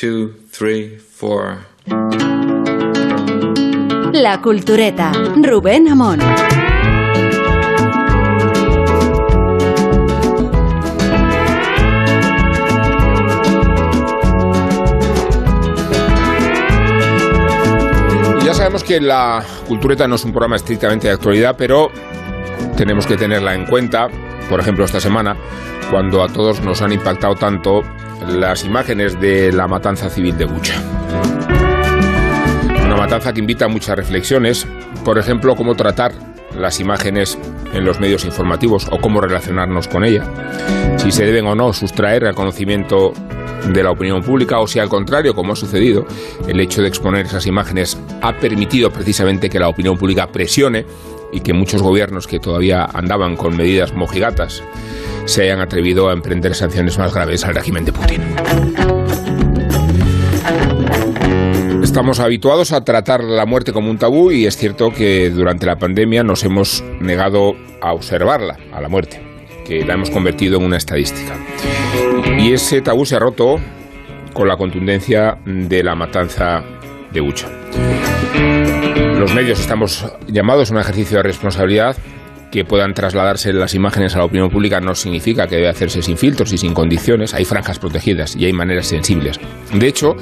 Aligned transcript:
two, 0.00 0.32
three, 0.50 0.96
four. 0.96 1.58
La 4.14 4.40
Cultureta, 4.40 5.12
Rubén 5.36 5.88
Amón. 5.88 6.20
Ya 18.42 18.54
sabemos 18.54 18.82
que 18.82 19.02
la 19.02 19.44
Cultureta 19.68 20.08
no 20.08 20.14
es 20.14 20.24
un 20.24 20.32
programa 20.32 20.56
estrictamente 20.56 21.08
de 21.08 21.12
actualidad, 21.12 21.56
pero 21.58 21.90
tenemos 22.74 23.06
que 23.06 23.18
tenerla 23.18 23.54
en 23.54 23.66
cuenta, 23.66 24.08
por 24.48 24.60
ejemplo, 24.60 24.86
esta 24.86 24.98
semana, 24.98 25.36
cuando 25.90 26.22
a 26.22 26.28
todos 26.28 26.62
nos 26.62 26.80
han 26.80 26.92
impactado 26.92 27.34
tanto 27.34 27.82
las 28.32 28.64
imágenes 28.64 29.20
de 29.20 29.52
la 29.52 29.66
matanza 29.66 30.08
civil 30.08 30.36
de 30.36 30.44
Bucha. 30.44 30.74
Una 32.84 32.96
matanza 32.96 33.32
que 33.32 33.40
invita 33.40 33.66
a 33.66 33.68
muchas 33.68 33.96
reflexiones, 33.96 34.66
por 35.04 35.18
ejemplo, 35.18 35.56
cómo 35.56 35.74
tratar 35.74 36.12
las 36.56 36.80
imágenes 36.80 37.38
en 37.72 37.84
los 37.84 38.00
medios 38.00 38.24
informativos 38.24 38.88
o 38.90 39.00
cómo 39.00 39.20
relacionarnos 39.20 39.88
con 39.88 40.04
ella, 40.04 40.24
si 40.96 41.12
se 41.12 41.24
deben 41.24 41.46
o 41.46 41.54
no 41.54 41.72
sustraer 41.72 42.26
al 42.26 42.34
conocimiento 42.34 43.12
de 43.68 43.82
la 43.82 43.90
opinión 43.90 44.22
pública 44.22 44.58
o 44.58 44.66
si 44.66 44.78
al 44.78 44.88
contrario, 44.88 45.34
como 45.34 45.52
ha 45.52 45.56
sucedido, 45.56 46.06
el 46.48 46.60
hecho 46.60 46.82
de 46.82 46.88
exponer 46.88 47.26
esas 47.26 47.46
imágenes 47.46 47.98
ha 48.22 48.36
permitido 48.38 48.90
precisamente 48.90 49.50
que 49.50 49.58
la 49.58 49.68
opinión 49.68 49.96
pública 49.96 50.26
presione 50.26 50.86
y 51.32 51.40
que 51.40 51.52
muchos 51.52 51.82
gobiernos 51.82 52.26
que 52.26 52.40
todavía 52.40 52.84
andaban 52.84 53.36
con 53.36 53.56
medidas 53.56 53.94
mojigatas 53.94 54.62
se 55.24 55.42
hayan 55.42 55.60
atrevido 55.60 56.08
a 56.08 56.12
emprender 56.12 56.54
sanciones 56.54 56.98
más 56.98 57.14
graves 57.14 57.44
al 57.44 57.54
régimen 57.54 57.84
de 57.84 57.92
Putin. 57.92 58.22
Estamos 61.82 62.20
habituados 62.20 62.72
a 62.72 62.84
tratar 62.84 63.24
la 63.24 63.46
muerte 63.46 63.72
como 63.72 63.90
un 63.90 63.98
tabú 63.98 64.30
y 64.30 64.46
es 64.46 64.56
cierto 64.56 64.92
que 64.92 65.30
durante 65.30 65.66
la 65.66 65.76
pandemia 65.76 66.22
nos 66.22 66.44
hemos 66.44 66.84
negado 67.00 67.54
a 67.80 67.92
observarla, 67.92 68.58
a 68.72 68.80
la 68.80 68.88
muerte, 68.88 69.20
que 69.66 69.84
la 69.84 69.94
hemos 69.94 70.10
convertido 70.10 70.58
en 70.58 70.64
una 70.64 70.76
estadística. 70.76 71.34
Y 72.38 72.52
ese 72.52 72.80
tabú 72.80 73.06
se 73.06 73.16
ha 73.16 73.18
roto 73.18 73.58
con 74.32 74.46
la 74.46 74.56
contundencia 74.56 75.38
de 75.44 75.82
la 75.82 75.94
matanza 75.94 76.62
de 77.12 77.20
Ucha. 77.20 77.48
Los 79.20 79.34
medios 79.34 79.60
estamos 79.60 80.06
llamados 80.28 80.70
a 80.70 80.74
un 80.74 80.80
ejercicio 80.80 81.18
de 81.18 81.24
responsabilidad 81.24 81.94
que 82.50 82.64
puedan 82.64 82.94
trasladarse 82.94 83.52
las 83.52 83.74
imágenes 83.74 84.14
a 84.14 84.18
la 84.20 84.24
opinión 84.24 84.48
pública 84.48 84.80
no 84.80 84.94
significa 84.94 85.46
que 85.46 85.56
debe 85.56 85.68
hacerse 85.68 86.00
sin 86.00 86.16
filtros 86.16 86.54
y 86.54 86.56
sin 86.56 86.72
condiciones. 86.72 87.34
Hay 87.34 87.44
franjas 87.44 87.78
protegidas 87.78 88.34
y 88.34 88.46
hay 88.46 88.54
maneras 88.54 88.86
sensibles. 88.86 89.38
De 89.74 89.86
hecho, 89.86 90.16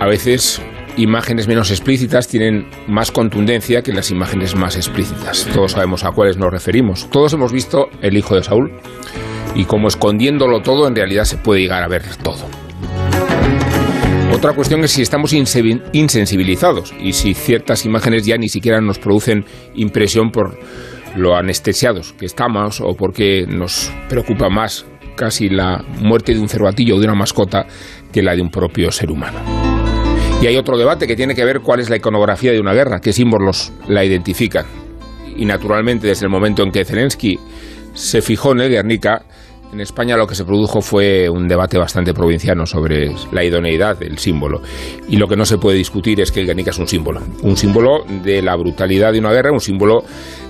a 0.00 0.06
veces 0.06 0.62
imágenes 0.96 1.48
menos 1.48 1.70
explícitas 1.70 2.28
tienen 2.28 2.66
más 2.88 3.12
contundencia 3.12 3.82
que 3.82 3.92
las 3.92 4.10
imágenes 4.10 4.54
más 4.54 4.76
explícitas. 4.76 5.46
Todos 5.52 5.72
sabemos 5.72 6.02
a 6.04 6.12
cuáles 6.12 6.38
nos 6.38 6.50
referimos. 6.50 7.10
Todos 7.10 7.34
hemos 7.34 7.52
visto 7.52 7.90
El 8.00 8.16
hijo 8.16 8.34
de 8.34 8.42
Saúl 8.42 8.72
y 9.54 9.66
como 9.66 9.88
escondiéndolo 9.88 10.62
todo 10.62 10.88
en 10.88 10.96
realidad 10.96 11.24
se 11.24 11.36
puede 11.36 11.60
llegar 11.60 11.82
a 11.82 11.88
ver 11.88 12.04
todo. 12.22 12.61
Otra 14.32 14.54
cuestión 14.54 14.82
es 14.82 14.92
si 14.92 15.02
estamos 15.02 15.34
insensibilizados 15.34 16.94
y 16.98 17.12
si 17.12 17.34
ciertas 17.34 17.84
imágenes 17.84 18.24
ya 18.24 18.38
ni 18.38 18.48
siquiera 18.48 18.80
nos 18.80 18.98
producen 18.98 19.44
impresión 19.74 20.30
por 20.30 20.58
lo 21.16 21.36
anestesiados 21.36 22.14
que 22.14 22.24
estamos 22.24 22.80
o 22.80 22.94
porque 22.96 23.44
nos 23.46 23.92
preocupa 24.08 24.48
más 24.48 24.86
casi 25.16 25.50
la 25.50 25.84
muerte 26.00 26.32
de 26.32 26.40
un 26.40 26.48
cervatillo 26.48 26.96
o 26.96 26.98
de 26.98 27.04
una 27.04 27.14
mascota 27.14 27.66
que 28.10 28.22
la 28.22 28.34
de 28.34 28.40
un 28.40 28.50
propio 28.50 28.90
ser 28.90 29.10
humano. 29.10 29.38
Y 30.40 30.46
hay 30.46 30.56
otro 30.56 30.78
debate 30.78 31.06
que 31.06 31.14
tiene 31.14 31.34
que 31.34 31.44
ver 31.44 31.60
cuál 31.60 31.80
es 31.80 31.90
la 31.90 31.96
iconografía 31.96 32.52
de 32.52 32.58
una 32.58 32.72
guerra, 32.72 33.00
qué 33.00 33.12
símbolos 33.12 33.70
la 33.86 34.02
identifican. 34.02 34.64
Y 35.36 35.44
naturalmente 35.44 36.06
desde 36.06 36.24
el 36.24 36.32
momento 36.32 36.62
en 36.62 36.72
que 36.72 36.84
Zelensky 36.86 37.38
se 37.92 38.22
fijó 38.22 38.52
en 38.52 38.60
el 38.60 38.70
Guernica, 38.70 39.24
en 39.72 39.80
España 39.80 40.16
lo 40.16 40.26
que 40.26 40.34
se 40.34 40.44
produjo 40.44 40.82
fue 40.82 41.28
un 41.30 41.48
debate 41.48 41.78
bastante 41.78 42.12
provinciano 42.12 42.66
sobre 42.66 43.10
la 43.32 43.42
idoneidad 43.42 43.98
del 43.98 44.18
símbolo. 44.18 44.60
Y 45.08 45.16
lo 45.16 45.26
que 45.26 45.36
no 45.36 45.46
se 45.46 45.56
puede 45.56 45.78
discutir 45.78 46.20
es 46.20 46.30
que 46.30 46.40
el 46.40 46.46
Guernica 46.46 46.70
es 46.70 46.78
un 46.78 46.86
símbolo. 46.86 47.20
Un 47.42 47.56
símbolo 47.56 48.04
de 48.22 48.42
la 48.42 48.54
brutalidad 48.54 49.12
de 49.12 49.18
una 49.18 49.32
guerra, 49.32 49.50
un 49.50 49.60
símbolo 49.60 50.04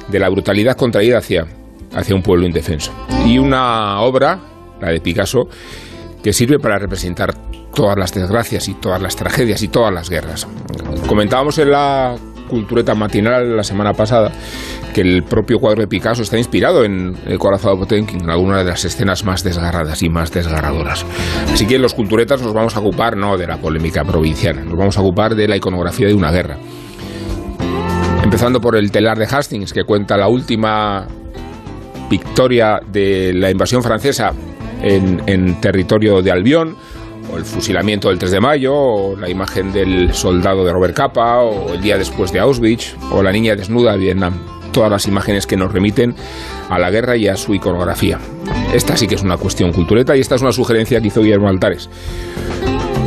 de 0.09 0.19
la 0.19 0.29
brutalidad 0.29 0.77
contraída 0.77 1.19
hacia, 1.19 1.47
hacia 1.95 2.17
un 2.17 2.23
pueblo 2.23 2.47
indefenso. 2.47 2.93
Y 3.25 3.39
una 3.39 4.01
obra, 4.01 4.41
la 4.81 4.91
de 4.91 5.01
Picasso, 5.01 5.49
que 6.23 6.33
sirve 6.33 6.59
para 6.59 6.79
representar 6.79 7.33
todas 7.73 7.97
las 7.97 8.13
desgracias 8.13 8.69
y 8.69 8.75
todas 8.75 9.01
las 9.01 9.15
tragedias 9.15 9.63
y 9.63 9.69
todas 9.69 9.95
las 9.95 10.11
guerras. 10.11 10.49
Comentábamos 11.07 11.59
en 11.59 11.71
la 11.71 12.17
cultureta 12.53 12.95
matinal 12.95 13.57
la 13.57 13.65
semana 13.65 13.95
pasada 13.95 14.31
que 14.93 15.01
el 15.01 15.23
propio 15.23 15.59
cuadro 15.59 15.81
de 15.81 15.89
Picasso 15.89 16.21
está 16.21 16.37
inspirado 16.37 16.85
en 16.85 17.17
el 17.25 17.39
de 17.39 17.39
Potemkin, 17.39 18.25
en 18.25 18.31
alguna 18.31 18.59
de 18.59 18.65
las 18.65 18.85
escenas 18.85 19.25
más 19.25 19.43
desgarradas 19.43 20.03
y 20.03 20.11
más 20.11 20.31
desgarradoras. 20.31 21.07
Así 21.51 21.67
que 21.67 21.79
los 21.79 21.95
culturetas 21.95 22.43
nos 22.43 22.53
vamos 22.53 22.77
a 22.77 22.81
ocupar 22.81 23.17
no 23.17 23.39
de 23.39 23.47
la 23.47 23.57
polémica 23.57 24.05
provinciana, 24.05 24.63
nos 24.63 24.77
vamos 24.77 24.99
a 24.99 25.01
ocupar 25.01 25.35
de 25.35 25.49
la 25.49 25.57
iconografía 25.57 26.09
de 26.09 26.15
una 26.15 26.31
guerra. 26.31 26.59
Empezando 28.23 28.61
por 28.61 28.77
el 28.77 28.93
telar 28.93 29.17
de 29.17 29.25
Hastings, 29.25 29.73
que 29.73 29.85
cuenta 29.85 30.19
la 30.19 30.29
última 30.29 31.07
victoria 32.11 32.79
de 32.87 33.33
la 33.33 33.51
invasión 33.51 33.83
francesa 33.83 34.33
en 34.83 35.61
territorio 35.61 36.21
de 36.21 36.31
Albión, 36.31 36.77
o 37.31 37.37
el 37.37 37.45
fusilamiento 37.45 38.09
del 38.09 38.19
3 38.19 38.33
de 38.33 38.41
mayo, 38.41 38.75
o 38.75 39.17
la 39.17 39.29
imagen 39.29 39.73
del 39.73 40.13
soldado 40.15 40.65
de 40.65 40.73
Robert 40.73 40.95
Capa, 40.95 41.41
o 41.41 41.75
el 41.75 41.83
día 41.83 41.99
después 41.99 42.33
de 42.33 42.41
Auschwitz, 42.41 42.97
o 43.11 43.23
la 43.23 43.33
niña 43.33 43.55
desnuda 43.55 43.93
de 43.93 43.99
Vietnam. 43.99 44.35
Todas 44.73 44.91
las 44.91 45.07
imágenes 45.07 45.47
que 45.47 45.57
nos 45.57 45.73
remiten 45.73 46.15
a 46.71 46.79
la 46.79 46.91
guerra 46.91 47.17
y 47.17 47.29
a 47.29 47.37
su 47.37 47.55
iconografía. 47.55 48.19
Esta 48.73 48.97
sí 48.97 49.07
que 49.07 49.17
es 49.17 49.23
una 49.23 49.37
cuestión 49.37 49.73
cultureta 49.73 50.17
y 50.17 50.21
esta 50.21 50.37
es 50.37 50.43
una 50.43 50.53
sugerencia 50.53 51.01
que 51.01 51.09
hizo 51.09 51.21
Guillermo 51.21 51.49
Altares, 51.49 51.91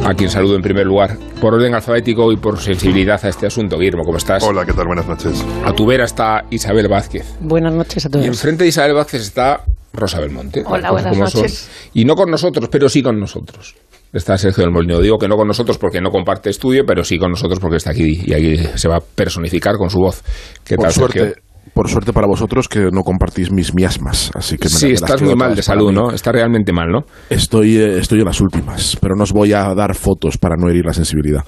a 0.03 0.13
quien 0.13 0.29
saludo 0.29 0.55
en 0.55 0.61
primer 0.61 0.85
lugar, 0.85 1.17
por 1.41 1.55
orden 1.55 1.73
alfabético 1.73 2.31
y 2.31 2.37
por 2.37 2.59
sensibilidad 2.59 3.19
a 3.25 3.29
este 3.29 3.47
asunto. 3.47 3.79
Guillermo, 3.79 4.03
¿cómo 4.03 4.17
estás? 4.17 4.43
Hola, 4.43 4.63
¿qué 4.63 4.73
tal? 4.73 4.85
Buenas 4.85 5.07
noches. 5.07 5.43
A 5.65 5.73
tu 5.73 5.87
vera 5.87 6.05
está 6.05 6.45
Isabel 6.51 6.87
Vázquez. 6.87 7.25
Buenas 7.39 7.73
noches 7.73 8.05
a 8.05 8.09
todos. 8.09 8.23
Y 8.23 8.27
enfrente 8.27 8.63
de 8.63 8.69
Isabel 8.69 8.93
Vázquez 8.93 9.21
está 9.21 9.63
Rosa 9.91 10.19
Belmonte. 10.19 10.63
Hola, 10.67 10.91
buenas 10.91 11.17
noches. 11.17 11.69
Y 11.95 12.05
no 12.05 12.15
con 12.15 12.29
nosotros, 12.29 12.69
pero 12.69 12.89
sí 12.89 13.01
con 13.01 13.19
nosotros 13.19 13.75
está 14.15 14.37
Sergio 14.37 14.63
del 14.63 14.71
Molino. 14.73 14.99
Digo 14.99 15.17
que 15.17 15.27
no 15.27 15.35
con 15.35 15.47
nosotros 15.47 15.77
porque 15.77 16.01
no 16.01 16.09
comparte 16.09 16.49
estudio, 16.49 16.83
pero 16.87 17.03
sí 17.03 17.17
con 17.17 17.29
nosotros 17.31 17.59
porque 17.59 17.77
está 17.77 17.91
aquí 17.91 18.21
y 18.25 18.33
aquí 18.33 18.57
se 18.75 18.87
va 18.87 18.97
a 18.97 19.01
personificar 19.01 19.75
con 19.77 19.89
su 19.89 19.99
voz. 19.99 20.23
¿Qué 20.63 20.75
por 20.75 20.85
tal, 20.85 20.93
suerte, 20.93 21.19
Sergio? 21.19 21.41
Por 21.73 21.89
suerte 21.89 22.13
para 22.13 22.27
vosotros 22.27 22.69
que 22.69 22.79
no 22.91 23.01
compartís 23.01 23.51
mis 23.51 23.73
miasmas, 23.73 24.31
así 24.35 24.55
que 24.55 24.65
me 24.65 24.69
Sí, 24.69 24.91
estás 24.91 25.21
muy 25.21 25.35
mal 25.35 25.55
de 25.55 25.63
salud. 25.63 25.91
¿no? 25.91 26.11
Está 26.11 26.31
realmente 26.31 26.71
mal, 26.71 26.87
¿no? 26.89 26.99
Estoy, 27.29 27.75
eh, 27.77 27.97
estoy 27.97 28.19
en 28.19 28.25
las 28.25 28.39
últimas, 28.39 28.95
pero 29.01 29.15
no 29.15 29.23
os 29.23 29.33
voy 29.33 29.51
a 29.51 29.73
dar 29.73 29.95
fotos 29.95 30.37
para 30.37 30.55
no 30.57 30.69
herir 30.69 30.85
la 30.85 30.93
sensibilidad. 30.93 31.41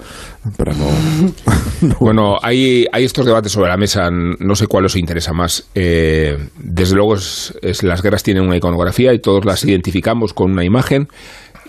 Para 0.56 0.74
no, 0.74 0.86
no- 1.82 1.96
Bueno, 2.00 2.36
hay, 2.42 2.84
hay 2.92 3.04
estos 3.04 3.24
debates 3.24 3.52
sobre 3.52 3.70
la 3.70 3.76
mesa, 3.78 4.10
no 4.10 4.54
sé 4.56 4.66
cuál 4.66 4.84
os 4.86 4.96
interesa 4.96 5.32
más. 5.32 5.70
Eh, 5.74 6.36
desde 6.58 6.96
luego, 6.96 7.14
es- 7.14 7.54
es- 7.62 7.82
las 7.84 8.02
guerras 8.02 8.22
tienen 8.24 8.42
una 8.44 8.56
iconografía 8.56 9.14
y 9.14 9.20
todos 9.20 9.44
las 9.46 9.64
identificamos 9.64 10.34
con 10.34 10.50
una 10.50 10.64
imagen 10.64 11.06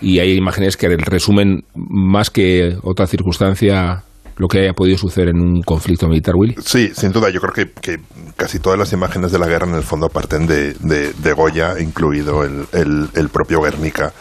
y 0.00 0.18
hay 0.18 0.32
imágenes 0.36 0.76
que 0.76 0.88
resumen 0.96 1.64
más 1.74 2.30
que 2.30 2.76
otra 2.82 3.06
circunstancia 3.06 4.02
lo 4.36 4.48
que 4.48 4.60
haya 4.60 4.72
podido 4.72 4.96
suceder 4.96 5.28
en 5.28 5.40
un 5.40 5.60
conflicto 5.62 6.08
militar, 6.08 6.34
Willy. 6.34 6.56
Sí, 6.64 6.90
sin 6.94 7.12
duda. 7.12 7.28
Yo 7.28 7.42
creo 7.42 7.52
que, 7.52 8.00
casi 8.36 8.58
todas 8.58 8.78
las 8.78 8.90
imágenes 8.94 9.32
de 9.32 9.38
la 9.38 9.46
guerra 9.46 9.66
en 9.66 9.74
el 9.74 9.82
fondo 9.82 10.08
parten 10.08 10.46
de, 10.46 10.72
de, 10.80 11.12
Goya, 11.34 11.78
incluido 11.78 12.42
el, 12.44 12.64
el- 12.72 13.10
propio 13.28 13.60
Guernica, 13.60 14.14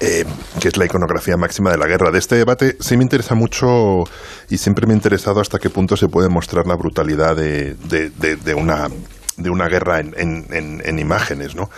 eh, 0.00 0.24
que 0.58 0.68
es 0.68 0.76
la 0.78 0.86
iconografía 0.86 1.36
máxima 1.36 1.70
de 1.70 1.76
la 1.76 1.86
guerra. 1.86 2.10
De 2.10 2.18
este 2.18 2.36
debate 2.36 2.76
sí 2.80 2.96
me 2.96 3.02
interesa 3.02 3.34
mucho 3.34 4.04
y 4.48 4.56
siempre 4.56 4.86
me 4.86 4.94
ha 4.94 4.96
interesado 4.96 5.40
hasta 5.42 5.58
qué 5.58 5.68
punto 5.68 5.98
se 5.98 6.08
puede 6.08 6.30
mostrar 6.30 6.66
la 6.66 6.74
brutalidad 6.74 7.36
de, 7.36 7.74
de- 7.74 8.08
de- 8.08 8.36
de 8.36 8.54
una 8.54 8.88
de 9.36 9.50
una 9.50 9.68
guerra 9.68 10.00
en, 10.00 10.14
en- 10.16 10.46
en- 10.50 10.82
en 10.84 10.98
imágenes, 10.98 11.54
¿no? 11.54 11.70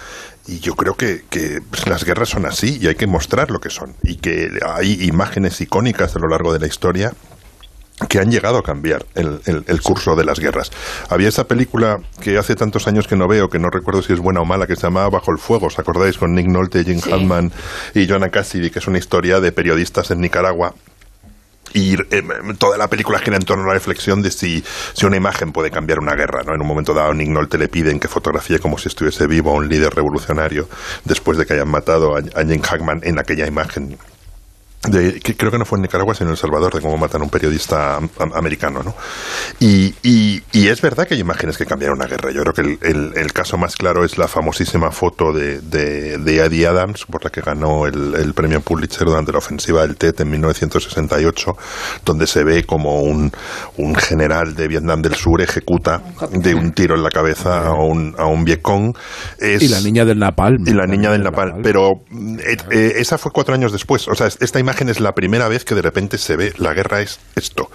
Y 0.51 0.59
yo 0.61 0.75
creo 0.75 0.95
que, 0.97 1.23
que, 1.31 1.61
pues, 1.71 1.87
las 1.87 2.05
guerras 2.05 2.29
son 2.29 2.45
así 2.45 2.79
y 2.81 2.89
hay 2.89 2.97
que 2.97 3.07
mostrar 3.07 3.51
lo 3.51 3.61
que 3.61 3.71
son. 3.71 3.95
Y 4.03 4.17
que 4.17 4.51
hay 4.67 5.05
imágenes 5.05 5.61
icónicas 5.61 6.17
a 6.17 6.19
lo 6.19 6.27
largo 6.29 6.53
de 6.53 6.59
la 6.59 6.67
historia 6.67 7.13
que 8.09 8.19
han 8.19 8.31
llegado 8.33 8.57
a 8.59 8.63
cambiar 8.63 9.05
el, 9.15 9.41
el- 9.45 9.65
el 9.67 9.81
curso 9.83 10.17
de 10.17 10.25
las 10.25 10.41
guerras. 10.41 10.71
Había 11.11 11.29
esa 11.29 11.45
película 11.47 12.01
que 12.23 12.37
hace 12.39 12.57
tantos 12.57 12.89
años 12.89 13.07
que 13.07 13.15
no 13.15 13.29
veo, 13.29 13.49
que 13.51 13.59
no 13.59 13.69
recuerdo 13.71 14.03
si 14.03 14.13
es 14.15 14.19
buena 14.21 14.41
o 14.41 14.45
mala, 14.47 14.67
que 14.67 14.75
se 14.75 14.83
llamaba 14.83 15.11
Bajo 15.11 15.31
el 15.31 15.39
Fuego, 15.39 15.67
¿os 15.67 15.79
acordáis? 15.79 16.17
Con 16.17 16.35
Nick 16.35 16.47
Nolte, 16.49 16.83
Jim 16.83 17.01
Hartman 17.05 17.53
y 17.95 18.09
Joanna 18.09 18.31
Cassidy, 18.31 18.71
que 18.71 18.79
es 18.79 18.87
una 18.89 18.99
historia 18.99 19.39
de 19.41 19.53
periodistas 19.53 20.11
en 20.11 20.21
Nicaragua. 20.23 20.75
Y 21.73 21.95
eh, 21.95 22.23
toda 22.59 22.77
la 22.77 22.89
película 22.89 23.19
gira 23.19 23.37
en 23.37 23.45
torno 23.45 23.65
a 23.65 23.69
la 23.69 23.75
reflexión 23.75 24.23
de 24.23 24.31
si, 24.31 24.65
si 24.93 25.07
una 25.07 25.17
imagen 25.17 25.53
puede 25.53 25.71
cambiar 25.71 25.99
una 26.01 26.15
guerra. 26.15 26.43
¿no? 26.45 26.55
En 26.55 26.61
un 26.61 26.67
momento 26.67 26.95
dado, 26.95 27.15
Nick 27.15 27.29
Nolte 27.29 27.59
le 27.59 27.69
piden 27.69 28.01
que 28.01 28.09
fotografíe 28.09 28.59
como 28.59 28.79
si 28.79 28.89
estuviese 28.89 29.27
vivo 29.27 29.51
a 29.51 29.55
un 29.55 29.69
líder 29.69 29.95
revolucionario 29.95 30.69
después 31.05 31.39
de 31.39 31.47
que 31.47 31.55
hayan 31.55 31.69
matado 31.69 32.17
a, 32.17 32.21
a 32.21 32.45
Jim 32.45 32.61
Hackman 32.61 33.01
en 33.05 33.19
aquella 33.19 33.47
imagen 33.47 33.99
de, 34.89 35.21
que 35.21 35.37
creo 35.37 35.51
que 35.51 35.59
no 35.59 35.67
fue 35.67 35.77
en 35.77 35.83
Nicaragua, 35.83 36.15
sino 36.15 36.31
en 36.31 36.33
El 36.33 36.39
Salvador, 36.39 36.75
de 36.75 36.81
cómo 36.81 36.97
matan 36.97 37.21
a 37.21 37.25
un 37.25 37.31
periodista 37.31 37.99
americano, 38.35 38.83
¿no? 38.83 38.95
Y, 39.59 39.95
y, 40.03 40.41
es 40.69 40.81
verdad 40.81 41.07
que 41.07 41.15
hay 41.15 41.21
imágenes 41.21 41.59
que 41.59 41.67
cambiaron 41.67 41.99
una 41.99 42.07
guerra. 42.07 42.31
Yo 42.31 42.43
creo 42.43 42.55
que 42.55 42.89
el, 42.89 43.13
el, 43.15 43.33
caso 43.33 43.59
más 43.59 43.77
claro 43.77 44.05
es 44.05 44.17
la 44.17 44.27
famosísima 44.27 44.91
foto 44.91 45.33
de, 45.33 45.61
de, 45.61 46.17
de 46.17 46.37
Eddie 46.39 46.67
Adams, 46.67 47.05
por 47.05 47.23
la 47.25 47.31
que 47.31 47.43
ganó 47.43 47.87
el, 47.87 48.15
el, 48.15 48.33
premio 48.33 48.61
Pulitzer 48.63 49.07
durante 49.07 49.33
la 49.33 49.39
ofensiva 49.39 49.83
del 49.83 49.97
TET 49.97 50.21
en 50.21 50.31
1968, 50.31 51.57
donde 52.05 52.27
se 52.27 52.45
ve 52.45 52.65
como 52.65 53.01
un, 53.03 53.31
un 53.77 53.95
general 53.97 54.55
de 54.55 54.69
Vietnam 54.69 55.03
del 55.03 55.15
Sur 55.15 55.43
ejecuta 55.43 56.03
de 56.31 56.55
un 56.55 56.73
tiro 56.73 56.95
en 56.95 57.03
la 57.03 57.11
cabeza 57.11 57.67
a 57.67 57.75
un, 57.75 58.15
a 58.17 58.27
un 58.27 58.45
Vietcong. 58.45 58.97
y 59.41 59.69
la 59.69 59.81
niña 59.81 60.05
del 60.07 60.19
Napalm. 60.19 60.67
Y 60.67 60.73
la 60.73 60.87
niña 60.87 61.11
del 61.11 61.23
Napalm. 61.23 61.61
Pero 61.63 61.91
eh, 62.11 62.57
eh, 62.71 62.93
esa 62.97 63.19
fue 63.19 63.31
cuatro 63.33 63.55
años 63.55 63.73
después. 63.73 64.09
O 64.09 64.15
sea, 64.15 64.29
esta 64.29 64.59
imagen 64.59 64.70
es 64.71 65.01
la 65.01 65.15
primera 65.15 65.49
vez 65.49 65.65
que 65.65 65.75
de 65.75 65.83
repente 65.83 66.19
se 66.19 66.37
ve 66.37 66.53
la 66.57 66.73
guerra 66.75 67.01
es 67.01 67.21
esto. 67.37 67.71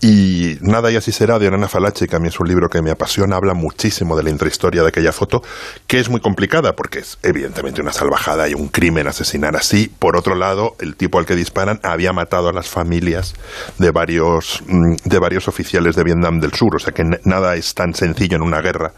Y 0.00 0.58
Nada 0.60 0.90
y 0.90 0.96
así 0.96 1.12
será 1.12 1.38
de 1.38 1.48
Ana 1.48 1.68
Falache, 1.68 2.06
que 2.08 2.16
a 2.16 2.18
mí 2.18 2.28
es 2.28 2.40
un 2.40 2.48
libro 2.48 2.68
que 2.68 2.82
me 2.82 2.90
apasiona, 2.90 3.36
habla 3.36 3.52
muchísimo 3.52 4.16
de 4.16 4.22
la 4.22 4.30
intrahistoria 4.30 4.82
de 4.82 4.88
aquella 4.88 5.12
foto, 5.12 5.42
que 5.86 6.00
es 6.00 6.08
muy 6.08 6.20
complicada 6.20 6.74
porque 6.74 7.00
es 7.00 7.18
evidentemente 7.22 7.80
una 7.80 7.92
salvajada 7.92 8.48
y 8.48 8.54
un 8.54 8.68
crimen 8.68 9.06
asesinar 9.06 9.56
así. 9.56 9.90
Por 9.98 10.16
otro 10.16 10.34
lado, 10.34 10.76
el 10.80 10.96
tipo 10.96 11.18
al 11.18 11.26
que 11.26 11.36
disparan 11.36 11.80
había 11.82 12.12
matado 12.12 12.48
a 12.48 12.52
las 12.52 12.68
familias 12.68 13.34
de 13.78 13.90
varios, 13.90 14.62
mm, 14.66 14.94
de 15.04 15.18
varios 15.18 15.48
oficiales 15.48 15.96
de 15.96 16.04
Vietnam 16.04 16.40
del 16.40 16.52
Sur, 16.54 16.76
o 16.76 16.78
sea 16.78 16.92
que 16.92 17.04
nada 17.24 17.54
es 17.56 17.74
tan 17.74 17.94
sencillo 17.94 18.36
en 18.36 18.42
una 18.42 18.60
guerra 18.60 18.92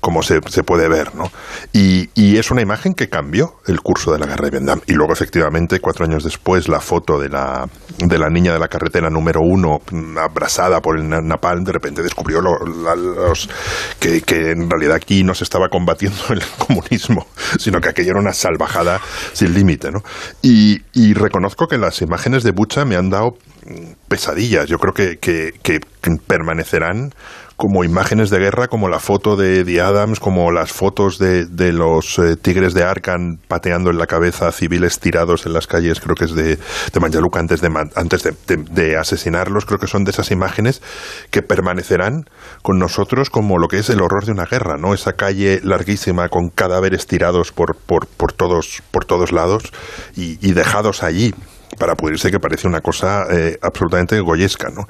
como 0.00 0.22
se, 0.22 0.40
se 0.48 0.64
puede 0.64 0.88
ver, 0.88 1.14
¿no? 1.14 1.30
Y, 1.72 2.10
y 2.14 2.38
es 2.38 2.50
una 2.50 2.62
imagen 2.62 2.94
que 2.94 3.08
cambió 3.08 3.56
el 3.66 3.80
curso 3.80 4.12
de 4.12 4.18
la 4.18 4.26
guerra 4.26 4.46
de 4.46 4.50
Vietnam. 4.50 4.80
Y 4.86 4.94
luego, 4.94 5.12
efectivamente, 5.12 5.80
cuatro 5.80 6.04
años 6.04 6.24
después, 6.24 6.68
la 6.68 6.80
foto 6.82 7.18
de 7.18 7.28
la, 7.28 7.66
de 7.98 8.18
la 8.18 8.28
niña 8.28 8.52
de 8.52 8.58
la 8.58 8.68
carretera 8.68 9.08
número 9.08 9.40
uno, 9.42 9.80
abrasada 10.20 10.80
por 10.80 10.98
el 10.98 11.08
napalm, 11.08 11.64
de 11.64 11.72
repente 11.72 12.02
descubrió 12.02 12.40
los, 12.40 13.48
que, 13.98 14.22
en 14.50 14.68
realidad 14.68 14.96
aquí 14.96 15.24
no 15.24 15.34
se 15.34 15.44
estaba 15.44 15.68
combatiendo 15.68 16.18
el 16.30 16.42
comunismo, 16.58 17.26
sino 17.58 17.80
que 17.80 17.88
aquello 17.88 18.10
era 18.10 18.20
una 18.20 18.32
salvajada 18.32 19.00
sin 19.32 19.54
límite. 19.54 19.90
¿no? 19.90 20.02
Y, 20.42 20.82
y 20.92 21.14
reconozco 21.14 21.66
que 21.66 21.78
las 21.78 22.02
imágenes 22.02 22.42
de 22.42 22.52
Bucha 22.52 22.84
me 22.84 22.96
han 22.96 23.08
dado 23.08 23.36
pesadillas. 24.08 24.66
Yo 24.66 24.78
creo 24.78 24.92
que, 24.92 25.18
que 25.18 25.80
permanecerán 26.26 27.12
como 27.62 27.84
imágenes 27.84 28.28
de 28.30 28.40
guerra, 28.40 28.66
como 28.66 28.88
la 28.88 28.98
foto 28.98 29.36
de 29.36 29.60
Eddie 29.60 29.80
Adams, 29.80 30.18
como 30.18 30.50
las 30.50 30.72
fotos 30.72 31.16
de, 31.20 31.46
de 31.46 31.72
los 31.72 32.18
eh, 32.18 32.34
tigres 32.34 32.74
de 32.74 32.82
Arkan 32.82 33.38
pateando 33.46 33.90
en 33.90 33.98
la 33.98 34.08
cabeza 34.08 34.48
a 34.48 34.52
civiles 34.52 34.98
tirados 34.98 35.46
en 35.46 35.52
las 35.52 35.68
calles, 35.68 36.00
creo 36.00 36.16
que 36.16 36.24
es 36.24 36.34
de, 36.34 36.56
de 36.56 37.28
antes, 37.34 37.60
de, 37.60 37.88
antes 37.94 38.28
de, 38.48 38.96
asesinarlos, 38.96 39.64
creo 39.64 39.78
que 39.78 39.86
son 39.86 40.02
de 40.02 40.10
esas 40.10 40.32
imágenes 40.32 40.82
que 41.30 41.42
permanecerán 41.42 42.28
con 42.62 42.80
nosotros 42.80 43.30
como 43.30 43.58
lo 43.58 43.68
que 43.68 43.78
es 43.78 43.90
el 43.90 44.00
horror 44.00 44.24
de 44.24 44.32
una 44.32 44.46
guerra, 44.46 44.76
¿no? 44.76 44.92
Esa 44.92 45.12
calle 45.12 45.60
larguísima 45.62 46.30
con 46.30 46.48
cadáveres 46.48 47.06
tirados 47.06 47.52
por, 47.52 47.76
por, 47.76 48.08
por, 48.08 48.32
todos, 48.32 48.82
por 48.90 49.04
todos 49.04 49.30
lados 49.30 49.72
y 50.16 50.52
dejados 50.52 51.04
allí 51.04 51.32
para 51.82 51.96
pudrirse 51.96 52.30
que 52.30 52.38
parece 52.38 52.68
una 52.68 52.80
cosa 52.80 53.24
eh, 53.28 53.58
absolutamente 53.60 54.20
goyesca. 54.20 54.68
¿no? 54.70 54.86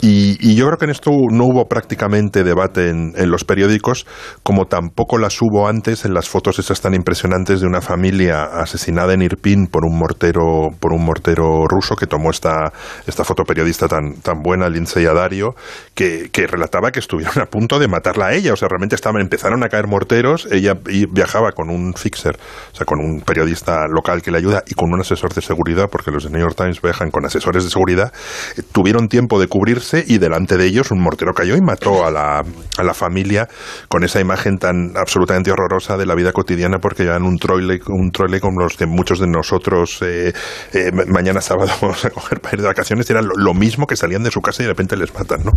Y, 0.00 0.56
yo 0.56 0.66
creo 0.66 0.76
que 0.76 0.86
en 0.86 0.90
esto 0.90 1.12
no 1.30 1.44
hubo 1.44 1.68
prácticamente 1.68 2.42
debate 2.42 2.88
en, 2.90 3.30
los 3.30 3.44
periódicos, 3.44 4.06
como 4.42 4.64
tampoco 4.64 5.18
las 5.18 5.40
hubo 5.40 5.68
antes 5.68 6.04
en 6.04 6.14
las 6.14 6.28
fotos 6.28 6.58
esas 6.58 6.80
tan 6.80 6.94
impresionantes 6.94 7.60
de 7.60 7.68
una 7.68 7.80
familia 7.80 8.42
asesinada 8.42 9.14
en 9.14 9.22
Irpin 9.22 9.68
por 9.68 9.84
un 9.84 9.96
mortero, 9.96 10.70
por 10.80 10.92
un 10.92 11.04
mortero 11.04 11.64
ruso 11.68 11.94
que 11.94 12.08
tomó 12.08 12.32
esta, 12.32 12.72
esta 13.06 13.22
fotoperiodista 13.22 13.86
tan, 13.86 14.14
tan 14.14 14.42
buena, 14.42 14.68
Lindsay 14.68 15.06
Adario, 15.06 15.54
que, 15.94 16.28
que 16.32 16.48
relataba 16.48 16.90
que 16.90 16.98
estuvieron 16.98 17.38
a 17.40 17.46
punto 17.46 17.78
de 17.78 17.86
matarla 17.86 18.26
a 18.26 18.34
ella. 18.34 18.52
O 18.52 18.56
sea, 18.56 18.66
realmente 18.66 18.96
estaban, 18.96 19.22
empezaron 19.22 19.62
a 19.62 19.68
caer 19.68 19.86
morteros, 19.86 20.48
ella 20.50 20.74
viajaba 21.08 21.52
con 21.52 21.70
un 21.70 21.94
fixer, 21.94 22.36
o 22.72 22.74
sea, 22.74 22.84
con 22.84 22.98
un 22.98 23.20
periodista 23.20 23.86
local 23.86 24.22
que 24.22 24.32
le 24.32 24.38
ayuda 24.38 24.64
y 24.66 24.74
con 24.74 24.92
un 24.92 25.00
asesor 25.00 25.32
de 25.32 25.40
seguridad, 25.40 25.88
porque 25.88 26.10
los 26.10 26.31
New 26.32 26.40
York 26.40 26.56
Times 26.56 26.80
viajan 26.82 27.10
con 27.10 27.24
asesores 27.24 27.64
de 27.64 27.70
seguridad, 27.70 28.12
eh, 28.56 28.62
tuvieron 28.72 29.08
tiempo 29.08 29.40
de 29.40 29.46
cubrirse 29.46 30.04
y 30.06 30.18
delante 30.18 30.56
de 30.56 30.66
ellos 30.66 30.90
un 30.90 31.00
mortero 31.00 31.32
cayó 31.32 31.56
y 31.56 31.60
mató 31.60 32.04
a 32.04 32.10
la, 32.10 32.42
a 32.78 32.82
la 32.82 32.94
familia 32.94 33.48
con 33.88 34.04
esa 34.04 34.20
imagen 34.20 34.58
tan 34.58 34.96
absolutamente 34.96 35.52
horrorosa 35.52 35.96
de 35.96 36.06
la 36.06 36.14
vida 36.14 36.32
cotidiana 36.32 36.78
porque 36.78 37.04
llevan 37.04 37.24
un 37.24 37.38
troile, 37.38 37.80
un 37.88 38.10
troile 38.10 38.40
como 38.40 38.60
los 38.60 38.76
que 38.76 38.86
muchos 38.86 39.20
de 39.20 39.26
nosotros 39.26 40.00
eh, 40.02 40.32
eh, 40.72 40.90
mañana 41.06 41.40
sábado 41.40 41.70
vamos 41.80 42.04
a 42.04 42.10
coger 42.10 42.40
para 42.40 42.56
ir 42.56 42.62
de 42.62 42.68
vacaciones, 42.68 43.08
era 43.10 43.22
lo, 43.22 43.34
lo, 43.36 43.54
mismo 43.54 43.86
que 43.86 43.96
salían 43.96 44.22
de 44.22 44.30
su 44.30 44.40
casa 44.40 44.62
y 44.62 44.64
de 44.64 44.72
repente 44.72 44.96
les 44.96 45.14
matan, 45.14 45.44
¿no? 45.44 45.52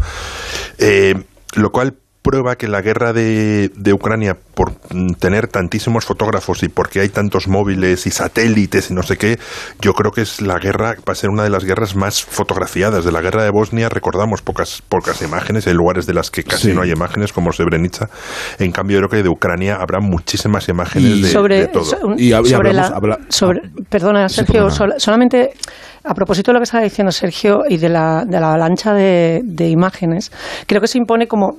lo 1.56 1.69
cual 1.72 1.95
prueba 2.25 2.56
que 2.56 2.68
la 2.68 2.81
guerra 2.81 3.13
de, 3.13 3.69
de, 3.75 3.94
Ucrania, 3.94 4.36
por 4.56 4.74
tener 5.19 5.48
tantísimos 5.48 6.06
fotógrafos 6.06 6.63
y 6.63 6.69
porque 6.69 7.00
hay 7.01 7.10
tantos 7.10 7.48
móviles 7.48 8.07
y 8.07 8.10
satélites 8.10 8.89
y 8.89 8.95
no 8.95 9.04
sé 9.04 9.18
qué, 9.18 9.38
yo 9.80 9.94
creo 9.94 10.12
que 10.12 10.22
es 10.22 10.42
la 10.42 10.57
guerra, 10.57 10.95
va 11.07 11.12
a 11.12 11.16
ser 11.16 11.30
una 11.30 11.44
de 11.44 11.51
las 11.51 11.63
guerras 11.63 11.95
más 11.95 12.24
fotografiadas. 12.24 13.06
De 13.06 13.12
la 13.12 13.22
guerra 13.22 13.44
de 13.44 13.51
Bosnia 13.51 13.89
recordamos 13.89 14.42
pocas, 14.42 14.81
pocas 14.89 15.22
imágenes, 15.22 15.68
hay 15.68 15.75
lugares 15.75 16.07
de 16.07 16.16
las 16.16 16.31
que 16.31 16.44
casi 16.44 16.74
no 16.74 16.81
hay 16.81 16.89
imágenes, 16.89 17.31
como 17.31 17.51
Srebrenica. 17.51 18.10
En 18.57 18.72
cambio, 18.72 19.00
yo 19.00 19.07
creo 19.07 19.22
que 19.22 19.24
de 19.24 19.30
Ucrania 19.30 19.75
habrá 19.75 20.00
muchísimas 20.00 20.68
imágenes 20.68 21.22
de, 21.22 21.30
sobre, 21.30 21.68
todo. 21.68 22.16
y, 22.18 22.31
sobre 22.31 22.74
la, 22.74 23.19
sobre, 23.30 23.62
perdona, 23.88 24.27
Sergio, 24.30 24.72
solamente 24.72 25.51
a 26.05 26.13
propósito 26.13 26.51
de 26.51 26.53
lo 26.53 26.59
que 26.59 26.65
estaba 26.65 26.83
diciendo 26.83 27.11
Sergio 27.11 27.63
y 27.67 27.77
de 27.77 27.89
la, 27.89 28.25
de 28.25 28.39
la 28.39 28.47
avalancha 28.49 28.93
de, 28.93 29.67
imágenes, 29.67 30.31
creo 30.67 30.79
que 30.79 30.87
se 30.87 30.97
impone 30.97 31.27
como, 31.27 31.57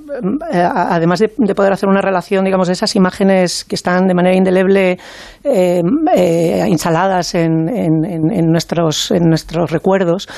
eh, 0.52 0.62
además 0.62 1.18
de, 1.18 1.28
poder 1.54 1.72
hacer 1.72 1.88
una 1.88 2.00
relación, 2.00 2.44
digamos, 2.44 2.68
de 2.68 2.74
esas 2.74 2.94
imágenes 2.94 3.64
que 3.64 3.74
están 3.74 4.06
de 4.06 4.14
manera 4.14 4.36
indeleble 4.36 4.98
eh, 5.42 5.82
eh, 6.14 6.64
instaladas 6.68 7.34
en, 7.34 7.68
en, 7.68 8.46
nuestros, 8.50 9.10
en 9.10 9.24
nuestros 9.24 9.70
recuerdos, 9.70 10.28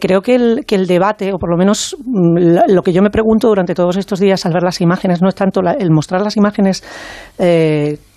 creo 0.00 0.22
que 0.22 0.34
el, 0.34 0.64
que 0.66 0.76
el 0.76 0.86
debate, 0.86 1.32
o 1.32 1.38
por 1.38 1.50
lo 1.50 1.56
menos 1.56 1.96
mm, 1.98 2.72
lo 2.72 2.82
que 2.82 2.92
yo 2.92 3.02
me 3.02 3.10
pregunto 3.10 3.48
durante 3.48 3.74
todos 3.74 3.96
estos 3.96 4.18
días 4.18 4.46
al 4.46 4.52
ver 4.52 4.62
las 4.62 4.80
imágenes, 4.80 5.20
no 5.20 5.28
es 5.28 5.34
tanto 5.34 5.60
el 5.60 5.90
mostrar 5.90 6.22
las 6.22 6.36
imágenes 6.36 6.82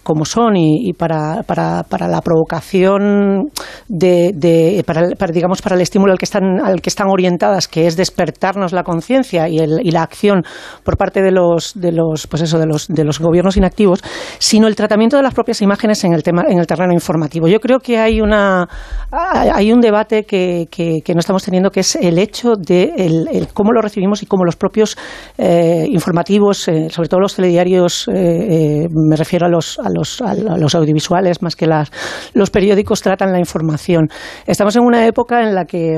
como 0.05 0.23
son 0.23 0.55
y, 0.55 0.93
para, 0.93 1.41
para, 1.41 1.81
para, 1.81 2.07
la 2.07 2.21
provocación 2.21 3.49
de, 3.87 4.33
de 4.35 4.83
para, 4.85 5.07
digamos 5.33 5.63
para 5.63 5.75
el 5.75 5.81
estímulo 5.81 6.11
al 6.11 6.19
que 6.19 6.25
están 6.25 6.59
al 6.63 6.79
que 6.79 6.89
están 6.89 7.07
orientadas 7.09 7.67
que 7.67 7.87
es 7.87 7.97
despertarnos 7.97 8.71
la 8.71 8.83
conciencia 8.83 9.49
y, 9.49 9.57
y, 9.59 9.91
la 9.91 10.03
acción 10.03 10.43
por 10.83 10.95
parte 10.95 11.23
de 11.23 11.31
los 11.31 11.73
de 11.73 11.91
los 11.91 12.27
pues 12.27 12.43
eso 12.43 12.59
de 12.59 12.67
los 12.67 12.87
de 12.87 13.03
los 13.03 13.19
gobiernos 13.19 13.57
inactivos 13.57 14.03
sino 14.37 14.67
el 14.67 14.75
tratamiento 14.75 15.17
de 15.17 15.23
las 15.23 15.33
propias 15.33 15.59
imágenes 15.63 16.03
en 16.03 16.13
el 16.13 16.21
tema 16.21 16.43
en 16.47 16.59
el 16.59 16.67
terreno 16.67 16.93
informativo. 16.93 17.47
Yo 17.47 17.59
creo 17.59 17.79
que 17.79 17.97
hay 17.97 18.21
una 18.21 18.67
hay 19.11 19.71
un 19.71 19.81
debate 19.81 20.23
que, 20.23 20.67
que, 20.69 21.13
no 21.13 21.19
estamos 21.19 21.43
teniendo 21.43 21.71
que 21.71 21.79
es 21.79 21.95
el 21.95 22.19
hecho 22.19 22.53
de 22.55 22.93
el, 22.95 23.47
cómo 23.53 23.71
lo 23.71 23.81
recibimos 23.81 24.21
y 24.21 24.27
cómo 24.27 24.45
los 24.45 24.55
propios 24.55 24.97
eh, 25.37 25.87
informativos 25.89 26.67
eh, 26.67 26.89
sobre 26.91 27.09
todo 27.09 27.21
los 27.21 27.35
telediarios 27.35 28.07
eh, 28.13 28.87
me 28.91 29.15
refiero 29.15 29.47
a 29.47 29.49
los 29.49 29.79
los, 29.95 30.21
los 30.59 30.75
audiovisuales 30.75 31.41
más 31.41 31.55
que 31.55 31.65
las, 31.65 31.91
los 32.33 32.49
periódicos 32.51 33.01
tratan 33.01 33.31
la 33.31 33.39
información. 33.39 34.09
Estamos 34.45 34.75
en 34.75 34.83
una 34.83 35.05
época 35.07 35.41
en 35.41 35.55
la 35.55 35.65
que 35.65 35.97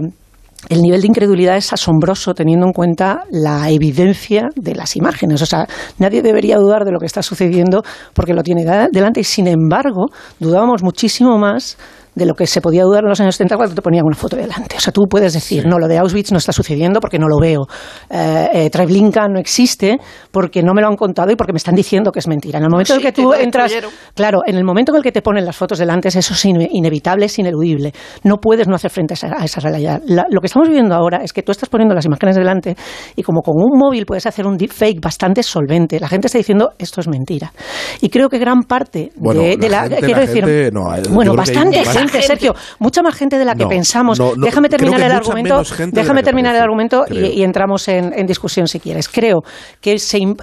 el 0.70 0.82
nivel 0.82 1.02
de 1.02 1.08
incredulidad 1.08 1.56
es 1.56 1.72
asombroso 1.72 2.34
teniendo 2.34 2.66
en 2.66 2.74
cuenta 2.74 3.24
la 3.30 3.70
evidencia 3.70 4.50
de 4.56 4.76
las 4.76 4.96
imágenes. 4.96 5.42
O 5.42 5.46
sea, 5.46 5.68
nadie 6.00 6.22
debería 6.22 6.58
dudar 6.58 6.84
de 6.84 6.92
lo 6.92 7.00
que 7.00 7.06
está 7.06 7.22
sucediendo 7.22 7.84
porque 8.14 8.34
lo 8.34 8.44
tiene 8.44 8.66
delante 8.92 9.20
y, 9.20 9.24
sin 9.24 9.48
embargo, 9.48 10.08
dudábamos 10.40 10.84
muchísimo 10.84 11.38
más 11.38 11.78
de 12.18 12.26
lo 12.26 12.34
que 12.34 12.48
se 12.48 12.62
podía 12.62 12.84
dudar 12.84 13.04
en 13.04 13.10
los 13.10 13.20
años 13.22 13.36
70 13.36 13.56
cuando 13.58 13.76
te 13.76 13.82
ponían 13.82 14.04
una 14.04 14.16
foto 14.16 14.36
delante. 14.36 14.76
O 14.76 14.80
sea, 14.80 14.92
tú 14.92 15.08
puedes 15.08 15.34
decir, 15.34 15.68
no, 15.68 15.78
lo 15.78 15.88
de 15.88 16.00
Auschwitz 16.00 16.32
no 16.32 16.40
está 16.40 16.52
sucediendo 16.52 17.00
porque 17.00 17.20
no 17.20 17.28
lo 17.28 17.38
veo. 17.40 17.68
Eh, 18.10 18.50
eh, 18.54 18.70
Treblinka 18.72 19.28
no 19.28 19.40
existe 19.40 20.00
porque 20.32 20.64
no 20.64 20.74
me 20.74 20.82
lo 20.82 20.88
han 20.88 20.96
contado 20.96 21.32
y 21.32 21.36
porque 21.36 21.54
me 21.54 21.58
están 21.58 21.76
diciendo 21.76 22.12
que 22.12 22.20
es 22.20 22.28
mentira. 22.28 22.58
En 22.58 22.66
el 22.66 22.72
momento 22.72 22.96
en 22.96 23.02
que 23.02 23.12
tú 23.12 23.34
entras... 23.34 23.72
Claro, 24.16 24.42
en 24.48 24.56
el 24.56 24.64
momento 24.64 24.92
en 24.92 24.98
el 24.98 25.04
que 25.04 25.12
te 25.12 25.22
ponen 25.22 25.46
las 25.46 25.56
fotos 25.56 25.78
delante, 25.78 26.08
eso 26.08 26.34
es 26.34 26.46
inevitable, 26.46 27.26
es 27.26 27.38
ineludible. 27.38 27.94
No 28.24 28.38
puedes 28.38 28.68
no 28.68 28.76
hacer 28.76 28.90
frente 28.90 29.14
a 29.14 29.44
esa, 29.44 29.60
realidad. 29.60 30.02
lo 30.08 30.42
que 30.42 30.48
estamos 30.48 30.68
viviendo 30.68 30.96
ahora 30.96 31.20
es 31.24 31.34
que 31.34 31.44
tú 31.44 31.52
estás 31.52 31.70
poniendo 31.70 31.94
las 31.94 32.06
imágenes 32.06 32.36
delante 32.36 32.76
y 33.16 33.22
como 33.22 33.42
con 33.42 33.54
un 33.58 33.78
móvil 33.78 34.08
puedes 34.08 34.26
hacer 34.26 34.48
un 34.48 34.58
deepfake 34.58 35.00
bastante 35.00 35.44
solvente. 35.44 36.00
La 36.00 36.08
gente 36.08 36.28
está 36.28 36.40
diciendo, 36.40 36.72
esto 36.80 37.02
es 37.02 37.08
mentira. 37.08 37.54
Y 38.02 38.10
creo 38.10 38.28
que 38.28 38.40
gran 38.40 38.64
parte 38.64 39.12
de, 39.16 39.70
la... 39.70 39.88
quiero 39.88 40.20
decir, 40.20 40.72
bueno, 41.12 41.36
bastante 41.36 41.84
gente 41.86 42.07
gente, 42.10 42.28
Sergio, 42.28 42.56
mucha 42.80 43.02
más 43.02 43.16
gente 43.16 43.38
de 43.38 43.46
la 43.46 43.56
que 43.56 43.66
pensamos. 43.66 44.20
déjame 44.38 44.70
terminar 44.70 45.02
el 45.02 45.12
argumento, 45.12 45.64
déjame 45.92 46.24
terminar 46.24 46.56
el 46.56 46.62
argumento 46.62 47.06
y, 47.10 47.44
entramos 47.44 47.88
en, 47.88 48.26
discusión 48.26 48.68
si 48.68 48.80
quieres. 48.80 49.08
Creo 49.08 49.42
que, 49.82 49.98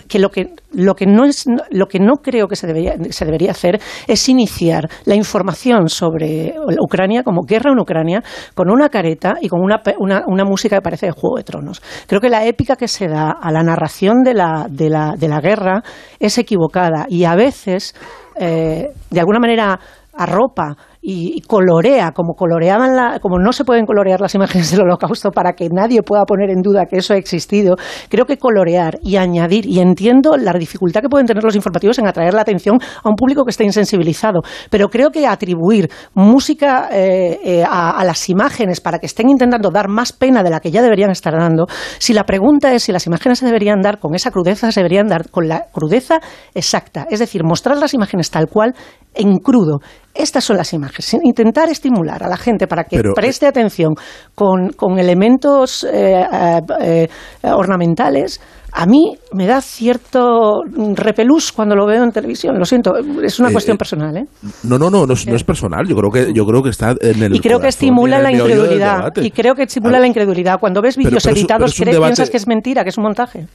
que, 0.09 0.18
lo 0.18 0.30
que 0.30 0.54
lo 0.73 0.94
que 0.94 1.06
no 1.06 1.25
es 1.25 1.47
lo 1.71 1.87
que 1.87 1.99
no 1.99 2.14
creo 2.16 2.49
que 2.49 2.56
se 2.56 2.66
debería, 2.66 2.94
se 3.11 3.25
debería 3.25 3.50
hacer 3.50 3.80
es 4.06 4.28
iniciar 4.28 4.88
la 5.04 5.14
información 5.14 5.88
sobre 5.88 6.54
Ucrania 6.80 7.23
como 7.23 7.42
guerra 7.42 7.73
en 7.73 7.78
Ucrania 7.78 8.23
con 8.54 8.71
una 8.71 8.88
careta 8.88 9.35
y 9.40 9.49
con 9.49 9.61
una, 9.61 9.80
una, 9.99 10.44
música 10.44 10.76
que 10.76 10.83
parece 10.83 11.06
de 11.06 11.12
Juego 11.12 11.37
de 11.37 11.44
Tronos. 11.44 11.83
Creo 12.06 12.21
que 12.21 12.28
la 12.28 12.44
épica 12.44 12.76
que 12.76 12.88
se 12.88 13.09
da 13.09 13.30
a 13.40 13.50
la 13.50 13.62
narración 13.62 14.23
de 14.23 14.35
la, 14.35 14.66
de 14.68 14.90
la, 14.90 15.14
de 15.16 15.28
la 15.28 15.40
guerra 15.40 15.83
es 16.18 16.38
equivocada 16.38 17.06
y 17.09 17.25
a 17.25 17.35
veces, 17.35 17.94
eh, 18.37 18.90
de 19.11 19.21
alguna 19.21 19.38
manera, 19.38 19.78
arropa 20.16 20.76
y, 21.06 21.42
colorea, 21.42 22.12
como 22.12 22.32
coloreaban 22.34 22.96
la, 22.96 23.18
como 23.20 23.38
no 23.38 23.52
se 23.52 23.64
pueden 23.64 23.84
colorear 23.84 24.23
las 24.23 24.34
imágenes 24.34 24.70
del 24.70 24.80
holocausto 24.80 25.30
para 25.30 25.52
que 25.52 25.68
nadie 25.70 26.02
pueda 26.02 26.25
poner 26.25 26.49
en 26.49 26.62
duda 26.62 26.87
que 26.87 26.96
eso 26.96 27.12
ha 27.12 27.18
existido, 27.18 27.76
creo 28.08 28.25
que 28.25 28.38
colorear 28.38 28.99
y 29.02 29.16
añadir, 29.16 29.66
y 29.66 29.80
entiendo 29.80 30.38
la 30.38 30.52
dificultad 30.54 31.02
que 31.02 31.11
pueden 31.11 31.26
tener 31.26 31.44
los 31.44 31.54
informativos 31.54 31.99
en 31.99 32.06
atraer 32.06 32.32
la 32.32 32.40
atención 32.40 32.78
a 33.02 33.08
un 33.11 33.16
público 33.16 33.44
que 33.44 33.50
está 33.50 33.64
insensibilizado, 33.64 34.40
pero 34.70 34.88
creo 34.88 35.11
que 35.11 35.26
atribuir 35.26 35.90
música 36.14 36.88
eh, 36.90 37.38
eh, 37.44 37.64
a, 37.68 38.02
las 38.02 38.30
imágenes 38.30 38.80
para 38.80 38.99
que 38.99 39.06
estén 39.06 39.28
intentando 39.28 39.70
dar 39.70 39.88
más 39.88 40.14
pena 40.14 40.42
de 40.42 40.49
la 40.49 40.61
que 40.61 40.70
ya 40.70 40.80
deberían 40.80 41.11
estar 41.11 41.34
dando, 41.34 41.66
si 41.99 42.14
la 42.14 42.25
pregunta 42.25 42.73
es 42.73 42.84
si 42.84 42.92
las 42.92 43.06
imágenes 43.06 43.40
se 43.40 43.46
deberían 43.46 43.82
dar 43.82 43.99
con 43.99 44.14
esa 44.14 44.30
crudeza, 44.30 44.73
se 44.73 44.80
deberían 44.80 45.06
dar 45.06 45.30
con 45.30 45.49
la 45.49 45.66
crudeza 45.70 46.20
exacta, 46.54 47.06
es 47.11 47.18
decir, 47.18 47.44
mostrar 47.44 47.76
las 47.76 47.92
imágenes 47.92 48.30
tal 48.30 48.46
cual 48.49 48.75
en 49.14 49.38
crudo. 49.38 49.80
Estas 50.14 50.44
son 50.44 50.56
las 50.56 50.73
imágenes. 50.73 51.16
Intentar 51.25 51.68
estimular 51.68 52.23
a 52.23 52.28
la 52.28 52.37
gente 52.37 52.68
para 52.68 52.85
que 52.85 53.02
preste 53.14 53.47
atención 53.47 53.94
con, 54.35 54.99
elementos 54.99 55.85
eh, 55.85 56.23
eh, 56.23 56.61
eh, 56.80 57.09
ornamentales. 57.50 58.40
A 58.76 58.87
mí 58.87 59.16
me 59.33 59.47
da 59.47 59.61
cierto 59.61 60.62
repelús 60.94 61.52
cuando 61.52 61.75
lo 61.75 61.87
veo 61.87 62.04
en 62.04 62.12
televisión. 62.12 62.59
Lo 62.59 62.64
siento, 62.64 62.92
es 63.23 63.38
una 63.40 63.50
cuestión 63.50 63.76
personal. 63.76 64.16
¿eh? 64.16 64.25
No, 64.64 64.78
no, 64.78 64.90
no, 64.90 65.06
no 65.06 65.14
es, 65.14 65.44
personal. 65.44 65.87
Yo 65.87 65.97
creo 65.97 66.11
que 66.11 66.33
yo 66.33 66.44
creo 66.44 66.62
que 66.62 66.71
está 66.71 66.94
en 67.00 67.23
el 67.23 67.37
y 67.37 67.40
creo 67.40 67.61
que 67.61 67.68
estimula 67.68 68.21
la 68.21 68.33
incredulidad. 68.33 69.12
Y 69.16 69.30
creo 69.30 69.54
que 69.54 69.64
estimula 69.64 69.99
la 69.99 70.06
incredulidad. 70.06 70.59
Cuando 70.61 70.80
ves 70.80 70.97
vídeos 70.97 71.26
editados, 71.26 71.75
piensas 71.75 72.30
que 72.30 72.37
es 72.37 72.47
mentira, 72.47 72.85
que 72.85 72.90
es 72.90 72.99
un 72.99 73.04
montaje. 73.04 73.47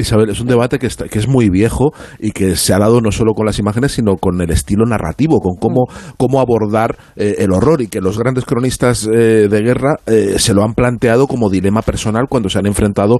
Isabel, 0.00 0.30
es 0.30 0.40
un 0.40 0.46
debate 0.46 0.78
que, 0.78 0.86
está, 0.86 1.08
que 1.08 1.18
es 1.18 1.28
muy 1.28 1.50
viejo 1.50 1.92
y 2.18 2.32
que 2.32 2.56
se 2.56 2.72
ha 2.74 2.78
dado 2.78 3.00
no 3.00 3.12
solo 3.12 3.34
con 3.34 3.46
las 3.46 3.58
imágenes, 3.58 3.92
sino 3.92 4.16
con 4.16 4.40
el 4.40 4.50
estilo 4.50 4.84
narrativo, 4.86 5.40
con 5.40 5.56
cómo, 5.56 5.86
cómo 6.16 6.40
abordar 6.40 6.96
eh, 7.16 7.36
el 7.38 7.52
horror 7.52 7.82
y 7.82 7.88
que 7.88 8.00
los 8.00 8.18
grandes 8.18 8.44
cronistas 8.44 9.06
eh, 9.06 9.48
de 9.48 9.62
guerra 9.62 9.96
eh, 10.06 10.34
se 10.38 10.54
lo 10.54 10.64
han 10.64 10.74
planteado 10.74 11.26
como 11.26 11.50
dilema 11.50 11.82
personal 11.82 12.26
cuando 12.28 12.48
se 12.48 12.58
han 12.58 12.66
enfrentado 12.66 13.18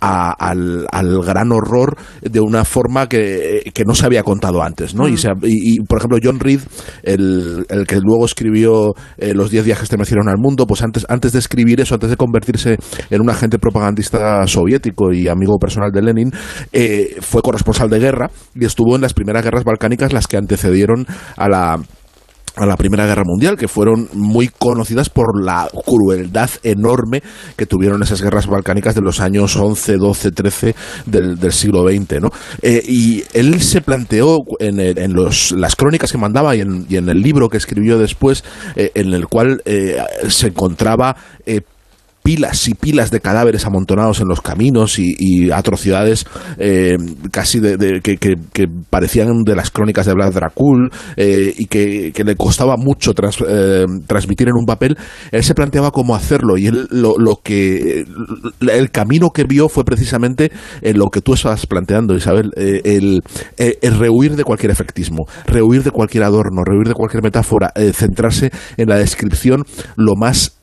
al, 0.00 0.86
gran 1.24 1.52
horror 1.52 1.96
de 2.20 2.40
una 2.40 2.64
forma 2.64 3.08
que, 3.08 3.72
no 3.86 3.94
se 3.94 4.06
había 4.06 4.22
contado 4.22 4.62
antes. 4.62 4.94
¿no? 4.94 5.08
Y, 5.08 5.80
por 5.80 5.98
ejemplo, 5.98 6.18
John 6.22 6.38
Reed, 6.38 6.60
el, 7.02 7.66
el 7.68 7.86
que 7.86 7.98
luego 8.00 8.24
escribió 8.24 8.94
Los 9.18 9.50
diez 9.50 9.64
viajes 9.64 9.88
que 9.88 9.96
me 9.96 10.02
hicieron 10.02 10.28
al 10.28 10.38
mundo, 10.38 10.66
pues 10.66 10.82
antes, 10.82 11.04
antes 11.08 11.32
de 11.32 11.40
escribir 11.40 11.80
eso, 11.80 11.94
antes 11.94 12.10
de 12.10 12.16
convertirse 12.16 12.76
en 13.10 13.20
un 13.20 13.30
agente 13.30 13.58
propagandista 13.58 14.46
soviético 14.46 15.12
y 15.12 15.28
amigo 15.28 15.58
personal 15.58 15.90
de 15.90 16.02
Lenin, 16.02 16.21
eh, 16.72 17.16
fue 17.20 17.42
corresponsal 17.42 17.90
de 17.90 17.98
guerra 17.98 18.30
y 18.54 18.64
estuvo 18.64 18.94
en 18.96 19.02
las 19.02 19.14
primeras 19.14 19.42
guerras 19.42 19.64
balcánicas, 19.64 20.12
las 20.12 20.26
que 20.26 20.36
antecedieron 20.36 21.06
a 21.36 21.48
la 21.48 21.78
a 22.54 22.66
la 22.66 22.76
Primera 22.76 23.06
Guerra 23.06 23.22
Mundial, 23.24 23.56
que 23.56 23.66
fueron 23.66 24.08
muy 24.12 24.48
conocidas 24.48 25.08
por 25.08 25.42
la 25.42 25.68
crueldad 25.86 26.50
enorme 26.62 27.22
que 27.56 27.64
tuvieron 27.64 28.02
esas 28.02 28.20
guerras 28.20 28.46
balcánicas 28.46 28.94
de 28.94 29.00
los 29.00 29.20
años 29.20 29.56
11, 29.56 29.96
12, 29.96 30.32
13 30.32 30.74
del, 31.06 31.52
siglo 31.52 31.88
XX. 31.88 32.20
¿no? 32.20 32.28
Eh, 32.60 32.82
y 32.86 33.24
él 33.32 33.62
se 33.62 33.80
planteó 33.80 34.40
en, 34.58 34.80
en 34.80 35.14
los, 35.14 35.52
las 35.52 35.76
crónicas 35.76 36.12
que 36.12 36.18
mandaba 36.18 36.54
y 36.54 36.60
en, 36.60 37.08
el 37.08 37.22
libro 37.22 37.48
que 37.48 37.56
escribió 37.56 37.98
después, 37.98 38.44
eh, 38.76 38.90
en 38.94 39.14
el 39.14 39.28
cual 39.28 39.62
se 40.28 40.48
encontraba 40.48 41.16
pilas 42.22 42.68
y 42.68 42.74
pilas 42.74 43.10
de 43.10 43.20
cadáveres 43.20 43.66
amontonados 43.66 44.20
en 44.20 44.28
los 44.28 44.40
caminos 44.40 44.98
y, 44.98 45.50
atrocidades 45.50 46.24
eh, 46.58 46.96
casi 47.30 47.60
de, 47.60 48.00
que, 48.00 48.36
parecían 48.88 49.42
de 49.44 49.56
las 49.56 49.70
crónicas 49.70 50.06
de 50.06 50.14
Vlad 50.14 50.32
Dracul 50.32 50.90
eh, 51.16 51.52
y 51.56 51.66
que, 51.66 52.12
le 52.24 52.36
costaba 52.36 52.76
mucho 52.76 53.12
eh, 53.48 53.84
transmitir 54.06 54.48
en 54.48 54.54
un 54.54 54.64
papel, 54.64 54.96
él 55.32 55.42
se 55.42 55.54
planteaba 55.54 55.90
cómo 55.90 56.14
hacerlo 56.14 56.56
y 56.56 56.66
él, 56.66 56.86
lo, 56.90 57.40
que 57.42 58.04
el 58.60 58.90
camino 58.90 59.30
que 59.30 59.44
vio 59.44 59.68
fue 59.68 59.84
precisamente 59.84 60.52
lo 60.82 61.08
que 61.08 61.20
tú 61.20 61.34
estabas 61.34 61.66
planteando, 61.66 62.14
Isabel, 62.14 62.50
el, 62.56 63.22
el, 63.56 63.98
rehuir 63.98 64.36
de 64.36 64.44
cualquier 64.44 64.70
efectismo, 64.70 65.26
rehuir 65.46 65.82
de 65.82 65.90
cualquier 65.90 66.22
adorno, 66.22 66.62
rehuir 66.64 66.88
de 66.88 66.94
cualquier 66.94 67.22
metáfora, 67.22 67.72
centrarse 67.92 68.50
en 68.76 68.88
la 68.88 68.96
descripción 68.96 69.64
lo 69.96 70.14
más 70.14 70.58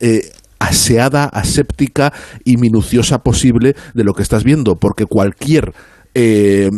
aseada, 0.60 1.24
aséptica 1.24 2.12
y 2.44 2.56
minuciosa 2.56 3.18
posible 3.18 3.74
de 3.94 4.04
lo 4.04 4.14
que 4.14 4.22
estás 4.22 4.44
viendo, 4.44 4.76
porque 4.76 5.06
cualquier 5.06 5.72
eh, 6.14 6.70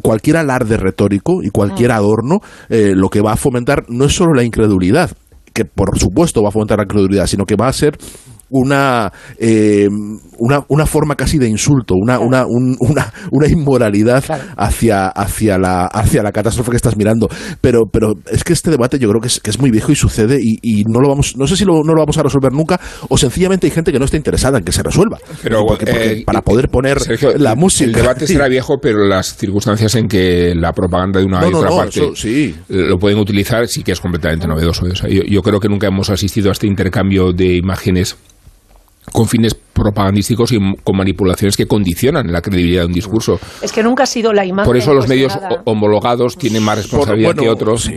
cualquier 0.00 0.36
alarde 0.36 0.76
retórico 0.76 1.42
y 1.42 1.50
cualquier 1.50 1.90
ah. 1.92 1.96
adorno 1.96 2.38
eh, 2.68 2.92
lo 2.94 3.08
que 3.08 3.20
va 3.20 3.32
a 3.32 3.36
fomentar 3.36 3.84
no 3.88 4.06
es 4.06 4.14
solo 4.14 4.32
la 4.32 4.44
incredulidad, 4.44 5.10
que 5.52 5.64
por 5.64 5.98
supuesto 5.98 6.42
va 6.42 6.48
a 6.48 6.52
fomentar 6.52 6.78
la 6.78 6.84
incredulidad, 6.84 7.26
sino 7.26 7.44
que 7.44 7.56
va 7.56 7.68
a 7.68 7.72
ser 7.72 7.98
una, 8.50 9.12
eh, 9.38 9.88
una, 10.38 10.64
una, 10.68 10.86
forma 10.86 11.16
casi 11.16 11.38
de 11.38 11.48
insulto, 11.48 11.94
una, 11.96 12.18
una, 12.20 12.46
una, 12.46 13.12
una 13.32 13.48
inmoralidad 13.48 14.24
hacia, 14.56 15.08
hacia, 15.08 15.58
la, 15.58 15.86
hacia 15.86 16.22
la 16.22 16.32
catástrofe 16.32 16.70
que 16.70 16.76
estás 16.76 16.96
mirando. 16.96 17.28
Pero, 17.60 17.82
pero 17.90 18.14
es 18.30 18.44
que 18.44 18.52
este 18.52 18.70
debate 18.70 18.98
yo 18.98 19.08
creo 19.08 19.20
que 19.20 19.28
es, 19.28 19.40
que 19.40 19.50
es 19.50 19.58
muy 19.58 19.70
viejo 19.70 19.90
y 19.92 19.96
sucede 19.96 20.38
y, 20.40 20.58
y, 20.62 20.84
no 20.84 21.00
lo 21.00 21.08
vamos, 21.08 21.36
no 21.36 21.46
sé 21.46 21.56
si 21.56 21.64
lo, 21.64 21.82
no 21.82 21.94
lo 21.94 22.02
vamos 22.02 22.18
a 22.18 22.22
resolver 22.22 22.52
nunca 22.52 22.80
o 23.08 23.18
sencillamente 23.18 23.66
hay 23.66 23.70
gente 23.72 23.92
que 23.92 23.98
no 23.98 24.04
está 24.04 24.16
interesada 24.16 24.58
en 24.58 24.64
que 24.64 24.72
se 24.72 24.82
resuelva. 24.82 25.18
Pero, 25.42 25.66
eh, 25.80 26.22
para 26.24 26.42
poder 26.42 26.68
poner 26.68 26.98
la 27.38 27.54
música. 27.54 27.86
El 27.86 27.92
debate 27.92 28.26
será 28.26 28.48
viejo, 28.48 28.78
pero 28.80 29.04
las 29.06 29.36
circunstancias 29.36 29.94
en 29.96 30.06
que 30.06 30.54
la 30.54 30.72
propaganda 30.72 31.18
de 31.18 31.26
una 31.26 31.46
y 31.46 31.52
otra 31.52 31.70
parte 31.70 32.12
lo 32.68 32.98
pueden 32.98 33.18
utilizar 33.18 33.66
sí 33.66 33.82
que 33.82 33.92
es 33.92 34.00
completamente 34.00 34.46
novedoso. 34.46 34.86
yo, 34.86 35.22
yo 35.22 35.42
creo 35.42 35.60
que 35.60 35.68
nunca 35.68 35.88
hemos 35.88 36.10
asistido 36.10 36.50
a 36.50 36.52
este 36.52 36.66
intercambio 36.66 37.32
de 37.32 37.56
imágenes 37.56 38.16
con 39.12 39.26
fines 39.28 39.54
propagandísticos 39.54 40.52
y 40.52 40.58
con 40.82 40.96
manipulaciones 40.96 41.56
que 41.56 41.66
condicionan 41.66 42.32
la 42.32 42.40
credibilidad 42.40 42.82
de 42.82 42.86
un 42.86 42.92
discurso. 42.92 43.38
Es 43.62 43.72
que 43.72 43.82
nunca 43.82 44.04
ha 44.04 44.06
sido 44.06 44.32
la 44.32 44.44
imagen. 44.44 44.66
Por 44.66 44.76
eso 44.76 44.94
los 44.94 45.08
medios 45.08 45.38
homologados 45.64 46.36
tienen 46.36 46.62
más 46.62 46.78
responsabilidad 46.78 47.34
que 47.34 47.48
otros 47.48 47.90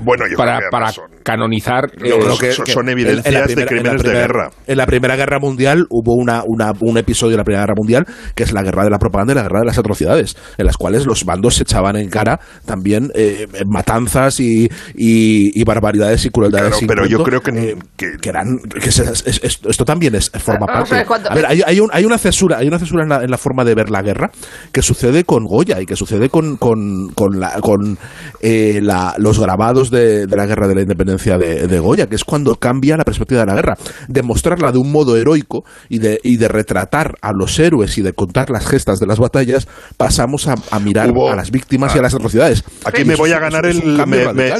bueno, 0.00 0.24
para, 0.36 0.60
para 0.70 0.92
canonizar. 1.28 1.90
Yo 1.98 2.18
creo 2.18 2.34
eh, 2.34 2.54
que, 2.64 2.72
son 2.72 2.88
evidencias 2.88 3.54
de 3.54 3.66
crímenes 3.66 4.02
de 4.02 4.12
guerra. 4.12 4.50
En 4.66 4.78
la 4.78 4.86
Primera 4.86 5.14
Guerra 5.14 5.38
Mundial 5.38 5.84
hubo 5.90 6.14
una, 6.14 6.42
un 6.46 6.96
episodio 6.96 7.32
de 7.32 7.36
la 7.36 7.44
Primera 7.44 7.64
Guerra 7.64 7.74
Mundial 7.76 8.06
que 8.34 8.44
es 8.44 8.52
la 8.52 8.62
guerra 8.62 8.84
de 8.84 8.90
la 8.90 8.98
propaganda 8.98 9.34
y 9.34 9.36
la 9.36 9.42
guerra 9.42 9.60
de 9.60 9.66
las 9.66 9.76
atrocidades, 9.76 10.36
en 10.56 10.64
las 10.64 10.78
cuales 10.78 11.04
los 11.04 11.24
bandos 11.26 11.56
se 11.56 11.64
echaban 11.64 11.96
en 11.96 12.08
cara 12.08 12.40
también 12.64 13.10
eh, 13.14 13.46
matanzas 13.66 14.40
y, 14.40 14.70
y, 14.94 15.64
barbaridades 15.64 16.24
y 16.24 16.30
crueldades. 16.30 16.76
pero 16.86 17.04
yo 17.04 17.22
creo 17.22 17.42
que, 17.42 17.50
eh, 17.50 17.76
que, 17.96 18.28
eran 18.28 18.56
que 18.58 18.88
esto 18.88 19.84
también 19.84 20.14
es 20.14 20.30
forma 20.30 20.66
parte 20.66 21.04
a 21.28 21.34
ver, 21.34 21.44
hay, 21.46 21.60
hay, 21.66 21.80
hay, 21.92 22.04
una 22.06 22.16
cesura, 22.16 22.56
hay 22.58 22.68
una 22.68 22.78
cesura 22.78 23.02
en 23.02 23.30
la, 23.30 23.38
forma 23.38 23.64
de 23.64 23.74
ver 23.74 23.90
la 23.90 24.00
guerra 24.00 24.30
que 24.72 24.80
sucede 24.80 25.24
con 25.24 25.44
Goya 25.44 25.80
y 25.82 25.84
que 25.84 25.94
sucede 25.94 26.30
con, 26.30 26.56
con, 26.56 27.10
con, 27.14 27.38
la, 27.38 27.60
con 27.60 27.98
eh, 28.40 28.80
los 29.18 29.38
grabados 29.38 29.90
de, 29.90 30.26
la 30.26 30.46
guerra 30.46 30.68
de 30.68 30.74
la 30.74 30.80
independencia 30.82 31.17
de, 31.18 31.78
Goya, 31.78 32.06
que 32.06 32.16
es 32.16 32.24
cuando 32.24 32.56
cambia 32.56 32.96
la 32.96 33.04
perspectiva 33.04 33.40
de 33.40 33.46
la 33.46 33.54
guerra. 33.54 33.76
De 34.08 34.22
mostrarla 34.22 34.72
de 34.72 34.78
un 34.78 34.90
modo 34.90 35.16
heroico 35.16 35.64
y 35.88 35.98
de, 35.98 36.20
y 36.22 36.36
de 36.36 36.48
retratar 36.48 37.14
a 37.20 37.32
los 37.32 37.58
héroes 37.58 37.98
y 37.98 38.02
de 38.02 38.12
contar 38.12 38.50
las 38.50 38.66
gestas 38.66 38.98
de 39.00 39.06
las 39.06 39.18
batallas, 39.18 39.68
pasamos 39.96 40.48
a, 40.48 40.56
mirar 40.80 41.10
a 41.30 41.36
las 41.36 41.50
víctimas 41.50 41.94
y 41.94 41.98
a 41.98 42.02
las 42.02 42.14
atrocidades. 42.14 42.64
Aquí 42.84 43.04
me 43.04 43.16
voy 43.16 43.32
a 43.32 43.38
ganar 43.38 43.66
el 43.66 43.82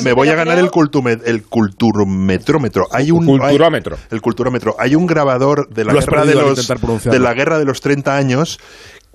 me, 0.02 0.12
voy 0.12 0.28
a 0.28 0.34
ganar 0.34 0.58
el, 0.58 0.70
el 1.24 1.42
culturometrómetro. 1.42 2.86
Hay 2.92 3.10
un 3.10 3.24
culturómetro. 3.26 3.96
el 4.10 4.20
culturómetro. 4.20 4.76
Hay 4.78 4.94
un 4.94 5.06
grabador 5.06 5.68
de 5.68 5.84
la 5.84 5.94
guerra 5.94 6.24
de 6.24 6.34
los 6.34 6.68
de 7.04 7.18
la 7.18 7.34
guerra 7.34 7.58
de 7.58 7.64
los 7.64 7.80
30 7.80 8.16
años 8.16 8.58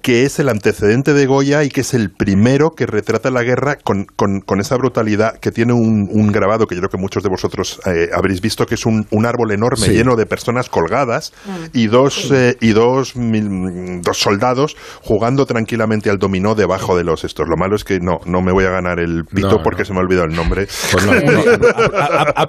que 0.03 0.25
es 0.25 0.37
el 0.37 0.49
antecedente 0.49 1.13
de 1.13 1.25
Goya 1.25 1.63
y 1.63 1.69
que 1.69 1.81
es 1.81 1.93
el 1.93 2.11
primero 2.11 2.71
que 2.71 2.85
retrata 2.85 3.31
la 3.31 3.41
guerra 3.41 3.77
con, 3.81 4.05
con, 4.05 4.59
esa 4.59 4.75
brutalidad 4.75 5.39
que 5.39 5.51
tiene 5.51 5.71
un, 5.71 6.09
un, 6.11 6.31
grabado 6.31 6.67
que 6.67 6.75
yo 6.75 6.81
creo 6.81 6.89
que 6.89 6.97
muchos 6.97 7.23
de 7.23 7.29
vosotros 7.29 7.79
eh, 7.85 8.09
habréis 8.13 8.41
visto, 8.41 8.65
que 8.65 8.75
es 8.75 8.85
un, 8.85 9.07
un 9.11 9.25
árbol 9.25 9.51
enorme 9.53 9.87
lleno 9.87 10.17
de 10.17 10.25
personas 10.25 10.67
colgadas 10.67 11.31
mm. 11.45 11.77
y 11.77 11.87
dos, 11.87 12.29
eh, 12.31 12.57
y 12.59 12.73
dos, 12.73 13.13
dos 13.15 14.17
soldados 14.19 14.75
jugando 15.01 15.45
tranquilamente 15.45 16.09
al 16.09 16.17
dominó 16.17 16.53
debajo 16.53 16.97
de 16.97 17.05
los 17.05 17.23
estos. 17.23 17.47
Lo 17.47 17.55
malo 17.55 17.77
es 17.77 17.85
que 17.85 17.99
no, 18.01 18.19
no 18.25 18.41
me 18.41 18.51
voy 18.51 18.65
a 18.65 18.71
ganar 18.71 18.99
el 18.99 19.23
pito 19.23 19.61
porque 19.63 19.85
se 19.85 19.93
me 19.93 19.99
ha 19.99 20.01
olvidado 20.01 20.27
el 20.27 20.35
nombre. 20.35 20.67
Pues 20.91 21.05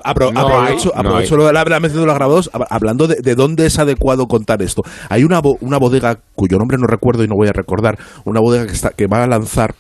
aprovecho, 0.05 1.37
lo 1.37 1.47
de 1.47 1.53
la, 1.53 1.65
de 1.65 1.89
los 1.89 2.15
grabados, 2.15 2.51
hablando 2.69 3.07
de, 3.07 3.17
de, 3.23 3.35
dónde 3.37 3.67
es 3.67 3.79
adecuado 3.79 4.27
contar 4.27 4.61
esto. 4.61 4.83
Hay 5.09 5.23
una, 5.23 5.41
una 5.61 5.79
bodega 5.79 6.19
cuyo 6.35 6.59
nombre 6.59 6.79
no 6.79 6.89
recuerdo 6.89 7.23
y 7.23 7.29
no 7.29 7.35
voy 7.37 7.44
a 7.49 7.53
recordar, 7.53 7.99
una 8.25 8.41
bodega 8.41 8.67
que, 8.67 8.73
está, 8.73 8.91
que 8.91 9.07
va 9.07 9.23
a 9.23 9.27
lanzar 9.27 9.75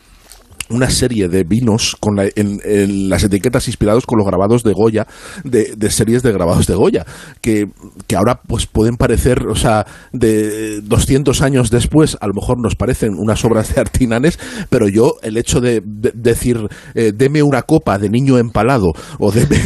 una 0.70 0.90
serie 0.90 1.28
de 1.28 1.44
vinos 1.44 1.96
con 2.00 2.18
en, 2.18 3.08
las 3.08 3.24
etiquetas 3.24 3.68
inspirados 3.68 4.06
con 4.06 4.18
los 4.18 4.26
grabados 4.26 4.62
de 4.62 4.72
Goya, 4.72 5.06
de, 5.44 5.90
series 5.90 6.22
de 6.22 6.32
grabados 6.32 6.66
de 6.66 6.74
Goya, 6.74 7.04
que, 7.40 7.68
ahora 8.16 8.40
pues 8.46 8.66
pueden 8.66 8.96
parecer, 8.96 9.46
o 9.46 9.56
sea, 9.56 9.86
de 10.12 10.80
200 10.82 11.42
años 11.42 11.70
después, 11.70 12.16
a 12.20 12.26
lo 12.26 12.34
mejor 12.34 12.60
nos 12.60 12.76
parecen 12.76 13.14
unas 13.18 13.44
obras 13.44 13.74
de 13.74 13.80
Artinanes, 13.80 14.38
pero 14.70 14.88
yo 14.88 15.16
el 15.22 15.36
hecho 15.36 15.60
de, 15.60 15.82
decir, 15.84 16.68
eh, 16.94 17.12
deme 17.14 17.42
una 17.42 17.62
copa 17.62 17.98
de 17.98 18.08
niño 18.08 18.38
empalado, 18.38 18.92
o 19.18 19.32
deme, 19.32 19.58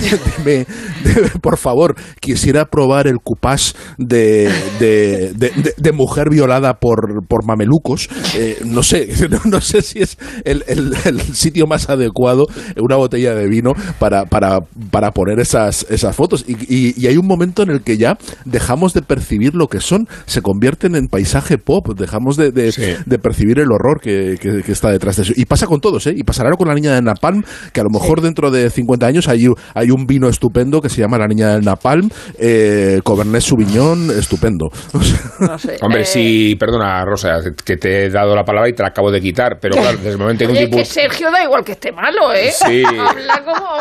por 1.42 1.58
favor, 1.58 1.94
quisiera 2.20 2.64
probar 2.66 3.06
el 3.06 3.18
cupás 3.18 3.74
de, 3.98 4.50
de, 4.78 5.92
mujer 5.92 6.30
violada 6.30 6.74
por, 6.74 7.26
por 7.26 7.44
mamelucos, 7.44 8.08
eh, 8.34 8.58
no 8.64 8.82
sé, 8.82 9.08
no, 9.44 9.60
sé 9.60 9.82
si 9.82 10.00
es 10.00 10.16
el, 10.44 10.62
sitio 11.32 11.66
más 11.66 11.88
adecuado, 11.88 12.46
una 12.76 12.96
botella 12.96 13.34
de 13.34 13.48
vino 13.48 13.72
para, 13.98 14.24
para, 14.24 14.60
para 14.90 15.10
poner 15.12 15.38
esas, 15.40 15.86
esas 15.90 16.14
fotos. 16.14 16.44
Y, 16.46 16.94
y, 16.98 17.06
hay 17.06 17.16
un 17.16 17.26
momento 17.26 17.62
en 17.62 17.70
el 17.70 17.82
que 17.82 17.96
ya 17.96 18.18
dejamos 18.44 18.92
de 18.92 19.02
percibir 19.02 19.54
lo 19.54 19.68
que 19.68 19.80
son, 19.80 20.08
se 20.26 20.42
convierten 20.42 20.94
en 20.94 21.08
paisaje 21.08 21.58
pop, 21.58 21.88
dejamos 21.96 22.36
de, 22.36 22.52
de, 22.52 23.18
percibir 23.18 23.58
el 23.58 23.72
horror 23.72 24.00
que, 24.00 24.36
que, 24.40 24.72
está 24.72 24.90
detrás 24.90 25.16
de 25.16 25.22
eso. 25.22 25.32
Y 25.36 25.46
pasa 25.46 25.66
con 25.66 25.80
todos, 25.80 26.06
¿eh? 26.06 26.14
Y 26.16 26.22
pasará 26.24 26.50
con 26.56 26.68
la 26.68 26.74
niña 26.74 26.94
de 26.94 27.02
Napalm, 27.02 27.42
que 27.72 27.80
a 27.80 27.84
lo 27.84 27.90
mejor 27.90 28.20
dentro 28.20 28.50
de 28.50 28.70
50 28.70 29.06
años 29.06 29.28
hay, 29.28 29.46
hay 29.74 29.90
un 29.90 30.06
vino 30.06 30.28
estupendo 30.28 30.80
que 30.80 30.88
se 30.88 31.00
llama 31.00 31.18
la 31.18 31.26
niña 31.26 31.54
de 31.54 31.62
Napalm, 31.62 32.08
eh, 32.38 33.00
Cabernet 33.04 33.42
Sauvignon, 33.42 34.10
estupendo. 34.10 34.70
Hombre, 35.82 36.04
sí, 36.04 36.56
perdona, 36.58 37.04
Rosa, 37.04 37.38
que 37.64 37.76
te 37.76 38.06
he 38.06 38.10
dado 38.10 38.34
la 38.34 38.44
palabra 38.44 38.68
y 38.68 38.72
te 38.72 38.82
la 38.82 38.88
acabo 38.88 39.10
de 39.10 39.20
quitar, 39.20 39.58
pero 39.60 39.76
claro, 39.76 39.96
desde 39.96 40.10
el 40.10 40.18
momento 40.18 40.44
en 40.44 40.54
que 40.54 40.68
Sergio 40.84 41.30
da 41.30 41.42
igual 41.42 41.64
que 41.64 41.72
esté 41.72 41.92
malo, 41.92 42.32
¿eh? 42.32 42.50
Sí. 42.50 42.82
Habla 42.98 43.44
como... 43.44 43.78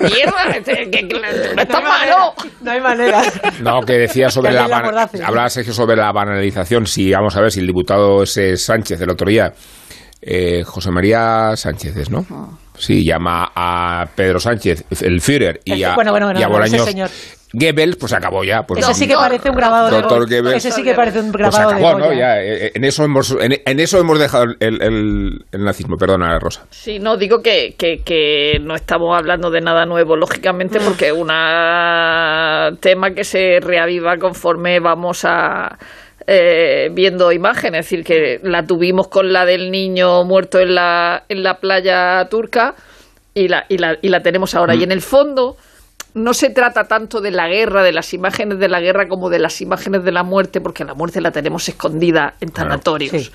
Mierda, 0.00 0.42
este, 0.56 0.90
que, 0.90 1.02
no 1.02 1.62
está 1.62 1.80
malo. 1.80 2.34
No 2.60 2.70
hay 2.70 2.80
manera. 2.80 3.22
No, 3.60 3.80
que 3.80 3.94
decía 3.94 4.28
sobre 4.30 4.52
la... 4.52 4.64
hablaba 4.64 5.48
Sergio 5.48 5.72
sobre 5.72 5.96
la 5.96 6.12
banalización. 6.12 6.86
Si, 6.86 7.12
vamos 7.12 7.36
a 7.36 7.40
ver, 7.40 7.50
si 7.50 7.60
el 7.60 7.66
diputado 7.66 8.22
ese 8.22 8.56
Sánchez 8.56 9.00
el 9.00 9.10
otro 9.10 9.28
día... 9.28 9.52
Eh, 10.28 10.64
José 10.64 10.90
María 10.90 11.54
Sánchez, 11.54 12.10
¿no? 12.10 12.24
Sí, 12.78 13.04
llama 13.04 13.52
a 13.54 14.06
Pedro 14.14 14.40
Sánchez, 14.40 14.84
el 15.02 15.20
Führer, 15.20 15.60
y 15.64 15.82
a, 15.82 15.94
bueno, 15.94 16.10
bueno, 16.10 16.26
bueno, 16.26 16.40
y 16.40 16.42
a 16.42 16.48
Bolaños, 16.48 16.86
Goebbels, 17.52 17.96
pues 17.96 18.12
acabó 18.12 18.44
ya. 18.44 18.64
Pues, 18.64 18.84
ese 18.84 18.94
sí 18.94 19.08
que 19.08 19.14
parece 19.14 19.48
un 19.48 19.56
grabado 19.56 20.26
de 20.26 20.56
Ese 20.56 20.70
sí 20.70 20.82
que 20.82 20.94
parece 20.94 21.20
un 21.20 21.32
pues 21.32 21.40
grabado 21.40 21.70
acabó, 21.70 21.98
¿no? 21.98 22.12
Ya, 22.12 22.42
eh, 22.42 22.72
en, 22.74 22.84
eso 22.84 23.04
hemos, 23.04 23.34
en, 23.40 23.80
eso 23.80 23.98
hemos 23.98 24.18
dejado 24.18 24.44
el, 24.60 24.82
el, 24.82 25.44
el, 25.52 25.64
nazismo. 25.64 25.96
Perdona, 25.96 26.38
Rosa. 26.38 26.66
Sí, 26.70 26.98
no, 26.98 27.16
digo 27.16 27.40
que, 27.42 27.74
que, 27.78 28.02
que, 28.02 28.58
no 28.60 28.74
estamos 28.74 29.16
hablando 29.16 29.50
de 29.50 29.60
nada 29.60 29.86
nuevo, 29.86 30.16
lógicamente, 30.16 30.80
porque 30.80 31.06
es 31.08 31.12
un 31.12 31.28
tema 32.80 33.12
que 33.12 33.24
se 33.24 33.60
reaviva 33.60 34.18
conforme 34.18 34.80
vamos 34.80 35.24
a... 35.24 35.78
Eh, 36.28 36.90
viendo 36.92 37.30
imágenes, 37.30 37.80
es 37.80 37.90
decir, 37.90 38.04
que 38.04 38.40
la 38.42 38.66
tuvimos 38.66 39.06
con 39.06 39.32
la 39.32 39.44
del 39.44 39.70
niño 39.70 40.24
muerto 40.24 40.58
en 40.58 40.74
la, 40.74 41.22
en 41.28 41.44
la 41.44 41.58
playa 41.58 42.26
turca 42.28 42.74
y 43.32 43.46
la, 43.46 43.64
y 43.68 43.78
la, 43.78 43.96
y 44.02 44.08
la 44.08 44.22
tenemos 44.22 44.56
ahora. 44.56 44.74
Y 44.74 44.82
en 44.82 44.90
el 44.90 45.02
fondo, 45.02 45.56
no 46.14 46.34
se 46.34 46.50
trata 46.50 46.88
tanto 46.88 47.20
de 47.20 47.30
la 47.30 47.46
guerra, 47.46 47.82
de 47.84 47.92
las 47.92 48.12
imágenes 48.14 48.58
de 48.58 48.68
la 48.68 48.80
guerra, 48.80 49.06
como 49.06 49.28
de 49.28 49.38
las 49.38 49.60
imágenes 49.60 50.02
de 50.02 50.10
la 50.10 50.24
muerte, 50.24 50.60
porque 50.60 50.82
la 50.82 50.94
muerte 50.94 51.20
la 51.20 51.30
tenemos 51.30 51.68
escondida 51.68 52.34
en 52.40 52.50
tanatorios. 52.50 53.30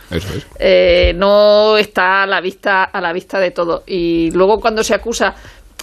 Eh, 0.60 1.13
no 1.15 1.77
está 1.77 2.24
a 2.24 2.25
la 2.25 2.41
vista 2.41 2.83
a 2.83 3.00
la 3.00 3.13
vista 3.13 3.39
de 3.39 3.51
todo. 3.51 3.83
Y 3.86 4.31
luego 4.31 4.60
cuando 4.60 4.83
se 4.83 4.95
acusa 4.95 5.36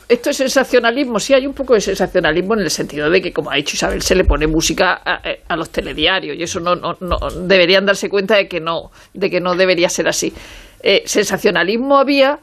esto 0.08 0.30
es 0.30 0.36
sensacionalismo, 0.38 1.20
sí 1.20 1.34
hay 1.34 1.46
un 1.46 1.52
poco 1.52 1.74
de 1.74 1.80
sensacionalismo 1.80 2.54
en 2.54 2.60
el 2.60 2.70
sentido 2.70 3.10
de 3.10 3.20
que, 3.20 3.32
como 3.32 3.50
ha 3.50 3.56
dicho 3.56 3.76
Isabel, 3.76 4.00
se 4.00 4.14
le 4.14 4.24
pone 4.24 4.46
música 4.46 4.94
a, 5.04 5.56
los 5.56 5.70
telediarios 5.70 6.36
y 6.36 6.42
eso 6.42 6.60
no, 6.60 6.74
no, 6.76 6.96
no, 7.00 7.18
deberían 7.46 7.84
darse 7.84 8.08
cuenta 8.08 8.36
de 8.36 8.48
que 8.48 8.58
no, 8.58 8.90
de 9.12 9.28
que 9.28 9.40
no 9.40 9.54
debería 9.54 9.88
ser 9.90 10.08
así. 10.08 10.32
Eh, 10.82 11.02
sensacionalismo 11.04 11.99
había 11.99 12.38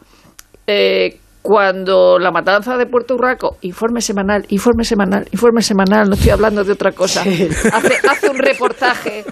eh, 0.67 1.17
cuando 1.41 2.19
la 2.19 2.31
matanza 2.31 2.77
de 2.77 2.85
Puerto 2.85 3.15
Urraco, 3.15 3.57
informe 3.61 4.01
semanal, 4.01 4.45
informe 4.49 4.83
semanal, 4.83 5.27
informe 5.31 5.61
semanal, 5.61 6.09
no 6.09 6.15
estoy 6.15 6.31
hablando 6.31 6.63
de 6.63 6.71
otra 6.71 6.91
cosa, 6.91 7.21
hace, 7.21 7.95
hace 8.07 8.29
un 8.29 8.37
reportaje 8.37 9.23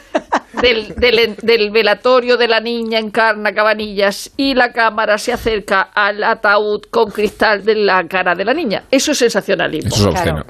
del, 0.64 1.36
del, 1.42 1.72
velatorio 1.72 2.38
de 2.38 2.48
la 2.48 2.62
niña 2.62 2.98
encarna 2.98 3.54
Cabanillas 3.54 4.32
y 4.38 4.54
la 4.54 4.72
cámara 4.72 5.18
se 5.18 5.34
acerca 5.34 5.90
al 5.94 6.24
ataúd 6.24 6.84
con 6.90 7.12
cristal 7.12 7.64
de 7.66 7.76
la 7.76 8.04
cara 8.08 8.34
de 8.34 8.46
la 8.46 8.54
niña. 8.54 8.84
Eso 8.90 9.12
es 9.12 9.18
sensacionalismo. 9.18 9.90
Eso 9.94 10.10
es 10.10 10.16
obsceno. 10.16 10.46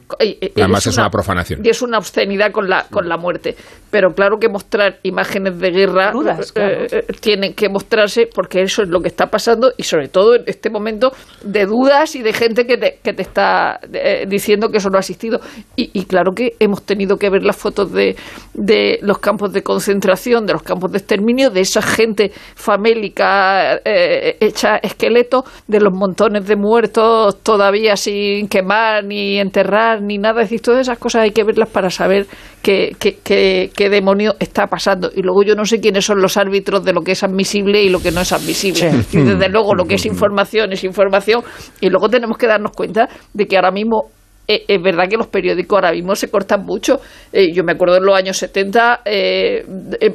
Además 0.56 0.86
es 0.86 0.98
una, 0.98 1.10
profanación. 1.10 1.66
Y 1.66 1.70
es 1.70 1.82
una 1.82 1.98
obscenidad 1.98 2.52
con 2.52 2.70
la, 2.70 2.86
con 2.90 3.10
la 3.10 3.18
muerte. 3.18 3.56
Pero 3.90 4.14
claro 4.14 4.38
que 4.40 4.50
mostrar 4.50 5.00
imágenes 5.04 5.60
de 5.60 5.72
guerra 5.72 6.14
eh, 6.56 6.88
eh, 6.92 7.06
tienen 7.20 7.54
que 7.54 7.70
mostrarse 7.70 8.28
porque 8.34 8.62
eso 8.62 8.84
es 8.84 8.90
lo 8.90 9.02
que 9.02 9.08
está 9.08 9.28
pasando 9.28 9.72
y 9.78 9.84
sobre 9.84 10.08
todo 10.08 10.36
en 10.36 10.44
este 10.48 10.70
momento 10.70 11.12
de 11.44 11.66
dudas 11.66 12.16
y 12.16 12.24
de 12.24 12.34
gente 12.34 12.66
que 12.66 12.78
te, 12.78 13.00
que 13.04 13.14
te 13.14 13.22
está 13.22 13.80
eh, 13.94 14.26
diciendo 14.28 14.70
que 14.70 14.78
eso 14.78 14.90
no 14.90 14.98
ha 14.98 15.02
existido. 15.02 15.40
Y, 15.76 15.92
y, 15.94 16.06
claro 16.06 16.34
que 16.34 16.56
hemos 16.60 16.84
tenido 16.84 17.18
que 17.18 17.30
ver 17.30 17.44
las 17.44 17.56
fotos 17.56 17.92
de, 17.92 18.16
de 18.54 19.00
los 19.02 19.20
campos 19.20 19.54
de 19.54 19.62
concentración 19.62 20.03
de 20.04 20.54
los 20.54 20.64
campos 20.64 20.92
de 20.92 20.98
exterminio, 20.98 21.50
de 21.50 21.62
esa 21.62 21.82
gente 21.82 22.32
famélica 22.56 23.76
eh, 23.86 24.38
hecha 24.40 24.78
esqueleto, 24.78 25.44
de 25.68 25.80
los 25.80 25.94
montones 25.94 26.46
de 26.46 26.56
muertos 26.56 27.42
todavía 27.42 27.96
sin 27.96 28.48
quemar, 28.48 29.06
ni 29.06 29.40
enterrar, 29.40 30.02
ni 30.02 30.18
nada. 30.18 30.42
Es 30.42 30.50
decir, 30.50 30.62
todas 30.62 30.82
esas 30.82 30.98
cosas 31.00 31.24
hay 31.24 31.32
que 31.32 31.44
verlas 31.44 31.70
para 31.70 31.90
saber 31.90 32.28
qué, 32.62 32.96
qué, 33.00 33.90
demonio 33.90 34.36
está 34.40 34.68
pasando. 34.68 35.10
Y 35.16 35.22
luego 35.22 35.44
yo 35.44 35.56
no 35.56 35.66
sé 35.66 35.80
quiénes 35.80 36.06
son 36.06 36.22
los 36.22 36.38
árbitros 36.38 36.84
de 36.84 36.94
lo 36.94 37.02
que 37.02 37.14
es 37.14 37.24
admisible 37.24 37.82
y 37.82 37.90
lo 37.90 38.00
que 38.00 38.12
no 38.12 38.22
es 38.22 38.32
admisible. 38.32 38.92
Y 39.12 39.18
desde 39.18 39.50
luego 39.54 39.74
lo 39.74 39.86
que 39.86 39.96
es 39.96 40.06
información 40.06 40.72
es 40.74 40.84
información. 40.84 41.44
Y 41.82 41.90
luego 41.90 42.10
tenemos 42.10 42.38
que 42.38 42.48
darnos 42.48 42.72
cuenta 42.76 43.08
de 43.34 43.46
que 43.46 43.56
ahora 43.56 43.72
mismo 43.72 44.10
eh, 44.46 44.66
es 44.68 44.82
verdad 44.82 45.08
que 45.10 45.16
los 45.16 45.28
periódicos 45.28 45.78
ahora 45.78 45.92
mismo 45.94 46.16
se 46.16 46.30
cortan 46.30 46.66
mucho. 46.66 47.00
Eh, 47.32 47.54
yo 47.54 47.64
me 47.64 47.72
acuerdo 47.72 47.98
en 47.98 48.06
los 48.06 48.16
años 48.16 48.38
70 48.38 49.02
eh, 49.06 49.66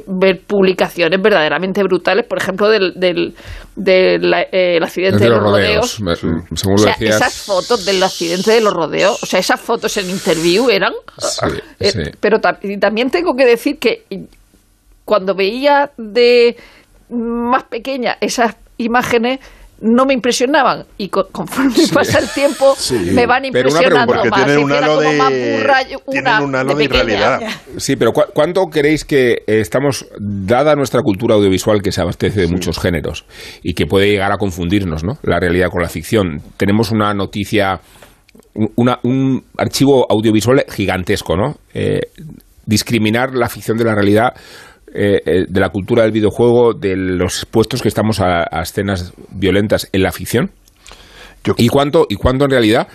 ver 0.05 0.41
publicaciones 0.45 1.19
verdaderamente 1.19 1.81
brutales, 1.81 2.25
por 2.27 2.37
ejemplo, 2.37 2.69
del, 2.69 2.93
del, 2.95 3.33
del 3.75 4.83
accidente 4.83 5.23
de, 5.23 5.29
los 5.29 5.41
rodeos. 5.41 5.99
esas 6.99 7.33
fotos 7.41 7.85
del 7.85 8.03
accidente 8.03 8.51
de 8.51 8.61
los 8.61 8.73
rodeos, 8.73 9.21
o 9.23 9.25
sea, 9.25 9.39
esas 9.39 9.59
fotos 9.59 9.97
en 9.97 10.09
interview 10.09 10.69
eran... 10.69 10.93
Pero 12.19 12.39
también 12.39 13.09
tengo 13.09 13.35
que 13.35 13.45
decir 13.45 13.79
que 13.79 14.03
cuando 15.05 15.33
veía 15.33 15.89
de 15.97 16.55
más 17.09 17.63
pequeña 17.63 18.17
esas 18.21 18.55
imágenes 18.77 19.39
no 19.81 20.05
me 20.05 20.13
impresionaban 20.13 20.85
y 20.97 21.09
conforme 21.09 21.73
pasa 21.93 22.19
el 22.19 22.29
tiempo 22.29 22.75
me 23.13 23.25
van 23.25 23.45
impresionando 23.45 24.25
más. 24.25 24.45
Tienen 24.45 24.59
un 24.59 24.71
halo 24.71 24.99
de, 26.75 26.83
irrealidad. 26.83 27.41
Sí, 27.77 27.95
pero 27.95 28.11
¿cuánto 28.11 28.65
queréis 28.67 29.05
que 29.05 29.31
eh, 29.31 29.59
estamos, 29.59 30.07
dada 30.19 30.75
nuestra 30.75 31.01
cultura 31.01 31.35
audiovisual 31.35 31.81
que 31.81 31.91
se 31.91 32.01
abastece 32.01 32.41
de 32.41 32.47
muchos 32.47 32.79
géneros 32.79 33.25
y 33.63 33.73
que 33.73 33.85
puede 33.85 34.09
llegar 34.09 34.31
a 34.31 34.37
confundirnos, 34.37 35.03
¿no? 35.03 35.17
La 35.23 35.39
realidad 35.39 35.69
con 35.69 35.81
la 35.81 35.89
ficción. 35.89 36.41
Tenemos 36.57 36.91
una 36.91 37.13
noticia, 37.13 37.79
un 38.53 39.43
archivo 39.57 40.05
audiovisual 40.09 40.65
gigantesco, 40.69 41.35
¿no? 41.35 41.55
Eh, 41.73 42.01
discriminar 42.65 43.33
la 43.33 43.49
ficción 43.49 43.77
de 43.77 43.83
la 43.83 43.95
realidad 43.95 44.33
eh, 44.93 45.21
eh, 45.25 45.45
de 45.47 45.59
la 45.59 45.69
cultura 45.69 46.03
del 46.03 46.11
videojuego, 46.11 46.73
de 46.73 46.95
los 46.95 47.45
puestos 47.45 47.81
que 47.81 47.87
estamos 47.87 48.19
a, 48.19 48.43
escenas 48.61 49.13
violentas 49.29 49.87
en 49.91 50.03
la 50.03 50.11
ficción? 50.11 50.51
¿Y 51.57 51.67
cuánto, 51.69 52.05
y 52.09 52.15
cuánto 52.15 52.45
en 52.45 52.51
realidad 52.51 52.87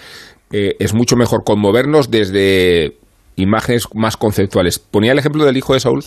eh, 0.53 0.77
es 0.79 0.95
mucho 0.95 1.17
mejor 1.17 1.45
conmovernos 1.45 2.11
desde 2.11 2.97
imágenes 3.37 3.87
más 3.95 4.17
conceptuales. 4.17 4.79
Ponía 4.79 5.13
el 5.13 5.19
ejemplo 5.19 5.45
del 5.45 5.57
hijo 5.57 5.75
de 5.75 5.81
Saúl 5.81 6.05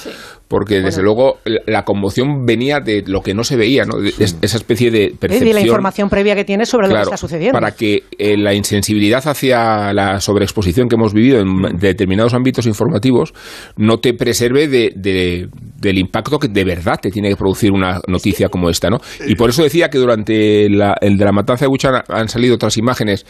porque 0.47 0.79
desde 0.79 1.01
luego 1.01 1.39
la 1.65 1.83
conmoción 1.83 2.45
venía 2.45 2.79
de 2.79 3.03
lo 3.05 3.21
que 3.21 3.33
no 3.33 3.43
se 3.43 3.57
veía, 3.57 3.83
¿no? 3.83 3.97
esa 3.99 4.57
especie 4.57 4.91
de 4.91 5.13
percepción. 5.19 5.49
Y 5.49 5.53
la 5.53 5.61
información 5.61 6.09
previa 6.09 6.35
que 6.35 6.45
tienes 6.45 6.69
sobre 6.69 6.87
lo 6.87 6.95
que 6.95 7.01
está 7.01 7.17
sucediendo. 7.17 7.53
Para 7.53 7.71
que 7.71 8.03
eh, 8.17 8.37
la 8.37 8.53
insensibilidad 8.53 9.27
hacia 9.27 9.93
la 9.93 10.19
sobreexposición 10.21 10.87
que 10.87 10.95
hemos 10.95 11.13
vivido 11.13 11.39
en 11.39 11.47
mm. 11.47 11.77
determinados 11.79 12.33
ámbitos 12.33 12.65
informativos 12.65 13.33
no 13.75 13.97
te 13.97 14.13
preserve 14.13 14.67
de, 14.67 14.93
del 14.95 15.97
impacto 15.97 16.39
que 16.39 16.47
de 16.47 16.63
verdad 16.63 16.99
te 17.01 17.09
tiene 17.09 17.29
que 17.29 17.35
producir 17.35 17.71
una 17.71 17.99
noticia 18.07 18.47
como 18.47 18.69
esta, 18.69 18.89
¿no? 18.89 18.99
Y 19.25 19.35
por 19.35 19.49
eso 19.49 19.63
decía 19.63 19.89
que 19.89 19.97
durante 19.97 20.65
el 20.65 20.77
de 21.17 21.25
la 21.25 21.31
matanza 21.31 21.65
de 21.65 21.69
Buchan 21.69 22.03
han 22.07 22.29
salido 22.29 22.55
otras 22.55 22.77
imágenes 22.77 23.25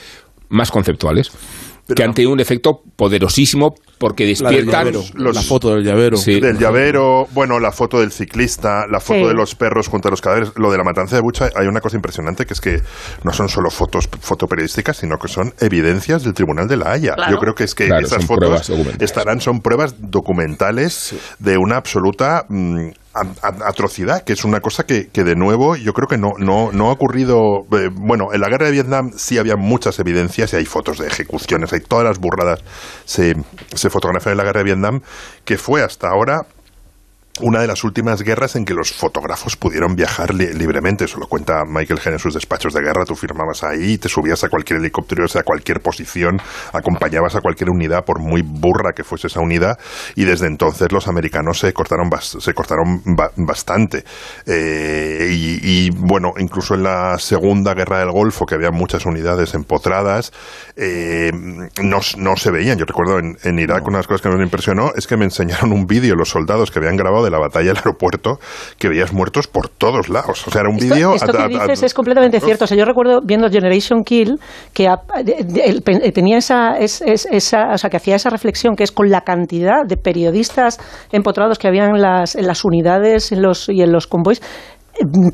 más 0.50 0.72
conceptuales 0.72 1.32
que 1.96 2.04
han 2.04 2.14
tenido 2.14 2.34
un 2.34 2.40
efecto 2.40 2.82
poderosísimo 2.96 3.76
porque 3.98 4.26
despiertan 4.26 4.92
la, 5.16 5.32
la 5.32 5.42
foto 5.42 5.74
del 5.74 5.84
llavero. 5.84 6.18
Del 6.20 6.58
llavero, 6.58 7.28
bueno, 7.34 7.60
la 7.60 7.72
foto 7.72 8.00
del 8.00 8.12
ciclista, 8.12 8.86
la 8.88 9.00
foto 9.00 9.28
de 9.28 9.34
los 9.34 9.56
perros 9.56 9.88
junto 9.88 10.08
a 10.08 10.12
los 10.12 10.22
cadáveres. 10.22 10.52
Lo 10.56 10.72
de 10.72 10.78
la 10.78 10.84
matanza 10.84 11.16
de 11.16 11.22
Bucha, 11.22 11.50
hay 11.56 11.68
una 11.68 11.82
cosa 11.82 11.96
impresionante 11.96 12.46
que 12.46 12.54
es 12.54 12.62
que 12.62 12.82
no 13.24 13.34
son 13.34 13.50
solo 13.50 13.70
fotos 13.70 14.08
fotoperiodísticas, 14.20 14.98
sino 14.98 15.18
que 15.18 15.28
son 15.28 15.54
evidencias 15.60 16.24
del 16.24 16.34
Tribunal 16.34 16.68
de 16.68 16.78
la 16.78 16.92
Haya. 16.92 17.16
Yo 17.30 17.38
creo 17.38 17.56
que 17.56 17.64
es 17.64 17.74
que 17.74 17.88
esas 17.88 18.26
fotos 18.26 18.72
estarán, 19.00 19.42
son 19.42 19.62
pruebas 19.62 19.96
documentales 20.00 21.16
de 21.40 21.58
una 21.58 21.78
absoluta 21.78 22.46
mm, 22.50 22.90
atrocidad, 23.42 24.24
que 24.24 24.34
es 24.34 24.44
una 24.44 24.60
cosa 24.60 24.86
que, 24.86 25.08
que, 25.10 25.24
de 25.24 25.36
nuevo 25.36 25.76
yo 25.76 25.94
creo 25.94 26.08
que 26.08 26.18
no, 26.18 26.32
no, 26.38 26.72
no 26.72 26.90
ha 26.90 26.92
ocurrido. 26.92 27.66
Eh, 27.72 27.90
bueno, 27.94 28.34
en 28.34 28.42
la 28.42 28.50
guerra 28.50 28.66
de 28.66 28.72
Vietnam 28.72 29.12
sí 29.16 29.38
había 29.38 29.56
muchas 29.56 30.00
evidencias 30.00 30.54
y 30.54 30.58
hay 30.58 30.66
fotos 30.66 31.00
de 31.00 31.08
ejecuciones, 31.08 31.74
hay 31.74 31.82
todas 31.82 32.06
las 32.06 32.20
burradas 32.20 32.64
se, 33.06 33.36
se 33.74 33.90
fotografian 33.90 34.34
en 34.34 34.38
la 34.38 34.44
guerra 34.44 34.60
de 34.60 34.66
Vietnam, 34.66 35.02
que 35.46 35.58
fue 35.58 35.84
hasta 35.84 36.10
ahora 36.10 36.46
una 37.40 37.62
de 37.62 37.68
las 37.68 37.84
últimas 37.84 38.22
guerras 38.22 38.56
en 38.56 38.66
que 38.66 38.74
los 38.74 38.92
fotógrafos 38.92 39.56
pudieron 39.56 39.96
viajar 39.96 40.34
libremente. 40.34 41.06
Eso 41.06 41.20
lo 41.20 41.28
cuenta 41.28 41.64
Michael 41.66 42.00
Gen 42.00 42.14
en 42.14 42.20
sus 42.20 42.34
despachos 42.34 42.74
de 42.74 42.82
guerra. 42.82 43.06
Tú 43.06 43.16
firmabas 43.16 43.64
ahí, 43.64 43.98
te 43.98 44.10
subías 44.10 44.44
a 44.44 44.50
cualquier 44.50 44.80
helicóptero, 44.80 45.26
o 45.26 45.28
sea, 45.28 45.42
a 45.42 45.44
cualquier 45.44 45.82
posición, 45.82 46.40
acompañabas 46.74 47.36
a 47.36 47.42
cualquier 47.42 47.70
unidad, 47.70 48.06
por 48.06 48.20
muy 48.20 48.42
burra 48.42 48.94
que 48.96 49.04
fuese 49.04 49.28
esa 49.28 49.40
unidad. 49.40 49.78
Y 50.16 50.24
desde 50.24 50.48
entonces 50.48 50.92
los 50.92 51.08
americanos 51.08 51.60
se 51.60 51.74
cortaron, 51.74 52.10
se 52.22 52.54
cortaron 52.54 53.02
bastante. 53.36 54.04
Eh, 54.46 55.28
y, 55.32 55.90
bueno, 55.92 56.34
incluso 56.38 56.76
en 56.76 56.84
la 56.84 57.18
Segunda 57.20 57.74
Guerra 57.74 58.00
del 58.00 58.12
Golfo, 58.12 58.46
que 58.46 58.56
había 58.56 58.72
muchas 58.72 59.06
unidades 59.06 59.54
empotradas, 59.54 60.32
eh, 60.76 61.32
no, 61.34 62.00
no, 62.18 62.36
se 62.36 62.52
veían. 62.52 62.78
Yo 62.78 62.86
recuerdo 62.86 63.20
en, 63.20 63.38
en 63.44 63.60
Irak 63.60 63.84
una 63.88 63.98
de 63.98 64.00
las 64.00 64.08
cosas 64.08 64.22
que 64.22 64.30
me 64.30 64.44
impresionó 64.44 64.92
es 64.96 65.08
que 65.08 65.18
me 65.18 65.26
enseñaron 65.26 65.72
un 65.72 65.86
vídeo 65.86 66.16
los 66.16 66.30
soldados 66.30 66.72
que 66.72 66.80
habían 66.80 66.96
grabado 66.96 67.27
de 67.28 67.32
la 67.32 67.40
batalla 67.40 67.68
del 67.68 67.78
aeropuerto 67.78 68.40
que 68.78 68.90
veías 68.90 69.14
muertos 69.14 69.48
por 69.48 69.70
todos 69.70 70.10
lados. 70.10 70.48
O 70.48 70.52
sea, 70.52 70.62
era 70.62 70.70
un 70.70 70.78
vídeo... 70.78 71.14
Esto, 71.14 71.32
que 71.34 71.48
dices 71.48 71.84
es 71.84 71.94
completamente 71.94 72.40
cierto. 72.40 72.66
O 72.66 72.68
sea, 72.68 72.78
yo 72.78 72.86
recuerdo 72.86 73.20
viendo 73.24 73.50
Generation 73.50 74.04
Kill 74.04 74.40
que 74.74 74.88
tenía 76.14 76.38
esa, 76.38 76.78
esa, 76.80 77.74
o 77.74 77.78
sea, 77.78 77.90
que 77.90 77.98
hacía 77.98 78.16
esa 78.16 78.30
reflexión 78.30 78.76
que 78.76 78.84
es 78.84 78.92
con 78.92 79.10
la 79.10 79.22
cantidad 79.22 79.86
de 79.88 79.98
periodistas 79.98 80.80
empotrados 81.12 81.58
que 81.58 81.68
habían 81.68 81.96
en 81.96 82.02
las, 82.02 82.36
en 82.36 82.48
las 82.48 82.64
unidades 82.64 83.32
en 83.32 83.42
los, 83.42 83.70
y 83.70 83.82
en 83.82 83.92
los 83.92 84.08
convoys, 84.08 84.42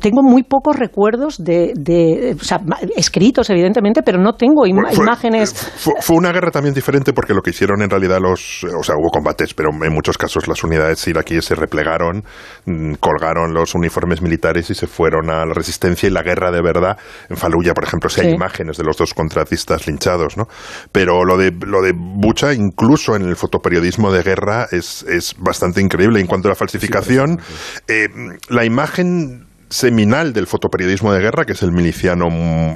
tengo 0.00 0.22
muy 0.22 0.42
pocos 0.42 0.76
recuerdos 0.76 1.42
de, 1.42 1.72
de 1.74 2.36
o 2.38 2.44
sea, 2.44 2.60
escritos, 2.96 3.48
evidentemente, 3.50 4.02
pero 4.02 4.18
no 4.18 4.34
tengo 4.34 4.66
imágenes. 4.66 5.52
Fue, 6.00 6.16
una 6.16 6.32
guerra 6.32 6.50
también 6.50 6.74
diferente 6.74 7.12
porque 7.12 7.34
lo 7.34 7.42
que 7.42 7.50
hicieron 7.50 7.82
en 7.82 7.90
realidad 7.90 8.18
los. 8.20 8.64
O 8.64 8.82
sea, 8.82 8.96
hubo 8.96 9.10
combates, 9.10 9.54
pero 9.54 9.70
en 9.70 9.92
muchos 9.92 10.18
casos 10.18 10.48
las 10.48 10.62
unidades 10.64 11.06
iraquíes 11.06 11.44
se 11.44 11.54
replegaron, 11.54 12.24
mm, 12.66 12.94
colgaron 12.94 13.52
los 13.54 13.74
uniformes 13.74 14.22
militares 14.22 14.70
y 14.70 14.74
se 14.74 14.86
fueron 14.86 15.30
a 15.30 15.44
la 15.44 15.54
resistencia 15.54 16.08
y 16.08 16.12
la 16.12 16.22
guerra 16.22 16.50
de 16.50 16.62
verdad. 16.62 16.96
En 17.28 17.36
Faluya, 17.36 17.74
por 17.74 17.84
ejemplo, 17.84 18.10
sí 18.10 18.20
hay 18.20 18.32
imágenes 18.32 18.76
de 18.76 18.84
los 18.84 18.96
dos 18.96 19.14
contratistas 19.14 19.86
linchados, 19.86 20.36
¿no? 20.36 20.48
Pero 20.92 21.24
lo 21.24 21.36
de, 21.36 21.52
lo 21.52 21.82
de 21.82 21.92
Bucha, 21.94 22.52
incluso 22.52 23.16
en 23.16 23.22
el 23.22 23.36
fotoperiodismo 23.36 24.12
de 24.12 24.22
guerra, 24.22 24.66
es, 24.70 25.04
es 25.08 25.34
bastante 25.38 25.80
increíble. 25.80 26.20
En 26.20 26.26
cuanto 26.26 26.48
a 26.48 26.50
la 26.50 26.54
falsificación, 26.54 27.40
eh, 27.88 28.08
la 28.48 28.64
imagen 28.64 29.46
seminal 29.68 30.32
del 30.32 30.46
fotoperiodismo 30.46 31.12
de 31.12 31.20
guerra, 31.20 31.44
que 31.44 31.52
es 31.52 31.62
el 31.62 31.72
miliciano 31.72 32.28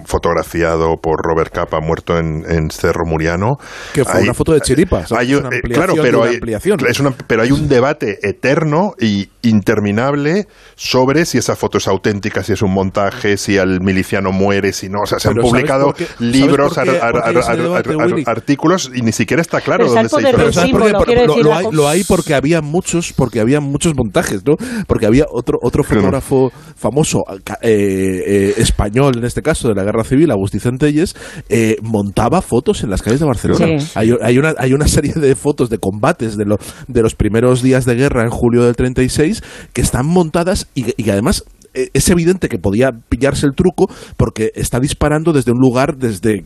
fotografiado 0.04 0.96
por 1.00 1.20
Robert 1.22 1.52
Capa, 1.52 1.80
muerto 1.80 2.18
en, 2.18 2.70
Cerro 2.70 3.04
Muriano. 3.06 3.58
Que 3.92 4.04
fue 4.04 4.22
una 4.22 4.34
foto 4.34 4.52
de 4.52 4.60
chiripas. 4.60 5.10
Hay, 5.12 5.34
eh, 5.34 5.42
claro, 5.72 5.94
pero 6.00 6.24
hay, 6.24 6.40
es 6.88 7.00
una, 7.00 7.12
pero 7.26 7.42
hay 7.42 7.52
un 7.52 7.68
debate 7.68 8.18
eterno 8.22 8.94
y 9.00 9.28
interminable 9.42 10.46
sobre 10.74 11.24
si 11.24 11.38
esa 11.38 11.56
foto 11.56 11.78
es 11.78 11.88
auténtica, 11.88 12.42
si 12.42 12.52
es 12.52 12.62
un 12.62 12.72
montaje, 12.72 13.36
si 13.36 13.56
el 13.56 13.80
miliciano 13.80 14.32
muere, 14.32 14.72
si 14.72 14.88
no. 14.88 15.02
O 15.02 15.06
sea, 15.06 15.18
se 15.18 15.28
han 15.28 15.36
publicado 15.36 15.94
libros, 16.18 16.76
artículos 18.26 18.90
y 18.94 19.02
ni 19.02 19.12
siquiera 19.12 19.40
está 19.40 19.60
claro 19.60 19.86
dónde 19.88 20.08
se 20.08 20.68
lo, 21.40 21.54
hay, 21.54 21.64
lo 21.70 21.88
hay 21.88 22.04
porque 22.04 22.34
había 22.34 22.60
muchos, 22.60 23.12
porque 23.12 23.40
había 23.40 23.60
muchos 23.60 23.94
montajes, 23.94 24.44
¿no? 24.44 24.56
Porque 24.86 25.06
había 25.06 25.26
otro, 25.30 25.58
otro 25.62 25.84
fotógrafo 25.84 26.52
famoso 26.78 27.24
eh, 27.60 28.22
eh, 28.26 28.54
español, 28.56 29.18
en 29.18 29.24
este 29.24 29.42
caso, 29.42 29.68
de 29.68 29.74
la 29.74 29.82
Guerra 29.82 30.04
Civil, 30.04 30.30
Agustín 30.30 30.60
Centelles, 30.60 31.16
eh, 31.48 31.76
montaba 31.82 32.40
fotos 32.40 32.84
en 32.84 32.90
las 32.90 33.02
calles 33.02 33.20
de 33.20 33.26
Barcelona. 33.26 33.66
Hay, 33.94 34.12
hay, 34.22 34.38
una, 34.38 34.54
hay 34.58 34.72
una 34.72 34.86
serie 34.86 35.12
de 35.12 35.34
fotos 35.34 35.70
de 35.70 35.78
combates 35.78 36.36
de, 36.36 36.44
lo, 36.44 36.56
de 36.86 37.02
los 37.02 37.14
primeros 37.14 37.62
días 37.62 37.84
de 37.84 37.96
guerra 37.96 38.22
en 38.22 38.30
julio 38.30 38.64
del 38.64 38.76
36 38.76 39.42
que 39.72 39.80
están 39.80 40.06
montadas 40.06 40.68
y, 40.74 40.94
y 41.02 41.10
además 41.10 41.44
es 41.74 42.08
evidente 42.08 42.48
que 42.48 42.58
podía 42.58 42.90
pillarse 43.08 43.46
el 43.46 43.54
truco 43.54 43.90
porque 44.16 44.52
está 44.54 44.80
disparando 44.80 45.32
desde 45.32 45.52
un 45.52 45.58
lugar 45.58 45.96
desde 45.96 46.44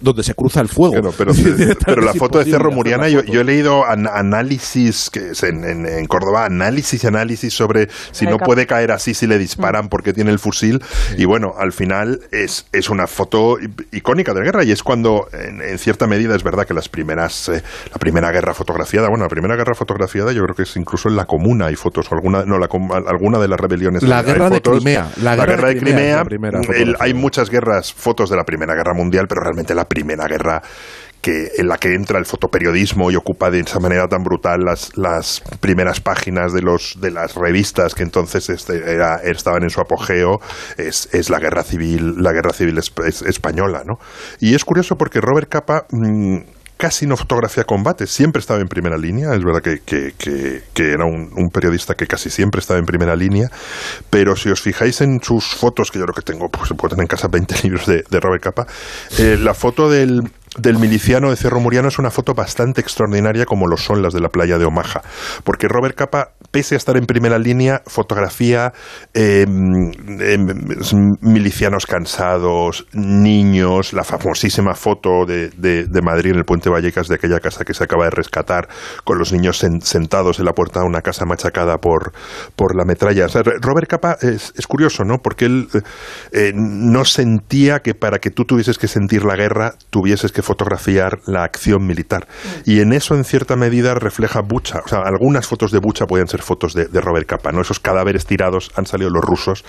donde 0.00 0.22
se 0.22 0.34
cruza 0.34 0.60
el 0.60 0.68
fuego. 0.68 1.10
pero, 1.18 2.02
la 2.02 2.14
foto 2.14 2.38
de 2.38 2.44
Cerro 2.44 2.70
Muriana, 2.70 3.08
yo, 3.08 3.20
he 3.22 3.44
leído 3.44 3.84
análisis 3.86 5.10
que 5.10 5.30
es 5.30 5.42
en, 5.42 6.06
Córdoba, 6.06 6.46
análisis 6.46 7.04
y 7.04 7.06
análisis 7.06 7.52
sobre 7.54 7.88
si 8.12 8.26
no 8.26 8.38
puede 8.38 8.66
caer 8.66 8.92
así 8.92 9.14
si 9.14 9.26
le 9.26 9.38
disparan 9.38 9.86
mm. 9.86 9.88
porque 9.88 10.12
tiene 10.12 10.30
el 10.30 10.38
fusil. 10.38 10.80
Y 11.16 11.24
bueno, 11.24 11.52
al 11.58 11.72
final 11.72 12.20
es, 12.32 12.66
es 12.72 12.90
una 12.90 13.06
foto 13.06 13.56
icónica 13.92 14.32
de 14.32 14.40
la 14.40 14.46
guerra 14.46 14.64
y 14.64 14.72
es 14.72 14.82
cuando, 14.82 15.28
en, 15.32 15.78
cierta 15.78 16.06
medida, 16.06 16.34
es 16.34 16.42
verdad 16.42 16.66
que 16.66 16.74
las 16.74 16.88
primeras, 16.88 17.48
eh, 17.48 17.62
la 17.90 17.98
primera 17.98 18.30
guerra 18.30 18.54
fotografiada, 18.54 19.08
bueno, 19.08 19.24
la 19.24 19.30
primera 19.30 19.56
guerra 19.56 19.74
fotografiada 19.74 20.32
yo 20.32 20.42
creo 20.42 20.54
que 20.54 20.62
es 20.62 20.76
incluso 20.76 21.08
en 21.08 21.16
la 21.16 21.24
comuna 21.24 21.66
hay 21.66 21.76
fotos, 21.76 22.10
o 22.10 22.14
alguna, 22.14 22.44
no, 22.44 22.58
la, 22.58 22.68
alguna 23.06 23.38
de 23.38 23.48
las 23.48 23.58
rebeliones. 23.58 24.02
La 24.02 24.22
guerra 24.22 24.50
de 24.50 24.59
la 25.22 25.36
guerra, 25.36 25.68
de 25.68 25.76
Crimea, 25.76 26.22
hay 26.98 27.14
muchas 27.14 27.50
guerras, 27.50 27.92
fotos 27.92 28.30
de 28.30 28.36
la 28.36 28.44
Primera 28.44 28.74
Guerra 28.74 28.94
Mundial, 28.94 29.26
pero 29.28 29.42
realmente 29.42 29.74
la 29.74 29.84
Primera 29.84 30.26
Guerra 30.26 30.62
que 31.20 31.48
en 31.58 31.68
la 31.68 31.76
que 31.76 31.94
entra 31.94 32.18
el 32.18 32.24
fotoperiodismo 32.24 33.10
y 33.10 33.16
ocupa 33.16 33.50
de 33.50 33.60
esa 33.60 33.78
manera 33.78 34.06
tan 34.08 34.22
brutal 34.22 34.60
las, 34.64 34.96
las 34.96 35.42
primeras 35.60 36.00
páginas 36.00 36.52
de 36.52 36.62
los 36.62 36.98
de 37.00 37.10
las 37.10 37.34
revistas 37.34 37.94
que 37.94 38.02
entonces 38.02 38.48
este, 38.48 38.90
era, 38.90 39.16
estaban 39.16 39.62
en 39.62 39.70
su 39.70 39.80
apogeo 39.80 40.40
es, 40.78 41.08
es 41.12 41.28
la 41.28 41.38
guerra 41.38 41.62
civil 41.62 42.14
la 42.22 42.32
guerra 42.32 42.52
civil 42.52 42.78
española 42.78 43.82
¿no? 43.84 43.98
y 44.40 44.54
es 44.54 44.64
curioso 44.64 44.96
porque 44.96 45.20
Robert 45.20 45.50
Capa 45.50 45.84
mm, 45.90 46.38
casi 46.80 47.06
no 47.06 47.14
fotografía 47.14 47.64
combate, 47.64 48.06
siempre 48.06 48.40
estaba 48.40 48.58
en 48.58 48.66
primera 48.66 48.96
línea, 48.96 49.34
es 49.34 49.44
verdad 49.44 49.60
que, 49.60 49.80
que, 49.84 50.62
era 50.74 51.04
un, 51.04 51.50
periodista 51.52 51.94
que 51.94 52.06
casi 52.06 52.30
siempre 52.30 52.60
estaba 52.60 52.80
en 52.80 52.86
primera 52.86 53.14
línea, 53.14 53.50
pero 54.08 54.34
si 54.34 54.48
os 54.48 54.62
fijáis 54.62 55.02
en 55.02 55.22
sus 55.22 55.44
fotos, 55.44 55.90
que 55.90 55.98
yo 55.98 56.06
creo 56.06 56.14
que 56.14 56.22
tengo, 56.22 56.48
pues 56.48 56.68
se 56.68 56.74
pueden 56.74 56.96
tener 56.96 57.04
en 57.04 57.08
casa 57.08 57.28
20 57.28 57.54
libros 57.64 57.86
de, 57.86 58.02
de 58.08 58.20
Robert 58.20 58.42
Capa, 58.42 58.66
eh, 59.18 59.36
la 59.38 59.52
foto 59.52 59.90
del, 59.90 60.22
del 60.56 60.78
miliciano 60.78 61.28
de 61.28 61.36
Cerro 61.36 61.60
Muriano 61.60 61.88
es 61.88 61.98
una 61.98 62.10
foto 62.10 62.32
bastante 62.32 62.80
extraordinaria 62.80 63.44
como 63.44 63.66
lo 63.66 63.76
son 63.76 64.02
las 64.02 64.14
de 64.14 64.20
la 64.20 64.30
playa 64.30 64.56
de 64.56 64.64
Omaha, 64.64 65.02
porque 65.44 65.68
Robert 65.68 65.94
Capa, 65.94 66.30
pese 66.50 66.74
a 66.74 66.78
estar 66.78 66.96
en 66.96 67.06
primera 67.06 67.38
línea, 67.38 67.82
fotografía 67.86 68.72
em, 69.14 69.92
em, 70.20 70.46
milicianos 71.20 71.86
cansados, 71.86 72.86
niños, 72.92 73.92
la 73.92 74.04
famosísima 74.04 74.74
foto 74.74 75.26
de, 75.26 75.50
de, 75.50 76.02
Madrid 76.02 76.30
en 76.30 76.38
el 76.38 76.44
Puente 76.44 76.70
Vallecas 76.70 77.08
de 77.08 77.16
aquella 77.16 77.40
casa 77.40 77.64
que 77.64 77.74
se 77.74 77.84
acaba 77.84 78.04
de 78.04 78.10
rescatar, 78.10 78.68
con 79.04 79.18
los 79.18 79.32
niños 79.32 79.58
sentados 79.82 80.38
en 80.38 80.44
la 80.44 80.52
puerta 80.52 80.80
de 80.80 80.86
una 80.86 81.02
casa 81.02 81.24
machacada 81.24 81.78
por, 81.78 82.12
por 82.56 82.76
la 82.76 82.84
metralla. 82.84 83.26
Robert 83.60 83.88
Capa 83.88 84.16
es, 84.20 84.52
curioso, 84.66 85.04
¿no? 85.04 85.18
Porque 85.18 85.46
él 85.46 85.68
eh, 86.32 86.52
no 86.54 87.04
sentía 87.04 87.80
que 87.80 87.94
para 87.94 88.18
que 88.18 88.30
tú 88.30 88.44
tuvieses 88.44 88.78
que 88.78 88.88
sentir 88.88 89.24
la 89.24 89.36
guerra, 89.36 89.74
tuvieses 89.90 90.32
que 90.32 90.42
fotografiar 90.42 91.18
la 91.26 91.44
acción 91.44 91.86
militar. 91.86 92.26
Y 92.64 92.80
en 92.80 92.92
eso, 92.92 93.14
en 93.14 93.24
cierta 93.24 93.56
medida, 93.56 93.94
refleja 93.94 94.40
Bucha. 94.40 94.80
O 94.84 94.88
sea, 94.88 95.00
algunas 95.00 95.46
fotos 95.46 95.70
de 95.72 95.78
Bucha 95.78 96.06
podían 96.06 96.28
ser 96.28 96.39
fotos 96.40 96.74
de, 96.74 97.00
Robert 97.00 97.26
Capa, 97.26 97.52
¿no? 97.52 97.60
Esos 97.60 97.80
cadáveres 97.80 98.26
tirados 98.26 98.70
han 98.76 98.86
salido 98.86 99.10
los 99.10 99.22
rusos 99.22 99.64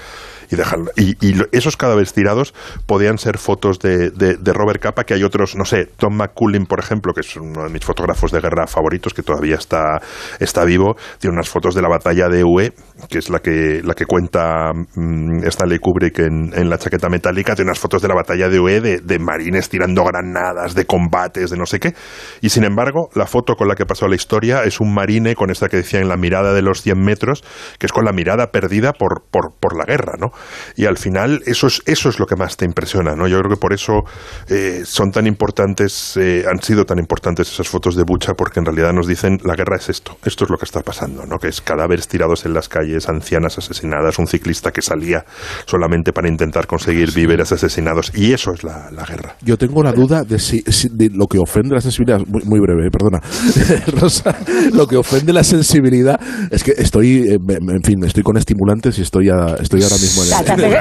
y 0.49 0.55
dejan, 0.55 0.89
y, 0.95 1.15
esos 1.51 1.77
cadáveres 1.77 2.13
tirados 2.13 2.53
podían 2.85 3.17
ser 3.17 3.37
fotos 3.37 3.79
de, 3.79 4.11
Robert 4.53 4.81
Capa, 4.81 5.03
que 5.03 5.13
hay 5.13 5.23
otros, 5.23 5.55
no 5.55 5.65
sé, 5.65 5.85
Tom 5.85 6.15
McCullin, 6.15 6.65
por 6.65 6.79
ejemplo, 6.79 7.13
que 7.13 7.21
es 7.21 7.35
uno 7.35 7.63
de 7.63 7.69
mis 7.69 7.83
fotógrafos 7.83 8.31
de 8.31 8.41
guerra 8.41 8.67
favoritos, 8.67 9.13
que 9.13 9.23
todavía 9.23 9.55
está, 9.55 10.01
está 10.39 10.65
vivo, 10.65 10.95
tiene 11.19 11.35
unas 11.35 11.49
fotos 11.49 11.73
de 11.75 11.81
la 11.81 11.89
batalla 11.89 12.27
de 12.27 12.43
UE, 12.43 12.73
que 13.09 13.19
es 13.19 13.29
la 13.29 13.39
que, 13.39 13.81
la 13.83 13.93
que 13.93 14.05
cuenta 14.05 14.71
mm, 14.73 15.43
Stanley 15.45 15.79
Kubrick 15.79 16.19
en, 16.19 16.51
en, 16.53 16.69
la 16.69 16.77
chaqueta 16.77 17.09
metálica, 17.09 17.55
tiene 17.55 17.69
unas 17.69 17.79
fotos 17.79 18.01
de 18.01 18.07
la 18.07 18.15
batalla 18.15 18.49
de 18.49 18.59
UE 18.59 18.81
de, 18.81 18.99
de 18.99 19.19
marines 19.19 19.69
tirando 19.69 20.03
granadas, 20.03 20.75
de 20.75 20.85
combates, 20.85 21.49
de 21.49 21.57
no 21.57 21.65
sé 21.65 21.79
qué, 21.79 21.93
y 22.41 22.49
sin 22.49 22.63
embargo, 22.63 23.09
la 23.15 23.25
foto 23.25 23.55
con 23.55 23.67
la 23.67 23.75
que 23.75 23.85
pasó 23.85 24.07
la 24.07 24.15
historia 24.15 24.63
es 24.63 24.79
un 24.79 24.93
marine 24.93 25.35
con 25.35 25.49
esta 25.49 25.69
que 25.69 25.77
decía 25.77 25.99
en 25.99 26.09
la 26.09 26.17
mirada 26.17 26.53
de 26.53 26.60
los 26.61 26.81
100 26.81 26.99
metros, 26.99 27.43
que 27.79 27.85
es 27.85 27.91
con 27.91 28.05
la 28.05 28.11
mirada 28.11 28.51
perdida 28.51 28.93
por, 28.93 29.23
por, 29.29 29.53
por 29.59 29.77
la 29.77 29.85
guerra, 29.85 30.13
¿no? 30.19 30.31
Y 30.75 30.85
al 30.85 30.97
final 30.97 31.41
eso 31.45 31.67
es, 31.67 31.81
eso 31.85 32.09
es 32.09 32.19
lo 32.19 32.25
que 32.25 32.35
más 32.35 32.57
te 32.57 32.65
impresiona, 32.65 33.15
¿no? 33.15 33.27
Yo 33.27 33.37
creo 33.39 33.51
que 33.51 33.59
por 33.59 33.73
eso 33.73 34.03
eh, 34.49 34.81
son 34.85 35.11
tan 35.11 35.27
importantes, 35.27 36.17
eh, 36.17 36.45
han 36.49 36.61
sido 36.61 36.85
tan 36.85 36.99
importantes 36.99 37.51
esas 37.51 37.67
fotos 37.67 37.95
de 37.95 38.03
Bucha, 38.03 38.33
porque 38.33 38.59
en 38.59 38.65
realidad 38.65 38.93
nos 38.93 39.07
dicen 39.07 39.37
la 39.43 39.55
guerra 39.55 39.77
es 39.77 39.89
esto, 39.89 40.17
esto 40.25 40.45
es 40.45 40.49
lo 40.49 40.57
que 40.57 40.65
está 40.65 40.81
pasando, 40.81 41.25
¿no? 41.25 41.37
Que 41.37 41.47
es 41.47 41.61
cadáveres 41.61 42.07
tirados 42.07 42.45
en 42.45 42.53
las 42.53 42.69
calles, 42.69 43.09
ancianas 43.09 43.57
asesinadas, 43.57 44.19
un 44.19 44.27
ciclista 44.27 44.71
que 44.71 44.81
salía 44.81 45.25
solamente 45.65 46.13
para 46.13 46.27
intentar 46.27 46.67
conseguir 46.67 47.13
víveres 47.13 47.51
asesinados, 47.51 48.11
y 48.15 48.33
eso 48.33 48.53
es 48.53 48.63
la, 48.63 48.89
guerra. 49.07 49.35
Yo 49.41 49.57
tengo 49.57 49.83
la 49.83 49.91
duda 49.91 50.23
de 50.23 50.37
si, 50.39 50.63
de 50.91 51.09
lo 51.09 51.27
que 51.27 51.39
ofende 51.39 51.75
la 51.75 51.81
sensibilidad, 51.81 52.19
muy, 52.27 52.59
breve, 52.59 52.89
perdona, 52.91 53.19
Rosa, 53.99 54.37
lo 54.73 54.87
que 54.87 54.97
ofende 54.97 55.33
la 55.33 55.43
sensibilidad 55.43 56.19
es 56.51 56.65
que 56.65 56.73
estoy, 56.77 57.29
eh, 57.29 57.39
en 57.47 57.81
fin, 57.81 58.03
estoy 58.03 58.23
con 58.23 58.35
estimulantes 58.35 58.99
y 58.99 59.03
estoy, 59.03 59.29
estoy 59.59 59.83
ahora 59.83 59.95
mismo 59.95 60.23
en 60.23 60.27
el... 60.27 60.77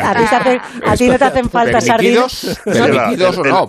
A, 0.84 0.96
ti, 0.96 1.08
no 1.08 1.16
te 1.16 1.24
hacen 1.24 1.48
falta 1.48 1.80
sardinas. 1.80 2.60
¿Líquidos 2.66 3.38
o 3.38 3.44
no? 3.44 3.68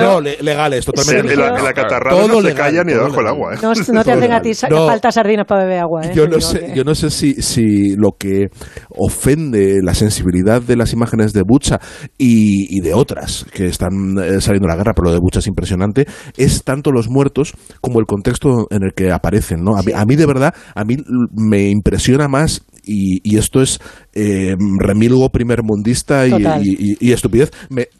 no, 0.00 0.20
legales, 0.22 0.86
totalmente. 0.86 1.34
En 1.34 1.40
la, 1.40 1.74
catarrada 1.74 2.26
no 2.26 2.40
se 2.40 2.54
callan 2.54 2.86
ni 2.86 2.94
debajo 2.94 3.16
del 3.16 3.26
agua. 3.26 3.54
¿eh? 3.54 3.58
No, 3.60 4.04
te 4.04 4.12
hacen 4.12 4.32
a 4.32 4.40
ti 4.40 4.54
falta 4.54 5.12
sardinas 5.12 5.46
para 5.46 5.64
beber 5.64 5.80
agua. 5.80 6.06
¿eh? 6.06 6.12
Yo 6.14 6.26
no 6.26 6.40
sé, 6.40 6.72
yo 6.74 6.82
no 6.82 6.94
sé 6.94 7.10
si, 7.10 7.34
si 7.42 7.94
lo 7.94 8.12
que 8.18 8.46
ofende 8.88 9.80
la 9.82 9.92
sensibilidad 9.92 10.62
de 10.62 10.76
las 10.76 10.94
imágenes 10.94 11.34
de 11.34 11.42
Bucha 11.46 11.78
y, 12.16 12.80
de 12.80 12.94
otras 12.94 13.44
que 13.52 13.66
están 13.66 14.16
saliendo 14.40 14.66
de 14.66 14.68
la 14.68 14.76
guerra, 14.76 14.94
pero 14.94 15.08
lo 15.08 15.12
de 15.12 15.18
Bucha 15.18 15.40
es 15.40 15.46
impresionante, 15.46 16.06
es 16.38 16.64
tanto 16.64 16.90
los 16.90 17.10
muertos 17.10 17.52
como 17.82 18.00
el 18.00 18.06
contexto 18.06 18.66
en 18.70 18.84
el 18.84 18.94
que 18.94 19.12
aparecen. 19.12 19.62
¿no? 19.62 19.72
A, 19.76 20.04
mí, 20.06 20.16
de 20.16 20.26
verdad, 20.26 20.54
a 20.74 20.84
mí 20.84 20.96
me 21.32 21.68
impresiona 21.68 22.28
más 22.28 22.62
y, 22.88 23.36
esto 23.38 23.62
es 23.62 23.78
eh, 24.14 24.56
remilgo 24.78 25.28
primermundista 25.30 26.26
y, 26.26 26.32
y, 27.00 27.12
estupidez. 27.12 27.50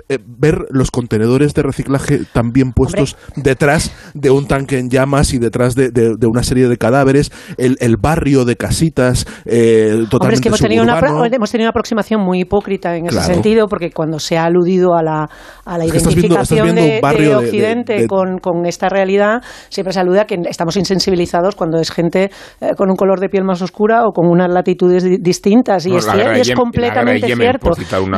Eh, 0.09 0.19
ver 0.27 0.65
los 0.71 0.91
contenedores 0.91 1.55
de 1.55 1.63
reciclaje 1.63 2.21
también 2.33 2.73
puestos 2.73 3.17
detrás 3.37 3.93
de 4.15 4.31
un 4.31 4.47
tanque 4.47 4.79
en 4.79 4.89
llamas 4.91 5.35
y 5.35 5.39
detrás 5.39 5.75
de, 5.75 5.91
una 6.27 6.43
serie 6.43 6.69
de 6.69 6.77
cadáveres, 6.77 7.31
el, 7.57 7.97
barrio 7.99 8.45
de 8.45 8.57
casitas 8.57 9.27
eh, 9.45 10.05
totalmente 10.11 10.37
es 10.37 10.41
que 10.41 10.49
hemos 10.49 10.61
tenido, 10.61 10.83
una, 10.85 10.99
hemos 10.99 11.51
tenido 11.51 11.67
una 11.67 11.71
aproximación 11.71 12.21
muy 12.23 12.41
hipócrita 12.41 12.97
en 12.97 13.07
ese 13.07 13.21
sentido, 13.23 13.67
porque 13.67 13.91
cuando 13.91 14.19
se 14.19 14.39
ha 14.39 14.45
aludido 14.45 14.95
a 14.95 15.03
la, 15.03 15.29
a 15.65 15.79
la 15.79 15.85
identificación 15.85 16.75
de, 16.75 17.01
Occidente 17.39 18.07
con, 18.07 18.39
con, 18.39 18.67
esta 18.67 18.89
realidad, 18.89 19.43
siempre 19.69 19.93
se 19.93 20.01
alude 20.01 20.21
a 20.21 20.25
que 20.25 20.37
estamos 20.49 20.77
insensibilizados 20.77 21.55
cuando 21.55 21.79
es 21.79 21.91
gente 21.91 22.31
eh, 22.61 22.75
con 22.77 22.91
un 22.91 22.97
color 22.97 23.21
de 23.21 23.29
piel 23.29 23.45
más 23.45 23.63
oscura 23.63 24.07
o 24.07 24.13
con 24.13 24.27
unas 24.27 24.51
latitudes 24.79 25.23
distintas. 25.23 25.87
Y, 25.87 25.95
es, 25.95 26.07
completamente 26.55 27.35
cierto. 27.35 27.73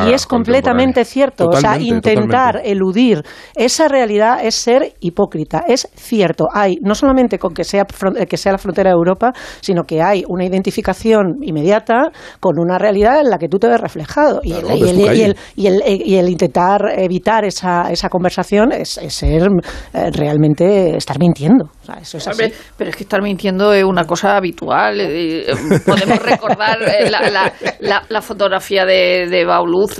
Y 0.06 0.12
es 0.12 0.26
completamente 0.26 1.04
cierto. 1.04 1.46
o 1.46 1.56
sea, 1.56 1.78
intentar 1.78 2.60
eludir 2.64 3.22
esa 3.54 3.88
realidad 3.88 4.44
es 4.44 4.54
ser 4.54 4.94
hipócrita. 5.00 5.64
Es 5.66 5.88
cierto. 5.94 6.48
Hay, 6.52 6.76
no 6.82 6.94
solamente 6.94 7.38
con 7.38 7.54
que 7.54 7.64
sea, 7.64 7.84
que 8.28 8.36
sea 8.36 8.52
la 8.52 8.58
frontera 8.58 8.90
de 8.90 8.94
Europa, 8.94 9.32
sino 9.60 9.84
que 9.84 10.02
hay 10.02 10.24
una 10.28 10.44
identificación 10.44 11.38
inmediata 11.42 12.10
con 12.38 12.58
una 12.58 12.78
realidad 12.78 13.20
en 13.20 13.30
la 13.30 13.38
que 13.38 13.48
tú 13.48 13.58
te 13.58 13.68
ves 13.68 13.80
reflejado. 13.80 14.40
Y, 14.42 14.52
el, 14.52 15.36
y, 15.56 16.16
el, 16.16 16.28
intentar 16.28 16.80
evitar 16.96 17.44
esa, 17.44 17.90
esa 17.90 18.08
conversación 18.08 18.72
es, 18.72 19.00
ser 19.08 19.48
eh, 19.92 20.10
realmente 20.12 20.96
estar 20.96 21.18
mintiendo. 21.18 21.70
eso 22.00 22.18
es 22.18 22.28
así. 22.28 22.52
Pero 22.76 22.90
es 22.90 22.96
que 22.96 23.02
estar 23.04 23.22
mintiendo 23.22 23.72
es 23.72 23.84
una 23.84 24.04
cosa 24.04 24.36
habitual. 24.36 25.00
Eh, 25.00 25.50
eh, 25.50 25.54
podemos 25.84 26.18
recordar 26.18 26.49
la, 26.50 28.04
la, 28.08 28.22
fotografía 28.22 28.84
de, 28.84 29.28
de 29.28 29.44
Bauluz 29.44 29.98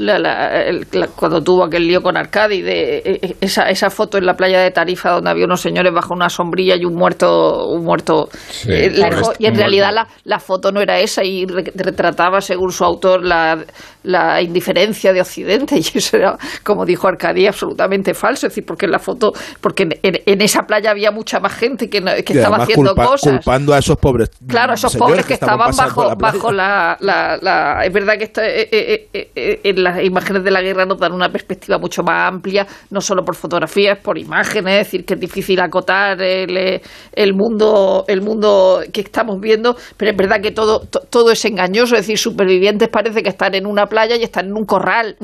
cuando 1.16 1.42
tuvo 1.42 1.64
aquel 1.64 1.86
lío 1.86 2.02
con 2.02 2.16
Arcadi, 2.16 2.62
de 2.62 3.36
esa, 3.40 3.68
esa 3.70 3.90
foto 3.90 4.18
en 4.18 4.26
la 4.26 4.34
playa 4.34 4.60
de 4.60 4.70
Tarifa 4.70 5.10
donde 5.10 5.30
había 5.30 5.44
unos 5.44 5.60
señores 5.60 5.92
bajo 5.92 6.14
una 6.14 6.28
sombrilla 6.28 6.76
y 6.76 6.84
un 6.84 6.94
muerto, 6.94 7.68
un 7.68 7.84
muerto 7.84 8.28
lejos. 8.66 9.34
Y 9.38 9.46
en 9.46 9.56
realidad 9.56 9.90
la, 9.92 10.08
la 10.24 10.38
foto 10.38 10.72
no 10.72 10.80
era 10.80 10.98
esa 10.98 11.24
y 11.24 11.46
retrataba, 11.46 12.40
según 12.40 12.72
su 12.72 12.84
autor, 12.84 13.24
la, 13.24 13.64
la 14.02 14.40
indiferencia 14.42 15.12
de 15.12 15.20
Occidente 15.20 15.76
y 15.94 15.98
eso 15.98 16.16
era, 16.16 16.36
como 16.64 16.84
dijo 16.84 17.08
Arcadia, 17.08 17.50
absolutamente 17.50 18.14
falso. 18.14 18.46
Es 18.46 18.52
decir, 18.52 18.64
porque 18.66 18.86
en 18.86 18.92
la 18.92 18.98
foto, 18.98 19.32
porque 19.60 19.88
en, 20.02 20.40
esa 20.40 20.62
playa 20.62 20.90
había 20.90 21.10
mucha 21.10 21.40
más 21.40 21.54
gente 21.54 21.88
que, 21.88 22.02
que 22.24 22.32
estaba 22.32 22.58
haciendo 22.58 22.94
cosas. 22.94 23.34
Culpando 23.34 23.74
a 23.74 23.78
esos 23.78 23.96
pobres. 23.96 24.30
Claro, 24.46 24.74
esos 24.74 24.96
pobres 24.96 25.26
que, 25.26 25.34
estaban, 25.34 25.70
bajo, 25.76 26.04
la, 26.04 26.29
bajo 26.32 26.52
la, 26.52 26.96
la, 27.00 27.80
Es 27.84 27.92
verdad 27.92 28.14
que 28.18 28.24
eh, 28.24 28.68
eh, 28.72 29.08
eh, 29.34 29.60
en 29.64 29.82
las 29.82 30.02
imágenes 30.02 30.44
de 30.44 30.50
la 30.50 30.62
guerra 30.62 30.84
nos 30.84 30.98
dan 30.98 31.12
una 31.12 31.30
perspectiva 31.30 31.78
mucho 31.78 32.02
más 32.02 32.28
amplia, 32.28 32.66
no 32.90 33.00
solo 33.00 33.24
por 33.24 33.36
fotografías, 33.36 33.98
por 33.98 34.18
imágenes, 34.18 34.72
es 34.74 34.86
decir, 34.86 35.04
que 35.04 35.14
es 35.14 35.20
difícil 35.20 35.60
acotar 35.60 36.20
el, 36.20 36.80
el 37.12 37.34
mundo 37.34 38.04
el 38.08 38.22
mundo 38.22 38.82
que 38.92 39.00
estamos 39.00 39.40
viendo, 39.40 39.76
pero 39.96 40.10
es 40.10 40.16
verdad 40.16 40.40
que 40.40 40.50
todo, 40.50 40.80
todo 40.80 41.30
es 41.30 41.44
engañoso, 41.44 41.94
es 41.94 42.02
decir, 42.02 42.18
supervivientes 42.18 42.88
parece 42.88 43.22
que 43.22 43.28
están 43.28 43.54
en 43.54 43.66
una 43.66 43.86
playa 43.86 44.16
y 44.16 44.22
están 44.22 44.46
en 44.46 44.52
un 44.56 44.64
corral. 44.64 45.16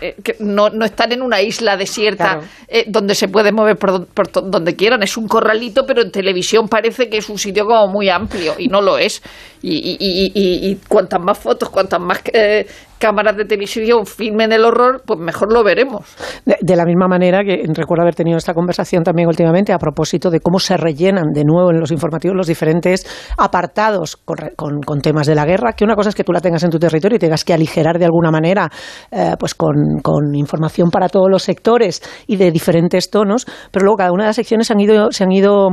Eh, 0.00 0.16
no, 0.40 0.70
no, 0.70 0.84
están 0.84 1.12
en 1.12 1.22
una 1.22 1.40
isla 1.40 1.76
desierta 1.76 2.40
eh, 2.68 2.84
donde 2.86 3.14
se 3.14 3.28
puede 3.28 3.52
mover 3.52 3.76
por, 3.76 4.06
donde 4.50 4.76
quieran. 4.76 5.02
Es 5.02 5.16
un 5.16 5.26
corralito, 5.26 5.84
pero 5.86 6.02
en 6.02 6.10
televisión 6.10 6.68
parece 6.68 7.08
que 7.08 7.18
es 7.18 7.28
un 7.28 7.38
sitio 7.38 7.66
como 7.66 7.88
muy 7.88 8.08
amplio 8.08 8.54
y 8.58 8.68
no 8.68 8.80
lo 8.80 8.98
es. 8.98 9.22
Y, 9.62 9.76
y, 9.76 9.96
y, 10.00 10.21
y 10.34 10.76
cuantas 10.88 11.20
más 11.20 11.38
fotos, 11.38 11.68
cuantas 11.70 12.00
más 12.00 12.20
eh, 12.32 12.66
cámaras 13.02 13.36
de 13.36 13.44
televisión 13.44 14.06
filmen 14.06 14.52
el 14.52 14.64
horror, 14.64 15.02
pues 15.04 15.18
mejor 15.18 15.52
lo 15.52 15.64
veremos. 15.64 16.06
De, 16.46 16.76
la 16.76 16.84
misma 16.84 17.08
manera 17.08 17.42
que 17.42 17.64
recuerdo 17.74 18.02
haber 18.02 18.14
tenido 18.14 18.38
esta 18.38 18.54
conversación 18.54 19.02
también 19.02 19.26
últimamente 19.26 19.72
a 19.72 19.78
propósito 19.78 20.30
de 20.30 20.38
cómo 20.38 20.60
se 20.60 20.76
rellenan 20.76 21.32
de 21.32 21.42
nuevo 21.44 21.72
en 21.72 21.80
los 21.80 21.90
informativos 21.90 22.36
los 22.36 22.46
diferentes 22.46 23.04
apartados 23.36 24.16
con, 24.16 25.00
temas 25.00 25.26
de 25.26 25.34
la 25.34 25.44
guerra, 25.44 25.72
que 25.72 25.84
una 25.84 25.96
cosa 25.96 26.10
es 26.10 26.14
que 26.14 26.22
tú 26.22 26.32
la 26.32 26.40
tengas 26.40 26.62
en 26.62 26.70
tu 26.70 26.78
territorio 26.78 27.16
y 27.16 27.18
tengas 27.18 27.44
que 27.44 27.52
aligerar 27.52 27.98
de 27.98 28.04
alguna 28.04 28.30
manera 28.30 28.70
eh, 29.10 29.34
pues 29.36 29.56
con, 29.56 29.98
con, 30.00 30.32
información 30.36 30.88
para 30.90 31.08
todos 31.08 31.28
los 31.28 31.42
sectores 31.42 32.02
y 32.28 32.36
de 32.36 32.52
diferentes 32.52 33.10
tonos, 33.10 33.46
pero 33.72 33.84
luego 33.84 33.96
cada 33.96 34.12
una 34.12 34.24
de 34.24 34.28
las 34.28 34.36
secciones 34.36 34.70
han 34.70 34.78
ido, 34.78 35.10
se 35.10 35.24
han 35.24 35.32
ido 35.32 35.70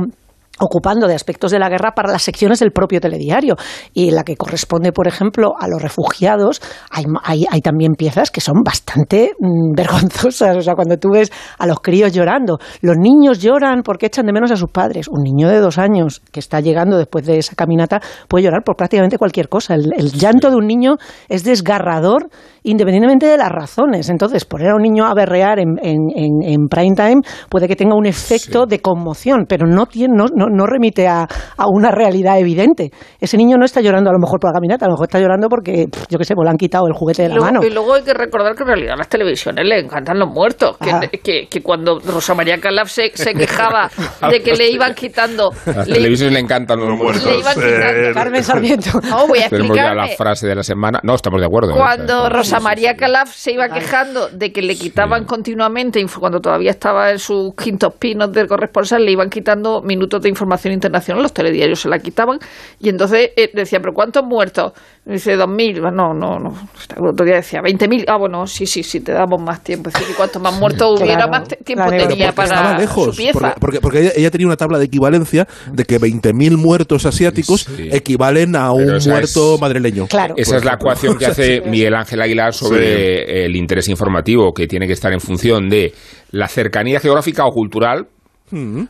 ocupando 0.60 1.06
de 1.06 1.14
aspectos 1.14 1.50
de 1.50 1.58
la 1.58 1.68
guerra 1.68 1.92
para 1.92 2.12
las 2.12 2.22
secciones 2.22 2.60
del 2.60 2.70
propio 2.70 3.00
telediario. 3.00 3.56
Y 3.94 4.10
la 4.10 4.22
que 4.22 4.36
corresponde, 4.36 4.92
por 4.92 5.08
ejemplo, 5.08 5.54
a 5.58 5.66
los 5.68 5.82
refugiados, 5.82 6.60
hay, 6.90 7.44
hay, 7.50 7.60
también 7.60 7.94
piezas 7.94 8.30
que 8.30 8.40
son 8.40 8.62
bastante 8.64 9.32
mm, 9.38 9.72
vergonzosas. 9.76 10.56
O 10.56 10.60
sea, 10.60 10.74
cuando 10.74 10.98
tú 10.98 11.10
ves 11.12 11.32
a 11.58 11.66
los 11.66 11.80
críos 11.80 12.12
llorando, 12.12 12.58
los 12.82 12.96
niños 12.96 13.40
lloran 13.40 13.82
porque 13.82 14.06
echan 14.06 14.26
de 14.26 14.32
menos 14.32 14.50
a 14.50 14.56
sus 14.56 14.70
padres. 14.70 15.08
Un 15.08 15.22
niño 15.22 15.48
de 15.48 15.58
dos 15.58 15.78
años 15.78 16.22
que 16.30 16.40
está 16.40 16.60
llegando 16.60 16.98
después 16.98 17.24
de 17.26 17.38
esa 17.38 17.54
caminata 17.54 18.00
puede 18.28 18.44
llorar 18.44 18.62
por 18.64 18.76
prácticamente 18.76 19.18
cualquier 19.18 19.48
cosa. 19.48 19.74
El, 19.74 20.10
llanto 20.12 20.50
de 20.50 20.56
un 20.56 20.66
niño 20.66 20.96
es 21.28 21.44
desgarrador 21.44 22.28
independientemente 22.62 23.26
de 23.26 23.38
las 23.38 23.48
razones. 23.48 24.10
Entonces, 24.10 24.44
poner 24.44 24.70
a 24.70 24.74
un 24.74 24.82
niño 24.82 25.06
a 25.06 25.14
berrear 25.14 25.58
en, 25.58 25.78
en, 25.82 26.68
prime 26.68 26.94
time 26.94 27.22
puede 27.48 27.66
que 27.68 27.76
tenga 27.76 27.94
un 27.94 28.04
efecto 28.04 28.66
de 28.66 28.80
conmoción, 28.80 29.46
pero 29.48 29.66
no, 29.66 29.86
tiene, 29.86 30.14
no 30.14 30.26
no 30.49 30.49
remite 30.66 31.08
a, 31.08 31.26
una 31.68 31.90
realidad 31.90 32.38
evidente. 32.38 32.90
Ese 33.20 33.36
niño 33.36 33.56
no 33.56 33.64
está 33.64 33.80
llorando 33.80 34.10
a 34.10 34.12
lo 34.12 34.18
mejor 34.18 34.40
por 34.40 34.50
la 34.50 34.54
caminata, 34.54 34.86
a 34.86 34.88
lo 34.88 34.94
mejor 34.94 35.06
está 35.06 35.20
llorando 35.20 35.48
porque, 35.48 35.86
yo 36.08 36.18
qué 36.18 36.24
sé, 36.24 36.34
pues 36.34 36.44
le 36.44 36.50
han 36.50 36.56
quitado 36.56 36.86
el 36.86 36.92
juguete 36.92 37.22
de 37.22 37.28
la 37.28 37.36
mano. 37.36 37.60
Y 37.62 37.70
luego 37.70 37.94
hay 37.94 38.02
que 38.02 38.14
recordar 38.14 38.54
que 38.54 38.62
en 38.62 38.68
realidad 38.68 38.94
a 38.94 38.96
las 38.96 39.08
televisiones 39.08 39.66
le 39.66 39.78
encantan 39.78 40.18
los 40.18 40.28
muertos. 40.28 40.76
Que, 40.78 40.90
ah. 40.90 41.00
que, 41.00 41.62
cuando 41.62 42.00
Rosa 42.00 42.34
María 42.34 42.58
Calaf 42.58 42.88
se, 42.88 43.10
quejaba 43.10 43.90
de 44.30 44.42
que 44.42 44.54
le 44.54 44.70
iban 44.70 44.94
quitando. 44.94 45.50
A 45.66 45.70
las 45.70 45.86
televisiones 45.86 46.34
le 46.34 46.40
encantan 46.40 46.80
los 46.80 46.96
muertos. 46.96 47.26
Le 47.26 47.38
iban 47.38 47.54
quitando. 47.54 48.14
Carmen 48.14 48.44
Sarmiento. 48.44 49.00
No, 49.02 49.26
voy 49.28 49.40
a 49.40 49.48
Tenemos 49.48 49.76
ya 49.76 49.94
la 49.94 50.08
frase 50.08 50.46
de 50.46 50.54
la 50.54 50.62
semana. 50.62 51.00
No, 51.02 51.14
estamos 51.14 51.40
de 51.40 51.46
acuerdo. 51.46 51.74
Cuando 51.74 52.28
Rosa 52.28 52.60
María 52.60 52.96
Calaf 52.96 53.32
se 53.34 53.52
iba 53.52 53.68
quejando 53.68 54.28
de 54.28 54.52
que 54.52 54.62
le 54.62 54.76
quitaban 54.76 55.24
continuamente, 55.24 56.04
cuando 56.18 56.40
todavía 56.40 56.70
estaba 56.70 57.10
en 57.10 57.18
sus 57.18 57.54
quintos 57.54 57.94
pinos 57.94 58.32
del 58.32 58.46
corresponsal, 58.46 59.04
le 59.04 59.12
iban 59.12 59.28
quitando 59.28 59.82
minutos 59.82 60.22
de 60.22 60.28
información 60.28 60.39
información 60.40 60.74
internacional, 60.74 61.22
los 61.22 61.34
telediarios 61.34 61.80
se 61.80 61.88
la 61.88 61.98
quitaban, 61.98 62.38
y 62.80 62.88
entonces 62.88 63.30
eh, 63.36 63.50
decía, 63.54 63.80
¿pero 63.80 63.92
cuántos 63.92 64.24
muertos? 64.24 64.72
dice, 65.04 65.34
dos 65.34 65.48
mil, 65.48 65.80
no, 65.80 66.14
no, 66.14 66.38
no, 66.38 66.54
el 66.96 67.06
otro 67.06 67.24
día 67.24 67.36
decía, 67.36 67.60
veinte 67.62 67.88
mil, 67.88 68.04
ah, 68.06 68.16
bueno, 68.16 68.46
sí, 68.46 68.66
sí, 68.66 68.82
sí, 68.82 69.00
te 69.00 69.12
damos 69.12 69.40
más 69.40 69.62
tiempo, 69.62 69.88
es 69.88 69.94
decir, 69.94 70.08
y 70.10 70.14
cuanto 70.14 70.38
más 70.40 70.58
muertos 70.58 71.00
hubiera, 71.00 71.26
más 71.26 71.48
tiempo 71.48 71.90
tenía 71.90 72.32
para 72.32 72.78
lejos, 72.78 73.16
su 73.16 73.22
pieza. 73.22 73.54
Porque, 73.58 73.80
porque, 73.80 74.12
ella, 74.14 74.30
tenía 74.30 74.46
una 74.46 74.56
tabla 74.56 74.78
de 74.78 74.84
equivalencia 74.84 75.48
de 75.72 75.84
que 75.84 75.98
veinte 75.98 76.32
mil 76.32 76.56
muertos 76.56 77.06
asiáticos 77.06 77.68
equivalen 77.78 78.54
a 78.56 78.72
un 78.72 78.98
muerto 79.06 79.58
madrileño. 79.58 80.06
Claro. 80.06 80.34
Esa 80.36 80.56
es 80.56 80.64
la 80.64 80.74
ecuación 80.74 81.16
que 81.18 81.26
hace 81.26 81.60
Miguel 81.66 81.94
Ángel 81.94 82.20
Aguilar 82.22 82.52
sobre 82.52 83.44
el 83.44 83.56
interés 83.56 83.88
informativo 83.88 84.52
que 84.52 84.66
tiene 84.66 84.86
que 84.86 84.92
estar 84.92 85.12
en 85.12 85.20
función 85.20 85.68
de 85.68 85.92
la 86.30 86.46
cercanía 86.48 87.00
geográfica 87.00 87.44
o 87.46 87.50
cultural, 87.50 88.06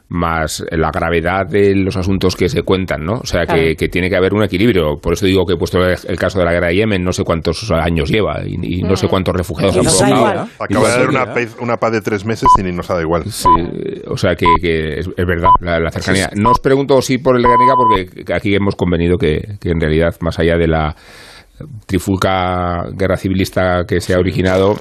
más 0.09 0.65
la 0.71 0.91
gravedad 0.91 1.47
de 1.47 1.75
los 1.75 1.97
asuntos 1.97 2.37
que 2.37 2.49
se 2.49 2.63
cuentan, 2.63 3.05
¿no? 3.05 3.15
O 3.15 3.27
sea, 3.27 3.47
que, 3.47 3.75
tiene 3.89 4.09
que 4.09 4.17
haber 4.17 4.35
un 4.35 4.43
equilibrio. 4.43 4.97
Por 5.01 5.15
eso 5.15 5.27
digo 5.27 5.45
que 5.45 5.55
he 5.55 5.57
puesto 5.57 5.79
el 5.83 6.19
caso 6.19 6.39
de 6.39 6.45
la 6.45 6.53
guerra 6.53 6.69
de 6.69 6.77
Yemen, 6.77 7.03
no 7.03 7.13
sé 7.13 7.25
cuántos 7.25 7.71
años 7.71 8.11
lleva 8.11 8.43
y, 8.47 8.83
no 8.83 8.97
sé 8.97 9.07
mm. 9.07 9.11
cuántos 9.11 9.35
refugiados 9.35 9.77
han 9.77 10.11
provocado. 10.11 10.49
Acaba 10.59 10.89
de 10.89 10.95
haber 10.95 11.09
una, 11.61 11.77
paz, 11.77 11.93
de 11.93 12.01
tres 12.01 12.25
meses 12.25 12.49
y 12.59 12.63
nos 12.63 12.89
ha 12.91 12.95
dado 12.95 13.05
igual. 13.05 13.25
Sí, 13.25 13.49
o 14.07 14.17
sea, 14.17 14.35
que, 14.35 14.47
es, 14.99 15.09
verdad, 15.17 15.51
la, 15.61 15.91
cercanía. 15.91 16.31
No 16.37 16.51
os 16.51 16.61
pregunto 16.61 17.01
si 17.03 17.19
por 17.19 17.37
el 17.37 17.43
Guernica, 17.43 17.75
porque 17.77 18.35
aquí 18.35 18.55
hemos 18.55 18.77
convenido 18.77 19.17
que, 19.17 19.57
que 19.61 19.71
en 19.71 19.81
realidad, 19.81 20.15
más 20.21 20.39
allá 20.39 20.57
de 20.57 20.69
la 20.69 20.95
trifulca 21.87 22.85
guerra 22.93 23.17
civilista 23.17 23.85
que 23.87 24.01
se 24.01 24.15
ha 24.15 24.19
originado, 24.19 24.77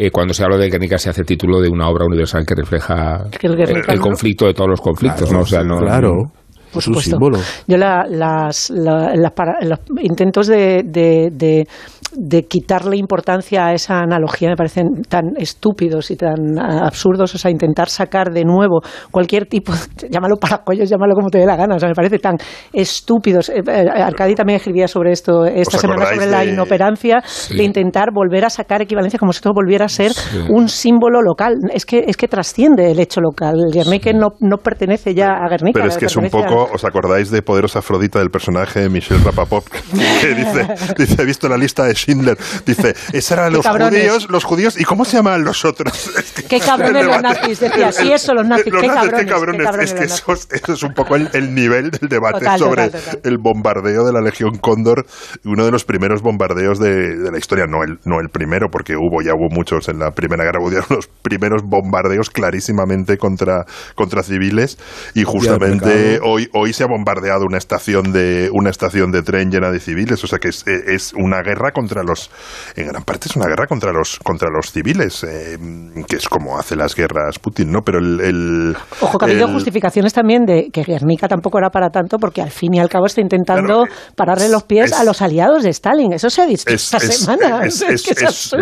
eh, 0.00 0.10
cuando 0.12 0.32
se 0.32 0.44
habla 0.44 0.56
de 0.56 0.70
Guernica 0.70 0.96
se 0.96 1.10
hace 1.10 1.24
título 1.24 1.60
de 1.60 1.68
una 1.68 1.88
obra 1.88 2.06
universal 2.06 2.46
que 2.46 2.54
refleja 2.54 3.24
el, 3.42 4.00
conflicto 4.00 4.46
de 4.46 4.54
todos 4.54 4.70
los 4.70 4.80
conflictos, 4.80 5.32
¿no? 5.32 5.40
O 5.40 5.46
sea, 5.46 5.64
no, 5.64 5.78
claro 5.78 6.30
por 6.72 6.82
supuesto. 6.82 7.18
Yo 7.66 7.76
las, 7.76 8.70
los 8.70 9.78
intentos 10.00 10.46
de, 10.46 10.82
de, 10.84 11.66
de, 12.12 12.42
quitarle 12.44 12.96
importancia 12.96 13.66
a 13.66 13.74
esa 13.74 14.00
analogía 14.00 14.48
me 14.50 14.56
parecen 14.56 15.02
tan 15.08 15.36
estúpidos 15.36 16.10
y 16.10 16.16
tan 16.16 16.58
absurdos, 16.58 17.34
o 17.34 17.38
sea, 17.38 17.50
intentar 17.50 17.88
sacar 17.88 18.32
de 18.32 18.44
nuevo 18.44 18.80
cualquier 19.10 19.46
tipo, 19.46 19.72
llámalo 20.10 20.36
paracuellos, 20.36 20.88
llámalo 20.88 21.14
como 21.14 21.28
te 21.30 21.38
dé 21.38 21.46
la 21.46 21.56
gana, 21.56 21.76
o 21.76 21.78
sea, 21.78 21.88
me 21.88 21.94
parece 21.94 22.18
tan 22.18 22.36
estúpidos. 22.72 23.48
Eh, 23.48 23.62
eh, 23.66 23.86
Arcadi 23.88 24.34
también 24.34 24.56
escribía 24.56 24.88
sobre 24.88 25.12
esto 25.12 25.44
esta 25.44 25.78
semana, 25.78 26.06
sobre 26.06 26.26
la 26.26 26.44
inoperancia 26.44 27.22
de 27.50 27.62
intentar 27.62 28.08
volver 28.12 28.44
a 28.44 28.50
sacar 28.50 28.82
equivalencia 28.82 29.18
como 29.18 29.32
si 29.32 29.38
esto 29.38 29.52
volviera 29.54 29.86
a 29.86 29.88
ser 29.88 30.12
un 30.50 30.68
símbolo 30.68 31.22
local. 31.22 31.54
Es 31.72 31.84
que, 31.84 32.04
es 32.06 32.16
que 32.16 32.28
trasciende 32.28 32.90
el 32.90 32.98
hecho 33.00 33.20
local. 33.20 33.56
Guernica 33.72 34.12
no, 34.12 34.28
no 34.40 34.58
pertenece 34.58 35.14
ya 35.14 35.32
a 35.32 35.48
Guernica. 35.48 35.80
Pero 35.80 35.88
es 35.88 35.96
que 35.96 36.06
es 36.06 36.16
un 36.16 36.28
poco 36.28 36.57
¿os 36.64 36.84
acordáis 36.84 37.30
de 37.30 37.42
Poderosa 37.42 37.80
Afrodita 37.80 38.18
del 38.18 38.30
personaje 38.30 38.80
de 38.80 38.88
Michelle 38.88 39.22
Rapapop? 39.22 39.66
Que 39.68 40.34
dice, 40.34 40.68
dice, 40.96 41.22
he 41.22 41.24
visto 41.24 41.48
la 41.48 41.56
lista 41.56 41.84
de 41.84 41.94
Schindler. 41.94 42.36
Dice, 42.64 42.94
esos 43.12 43.32
eran 43.32 43.52
los 43.52 43.66
judíos, 43.66 44.28
los 44.30 44.44
judíos, 44.44 44.80
¿y 44.80 44.84
cómo 44.84 45.04
se 45.04 45.18
llaman 45.18 45.44
los 45.44 45.64
otros? 45.64 46.10
qué 46.48 46.60
cabrones 46.60 47.06
los 47.06 47.22
nazis, 47.22 47.60
decía, 47.60 47.92
sí, 47.92 48.12
eso, 48.12 48.34
los 48.34 48.46
nazis, 48.46 48.72
qué, 48.72 48.86
cabrones, 48.86 49.20
qué, 49.20 49.26
cabrones, 49.26 49.68
Es 49.80 49.92
que 49.94 50.04
eso, 50.04 50.72
es 50.74 50.82
un 50.82 50.94
poco 50.94 51.16
el, 51.16 51.54
nivel 51.54 51.90
del 51.90 52.08
debate 52.08 52.46
sobre 52.58 52.90
el 53.24 53.38
bombardeo 53.38 54.04
de 54.04 54.12
la 54.12 54.20
Legión 54.20 54.58
Cóndor, 54.58 55.06
uno 55.44 55.64
de 55.64 55.70
los 55.70 55.84
primeros 55.84 56.22
bombardeos 56.22 56.78
de, 56.78 57.30
la 57.30 57.38
historia, 57.38 57.66
no 57.66 57.82
el, 57.82 57.98
no 58.04 58.20
el 58.20 58.28
primero, 58.28 58.68
porque 58.70 58.94
hubo, 58.96 59.22
ya 59.22 59.32
hubo 59.34 59.48
muchos 59.50 59.88
en 59.88 59.98
la 59.98 60.10
Primera 60.12 60.44
Guerra 60.44 60.60
Mundial, 60.60 60.84
los 60.90 61.08
primeros 61.22 61.62
bombardeos 61.64 62.30
clarísimamente 62.30 63.16
contra, 63.16 63.64
contra 63.94 64.22
civiles, 64.22 64.78
y 65.14 65.24
justamente 65.24 66.20
hoy 66.22 66.47
hoy 66.52 66.72
se 66.72 66.84
ha 66.84 66.86
bombardeado 66.86 67.44
una 67.46 67.58
estación 67.58 68.12
de 68.12 68.50
una 68.52 68.70
estación 68.70 69.10
de 69.10 69.22
tren 69.22 69.50
llena 69.50 69.70
de 69.70 69.80
civiles, 69.80 70.22
o 70.24 70.26
sea 70.26 70.38
que 70.38 70.48
es, 70.48 70.66
es 70.66 71.12
una 71.14 71.42
guerra 71.42 71.72
contra 71.72 72.02
los 72.02 72.30
en 72.76 72.88
gran 72.88 73.02
parte 73.02 73.28
es 73.28 73.36
una 73.36 73.46
guerra 73.46 73.66
contra 73.66 73.92
los 73.92 74.18
contra 74.18 74.48
los 74.50 74.72
civiles, 74.72 75.24
eh, 75.24 75.58
que 76.06 76.16
es 76.16 76.28
como 76.28 76.58
hace 76.58 76.76
las 76.76 76.94
guerras 76.94 77.38
Putin, 77.38 77.70
¿no? 77.70 77.82
Pero 77.82 77.98
el, 77.98 78.76
ojo 79.00 79.18
que 79.18 79.24
ha 79.24 79.28
habido 79.28 79.48
justificaciones 79.48 80.12
también 80.12 80.44
de 80.44 80.70
que 80.72 80.82
Guernica 80.82 81.28
tampoco 81.28 81.58
era 81.58 81.70
para 81.70 81.90
tanto 81.90 82.18
porque 82.18 82.42
al 82.42 82.50
fin 82.50 82.74
y 82.74 82.80
al 82.80 82.88
cabo 82.88 83.06
está 83.06 83.20
intentando 83.20 83.84
pararle 84.16 84.48
los 84.48 84.64
pies 84.64 84.92
a 84.92 85.04
los 85.04 85.22
aliados 85.22 85.62
de 85.62 85.70
Stalin, 85.70 86.12
eso 86.12 86.30
se 86.30 86.42
ha 86.42 86.46
visto 86.46 86.72
esta 86.72 87.00
semana. 87.00 87.60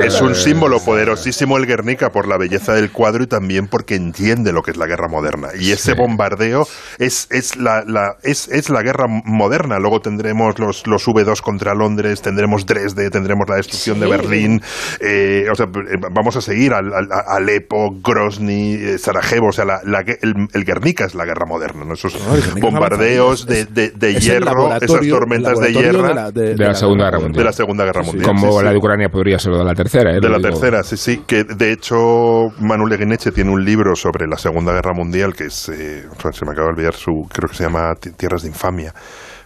Es, 0.07 0.21
un 0.21 0.35
símbolo 0.35 0.81
poderosísimo 0.81 1.57
el 1.57 1.67
Guernica 1.67 2.11
por 2.11 2.29
la 2.29 2.37
belleza 2.39 2.75
del 2.75 2.91
cuadro 2.91 3.25
y 3.25 3.27
también 3.27 3.69
porque 3.69 3.95
entiende 3.95 4.53
lo 4.53 4.63
que 4.63 4.71
es 4.71 4.77
la 4.77 4.87
guerra 4.87 5.09
moderna 5.09 5.49
y 5.59 5.73
ese 5.73 5.95
bombardeo 5.95 6.67
es, 6.99 7.29
es 7.31 7.57
la, 7.57 7.76
la, 7.87 8.17
es, 8.23 8.49
es, 8.49 8.71
la 8.71 8.83
guerra 8.83 9.07
moderna. 9.09 9.79
Luego 9.79 10.01
tendremos 10.01 10.59
los, 10.59 10.87
los 10.87 11.07
V2 11.07 11.41
contra 11.41 11.75
Londres, 11.75 12.23
tendremos 12.23 12.67
Dresde, 12.67 13.11
tendremos 13.11 13.49
la 13.49 13.57
destrucción 13.57 14.01
de 14.01 14.07
Berlín. 14.09 14.63
Eh, 15.01 15.47
o 15.51 15.55
sea, 15.55 15.67
eh, 15.67 15.99
vamos 16.13 16.37
a 16.37 16.41
seguir 16.41 16.73
al, 16.73 16.91
Alepo, 17.27 17.97
Grozny, 18.03 18.75
eh, 18.75 18.99
Sarajevo. 18.99 19.49
O 19.49 19.53
sea, 19.53 19.65
la, 19.65 19.81
el, 20.23 20.65
Guernica 20.65 21.05
es 21.05 21.15
la 21.15 21.25
guerra 21.25 21.47
moderna. 21.47 21.85
Esos 21.93 22.19
bombardeos 22.61 23.47
de, 23.47 23.67
de, 23.67 24.15
hierro, 24.15 24.75
esas 24.77 25.09
tormentas 25.09 25.59
de 25.61 25.73
hierro. 25.73 26.33
De 26.33 26.57
la, 26.57 26.75
Segunda 26.75 27.05
Guerra 27.05 27.21
Mundial. 27.21 27.39
De 27.39 27.45
la 27.45 27.53
Segunda 27.53 27.85
Guerra 27.85 28.03
Mundial. 28.03 28.25
Como 28.25 28.63
la 28.63 28.71
de 28.71 28.77
Ucrania 28.77 29.09
podría 29.09 29.39
ser 29.39 29.53
de 29.53 29.65
la 29.65 29.75
tercera. 29.75 30.13
de 30.13 30.29
la 30.29 30.41
tercera, 30.41 30.83
sí, 30.83 30.97
sí. 30.97 31.23
Que 31.27 31.45
de 31.45 31.73
hecho 31.73 32.49
Manuel 32.61 32.91
Leguineche 32.91 33.33
tiene 33.33 33.51
un 33.51 33.65
libro 33.65 33.95
sobre 33.95 34.27
la 34.27 34.37
Segunda 34.37 34.73
Guerra 34.73 34.93
Mundial 34.93 35.35
que 35.35 35.45
es, 35.45 35.55
se 35.55 36.45
me 36.45 36.53
acaba 36.53 36.69
de 36.69 36.73
olvidar 36.75 36.95
su, 36.95 37.27
creo 37.33 37.49
que 37.49 37.57
se 37.57 37.65
llama 37.67 37.95
Tierras 38.17 38.43
de 38.43 38.49
Infamia 38.49 38.93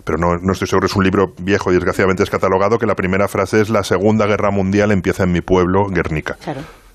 pero 0.05 0.19
no, 0.19 0.39
no, 0.39 0.53
estoy 0.53 0.67
seguro, 0.67 0.87
es 0.87 0.97
un 0.97 1.05
libro 1.05 1.35
viejo 1.41 1.71
y 1.71 1.75
desgraciadamente 1.75 2.23
es 2.23 2.31
catalogado, 2.31 2.79
que 2.79 2.87
la 2.87 2.95
primera 2.95 3.29
frase 3.29 3.61
es 3.61 3.71
la 3.71 3.83
Segunda 3.83 4.27
Guerra 4.27 4.51
Mundial 4.51 4.91
empieza 4.93 5.25
en 5.25 5.33
mi 5.33 5.41
pueblo, 5.41 5.87
Guernica. 5.89 6.37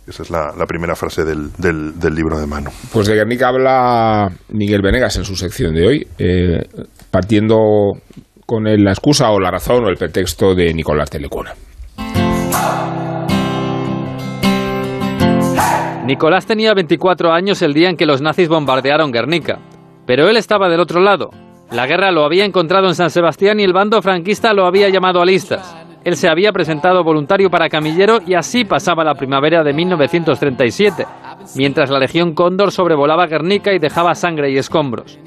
Esa 0.07 0.23
es 0.23 0.29
la, 0.29 0.65
primera 0.67 0.95
frase 0.95 1.23
del, 1.23 1.51
del, 1.57 2.15
libro 2.15 2.39
de 2.39 2.45
mano. 2.45 2.69
Pues 2.93 3.07
de 3.07 3.15
Guernica 3.15 3.47
habla 3.47 4.29
Miguel 4.49 4.81
Venegas 4.81 5.15
en 5.17 5.25
su 5.25 5.35
sección 5.35 5.73
de 5.73 5.87
hoy, 5.87 6.07
eh, 6.19 6.61
partiendo 7.09 7.93
con 8.45 8.65
la 8.65 8.91
excusa 8.91 9.31
o 9.31 9.39
la 9.39 9.49
razón 9.49 9.83
o 9.85 9.89
el 9.89 9.97
pretexto 9.97 10.53
de 10.53 10.73
Nicolás 10.73 11.09
Telecuna. 11.09 11.53
Nicolás 16.05 16.45
tenía 16.45 16.75
24 16.75 17.31
años 17.31 17.63
el 17.63 17.73
día 17.73 17.89
en 17.89 17.97
que 17.97 18.05
los 18.05 18.21
nazis 18.21 18.47
bombardearon 18.47 19.11
Guernica. 19.11 19.57
Pero 20.05 20.29
él 20.29 20.37
estaba 20.37 20.69
del 20.69 20.79
otro 20.79 21.01
lado. 21.01 21.31
La 21.71 21.87
guerra 21.87 22.11
lo 22.11 22.25
había 22.25 22.45
encontrado 22.45 22.87
en 22.87 22.95
San 22.95 23.09
Sebastián 23.09 23.59
y 23.59 23.63
el 23.63 23.73
bando 23.73 24.01
franquista 24.01 24.53
lo 24.53 24.65
había 24.65 24.89
llamado 24.89 25.21
a 25.21 25.25
listas. 25.25 25.75
Él 26.03 26.15
se 26.15 26.29
había 26.29 26.51
presentado 26.51 27.03
voluntario 27.03 27.49
para 27.49 27.69
camillero 27.69 28.19
y 28.25 28.35
así 28.35 28.63
pasaba 28.63 29.03
la 29.03 29.15
primavera 29.15 29.63
de 29.63 29.73
1937, 29.73 31.07
mientras 31.55 31.89
la 31.89 31.97
Legión 31.97 32.35
Cóndor 32.35 32.71
sobrevolaba 32.71 33.25
Guernica 33.25 33.73
y 33.73 33.79
dejaba 33.79 34.13
sangre 34.13 34.51
y 34.51 34.57
escombros. 34.57 35.17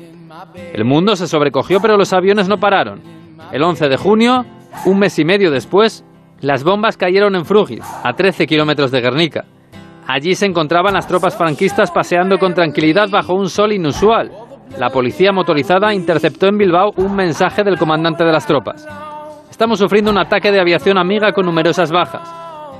El 0.72 0.84
mundo 0.84 1.16
se 1.16 1.26
sobrecogió, 1.26 1.80
pero 1.80 1.96
los 1.96 2.12
aviones 2.12 2.48
no 2.48 2.58
pararon. 2.58 3.02
El 3.50 3.64
11 3.64 3.88
de 3.88 3.96
junio, 3.96 4.44
un 4.86 5.00
mes 5.00 5.18
y 5.18 5.24
medio 5.24 5.50
después, 5.50 6.04
las 6.40 6.62
bombas 6.62 6.96
cayeron 6.96 7.34
en 7.34 7.44
Frugis, 7.44 7.84
a 8.04 8.12
13 8.12 8.46
kilómetros 8.46 8.92
de 8.92 9.00
Guernica. 9.00 9.44
Allí 10.06 10.36
se 10.36 10.46
encontraban 10.46 10.94
las 10.94 11.08
tropas 11.08 11.36
franquistas 11.36 11.90
paseando 11.90 12.38
con 12.38 12.54
tranquilidad 12.54 13.10
bajo 13.10 13.34
un 13.34 13.50
sol 13.50 13.72
inusual 13.72 14.30
la 14.76 14.90
policía 14.90 15.32
motorizada 15.32 15.94
interceptó 15.94 16.46
en 16.46 16.58
Bilbao 16.58 16.92
un 16.96 17.16
mensaje 17.16 17.64
del 17.64 17.78
comandante 17.78 18.24
de 18.24 18.32
las 18.32 18.46
tropas. 18.46 18.86
Estamos 19.50 19.78
sufriendo 19.78 20.10
un 20.10 20.18
ataque 20.18 20.52
de 20.52 20.60
aviación 20.60 20.98
amiga 20.98 21.32
con 21.32 21.46
numerosas 21.46 21.90
bajas. 21.90 22.32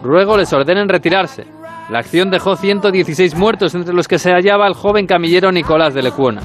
Ruego 0.03 0.37
les 0.37 0.53
ordenen 0.53 0.89
retirarse. 0.89 1.45
La 1.91 2.01
acción 2.01 2.31
dejó 2.31 2.55
116 2.55 3.35
muertos, 3.35 3.75
entre 3.75 3.95
los 3.95 4.07
que 4.07 4.19
se 4.19 4.31
hallaba 4.31 4.69
el 4.69 4.75
joven 4.75 5.07
camillero 5.07 5.51
Nicolás 5.51 5.95
de 5.95 6.03
Lecuona. 6.03 6.43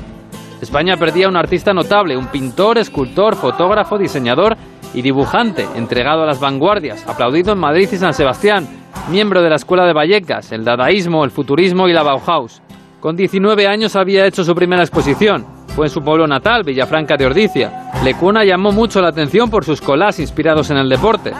España 0.62 0.96
perdía 0.98 1.28
un 1.28 1.36
artista 1.36 1.74
notable, 1.74 2.18
un 2.18 2.28
pintor, 2.28 2.78
escultor, 2.78 3.36
fotógrafo, 3.36 3.98
diseñador 3.98 4.56
y 4.94 5.02
dibujante, 5.02 5.68
entregado 5.76 6.24
a 6.24 6.26
las 6.26 6.40
vanguardias, 6.40 7.08
aplaudido 7.08 7.54
en 7.54 7.60
Madrid 7.60 7.90
y 7.92 7.98
San 7.98 8.14
Sebastián, 8.14 8.66
miembro 9.12 9.44
de 9.44 9.50
la 9.50 9.58
Escuela 9.58 9.86
de 9.86 9.94
Vallecas, 9.94 10.52
el 10.52 10.64
dadaísmo, 10.64 11.26
el 11.26 11.32
futurismo 11.32 11.88
y 11.90 11.94
la 11.94 12.02
Bauhaus. 12.02 12.63
Con 13.04 13.18
19 13.18 13.68
años 13.68 13.98
había 13.98 14.26
hecho 14.26 14.46
su 14.46 14.56
primera 14.56 14.82
exposición. 14.82 15.46
Fue 15.76 15.88
en 15.88 15.90
su 15.90 16.02
pueblo 16.02 16.26
natal, 16.26 16.64
Villafranca 16.64 17.18
de 17.18 17.26
Ordicia. 17.26 17.92
Lecuna 18.02 18.46
llamó 18.46 18.72
mucho 18.72 19.02
la 19.02 19.10
atención 19.10 19.50
por 19.50 19.66
sus 19.66 19.82
colas 19.82 20.22
inspirados 20.22 20.70
en 20.70 20.78
el 20.78 20.88
deporte. 20.88 21.34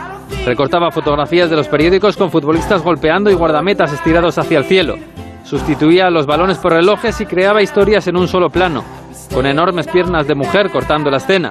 Recortaba 0.44 0.90
fotografías 0.90 1.48
de 1.48 1.56
los 1.56 1.66
periódicos 1.68 2.18
con 2.18 2.30
futbolistas 2.30 2.82
golpeando 2.82 3.30
y 3.30 3.34
guardametas 3.34 3.94
estirados 3.94 4.36
hacia 4.36 4.58
el 4.58 4.66
cielo. 4.66 4.96
Sustituía 5.44 6.10
los 6.10 6.26
balones 6.26 6.58
por 6.58 6.74
relojes 6.74 7.18
y 7.22 7.24
creaba 7.24 7.62
historias 7.62 8.06
en 8.08 8.18
un 8.18 8.28
solo 8.28 8.50
plano, 8.50 8.84
con 9.32 9.46
enormes 9.46 9.86
piernas 9.86 10.26
de 10.26 10.34
mujer 10.34 10.68
cortando 10.68 11.10
la 11.10 11.16
escena. 11.16 11.50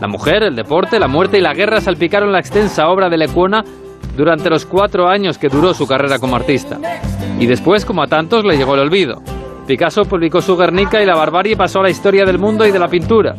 La 0.00 0.08
mujer, 0.08 0.42
el 0.42 0.56
deporte, 0.56 0.98
la 0.98 1.06
muerte 1.06 1.36
y 1.36 1.42
la 1.42 1.52
guerra 1.52 1.82
salpicaron 1.82 2.32
la 2.32 2.40
extensa 2.40 2.88
obra 2.88 3.10
de 3.10 3.18
Lecuona 3.18 3.62
durante 4.16 4.48
los 4.48 4.64
cuatro 4.64 5.06
años 5.06 5.36
que 5.36 5.50
duró 5.50 5.74
su 5.74 5.86
carrera 5.86 6.18
como 6.18 6.36
artista. 6.36 6.78
Y 7.38 7.44
después, 7.44 7.84
como 7.84 8.02
a 8.02 8.06
tantos, 8.06 8.42
le 8.42 8.56
llegó 8.56 8.72
el 8.72 8.80
olvido. 8.80 9.22
Picasso 9.70 10.04
publicó 10.04 10.42
su 10.42 10.56
Guernica 10.56 11.00
y 11.00 11.06
la 11.06 11.14
barbarie 11.14 11.56
pasó 11.56 11.78
a 11.78 11.84
la 11.84 11.90
historia 11.90 12.24
del 12.24 12.40
mundo 12.40 12.66
y 12.66 12.72
de 12.72 12.78
la 12.80 12.88
pintura. 12.88 13.36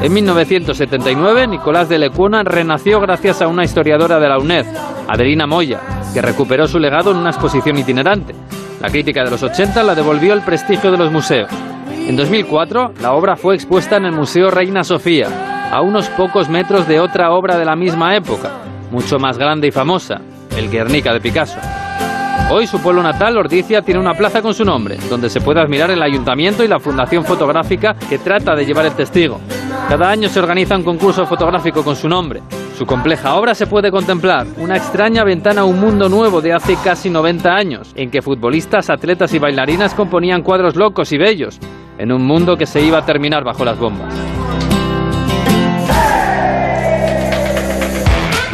En 0.00 0.12
1979, 0.12 1.48
Nicolás 1.48 1.88
de 1.88 1.98
Lecuona 1.98 2.44
renació 2.44 3.00
gracias 3.00 3.42
a 3.42 3.48
una 3.48 3.64
historiadora 3.64 4.20
de 4.20 4.28
la 4.28 4.38
UNED, 4.38 4.64
Adelina 5.08 5.48
Moya, 5.48 5.80
que 6.14 6.22
recuperó 6.22 6.68
su 6.68 6.78
legado 6.78 7.10
en 7.10 7.16
una 7.16 7.30
exposición 7.30 7.78
itinerante. 7.78 8.32
La 8.80 8.90
crítica 8.90 9.24
de 9.24 9.32
los 9.32 9.42
80 9.42 9.82
la 9.82 9.96
devolvió 9.96 10.34
el 10.34 10.42
prestigio 10.42 10.92
de 10.92 10.98
los 10.98 11.10
museos. 11.10 11.50
En 11.88 12.14
2004, 12.14 12.92
la 13.00 13.14
obra 13.14 13.34
fue 13.34 13.56
expuesta 13.56 13.96
en 13.96 14.04
el 14.04 14.12
Museo 14.12 14.52
Reina 14.52 14.84
Sofía, 14.84 15.68
a 15.72 15.80
unos 15.80 16.08
pocos 16.10 16.48
metros 16.48 16.86
de 16.86 17.00
otra 17.00 17.32
obra 17.32 17.58
de 17.58 17.64
la 17.64 17.74
misma 17.74 18.14
época, 18.14 18.52
mucho 18.92 19.18
más 19.18 19.36
grande 19.36 19.66
y 19.66 19.72
famosa, 19.72 20.20
el 20.56 20.70
Guernica 20.70 21.12
de 21.12 21.20
Picasso. 21.20 21.58
Hoy 22.50 22.66
su 22.66 22.80
pueblo 22.82 23.02
natal, 23.02 23.38
Ordicia, 23.38 23.80
tiene 23.80 23.98
una 23.98 24.14
plaza 24.14 24.42
con 24.42 24.52
su 24.52 24.64
nombre, 24.64 24.98
donde 25.08 25.30
se 25.30 25.40
puede 25.40 25.60
admirar 25.60 25.90
el 25.90 26.02
ayuntamiento 26.02 26.62
y 26.62 26.68
la 26.68 26.78
fundación 26.78 27.24
fotográfica 27.24 27.94
que 27.94 28.18
trata 28.18 28.54
de 28.54 28.66
llevar 28.66 28.84
el 28.84 28.92
testigo. 28.92 29.40
Cada 29.88 30.10
año 30.10 30.28
se 30.28 30.38
organiza 30.38 30.76
un 30.76 30.82
concurso 30.82 31.26
fotográfico 31.26 31.82
con 31.82 31.96
su 31.96 32.08
nombre. 32.08 32.42
Su 32.76 32.84
compleja 32.84 33.36
obra 33.36 33.54
se 33.54 33.66
puede 33.66 33.90
contemplar, 33.90 34.46
una 34.58 34.76
extraña 34.76 35.24
ventana 35.24 35.62
a 35.62 35.64
un 35.64 35.80
mundo 35.80 36.08
nuevo 36.08 36.40
de 36.40 36.52
hace 36.52 36.76
casi 36.84 37.08
90 37.08 37.54
años, 37.54 37.92
en 37.94 38.10
que 38.10 38.22
futbolistas, 38.22 38.90
atletas 38.90 39.32
y 39.34 39.38
bailarinas 39.38 39.94
componían 39.94 40.42
cuadros 40.42 40.76
locos 40.76 41.12
y 41.12 41.18
bellos, 41.18 41.58
en 41.96 42.12
un 42.12 42.22
mundo 42.22 42.56
que 42.56 42.66
se 42.66 42.82
iba 42.82 42.98
a 42.98 43.06
terminar 43.06 43.44
bajo 43.44 43.64
las 43.64 43.78
bombas. 43.78 44.12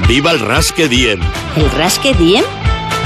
¡Viva 0.07 0.31
el 0.31 0.41
Rasque 0.41 0.89
Diem! 0.89 1.21
¿El 1.57 1.71
Rasque 1.73 2.15
Diem? 2.15 2.45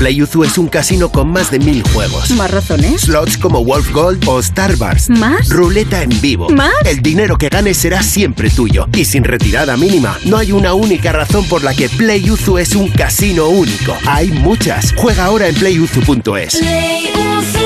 PlayUzu 0.00 0.44
es 0.44 0.56
un 0.56 0.68
casino 0.68 1.12
con 1.12 1.30
más 1.30 1.50
de 1.50 1.58
mil 1.58 1.82
juegos. 1.92 2.30
¿Más 2.30 2.50
razones? 2.50 3.02
Slots 3.02 3.36
como 3.36 3.62
Wolf 3.62 3.92
Gold 3.92 4.26
o 4.26 4.42
Starburst. 4.42 5.10
¿Más? 5.10 5.50
Ruleta 5.50 6.02
en 6.02 6.18
vivo. 6.22 6.48
¿Más? 6.48 6.72
El 6.86 7.02
dinero 7.02 7.36
que 7.36 7.50
ganes 7.50 7.76
será 7.76 8.02
siempre 8.02 8.48
tuyo. 8.48 8.86
Y 8.94 9.04
sin 9.04 9.24
retirada 9.24 9.76
mínima. 9.76 10.16
No 10.24 10.38
hay 10.38 10.52
una 10.52 10.72
única 10.72 11.12
razón 11.12 11.44
por 11.44 11.62
la 11.62 11.74
que 11.74 11.90
PlayUzu 11.90 12.56
es 12.56 12.74
un 12.74 12.88
casino 12.88 13.48
único. 13.48 13.94
Hay 14.06 14.30
muchas. 14.30 14.94
Juega 14.96 15.26
ahora 15.26 15.48
en 15.48 15.54
playuzu.es. 15.54 16.58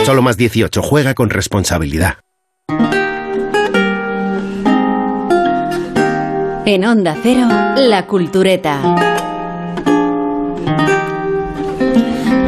Solo 0.05 0.21
más 0.21 0.37
18. 0.37 0.83
Juega 0.83 1.15
con 1.15 1.31
responsabilidad. 1.31 2.17
En 6.67 6.85
Onda 6.85 7.17
Cero, 7.23 7.47
La 7.77 8.09
Cultureta. 8.09 9.14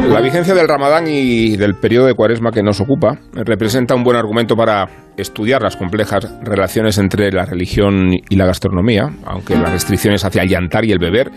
La 0.09 0.21
vigencia 0.21 0.53
del 0.53 0.67
Ramadán 0.67 1.05
y 1.07 1.57
del 1.57 1.75
periodo 1.75 2.07
de 2.07 2.13
Cuaresma 2.13 2.51
que 2.51 2.63
nos 2.63 2.79
ocupa 2.79 3.19
representa 3.33 3.93
un 3.93 4.03
buen 4.03 4.17
argumento 4.17 4.55
para 4.55 4.87
estudiar 5.17 5.61
las 5.61 5.75
complejas 5.75 6.27
relaciones 6.41 6.97
entre 6.97 7.31
la 7.31 7.45
religión 7.45 8.13
y 8.29 8.35
la 8.35 8.45
gastronomía, 8.45 9.09
aunque 9.25 9.55
las 9.55 9.71
restricciones 9.71 10.23
hacia 10.23 10.43
el 10.43 10.49
yantar 10.49 10.85
y 10.85 10.91
el 10.91 10.99
beber 10.99 11.29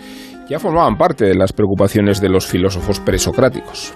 ya 0.49 0.59
formaban 0.59 0.97
parte 0.97 1.25
de 1.25 1.35
las 1.35 1.53
preocupaciones 1.53 2.21
de 2.21 2.29
los 2.29 2.47
filósofos 2.47 2.99
presocráticos. 2.99 3.93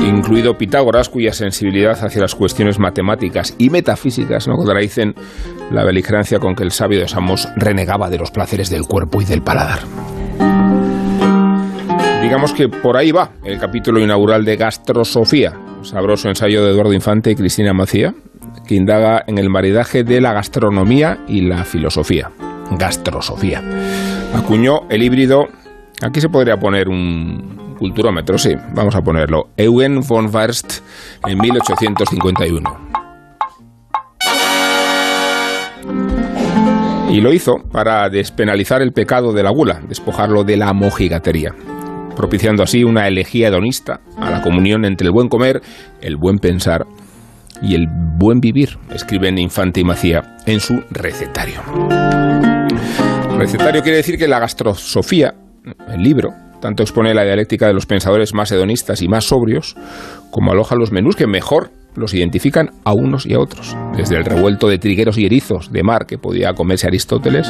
Incluido 0.00 0.58
Pitágoras, 0.58 1.08
cuya 1.08 1.32
sensibilidad 1.32 1.98
hacia 2.04 2.20
las 2.20 2.34
cuestiones 2.34 2.78
matemáticas 2.78 3.54
y 3.58 3.70
metafísicas 3.70 4.46
no 4.48 4.56
contradicen 4.56 5.14
la 5.70 5.84
beligerancia 5.84 6.38
con 6.38 6.54
que 6.54 6.64
el 6.64 6.72
sabio 6.72 7.00
de 7.00 7.08
Samos 7.08 7.48
renegaba 7.56 8.10
de 8.10 8.18
los 8.18 8.30
placeres 8.30 8.70
del 8.70 8.82
cuerpo 8.82 9.22
y 9.22 9.24
del 9.24 9.42
paladar. 9.42 9.80
Digamos 12.24 12.54
que 12.54 12.70
por 12.70 12.96
ahí 12.96 13.12
va 13.12 13.32
el 13.44 13.58
capítulo 13.58 14.00
inaugural 14.00 14.46
de 14.46 14.56
Gastrosofía, 14.56 15.52
sabroso 15.82 16.30
ensayo 16.30 16.64
de 16.64 16.70
Eduardo 16.70 16.94
Infante 16.94 17.30
y 17.30 17.34
Cristina 17.34 17.74
Macía, 17.74 18.14
que 18.66 18.74
indaga 18.74 19.22
en 19.26 19.36
el 19.36 19.50
maridaje 19.50 20.04
de 20.04 20.22
la 20.22 20.32
gastronomía 20.32 21.18
y 21.28 21.42
la 21.42 21.64
filosofía. 21.64 22.30
Gastrosofía. 22.70 23.62
Acuñó 24.34 24.88
el 24.88 25.02
híbrido. 25.02 25.48
Aquí 26.00 26.22
se 26.22 26.30
podría 26.30 26.56
poner 26.56 26.88
un 26.88 27.76
culturómetro, 27.78 28.38
sí, 28.38 28.54
vamos 28.72 28.96
a 28.96 29.02
ponerlo. 29.02 29.50
Eugen 29.58 30.00
von 30.00 30.34
Werst 30.34 30.80
en 31.28 31.38
1851. 31.38 32.88
Y 37.10 37.20
lo 37.20 37.34
hizo 37.34 37.56
para 37.70 38.08
despenalizar 38.08 38.80
el 38.80 38.92
pecado 38.92 39.34
de 39.34 39.42
la 39.42 39.50
gula, 39.50 39.82
despojarlo 39.86 40.42
de 40.42 40.56
la 40.56 40.72
mojigatería 40.72 41.54
propiciando 42.16 42.62
así 42.62 42.84
una 42.84 43.06
elegía 43.06 43.48
hedonista 43.48 44.00
a 44.18 44.30
la 44.30 44.42
comunión 44.42 44.84
entre 44.84 45.06
el 45.06 45.12
buen 45.12 45.28
comer, 45.28 45.60
el 46.00 46.16
buen 46.16 46.38
pensar 46.38 46.86
y 47.62 47.74
el 47.74 47.86
buen 47.88 48.40
vivir, 48.40 48.78
escriben 48.90 49.38
Infante 49.38 49.80
y 49.80 49.84
Macía 49.84 50.36
en 50.46 50.60
su 50.60 50.82
recetario. 50.90 51.60
Recetario 53.38 53.82
quiere 53.82 53.98
decir 53.98 54.16
que 54.18 54.28
la 54.28 54.38
gastrosofía, 54.38 55.34
el 55.88 56.02
libro, 56.02 56.30
tanto 56.60 56.82
expone 56.82 57.14
la 57.14 57.24
dialéctica 57.24 57.66
de 57.66 57.74
los 57.74 57.86
pensadores 57.86 58.32
más 58.32 58.50
hedonistas 58.52 59.02
y 59.02 59.08
más 59.08 59.24
sobrios, 59.24 59.76
como 60.30 60.52
aloja 60.52 60.76
los 60.76 60.92
menús 60.92 61.16
que 61.16 61.26
mejor 61.26 61.70
los 61.94 62.14
identifican 62.14 62.70
a 62.84 62.92
unos 62.92 63.26
y 63.26 63.34
a 63.34 63.40
otros, 63.40 63.76
desde 63.96 64.16
el 64.16 64.24
revuelto 64.24 64.68
de 64.68 64.78
trigueros 64.78 65.18
y 65.18 65.26
erizos 65.26 65.72
de 65.72 65.82
mar 65.82 66.06
que 66.06 66.18
podía 66.18 66.54
comerse 66.54 66.86
Aristóteles, 66.86 67.48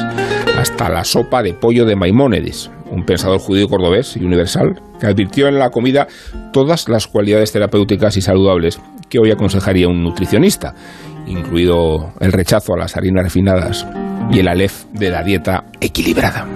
hasta 0.57 0.89
la 0.89 1.03
sopa 1.03 1.43
de 1.43 1.53
pollo 1.53 1.85
de 1.85 1.95
Maimónides, 1.95 2.71
un 2.89 3.05
pensador 3.05 3.39
judío 3.39 3.67
cordobés 3.67 4.15
y 4.17 4.23
universal, 4.23 4.79
que 4.99 5.07
advirtió 5.07 5.47
en 5.47 5.59
la 5.59 5.69
comida 5.69 6.07
todas 6.53 6.87
las 6.89 7.07
cualidades 7.07 7.51
terapéuticas 7.51 8.17
y 8.17 8.21
saludables 8.21 8.79
que 9.09 9.19
hoy 9.19 9.31
aconsejaría 9.31 9.87
un 9.87 10.03
nutricionista, 10.03 10.73
incluido 11.27 12.13
el 12.19 12.31
rechazo 12.31 12.73
a 12.73 12.77
las 12.77 12.95
harinas 12.95 13.23
refinadas 13.23 13.85
y 14.31 14.39
el 14.39 14.47
alef 14.47 14.85
de 14.93 15.09
la 15.09 15.23
dieta 15.23 15.65
equilibrada. 15.79 16.47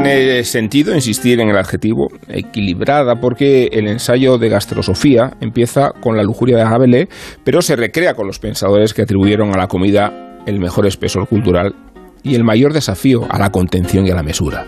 Tiene 0.00 0.44
sentido 0.44 0.94
insistir 0.94 1.40
en 1.40 1.48
el 1.48 1.56
adjetivo 1.56 2.06
equilibrada 2.28 3.16
porque 3.16 3.64
el 3.72 3.88
ensayo 3.88 4.38
de 4.38 4.48
gastrosofía 4.48 5.32
empieza 5.40 5.90
con 6.00 6.16
la 6.16 6.22
lujuria 6.22 6.56
de 6.56 6.64
Rabelais, 6.64 7.08
pero 7.42 7.60
se 7.62 7.74
recrea 7.74 8.14
con 8.14 8.28
los 8.28 8.38
pensadores 8.38 8.94
que 8.94 9.02
atribuyeron 9.02 9.52
a 9.52 9.58
la 9.58 9.66
comida 9.66 10.38
el 10.46 10.60
mejor 10.60 10.86
espesor 10.86 11.26
cultural 11.26 11.74
y 12.22 12.36
el 12.36 12.44
mayor 12.44 12.72
desafío 12.72 13.26
a 13.28 13.40
la 13.40 13.50
contención 13.50 14.06
y 14.06 14.10
a 14.10 14.14
la 14.14 14.22
mesura. 14.22 14.66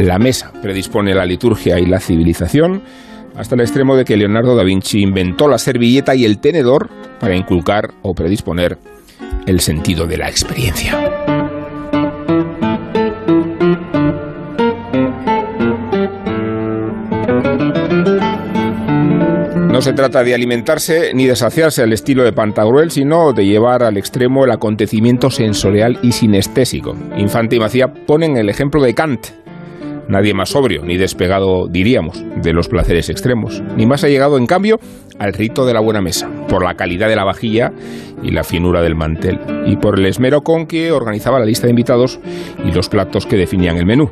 La 0.00 0.18
mesa 0.18 0.50
predispone 0.60 1.14
la 1.14 1.24
liturgia 1.24 1.78
y 1.78 1.86
la 1.86 2.00
civilización 2.00 2.82
hasta 3.36 3.54
el 3.54 3.60
extremo 3.60 3.94
de 3.94 4.04
que 4.04 4.16
Leonardo 4.16 4.56
da 4.56 4.64
Vinci 4.64 5.02
inventó 5.02 5.46
la 5.46 5.58
servilleta 5.58 6.16
y 6.16 6.24
el 6.24 6.40
tenedor 6.40 6.90
para 7.20 7.36
inculcar 7.36 7.94
o 8.02 8.12
predisponer 8.12 8.76
el 9.46 9.60
sentido 9.60 10.04
de 10.08 10.16
la 10.16 10.28
experiencia. 10.28 11.41
No 19.72 19.80
se 19.80 19.94
trata 19.94 20.22
de 20.22 20.34
alimentarse 20.34 21.14
ni 21.14 21.24
de 21.24 21.34
saciarse 21.34 21.82
al 21.82 21.94
estilo 21.94 22.24
de 22.24 22.34
Pantagruel, 22.34 22.90
sino 22.90 23.32
de 23.32 23.46
llevar 23.46 23.82
al 23.82 23.96
extremo 23.96 24.44
el 24.44 24.50
acontecimiento 24.50 25.30
sensorial 25.30 25.98
y 26.02 26.12
sinestésico. 26.12 26.94
Infante 27.16 27.56
y 27.56 27.58
Macía 27.58 27.86
ponen 28.06 28.36
el 28.36 28.50
ejemplo 28.50 28.82
de 28.82 28.92
Kant. 28.92 29.28
Nadie 30.08 30.34
más 30.34 30.50
sobrio, 30.50 30.82
ni 30.84 30.98
despegado, 30.98 31.68
diríamos, 31.70 32.22
de 32.42 32.52
los 32.52 32.68
placeres 32.68 33.08
extremos, 33.08 33.62
ni 33.74 33.86
más 33.86 34.04
ha 34.04 34.08
llegado, 34.08 34.36
en 34.36 34.46
cambio, 34.46 34.78
al 35.18 35.32
rito 35.32 35.64
de 35.64 35.72
la 35.72 35.80
buena 35.80 36.02
mesa, 36.02 36.28
por 36.48 36.62
la 36.62 36.74
calidad 36.74 37.08
de 37.08 37.16
la 37.16 37.24
vajilla 37.24 37.72
y 38.22 38.30
la 38.30 38.44
finura 38.44 38.82
del 38.82 38.94
mantel, 38.94 39.40
y 39.64 39.76
por 39.76 39.98
el 39.98 40.04
esmero 40.04 40.42
con 40.42 40.66
que 40.66 40.92
organizaba 40.92 41.38
la 41.38 41.46
lista 41.46 41.66
de 41.66 41.70
invitados 41.70 42.20
y 42.62 42.72
los 42.72 42.90
platos 42.90 43.24
que 43.24 43.36
definían 43.36 43.78
el 43.78 43.86
menú. 43.86 44.10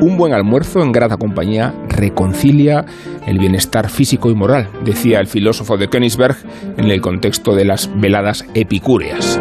Un 0.00 0.16
buen 0.16 0.32
almuerzo 0.32 0.82
en 0.82 0.92
grata 0.92 1.16
compañía 1.16 1.74
reconcilia 1.88 2.84
el 3.26 3.38
bienestar 3.38 3.90
físico 3.90 4.30
y 4.30 4.34
moral, 4.34 4.68
decía 4.84 5.20
el 5.20 5.26
filósofo 5.26 5.76
de 5.76 5.88
Königsberg 5.88 6.36
en 6.76 6.90
el 6.90 7.00
contexto 7.00 7.54
de 7.54 7.64
las 7.64 7.90
veladas 8.00 8.44
epicúreas. 8.54 9.40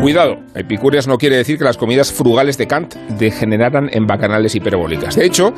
Cuidado, 0.00 0.36
epicúreas 0.54 1.08
no 1.08 1.18
quiere 1.18 1.36
decir 1.36 1.58
que 1.58 1.64
las 1.64 1.76
comidas 1.76 2.12
frugales 2.12 2.56
de 2.56 2.68
Kant 2.68 2.94
degeneraran 3.18 3.90
en 3.92 4.06
bacanales 4.06 4.54
hiperbólicas. 4.54 5.16
De 5.16 5.26
hecho, 5.26 5.52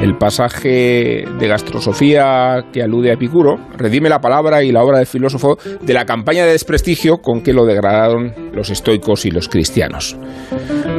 el 0.00 0.16
pasaje 0.16 1.24
de 1.38 1.48
gastrosofía 1.48 2.64
que 2.72 2.82
alude 2.82 3.10
a 3.10 3.14
Epicuro 3.14 3.58
redime 3.76 4.08
la 4.08 4.20
palabra 4.20 4.62
y 4.62 4.72
la 4.72 4.82
obra 4.82 4.98
del 4.98 5.06
filósofo 5.06 5.58
de 5.82 5.92
la 5.92 6.06
campaña 6.06 6.44
de 6.46 6.52
desprestigio 6.52 7.18
con 7.18 7.42
que 7.42 7.52
lo 7.52 7.66
degradaron 7.66 8.34
los 8.54 8.70
estoicos 8.70 9.26
y 9.26 9.30
los 9.30 9.48
cristianos. 9.48 10.16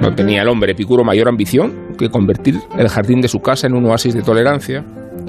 No 0.02 0.14
tenía 0.14 0.44
el 0.44 0.50
hombre 0.50 0.74
Epicuro 0.74 1.04
mayor 1.04 1.30
ambición 1.30 1.96
que 1.98 2.10
convertir 2.10 2.60
el 2.78 2.90
jardín 2.90 3.22
de 3.22 3.28
su 3.28 3.40
casa 3.40 3.66
en 3.66 3.74
un 3.74 3.86
oasis 3.86 4.14
de 4.14 4.22
tolerancia 4.22 4.86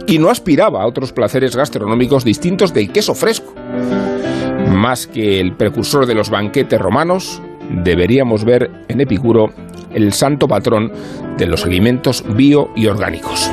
y 0.06 0.18
no 0.18 0.28
aspiraba 0.28 0.82
a 0.82 0.86
otros 0.86 1.12
placeres 1.12 1.56
gastronómicos 1.56 2.24
distintos 2.24 2.74
del 2.74 2.92
queso 2.92 3.14
fresco. 3.14 3.54
Más 4.68 5.06
que 5.06 5.40
el 5.40 5.56
precursor 5.56 6.04
de 6.06 6.14
los 6.14 6.30
banquetes 6.30 6.78
romanos, 6.78 7.40
deberíamos 7.70 8.44
ver 8.44 8.70
en 8.88 9.00
Epicuro 9.00 9.50
el 9.92 10.12
santo 10.12 10.48
patrón 10.48 10.92
de 11.38 11.46
los 11.46 11.64
alimentos 11.64 12.24
bio 12.34 12.70
y 12.74 12.86
orgánicos. 12.86 13.50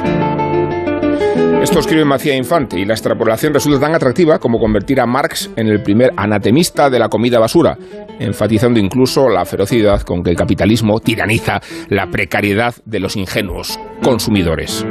Esto 1.61 1.77
escribe 1.77 2.05
Macía 2.05 2.35
Infante 2.35 2.79
y 2.79 2.85
la 2.85 2.95
extrapolación 2.95 3.53
resulta 3.53 3.79
tan 3.79 3.93
atractiva 3.93 4.39
como 4.39 4.59
convertir 4.59 4.99
a 4.99 5.05
Marx 5.05 5.51
en 5.55 5.67
el 5.67 5.83
primer 5.83 6.11
anatemista 6.17 6.89
de 6.89 6.97
la 6.97 7.07
comida 7.07 7.37
basura, 7.37 7.77
enfatizando 8.19 8.79
incluso 8.79 9.29
la 9.29 9.45
ferocidad 9.45 10.01
con 10.01 10.23
que 10.23 10.31
el 10.31 10.35
capitalismo 10.35 10.99
tiraniza 10.99 11.61
la 11.87 12.09
precariedad 12.09 12.73
de 12.85 12.99
los 12.99 13.15
ingenuos 13.15 13.79
consumidores. 14.01 14.83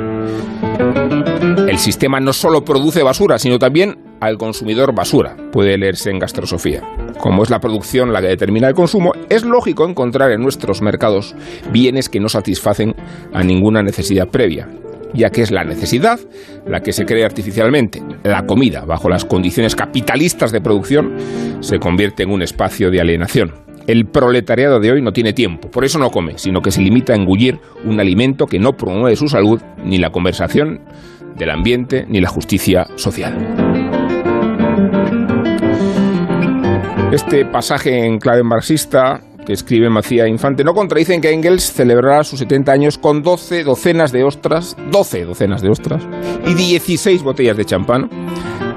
El 1.69 1.79
sistema 1.79 2.21
no 2.21 2.33
solo 2.33 2.65
produce 2.65 3.03
basura, 3.03 3.41
sino 3.41 3.59
también 3.59 3.99
al 4.21 4.39
consumidor 4.39 4.95
basura, 4.95 5.37
puede 5.51 5.77
leerse 5.79 6.11
en 6.11 6.19
gastrosofía. 6.19 6.83
Como 7.19 7.43
es 7.43 7.51
la 7.51 7.61
producción 7.61 8.13
la 8.13 8.21
que 8.21 8.29
determina 8.29 8.69
el 8.69 8.75
consumo, 8.75 9.13
es 9.29 9.45
lógico 9.45 9.89
encontrar 9.89 10.31
en 10.31 10.43
nuestros 10.43 10.83
mercados 10.83 11.35
bienes 11.73 12.09
que 12.09 12.21
no 12.21 12.29
satisfacen 12.29 12.95
a 13.33 13.43
ninguna 13.43 13.83
necesidad 13.83 14.29
previa, 14.29 14.69
ya 15.15 15.31
que 15.31 15.43
es 15.43 15.51
la 15.51 15.65
necesidad 15.65 16.21
la 16.67 16.81
que 16.81 16.93
se 16.93 17.05
crea 17.05 17.27
artificialmente. 17.27 18.03
La 18.23 18.47
comida, 18.47 18.85
bajo 18.85 19.09
las 19.09 19.25
condiciones 19.25 19.75
capitalistas 19.75 20.53
de 20.53 20.61
producción, 20.61 21.17
se 21.61 21.79
convierte 21.79 22.23
en 22.23 22.31
un 22.31 22.43
espacio 22.43 22.91
de 22.91 23.01
alienación. 23.01 23.55
El 23.87 24.07
proletariado 24.07 24.79
de 24.79 24.93
hoy 24.93 25.03
no 25.03 25.13
tiene 25.13 25.33
tiempo, 25.33 25.71
por 25.71 25.85
eso 25.85 25.99
no 25.99 26.11
come, 26.11 26.39
sino 26.39 26.61
que 26.61 26.71
se 26.71 26.83
limita 26.83 27.13
a 27.13 27.17
engullir 27.17 27.59
un 27.85 27.99
alimento 27.99 28.47
que 28.47 28.59
no 28.59 28.77
promueve 28.77 29.17
su 29.17 29.29
salud, 29.29 29.61
ni 29.85 29.99
la 29.99 30.11
conversación 30.11 30.81
del 31.37 31.51
ambiente, 31.51 32.05
ni 32.09 32.21
la 32.21 32.29
justicia 32.29 32.87
social. 32.97 33.60
Este 37.13 37.45
pasaje 37.45 38.07
en 38.07 38.19
clave 38.19 38.45
marxista 38.45 39.21
que 39.45 39.53
escribe 39.53 39.91
Macía 39.91 40.29
Infante 40.29 40.63
no 40.63 40.75
contradicen 40.75 41.21
que 41.21 41.33
Engels 41.33 41.73
celebrará 41.73 42.23
sus 42.23 42.39
70 42.39 42.71
años 42.71 42.99
con 42.99 43.23
12 43.23 43.65
docenas 43.65 44.13
de 44.13 44.23
ostras, 44.23 44.77
12 44.93 45.25
docenas 45.25 45.61
de 45.61 45.71
ostras 45.71 46.07
y 46.47 46.55
16 46.55 47.25
botellas 47.25 47.57
de 47.57 47.65
champán. 47.65 48.09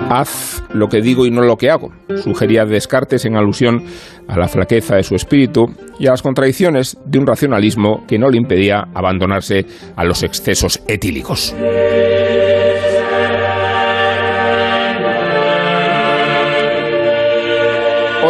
Haz 0.10 0.64
lo 0.74 0.88
que 0.90 1.02
digo 1.02 1.28
y 1.28 1.32
no 1.32 1.44
lo 1.44 1.58
que 1.58 1.70
hago, 1.70 1.92
sugería 2.24 2.66
Descartes 2.66 3.26
en 3.26 3.36
alusión 3.36 3.84
a 4.28 4.38
la 4.38 4.48
flaqueza 4.48 4.96
de 4.96 5.04
su 5.04 5.14
espíritu 5.14 5.68
y 6.00 6.08
a 6.08 6.12
las 6.12 6.24
contradicciones 6.24 6.98
de 7.06 7.20
un 7.20 7.28
racionalismo 7.28 8.04
que 8.08 8.18
no 8.18 8.30
le 8.30 8.38
impedía 8.38 8.88
abandonarse 8.96 9.66
a 9.96 10.04
los 10.04 10.24
excesos 10.24 10.82
etílicos. 10.88 11.56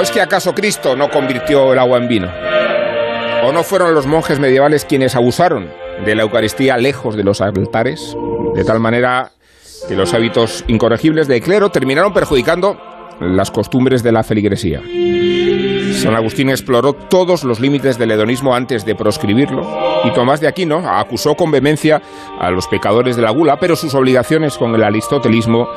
¿O 0.03 0.05
es 0.05 0.11
que 0.11 0.19
acaso 0.19 0.53
Cristo 0.53 0.97
no 0.97 1.09
convirtió 1.09 1.71
el 1.71 1.79
agua 1.79 1.97
en 1.97 2.09
vino? 2.09 2.29
¿O 3.45 3.53
no 3.53 3.63
fueron 3.63 3.93
los 3.93 4.05
monjes 4.05 4.37
medievales 4.37 4.83
quienes 4.83 5.15
abusaron 5.15 5.71
de 6.03 6.13
la 6.13 6.23
Eucaristía 6.23 6.75
lejos 6.75 7.15
de 7.15 7.23
los 7.23 7.39
altares? 7.39 8.13
De 8.53 8.65
tal 8.65 8.81
manera 8.81 9.31
que 9.87 9.95
los 9.95 10.13
hábitos 10.13 10.65
incorregibles 10.67 11.29
del 11.29 11.39
clero 11.39 11.69
terminaron 11.69 12.13
perjudicando 12.13 12.77
las 13.29 13.51
costumbres 13.51 14.03
de 14.03 14.11
la 14.11 14.23
feligresía. 14.23 14.81
San 15.93 16.15
Agustín 16.15 16.49
exploró 16.49 16.93
todos 16.93 17.43
los 17.43 17.59
límites 17.59 17.97
del 17.97 18.11
hedonismo 18.11 18.55
antes 18.55 18.85
de 18.85 18.95
proscribirlo 18.95 19.65
y 20.03 20.11
Tomás 20.11 20.41
de 20.41 20.47
Aquino 20.47 20.79
acusó 20.79 21.35
con 21.35 21.51
vehemencia 21.51 22.01
a 22.39 22.49
los 22.51 22.67
pecadores 22.67 23.15
de 23.15 23.21
la 23.21 23.31
gula, 23.31 23.57
pero 23.59 23.75
sus 23.75 23.93
obligaciones 23.93 24.57
con 24.57 24.75
el 24.75 24.83
aristotelismo 24.83 25.67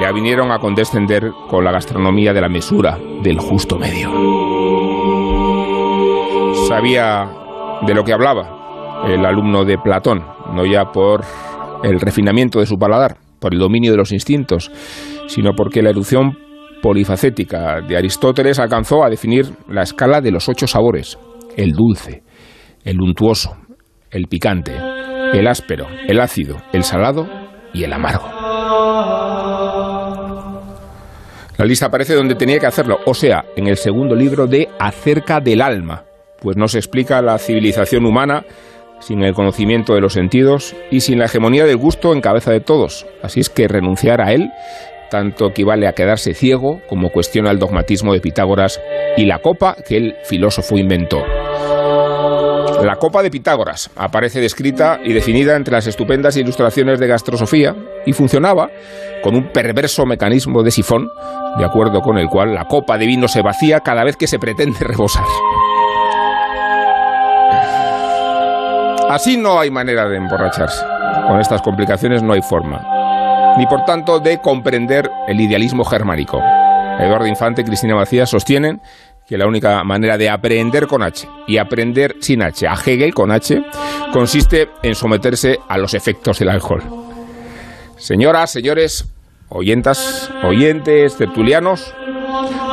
le 0.00 0.12
vinieron 0.12 0.50
a 0.50 0.58
condescender 0.58 1.30
con 1.48 1.64
la 1.64 1.72
gastronomía 1.72 2.32
de 2.32 2.40
la 2.40 2.48
mesura, 2.48 2.98
del 3.22 3.38
justo 3.38 3.78
medio. 3.78 4.10
Sabía 6.66 7.30
de 7.86 7.94
lo 7.94 8.02
que 8.04 8.12
hablaba 8.12 9.04
el 9.06 9.24
alumno 9.24 9.64
de 9.64 9.78
Platón, 9.78 10.24
no 10.52 10.66
ya 10.66 10.90
por 10.90 11.24
el 11.82 12.00
refinamiento 12.00 12.60
de 12.60 12.66
su 12.66 12.78
paladar, 12.78 13.18
por 13.38 13.52
el 13.52 13.60
dominio 13.60 13.92
de 13.92 13.98
los 13.98 14.12
instintos, 14.12 14.70
sino 15.28 15.54
porque 15.54 15.82
la 15.82 15.90
erupción 15.90 16.38
polifacética 16.82 17.80
de 17.80 17.96
Aristóteles 17.96 18.58
alcanzó 18.58 19.04
a 19.04 19.10
definir 19.10 19.46
la 19.68 19.82
escala 19.82 20.20
de 20.20 20.30
los 20.30 20.48
ocho 20.48 20.66
sabores, 20.66 21.18
el 21.56 21.72
dulce, 21.72 22.22
el 22.84 23.00
untuoso, 23.00 23.56
el 24.10 24.26
picante, 24.26 24.72
el 25.32 25.46
áspero, 25.46 25.86
el 26.08 26.20
ácido, 26.20 26.56
el 26.72 26.82
salado 26.82 27.28
y 27.72 27.84
el 27.84 27.92
amargo. 27.92 28.28
La 31.56 31.66
lista 31.66 31.86
aparece 31.86 32.14
donde 32.14 32.34
tenía 32.34 32.58
que 32.58 32.66
hacerlo, 32.66 32.98
o 33.04 33.12
sea, 33.12 33.44
en 33.54 33.66
el 33.66 33.76
segundo 33.76 34.14
libro 34.14 34.46
de 34.46 34.68
Acerca 34.78 35.40
del 35.40 35.60
alma, 35.60 36.04
pues 36.40 36.56
no 36.56 36.68
se 36.68 36.78
explica 36.78 37.20
la 37.20 37.36
civilización 37.38 38.06
humana 38.06 38.44
sin 39.00 39.22
el 39.22 39.34
conocimiento 39.34 39.94
de 39.94 40.00
los 40.00 40.12
sentidos 40.12 40.74
y 40.90 41.00
sin 41.00 41.18
la 41.18 41.26
hegemonía 41.26 41.64
del 41.64 41.76
gusto 41.76 42.12
en 42.12 42.20
cabeza 42.20 42.50
de 42.50 42.60
todos. 42.60 43.06
Así 43.22 43.40
es 43.40 43.48
que 43.48 43.68
renunciar 43.68 44.20
a 44.20 44.32
él 44.32 44.50
tanto 45.10 45.48
equivale 45.48 45.86
a 45.86 45.92
quedarse 45.92 46.32
ciego 46.32 46.80
como 46.88 47.10
cuestiona 47.10 47.50
el 47.50 47.58
dogmatismo 47.58 48.14
de 48.14 48.20
Pitágoras 48.20 48.80
y 49.16 49.26
la 49.26 49.40
copa 49.40 49.76
que 49.86 49.96
el 49.96 50.14
filósofo 50.24 50.78
inventó. 50.78 51.18
La 52.82 52.96
copa 52.96 53.22
de 53.22 53.30
Pitágoras 53.30 53.90
aparece 53.96 54.40
descrita 54.40 55.00
y 55.04 55.12
definida 55.12 55.54
entre 55.54 55.74
las 55.74 55.86
estupendas 55.86 56.36
ilustraciones 56.38 56.98
de 56.98 57.06
gastrosofía 57.06 57.74
y 58.06 58.14
funcionaba 58.14 58.70
con 59.22 59.34
un 59.34 59.52
perverso 59.52 60.06
mecanismo 60.06 60.62
de 60.62 60.70
sifón, 60.70 61.10
de 61.58 61.64
acuerdo 61.64 62.00
con 62.00 62.16
el 62.16 62.28
cual 62.28 62.54
la 62.54 62.64
copa 62.64 62.96
de 62.96 63.06
vino 63.06 63.28
se 63.28 63.42
vacía 63.42 63.80
cada 63.80 64.02
vez 64.02 64.16
que 64.16 64.26
se 64.26 64.38
pretende 64.38 64.78
rebosar. 64.80 65.26
Así 69.10 69.36
no 69.36 69.60
hay 69.60 69.70
manera 69.70 70.08
de 70.08 70.16
emborracharse. 70.16 70.82
Con 71.26 71.38
estas 71.38 71.60
complicaciones 71.60 72.22
no 72.22 72.32
hay 72.32 72.40
forma 72.40 72.99
ni 73.56 73.66
por 73.66 73.84
tanto 73.84 74.20
de 74.20 74.40
comprender 74.40 75.10
el 75.28 75.40
idealismo 75.40 75.84
germánico. 75.84 76.42
Eduardo 76.98 77.26
Infante 77.26 77.62
y 77.62 77.64
Cristina 77.64 77.94
Macías 77.94 78.30
sostienen 78.30 78.80
que 79.26 79.38
la 79.38 79.46
única 79.46 79.84
manera 79.84 80.18
de 80.18 80.28
aprender 80.28 80.86
con 80.86 81.02
H 81.02 81.28
y 81.46 81.58
aprender 81.58 82.16
sin 82.20 82.42
H 82.42 82.66
a 82.66 82.74
Hegel 82.74 83.14
con 83.14 83.30
H 83.30 83.62
consiste 84.12 84.68
en 84.82 84.94
someterse 84.94 85.58
a 85.68 85.78
los 85.78 85.94
efectos 85.94 86.40
del 86.40 86.48
alcohol. 86.48 86.82
Señoras, 87.96 88.50
señores, 88.50 89.06
oyentas, 89.48 90.30
oyentes, 90.42 91.16
tertulianos, 91.16 91.94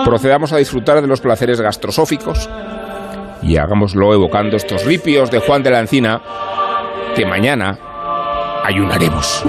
procedamos 0.03 0.51
a 0.51 0.57
disfrutar 0.57 1.01
de 1.01 1.07
los 1.07 1.21
placeres 1.21 1.61
gastrosóficos 1.61 2.49
y 3.43 3.57
hagámoslo 3.57 4.13
evocando 4.13 4.57
estos 4.57 4.83
ripios 4.85 5.29
de 5.29 5.39
Juan 5.39 5.63
de 5.63 5.69
la 5.69 5.79
Encina 5.79 6.21
que 7.15 7.25
mañana 7.25 7.77
ayunaremos. 8.63 9.43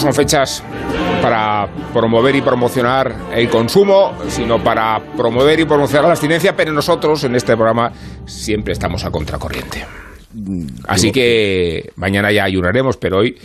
Son 0.00 0.14
fechas 0.14 0.62
para 1.20 1.68
promover 1.92 2.34
y 2.34 2.40
promocionar 2.40 3.14
el 3.32 3.48
consumo, 3.50 4.14
sino 4.28 4.62
para 4.62 5.00
promover 5.16 5.60
y 5.60 5.64
promocionar 5.64 6.04
la 6.06 6.12
abstinencia, 6.12 6.56
pero 6.56 6.72
nosotros 6.72 7.22
en 7.24 7.36
este 7.36 7.54
programa 7.54 7.92
siempre 8.26 8.72
estamos 8.72 9.04
a 9.04 9.10
contracorriente. 9.10 9.84
Así 10.86 11.10
que 11.10 11.90
mañana 11.96 12.32
ya 12.32 12.44
ayunaremos, 12.44 12.96
pero 12.96 13.18
hoy 13.18 13.36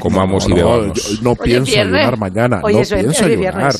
comamos 0.00 0.48
y 0.48 0.52
bebamos. 0.54 1.20
No, 1.22 1.34
pienso 1.34 1.78
ayunar 1.78 2.16
mañana. 2.16 2.60
no 2.60 2.68
pienso 2.68 2.94
ayunar. 2.96 3.74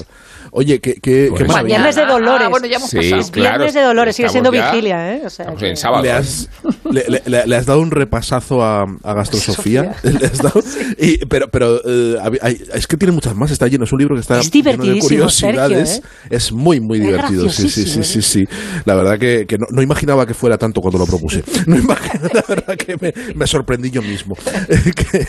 Oye, 0.54 0.80
que, 0.80 0.96
que, 0.96 1.28
pues 1.30 1.50
que 1.50 1.62
Viernes 1.64 1.96
de 1.96 2.04
Dolores. 2.04 2.42
Ah, 2.46 2.48
bueno, 2.50 2.66
ya 2.66 2.76
hemos 2.76 2.90
sí, 2.90 2.96
pasado. 2.98 3.22
Claro, 3.32 3.56
Viernes 3.56 3.74
de 3.74 3.80
Dolores, 3.80 4.14
sigue 4.16 4.28
siendo 4.28 4.52
ya, 4.52 4.70
vigilia, 4.70 5.14
¿eh? 5.14 5.22
O 5.24 5.30
sea, 5.30 5.46
en 5.58 5.76
sábado. 5.78 6.02
Le 6.02 6.12
has, 6.12 6.50
le, 6.90 7.04
le- 7.24 7.46
le 7.46 7.56
has 7.56 7.64
dado 7.64 7.80
un 7.80 7.90
repasazo 7.90 8.62
a, 8.62 8.82
a 9.02 9.14
Gastrosofía. 9.14 9.96
Le 10.02 10.26
has 10.26 10.38
dado- 10.42 10.62
y- 10.98 11.24
pero 11.24 11.48
pero 11.48 11.80
eh, 11.86 12.16
hay- 12.42 12.62
es 12.74 12.86
que 12.86 12.98
tiene 12.98 13.12
muchas 13.12 13.34
más. 13.34 13.50
Está 13.50 13.66
lleno. 13.66 13.84
Es 13.84 13.92
un 13.92 13.98
libro 14.00 14.14
que 14.14 14.20
está 14.20 14.38
Es 14.40 14.50
lleno 14.50 14.84
de 14.84 14.98
curiosidades. 15.00 15.88
Sergio, 15.90 16.06
Es 16.28 16.52
muy, 16.52 16.80
muy 16.80 16.98
Es 17.00 17.06
divertido. 17.06 17.48
Sí, 17.48 17.70
sí, 17.70 17.86
sí, 17.86 18.04
sí, 18.04 18.20
sí. 18.20 18.44
La 18.84 18.94
verdad 18.94 19.18
que, 19.18 19.46
que 19.46 19.56
no, 19.56 19.66
no 19.70 19.80
imaginaba 19.80 20.26
que 20.26 20.34
fuera 20.34 20.58
tanto 20.58 20.82
cuando 20.82 20.98
lo 20.98 21.06
propuse. 21.06 21.42
No 21.66 21.78
imaginaba, 21.78 22.28
la 22.34 22.44
verdad 22.46 22.76
que 22.76 22.96
me, 23.00 23.14
me 23.34 23.46
sorprendí 23.46 23.90
yo 23.90 24.02
mismo. 24.02 24.36
Que, 24.36 25.26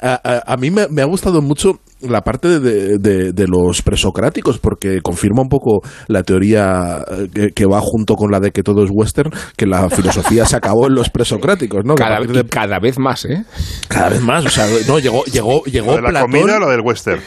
a, 0.00 0.20
a- 0.24 0.52
a 0.54 0.56
mí 0.56 0.70
me, 0.70 0.88
me 0.88 1.02
ha 1.02 1.04
gustado 1.04 1.42
mucho 1.42 1.80
la 2.08 2.22
parte 2.22 2.60
de, 2.60 2.98
de- 2.98 3.32
de 3.32 3.46
los 3.46 3.82
presocráticos 3.82 4.58
porque 4.58 5.00
confirma 5.02 5.42
un 5.42 5.48
poco 5.48 5.80
la 6.08 6.22
teoría 6.22 7.04
eh, 7.10 7.28
que, 7.32 7.48
que 7.50 7.66
va 7.66 7.80
junto 7.80 8.14
con 8.14 8.30
la 8.30 8.40
de 8.40 8.50
que 8.50 8.62
todo 8.62 8.84
es 8.84 8.90
western, 8.92 9.30
que 9.56 9.66
la 9.66 9.88
filosofía 9.90 10.44
se 10.46 10.56
acabó 10.56 10.86
en 10.86 10.94
los 10.94 11.10
presocráticos, 11.10 11.84
¿no? 11.84 11.94
Cada, 11.94 12.20
de- 12.20 12.44
cada 12.44 12.78
vez 12.78 12.98
más, 12.98 13.24
¿eh? 13.24 13.44
cada 13.88 14.10
vez 14.10 14.20
más, 14.20 14.44
o 14.46 14.50
sea, 14.50 14.66
no 14.86 14.98
llegó 14.98 15.24
llegó 15.24 15.64
llegó 15.64 15.90
¿Lo 15.92 15.96
de 15.96 16.02
la 16.02 16.08
Platón, 16.10 16.30
comida 16.32 16.56
o 16.56 16.60
lo 16.60 16.70
del 16.70 16.80
western? 16.80 17.20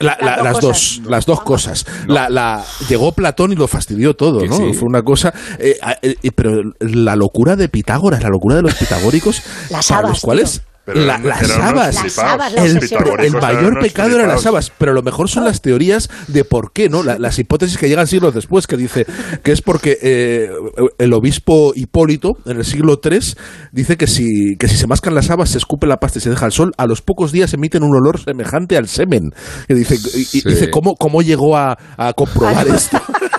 la- 0.00 0.16
la- 0.20 0.42
las 0.42 0.60
dos, 0.60 1.00
las 1.06 1.26
dos 1.26 1.40
cosas. 1.40 1.84
La, 2.06 2.28
la, 2.28 2.64
llegó 2.88 3.12
Platón 3.12 3.52
y 3.52 3.56
lo 3.56 3.66
fastidió 3.66 4.14
todo, 4.14 4.44
¿no? 4.46 4.56
sí. 4.56 4.72
Fue 4.74 4.86
una 4.88 5.02
cosa. 5.02 5.32
eh, 5.58 5.76
eh, 6.02 6.30
pero 6.34 6.52
la 6.80 7.16
locura 7.16 7.56
de 7.56 7.68
Pitágoras, 7.68 8.22
la 8.22 8.28
locura 8.28 8.56
de 8.56 8.62
los 8.62 8.74
pitagóricos, 8.74 9.42
Las 9.70 9.88
para 9.88 9.98
habas, 10.00 10.10
los 10.10 10.20
cuales. 10.20 10.62
Pero 10.94 11.04
la- 11.06 11.14
eran- 11.16 11.26
las 11.28 11.42
eran 11.42 11.60
habas. 11.68 11.94
Las 11.96 12.18
el, 13.26 13.32
mayor 13.32 13.78
pecado 13.80 14.08
eran 14.16 14.28
las 14.28 14.46
habas, 14.46 14.72
pero 14.78 14.92
lo 14.94 15.02
mejor 15.02 15.28
son 15.28 15.44
las 15.44 15.60
teorías 15.60 16.08
de 16.28 16.44
por 16.44 16.72
qué, 16.72 16.88
¿no? 16.88 17.02
La- 17.02 17.18
las 17.18 17.38
hipótesis 17.38 17.76
que 17.76 17.88
llegan 17.88 18.06
siglos 18.06 18.34
después, 18.34 18.66
que 18.66 18.76
dice 18.76 19.06
que 19.42 19.52
es 19.52 19.60
porque 19.62 19.98
eh, 20.00 20.48
el 20.98 21.12
obispo 21.12 21.72
Hipólito, 21.74 22.32
en 22.46 22.56
el 22.56 22.64
siglo 22.64 23.00
III, 23.04 23.18
dice 23.72 23.96
que 23.96 24.06
si, 24.06 24.56
que 24.58 24.68
si 24.68 24.76
se 24.76 24.86
mascan 24.86 25.14
las 25.14 25.30
habas, 25.30 25.50
se 25.50 25.58
escupe 25.58 25.86
la 25.86 25.98
pasta 25.98 26.18
y 26.18 26.22
se 26.22 26.30
deja 26.30 26.46
al 26.46 26.52
sol, 26.52 26.72
a 26.78 26.86
los 26.86 27.02
pocos 27.02 27.32
días 27.32 27.52
emiten 27.54 27.82
un 27.82 27.94
olor 27.94 28.18
semejante 28.20 28.76
al 28.76 28.88
semen. 28.88 29.30
Que 29.66 29.74
dice, 29.74 29.96
y- 29.96 30.48
dice 30.48 30.70
¿cómo, 30.70 30.94
¿cómo 30.94 31.20
llegó 31.22 31.56
a, 31.56 31.76
a 31.96 32.12
comprobar 32.14 32.66
esto? 32.68 32.98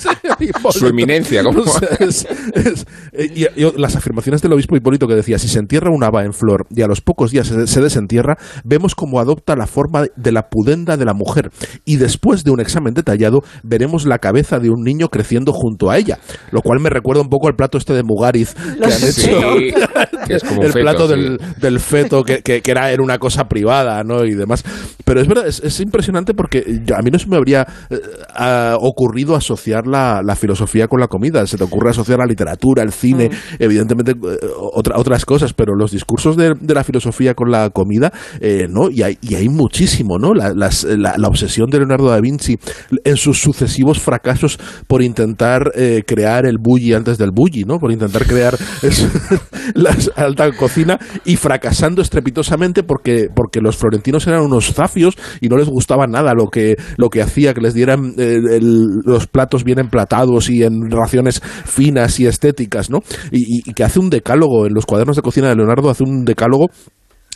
Su 0.70 0.86
eminencia, 0.86 1.42
¿cómo? 1.42 1.60
O 1.62 1.66
sea, 1.66 1.88
es- 2.00 2.26
es- 2.54 2.86
eh, 3.12 3.30
y- 3.34 3.62
y 3.64 3.72
las 3.76 3.96
afirmaciones 3.96 4.42
del 4.42 4.52
obispo 4.52 4.76
Hipólito 4.76 5.06
que 5.06 5.14
decía, 5.14 5.38
si 5.38 5.48
se 5.48 5.58
entierra 5.58 5.90
una 5.90 6.06
haba 6.06 6.24
en 6.24 6.32
flor 6.32 6.66
y 6.70 6.82
a 6.82 6.86
los 6.86 7.00
pocos 7.00 7.30
días 7.30 7.46
se, 7.46 7.66
se 7.66 7.80
desentierra, 7.80 8.36
vemos 8.64 8.94
cómo 8.94 9.20
adopta 9.20 9.56
la 9.56 9.66
forma 9.66 10.04
de 10.16 10.32
la 10.32 10.48
pudenda 10.48 10.96
de 10.96 11.04
la 11.04 11.14
mujer 11.14 11.50
y 11.84 11.96
después 11.96 12.44
de 12.44 12.50
un 12.50 12.60
examen 12.60 12.94
detallado 12.94 13.42
veremos 13.62 14.06
la 14.06 14.18
cabeza 14.18 14.58
de 14.58 14.70
un 14.70 14.82
niño 14.82 15.08
creciendo 15.08 15.52
junto 15.52 15.90
a 15.90 15.98
ella, 15.98 16.18
lo 16.52 16.62
cual 16.62 16.80
me 16.80 16.90
recuerda 16.90 17.22
un 17.22 17.28
poco 17.28 17.48
al 17.48 17.54
plato 17.54 17.78
este 17.78 17.92
de 17.94 18.02
Mugariz 18.02 18.54
que 18.54 18.84
han 18.84 18.90
Sí, 18.92 19.30
hecho. 19.30 19.40
que 20.26 20.34
es 20.34 20.42
como 20.44 20.60
un 20.60 20.66
el 20.66 20.72
feto, 20.72 20.82
plato 20.84 21.08
sí. 21.08 21.14
del, 21.14 21.38
del 21.60 21.80
feto 21.80 22.22
que, 22.22 22.42
que- 22.42 22.60
que 22.62 22.70
era, 22.70 22.90
era 22.90 23.02
una 23.02 23.18
cosa 23.18 23.44
privada 23.44 24.02
¿no? 24.04 24.24
y 24.24 24.34
demás 24.34 24.64
pero 25.04 25.20
es 25.20 25.28
verdad 25.28 25.46
es, 25.46 25.60
es 25.64 25.80
impresionante 25.80 26.34
porque 26.34 26.80
yo- 26.84 26.96
a 26.96 27.02
mí 27.02 27.10
no 27.10 27.18
se 27.18 27.26
me 27.28 27.36
habría 27.36 27.66
eh, 27.90 27.98
ah, 28.34 28.76
ocurrido 28.80 29.34
asociar 29.36 29.86
la, 29.90 30.22
la 30.24 30.36
filosofía 30.36 30.86
con 30.88 31.00
la 31.00 31.08
comida. 31.08 31.46
Se 31.46 31.56
te 31.58 31.64
ocurre 31.64 31.90
asociar 31.90 32.18
la 32.18 32.26
literatura 32.26 32.82
el 32.82 32.92
cine 32.92 33.28
Mm. 33.30 33.32
evidentemente 33.58 34.12
eh, 34.12 34.38
otra- 34.72 34.96
otras 34.98 35.24
cosas 35.24 35.52
pero 35.52 35.74
los 35.74 35.90
discursos 35.92 36.36
de, 36.36 36.54
de 36.60 36.74
la 36.74 36.84
filosofía 36.84 37.34
con 37.34 37.50
la 37.50 37.70
comida 37.70 38.12
eh, 38.40 38.66
no 38.70 38.90
y 38.90 39.02
hay, 39.02 39.18
y 39.20 39.34
hay 39.34 39.48
muchísimo 39.48 40.18
no 40.18 40.32
la, 40.34 40.52
las- 40.54 40.84
la- 40.84 41.16
la 41.18 41.28
obsesión 41.28 41.68
de 41.70 41.78
Leonardo 41.78 42.08
da 42.08 42.20
Vinci 42.20 42.56
en 43.04 43.16
sus 43.16 43.40
sucesivos 43.40 43.98
fracasos 44.00 44.58
por 44.86 45.02
intentar 45.02 45.72
eh, 45.74 46.02
crear 46.06 46.46
el 46.46 46.58
bulli 46.58 46.92
antes 46.94 47.18
del 47.18 47.30
bulli 47.32 47.64
no 47.64 47.78
por 47.78 47.90
intentar 47.92 48.24
crear 48.26 48.54
es- 48.82 49.06
la 49.74 49.96
alta 50.16 50.50
cocina 50.52 50.98
y 51.24 51.36
fracasando 51.36 52.02
estrepitosamente 52.02 52.82
porque, 52.82 53.28
porque 53.34 53.60
los 53.60 53.76
florentinos 53.76 54.26
eran 54.26 54.42
unos 54.42 54.72
zafios 54.72 55.16
y 55.40 55.48
no 55.48 55.56
les 55.56 55.68
gustaba 55.68 56.06
nada 56.06 56.34
lo 56.34 56.46
que, 56.46 56.76
lo 56.96 57.08
que 57.10 57.22
hacía, 57.22 57.54
que 57.54 57.60
les 57.60 57.74
dieran 57.74 58.14
eh, 58.18 58.38
el- 58.50 59.00
los 59.04 59.26
platos 59.26 59.64
bien 59.64 59.78
emplatados 59.80 60.48
y 60.50 60.62
en 60.62 60.90
raciones 60.90 61.40
finas 61.64 62.20
y 62.20 62.26
estéticas, 62.26 62.90
¿no? 62.90 63.00
Y, 63.30 63.58
y- 63.58 63.62
y 63.70 63.72
que 63.74 63.84
hace 63.84 63.98
un 63.98 64.10
decálogo, 64.10 64.66
en 64.66 64.74
los 64.74 64.86
cuadernos 64.86 65.16
de 65.16 65.22
cocina 65.22 65.48
de 65.48 65.56
Leonardo 65.56 65.90
hace 65.90 66.04
un 66.04 66.24
decálogo 66.24 66.66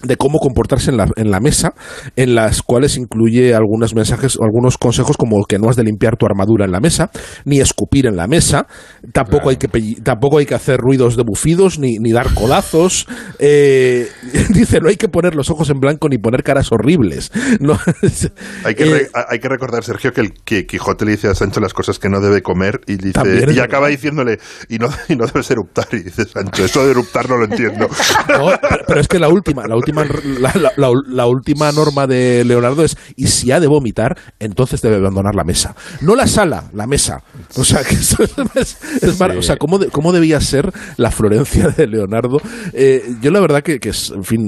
de 0.07 0.17
cómo 0.17 0.39
comportarse 0.39 0.91
en 0.91 0.97
la, 0.97 1.09
en 1.17 1.31
la 1.31 1.41
mesa, 1.41 1.75
en 2.17 2.35
las 2.35 2.63
cuales 2.63 2.97
incluye 2.97 3.55
algunos 3.55 3.95
mensajes, 3.95 4.37
algunos 4.41 4.79
consejos 4.79 5.17
como 5.17 5.45
que 5.49 5.59
no 5.59 5.69
has 5.71 5.77
de 5.77 5.85
limpiar 5.85 6.17
tu 6.17 6.27
armadura 6.27 6.65
en 6.65 6.73
la 6.73 6.81
mesa, 6.81 7.11
ni 7.45 7.61
escupir 7.61 8.07
en 8.07 8.17
la 8.17 8.27
mesa, 8.27 8.67
tampoco 9.13 9.51
hay 9.51 9.57
que 9.57 9.69
tampoco 10.03 10.39
hay 10.39 10.47
que 10.47 10.55
hacer 10.55 10.79
ruidos 10.79 11.17
de 11.17 11.23
bufidos, 11.27 11.79
ni, 11.79 11.99
ni 11.99 12.13
dar 12.13 12.33
codazos, 12.35 13.07
eh, 13.39 14.09
dice 14.51 14.81
no 14.81 14.89
hay 14.89 14.97
que 14.97 15.09
poner 15.09 15.35
los 15.35 15.51
ojos 15.51 15.71
en 15.71 15.79
blanco 15.81 16.09
ni 16.09 16.19
poner 16.19 16.43
caras 16.43 16.71
horribles, 16.73 17.31
no, 17.61 17.79
Hay 18.65 18.75
que, 18.75 18.85
Eh, 18.85 18.91
re- 18.91 19.09
hay 19.29 19.39
que 19.39 19.49
recordar, 19.49 19.85
Sergio, 19.85 20.13
que, 20.13 20.21
el, 20.21 20.33
que 20.45 20.67
Quijote 20.67 21.05
le 21.05 21.13
dice 21.13 21.29
a 21.29 21.35
Sancho 21.35 21.61
las 21.61 21.73
cosas 21.75 21.99
que 21.99 22.09
no 22.09 22.21
debe 22.21 22.43
comer 22.43 22.81
y, 22.87 22.97
dice, 22.97 23.21
y 23.53 23.59
acaba 23.61 23.89
diciéndole, 23.89 24.39
y 24.69 24.79
no, 24.79 24.89
y 25.09 25.17
no 25.17 25.27
debes 25.27 25.51
eruptar. 25.51 25.87
Y 25.93 26.03
dice 26.03 26.25
Sancho, 26.25 26.65
eso 26.65 26.85
de 26.85 26.91
eruptar 26.93 27.29
no 27.29 27.37
lo 27.37 27.45
entiendo. 27.45 27.89
No, 28.29 28.47
pero, 28.61 28.85
pero 28.87 29.01
es 29.01 29.09
que 29.09 29.19
la 29.19 29.29
última, 29.29 29.67
la 29.67 29.77
última, 29.77 29.94
la, 30.03 30.53
la- 30.55 30.73
la- 30.77 30.91
la 31.09 31.27
última 31.27 31.71
norma 31.73 32.07
de 32.07 32.45
Leonardo 32.45 32.85
es 32.85 32.97
y 33.17 33.27
si 33.29 33.53
ha 33.53 33.61
de 33.61 33.67
vomitar, 33.67 34.17
entonces 34.39 34.81
debe 34.83 34.97
abandonar 34.97 35.35
la 35.35 35.45
mesa. 35.45 35.75
No 36.01 36.15
la 36.17 36.27
sala, 36.27 36.65
la 36.73 36.87
mesa. 36.87 37.23
O 37.57 37.65
sea, 37.65 37.83
que 37.85 37.95
eso 37.95 38.23
es, 38.55 38.79
es 39.03 39.21
mar- 39.21 39.37
o 39.37 39.43
sea, 39.43 39.57
¿cómo, 39.57 39.79
de- 39.79 39.89
cómo 39.89 40.13
debía 40.13 40.41
ser 40.41 40.73
la 40.97 41.11
Florencia 41.11 41.69
de 41.69 41.87
Leonardo? 41.87 42.39
Eh, 42.73 43.03
yo 43.21 43.31
la 43.31 43.41
verdad 43.41 43.63
que, 43.63 43.79
que 43.79 43.91
es, 43.91 44.11
en 44.11 44.25
fin, 44.25 44.41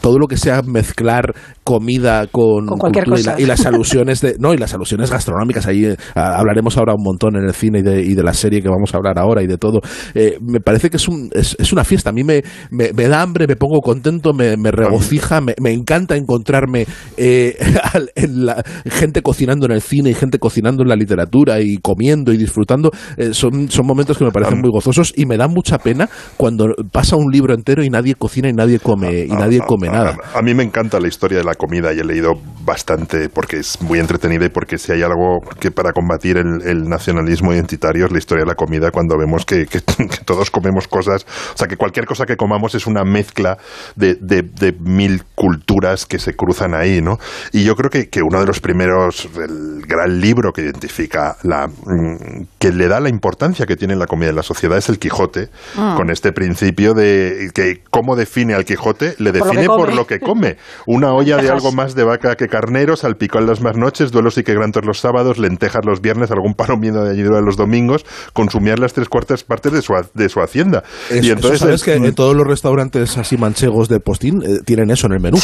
todo 0.00 0.18
lo 0.18 0.26
que 0.26 0.36
sea 0.36 0.62
mezclar 0.62 1.34
comida 1.64 2.26
con, 2.28 2.66
Con 2.66 2.78
cualquier 2.78 3.04
cultura 3.04 3.20
y, 3.20 3.24
cosa. 3.24 3.36
la- 3.36 3.40
y 3.42 3.46
las 3.46 3.66
alusiones 3.66 4.20
de, 4.20 4.36
no, 4.38 4.54
y 4.54 4.56
las 4.58 4.72
alusiones 4.74 5.10
gastronómicas, 5.10 5.66
ahí 5.66 5.84
eh, 5.84 5.96
hablaremos 6.14 6.76
ahora 6.76 6.94
un 6.96 7.02
montón 7.02 7.36
en 7.36 7.44
el 7.44 7.54
cine 7.54 7.80
y 7.80 7.82
de, 7.82 8.02
y 8.02 8.14
de 8.14 8.22
la 8.22 8.32
serie 8.32 8.62
que 8.62 8.68
vamos 8.68 8.94
a 8.94 8.96
hablar 8.98 9.18
ahora 9.18 9.42
y 9.42 9.46
de 9.46 9.58
todo. 9.58 9.80
Eh, 10.14 10.38
me 10.40 10.60
parece 10.60 10.90
que 10.90 10.96
es, 10.96 11.08
un, 11.08 11.28
es, 11.32 11.56
es 11.58 11.72
una 11.72 11.84
fiesta. 11.84 12.10
A 12.10 12.12
mí 12.12 12.22
me, 12.24 12.42
me, 12.70 12.92
me 12.92 13.08
da 13.08 13.22
hambre, 13.22 13.46
me 13.46 13.56
pongo 13.56 13.80
contento, 13.80 14.32
me, 14.32 14.56
me 14.56 14.70
regocija, 14.76 15.40
me, 15.40 15.54
me 15.60 15.72
encanta 15.72 16.16
encontrarme 16.16 16.86
eh, 17.16 17.56
en 18.14 18.46
la, 18.46 18.62
gente 18.86 19.22
cocinando 19.22 19.66
en 19.66 19.72
el 19.72 19.80
cine 19.82 20.10
y 20.10 20.14
gente 20.14 20.38
cocinando 20.38 20.82
en 20.82 20.88
la 20.88 20.96
literatura 20.96 21.60
y 21.60 21.78
comiendo 21.78 22.32
y 22.32 22.36
disfrutando. 22.36 22.90
Eh, 23.16 23.30
son, 23.32 23.68
son 23.70 23.86
momentos 23.86 24.18
que 24.18 24.24
me 24.24 24.30
parecen 24.30 24.60
muy 24.60 24.70
gozosos 24.70 25.12
y 25.16 25.26
me 25.26 25.36
da 25.36 25.48
mucha 25.48 25.78
pena 25.78 26.08
cuando 26.36 26.66
pasa 26.92 27.16
un 27.16 27.30
libro 27.32 27.54
entero 27.54 27.82
y 27.84 27.90
nadie 27.90 28.14
cocina 28.14 28.48
y 28.48 28.52
nadie 28.52 28.78
come, 28.78 29.24
y 29.24 29.28
nadie 29.30 29.60
come 29.66 29.88
nada. 29.88 30.16
A, 30.34 30.38
a 30.38 30.42
mí 30.42 30.54
me 30.54 30.62
encanta 30.62 31.00
la 31.00 31.08
historia 31.08 31.38
de 31.38 31.44
la 31.44 31.54
comida 31.54 31.92
y 31.92 31.98
he 32.00 32.04
leído 32.04 32.34
bastante 32.64 33.28
porque 33.28 33.58
es 33.58 33.80
muy 33.80 33.98
entretenida 33.98 34.44
y 34.46 34.48
porque 34.48 34.78
si 34.78 34.92
hay 34.92 35.02
algo 35.02 35.40
que 35.60 35.70
para 35.70 35.92
combatir 35.92 36.36
el, 36.36 36.62
el 36.66 36.88
nacionalismo 36.88 37.52
identitario 37.52 38.06
es 38.06 38.12
la 38.12 38.18
historia 38.18 38.44
de 38.44 38.48
la 38.48 38.54
comida 38.54 38.90
cuando 38.90 39.16
vemos 39.18 39.44
que, 39.44 39.66
que- 39.66 39.80
que 39.96 40.24
todos 40.24 40.50
comemos 40.50 40.88
cosas, 40.88 41.24
o 41.54 41.56
sea 41.56 41.68
que 41.68 41.76
cualquier 41.76 42.06
cosa 42.06 42.26
que 42.26 42.36
comamos 42.36 42.74
es 42.74 42.86
una 42.86 43.04
mezcla 43.04 43.56
de, 43.94 44.14
de- 44.20 44.42
de 44.42 44.65
mil 44.72 45.22
culturas 45.34 46.06
que 46.06 46.18
se 46.18 46.34
cruzan 46.34 46.74
ahí, 46.74 47.00
¿no? 47.02 47.18
Y 47.52 47.64
yo 47.64 47.74
creo 47.76 47.90
que, 47.90 48.08
que 48.08 48.20
uno 48.22 48.40
de 48.40 48.46
los 48.46 48.60
primeros, 48.60 49.28
el 49.36 49.82
gran 49.86 50.20
libro 50.20 50.52
que 50.52 50.62
identifica 50.62 51.36
la 51.42 51.66
mm, 51.68 52.46
que 52.58 52.72
le 52.72 52.88
da 52.88 53.00
la 53.00 53.08
importancia 53.08 53.66
que 53.66 53.76
tiene 53.76 53.96
la 53.96 54.06
comida 54.06 54.30
en 54.30 54.36
la 54.36 54.42
sociedad 54.42 54.78
es 54.78 54.88
el 54.88 54.98
Quijote, 54.98 55.48
Ah. 55.76 55.94
con 55.96 56.10
este 56.10 56.32
principio 56.32 56.94
de 56.94 57.50
que 57.54 57.82
cómo 57.90 58.16
define 58.16 58.54
al 58.54 58.64
Quijote, 58.64 59.14
le 59.18 59.32
Por 59.32 59.38
lo 59.38 59.44
que 59.44 59.48
define 59.56 59.66
por 59.66 59.80
come. 59.86 59.94
lo 59.94 60.06
que 60.06 60.20
come. 60.20 60.56
Una 60.86 61.12
olla 61.12 61.36
de 61.36 61.50
algo 61.50 61.72
más 61.72 61.94
de 61.94 62.04
vaca 62.04 62.34
que 62.36 62.48
carnero, 62.48 62.96
salpicón 62.96 63.46
las 63.46 63.60
más 63.60 63.76
noches, 63.76 64.10
duelos 64.10 64.38
y 64.38 64.42
quebrantos 64.44 64.84
los 64.84 65.00
sábados, 65.00 65.38
lentejas 65.38 65.84
los 65.84 66.00
viernes, 66.00 66.30
algún 66.30 66.54
palomino 66.54 67.04
de 67.04 67.10
ayuda 67.12 67.40
los 67.40 67.56
domingos, 67.56 68.04
consumir 68.32 68.78
las 68.78 68.92
tres 68.92 69.08
cuartas 69.08 69.44
partes 69.44 69.72
de 69.72 69.82
su, 69.82 69.92
de 70.14 70.28
su 70.28 70.40
hacienda. 70.40 70.82
Es- 71.10 71.24
y 71.24 71.30
entonces 71.30 71.56
eso 71.60 71.66
sabes 71.66 71.86
el- 71.88 72.00
que 72.02 72.08
en 72.08 72.14
todos 72.14 72.34
los 72.34 72.46
restaurantes 72.46 73.16
así 73.18 73.36
manchegos 73.36 73.88
de 73.88 74.00
postín 74.00 74.42
eh, 74.56 74.60
tienen 74.64 74.90
eso 74.90 75.06
en 75.06 75.14
el 75.14 75.20
menú. 75.20 75.38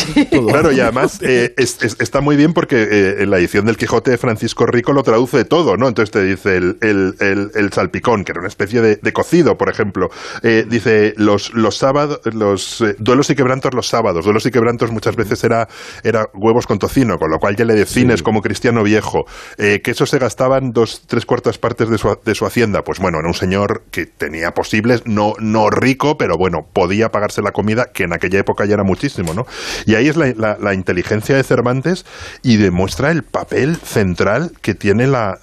Claro, 0.49 0.73
y 0.73 0.81
además 0.81 1.19
eh, 1.23 1.55
está 1.57 2.21
muy 2.21 2.37
bien 2.37 2.53
porque 2.53 2.83
eh, 2.83 3.23
en 3.23 3.31
la 3.31 3.39
edición 3.39 3.67
del 3.67 3.77
Quijote 3.77 4.13
de 4.13 4.19
Francisco 4.19 4.67
Rico 4.67 4.93
lo 4.93 5.03
traduce 5.03 5.45
todo, 5.45 5.77
¿no? 5.77 5.89
Entonces 5.89 6.11
te 6.11 6.23
dice 6.23 6.57
el, 6.57 6.77
el, 6.81 7.73
salpicón, 7.73 8.25
que 8.25 8.33
era 8.33 8.41
una 8.41 8.49
especie 8.49 8.81
de, 8.81 9.13
cocido, 9.13 9.57
por 9.57 9.71
ejemplo. 9.71 10.11
dice 10.43 11.15
los, 11.17 11.53
los 11.55 11.77
sábados, 11.77 12.21
los 12.25 12.85
duelos 12.99 13.31
y 13.31 13.35
quebrantos 13.35 13.75
los 13.75 13.89
sábados. 13.89 14.25
Duelos 14.25 14.47
y 14.47 14.51
quebrantos 14.51 14.91
muchas 14.91 15.17
veces 15.17 15.43
era, 15.45 15.69
era 16.03 16.27
huevos 16.35 16.67
con 16.67 16.79
tocino, 16.79 17.19
con 17.19 17.31
lo 17.31 17.39
cual 17.39 17.57
ya 17.57 17.65
le 17.65 17.75
defines 17.75 18.23
como 18.23 18.41
cristiano 18.41 18.83
viejo. 18.83 19.25
que 19.57 19.83
eso 19.85 20.07
se 20.07 20.19
gastaban 20.19 20.73
dos, 20.73 21.03
tres 21.07 21.27
cuartas 21.27 21.59
partes 21.59 21.89
de 21.89 21.99
su, 21.99 22.17
de 22.25 22.35
su 22.35 22.47
hacienda. 22.47 22.83
Pues 22.83 22.99
bueno, 22.99 23.19
era 23.19 23.29
un 23.29 23.35
señor 23.35 23.85
que 23.91 24.07
tenía 24.07 24.53
posibles, 24.53 25.03
no, 25.07 25.35
no 25.39 25.71
rico, 25.71 26.17
pero 26.17 26.37
bueno, 26.37 26.67
podía 26.73 27.11
pagarse 27.11 27.43
la 27.43 27.53
comida, 27.53 27.87
que 27.93 28.05
en 28.05 28.13
aquella 28.13 28.39
época 28.39 28.65
ya 28.65 28.75
era 28.75 28.85
muchísimo, 29.03 29.35
¿no? 29.35 29.47
Y 29.85 29.97
ahí 29.97 30.09
es 30.09 30.17
la, 30.17 30.75
inteligencia 30.75 31.37
de 31.37 31.43
Cervantes 31.43 32.05
y 32.43 32.57
demuestra 32.57 33.11
el 33.11 33.23
papel 33.25 33.77
central 33.77 34.53
que 34.63 34.75
tiene 34.75 35.07
la, 35.07 35.39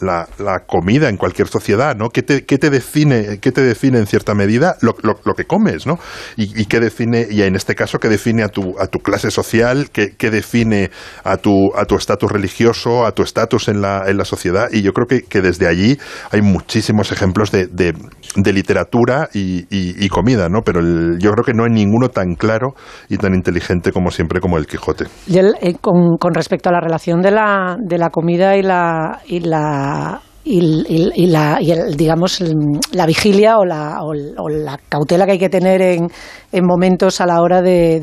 comida 0.67 1.09
en 1.09 1.17
cualquier 1.17 1.47
sociedad, 1.47 1.95
¿no? 1.95 2.09
¿Qué 2.09 2.23
te, 2.23 2.69
define, 2.69 3.39
qué 3.39 3.51
te 3.51 3.61
define 3.61 3.99
en 3.99 4.07
cierta 4.07 4.33
medida 4.33 4.77
lo, 4.81 4.95
que 5.35 5.45
comes, 5.45 5.85
¿no? 5.85 5.99
Y, 6.37 6.65
qué 6.65 6.79
define, 6.79 7.27
y 7.29 7.41
en 7.41 7.55
este 7.55 7.75
caso, 7.75 7.99
qué 7.99 8.07
define 8.07 8.43
a 8.43 8.49
tu, 8.49 8.79
a 8.79 8.87
tu 8.87 8.99
clase 8.99 9.31
social, 9.31 9.89
qué, 9.91 10.29
define 10.29 10.89
a 11.23 11.37
tu 11.37 11.71
estatus 11.97 12.31
religioso, 12.31 13.05
a 13.05 13.11
tu 13.11 13.23
estatus 13.23 13.67
en 13.67 13.81
la, 13.81 14.03
en 14.07 14.17
la 14.17 14.25
sociedad. 14.25 14.69
Y 14.71 14.81
yo 14.81 14.93
creo 14.93 15.07
que, 15.07 15.41
desde 15.41 15.67
allí 15.67 15.97
hay 16.31 16.41
muchísimos 16.41 17.11
ejemplos 17.11 17.51
de, 17.51 17.93
literatura 18.35 19.29
y, 19.33 19.65
y, 19.69 20.09
comida, 20.09 20.49
¿no? 20.49 20.61
Pero 20.63 20.79
el, 20.79 21.17
yo 21.19 21.31
creo 21.31 21.43
que 21.43 21.53
no 21.53 21.65
hay 21.65 21.71
ninguno 21.71 22.09
tan 22.09 22.35
claro 22.35 22.75
y 23.09 23.17
tan 23.17 23.33
inteligente 23.49 23.91
como 23.91 24.11
siempre 24.11 24.39
como 24.39 24.57
el 24.57 24.67
Quijote. 24.67 25.05
Y 25.27 25.37
eh, 25.39 25.75
con, 25.81 26.17
con, 26.17 26.33
respecto 26.33 26.69
a 26.69 26.71
la 26.71 26.79
relación 26.79 27.21
de 27.21 27.31
la, 27.31 27.75
de 27.79 27.97
la 27.97 28.09
comida 28.09 28.55
y 28.55 28.61
la, 28.61 29.19
y 29.25 29.39
la 29.41 30.21
y, 30.51 31.27
la, 31.27 31.59
digamos, 31.95 32.43
la 32.91 33.05
vigilia 33.05 33.59
o 33.59 33.65
la, 33.65 33.99
o, 34.01 34.49
la 34.49 34.79
cautela 34.89 35.25
que 35.25 35.33
hay 35.33 35.39
que 35.39 35.49
tener 35.49 35.79
en, 35.81 36.07
en 36.51 36.65
momentos 36.65 37.21
a 37.21 37.27
la 37.27 37.41
hora 37.41 37.61
de, 37.61 38.01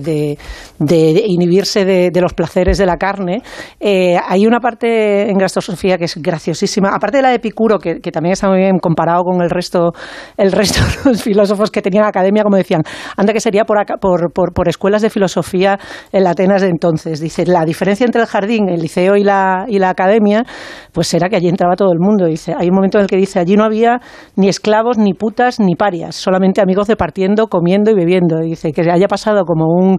de, 0.78 1.24
inhibirse 1.26 1.84
de, 1.84 2.20
los 2.20 2.34
placeres 2.34 2.78
de 2.78 2.86
la 2.86 2.96
carne. 2.96 3.42
Eh, 3.80 4.16
hay 4.28 4.46
una 4.46 4.60
parte 4.60 5.28
en 5.28 5.36
Gastrosofía 5.38 5.98
que 5.98 6.04
es 6.04 6.16
graciosísima, 6.16 6.90
aparte 6.94 7.16
de 7.16 7.22
la 7.22 7.30
de 7.30 7.36
Epicuro, 7.36 7.78
que, 7.78 7.98
también 8.12 8.34
está 8.34 8.48
muy 8.48 8.58
bien 8.58 8.78
comparado 8.78 9.24
con 9.24 9.42
el 9.42 9.50
resto, 9.50 9.92
el 10.36 10.52
resto 10.52 10.80
de 11.04 11.10
los 11.10 11.22
filósofos 11.22 11.70
que 11.70 11.82
tenían 11.82 12.04
academia, 12.04 12.44
como 12.44 12.56
decían, 12.56 12.82
anda 13.16 13.32
que 13.32 13.40
sería 13.40 13.64
por, 13.64 13.78
por, 14.00 14.32
por, 14.32 14.52
por 14.52 14.68
escuelas 14.68 15.02
de 15.02 15.10
filosofía 15.10 15.78
en 16.12 16.22
la 16.22 16.30
Atenas 16.30 16.62
de 16.62 16.68
entonces. 16.68 17.18
Dice, 17.20 17.44
la 17.44 17.64
diferencia 17.64 18.06
entre 18.06 18.20
el 18.20 18.28
jardín, 18.28 18.68
el 18.68 18.80
liceo 18.80 19.16
y 19.16 19.24
la, 19.24 19.64
y 19.66 19.80
la 19.80 19.90
academia, 19.90 20.44
pues 20.92 21.12
era 21.12 21.28
que 21.28 21.36
allí 21.36 21.48
entraba 21.48 21.74
todo 21.74 21.90
el 21.92 21.98
mundo 21.98 22.28
dice, 22.36 22.54
hay 22.56 22.68
un 22.68 22.74
momento 22.74 22.98
en 22.98 23.02
el 23.02 23.08
que 23.08 23.16
dice, 23.16 23.38
allí 23.38 23.56
no 23.56 23.64
había 23.64 24.00
ni 24.36 24.48
esclavos, 24.48 24.98
ni 24.98 25.14
putas, 25.14 25.58
ni 25.60 25.74
parias, 25.74 26.14
solamente 26.14 26.60
amigos 26.60 26.86
departiendo, 26.86 27.48
comiendo 27.48 27.90
y 27.90 27.94
bebiendo. 27.94 28.42
Y 28.42 28.50
dice 28.50 28.72
que 28.72 28.82
haya 28.90 29.08
pasado 29.08 29.44
como 29.44 29.66
un, 29.66 29.98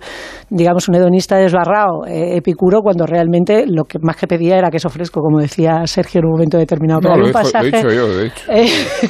digamos, 0.49 0.88
un 0.88 0.95
hedonista 0.95 1.38
desbarrado, 1.38 2.05
eh, 2.07 2.38
epicuro, 2.38 2.81
cuando 2.81 3.05
realmente 3.05 3.65
lo 3.67 3.83
que 3.85 3.99
más 4.01 4.15
que 4.15 4.27
pedía 4.27 4.57
era 4.57 4.69
queso 4.69 4.89
fresco, 4.89 5.21
como 5.21 5.39
decía 5.39 5.85
Sergio 5.85 6.19
en 6.19 6.25
un 6.25 6.31
momento 6.31 6.57
determinado. 6.57 7.01
Pero 7.01 7.25
un 7.25 7.31
pasaje, 7.31 7.71
yo, 7.83 8.17
de 8.17 8.27
hecho. 8.27 8.51
Eh, 8.51 8.67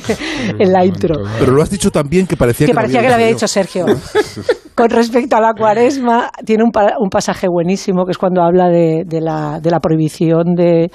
en 0.60 0.72
la 0.72 0.86
intro. 0.86 1.16
Pero 1.40 1.52
lo 1.52 1.62
has 1.62 1.70
dicho 1.70 1.92
también 1.92 2.28
que 2.28 2.38
parecía 2.38 2.68
que, 2.68 2.74
parecía 2.74 3.02
que 3.02 3.08
lo 3.10 3.16
había 3.16 3.28
dicho 3.28 3.48
Sergio. 3.48 3.86
Con 4.78 4.92
respecto 4.92 5.36
a 5.36 5.42
la 5.42 5.56
cuaresma, 5.56 6.30
tiene 6.46 6.64
un, 6.64 6.70
un 7.00 7.10
pasaje 7.10 7.48
buenísimo 7.50 8.06
que 8.06 8.12
es 8.12 8.18
cuando 8.20 8.44
habla 8.44 8.70
de, 8.70 9.06
la, 9.20 9.60
de 9.60 9.72
la, 9.72 9.80
prohibición 9.80 10.54
de, 10.54 10.92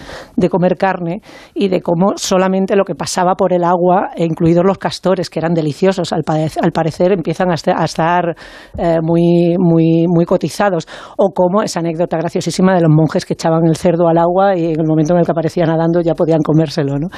comer 0.48 0.76
carne 0.76 1.20
y 1.52 1.66
de 1.66 1.80
cómo 1.80 2.12
solamente 2.14 2.76
lo 2.76 2.84
que 2.84 2.94
pasaba 2.94 3.34
por 3.34 3.52
el 3.52 3.64
agua, 3.64 4.10
e 4.14 4.24
incluidos 4.24 4.62
los 4.64 4.78
castores, 4.78 5.28
que 5.28 5.40
eran 5.40 5.52
deliciosos, 5.52 6.12
al, 6.12 6.22
al 6.28 6.70
parecer 6.70 7.10
empiezan 7.10 7.50
a, 7.50 7.54
estar 7.54 8.36
eh, 8.78 8.98
muy, 9.02 9.56
muy, 9.58 10.06
muy 10.06 10.26
cotizados. 10.26 10.86
O 11.18 11.30
como 11.34 11.64
esa 11.64 11.80
anécdota 11.80 12.18
graciosísima 12.18 12.76
de 12.76 12.82
los 12.82 12.90
monjes 12.90 13.26
que 13.26 13.32
echaban 13.32 13.66
el 13.66 13.74
cerdo 13.74 14.06
al 14.06 14.18
agua 14.18 14.56
y 14.56 14.66
en 14.74 14.80
el 14.80 14.86
momento 14.86 15.14
en 15.14 15.18
el 15.18 15.26
que 15.26 15.32
aparecía 15.32 15.64
nadando 15.66 16.00
ya 16.02 16.14
podían 16.14 16.42
comérselo. 16.42 17.00
¿no? 17.00 17.08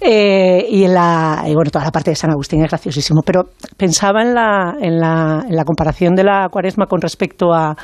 Eh, 0.00 0.66
y, 0.70 0.86
la, 0.86 1.42
y 1.48 1.54
bueno, 1.56 1.72
toda 1.72 1.86
la 1.86 1.90
parte 1.90 2.10
de 2.10 2.14
San 2.14 2.30
Agustín 2.30 2.62
es 2.62 2.70
graciosísimo. 2.70 3.22
Pero 3.26 3.46
pensaba 3.76 4.22
en 4.22 4.34
la, 4.34 4.76
en 4.80 5.00
la, 5.00 5.44
en 5.48 5.56
la 5.56 5.64
comparación 5.64 6.11
de 6.14 6.24
la 6.24 6.48
cuaresma 6.50 6.86
con 6.86 7.00
respecto 7.00 7.52
a, 7.52 7.74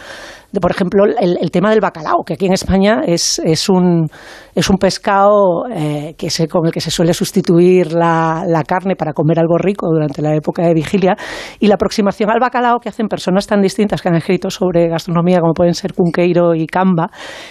por 0.61 0.71
ejemplo, 0.71 1.05
el, 1.05 1.51
tema 1.51 1.71
del 1.71 1.81
bacalao, 1.81 2.23
que 2.25 2.35
aquí 2.35 2.47
en 2.47 2.55
España 2.55 3.03
es, 3.07 3.39
es, 3.45 3.69
un, 3.69 4.09
es 4.55 4.71
un 4.71 4.77
pescado 4.77 5.67
eh, 5.71 6.15
que 6.17 6.31
se, 6.31 6.49
con 6.49 6.67
el 6.67 6.73
que 6.73 6.81
se 6.81 6.91
suele 6.91 7.13
sustituir 7.13 7.93
la, 7.93 8.45
la, 8.47 8.63
carne 8.65 8.97
para 8.97 9.13
comer 9.13 9.39
algo 9.39 9.59
rico 9.59 9.89
durante 9.91 10.23
la 10.23 10.35
época 10.35 10.63
de 10.63 10.75
vigilia, 10.75 11.17
y 11.61 11.67
la 11.67 11.75
aproximación 11.75 12.31
al 12.31 12.41
bacalao 12.41 12.79
que 12.81 12.89
hacen 12.89 13.09
personas 13.09 13.47
tan 13.47 13.61
distintas 13.61 14.01
que 14.01 14.09
han 14.09 14.17
escrito 14.17 14.51
sobre 14.51 14.89
gastronomía 14.89 15.41
como 15.41 15.53
pueden 15.53 15.75
ser 15.75 15.95
Cunqueiro 15.95 16.55
y 16.55 16.67
Camba, 16.67 17.11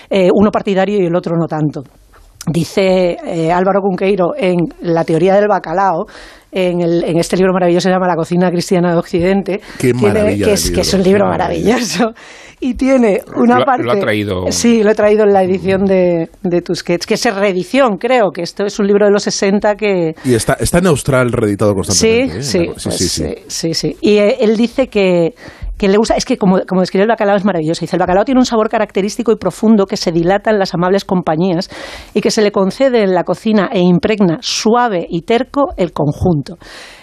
eh, 0.10 0.30
uno 0.34 0.50
partidario 0.52 1.00
y 1.00 1.06
el 1.06 1.16
otro 1.16 1.36
no 1.38 1.48
tanto. 1.48 1.84
Dice 2.50 3.18
eh, 3.26 3.52
Álvaro 3.52 3.82
Cunqueiro 3.82 4.34
en 4.38 4.56
La 4.80 5.04
teoría 5.04 5.36
del 5.36 5.50
bacalao 5.50 6.06
en, 6.52 6.82
el, 6.82 7.04
en, 7.04 7.18
este 7.18 7.36
libro 7.38 7.54
maravilloso 7.54 7.90
se 7.90 7.94
llama 7.94 8.08
La 8.08 8.16
cocina 8.16 8.50
cristiana 8.50 8.92
de 8.92 8.98
Occidente, 8.98 9.62
que, 9.80 9.90
es, 9.90 10.72
que, 10.72 10.82
es, 10.82 10.94
un 10.94 11.04
libro 11.04 11.26
maravilloso. 11.26 12.14
Y 12.60 12.74
tiene 12.74 13.22
una 13.36 13.64
parte... 13.64 13.84
Lo 13.84 13.92
ha 13.92 14.00
traído... 14.00 14.46
Sí, 14.50 14.82
lo 14.82 14.92
he 14.92 14.96
traído 14.96 15.24
en 15.26 15.34
la 15.34 15.44
edición 15.44 15.86
de, 15.86 16.30
de 16.42 16.62
Tusquets, 16.62 17.06
que 17.06 17.14
es 17.14 17.36
reedición, 17.36 17.98
creo, 17.98 18.32
que 18.32 18.42
esto 18.42 18.66
es 18.66 18.80
un 18.80 18.88
libro 18.88 19.06
de 19.06 19.12
los 19.12 19.24
60 19.24 19.76
que... 19.76 20.16
Y 20.26 20.34
está, 20.34 20.54
está 20.54 20.80
en 20.80 20.88
Austral 20.88 21.32
reeditado 21.32 21.76
constantemente. 21.76 22.42
Sí, 22.42 22.58
¿eh? 22.60 22.74
sí, 22.78 22.90
sí, 22.90 23.10
sí, 23.10 23.36
sí, 23.48 23.74
sí, 23.74 23.98
Y 24.02 24.18
eh, 24.18 24.38
él 24.40 24.58
dice 24.58 24.88
que 24.88 25.36
que 25.78 25.88
le 25.88 25.98
usa, 25.98 26.16
es 26.16 26.26
que 26.26 26.38
como, 26.38 26.60
como 26.68 26.82
describe 26.82 27.04
el 27.04 27.10
bacalao 27.10 27.36
es 27.36 27.46
maravilloso. 27.46 27.82
Dice, 27.82 27.96
el 27.96 28.00
bacalao 28.00 28.26
tiene 28.26 28.40
un 28.40 28.46
sabor 28.46 28.70
característico 28.70 29.32
y 29.32 29.36
profundo 29.36 29.86
que 29.86 29.98
se 29.98 30.12
dilata 30.12 30.50
en 30.50 30.60
las 30.60 30.74
amables 30.74 31.06
compañías 31.06 31.70
y 32.14 32.22
que 32.22 32.32
se 32.32 32.42
le 32.42 32.52
concede 32.52 33.04
en 33.04 33.14
la 33.14 33.24
cocina 33.24 33.70
e 33.72 33.80
impregna 33.80 34.40
suave 34.42 35.06
y 35.08 35.22
terco 35.22 35.74
el 35.78 35.92
conjunto. 35.92 36.58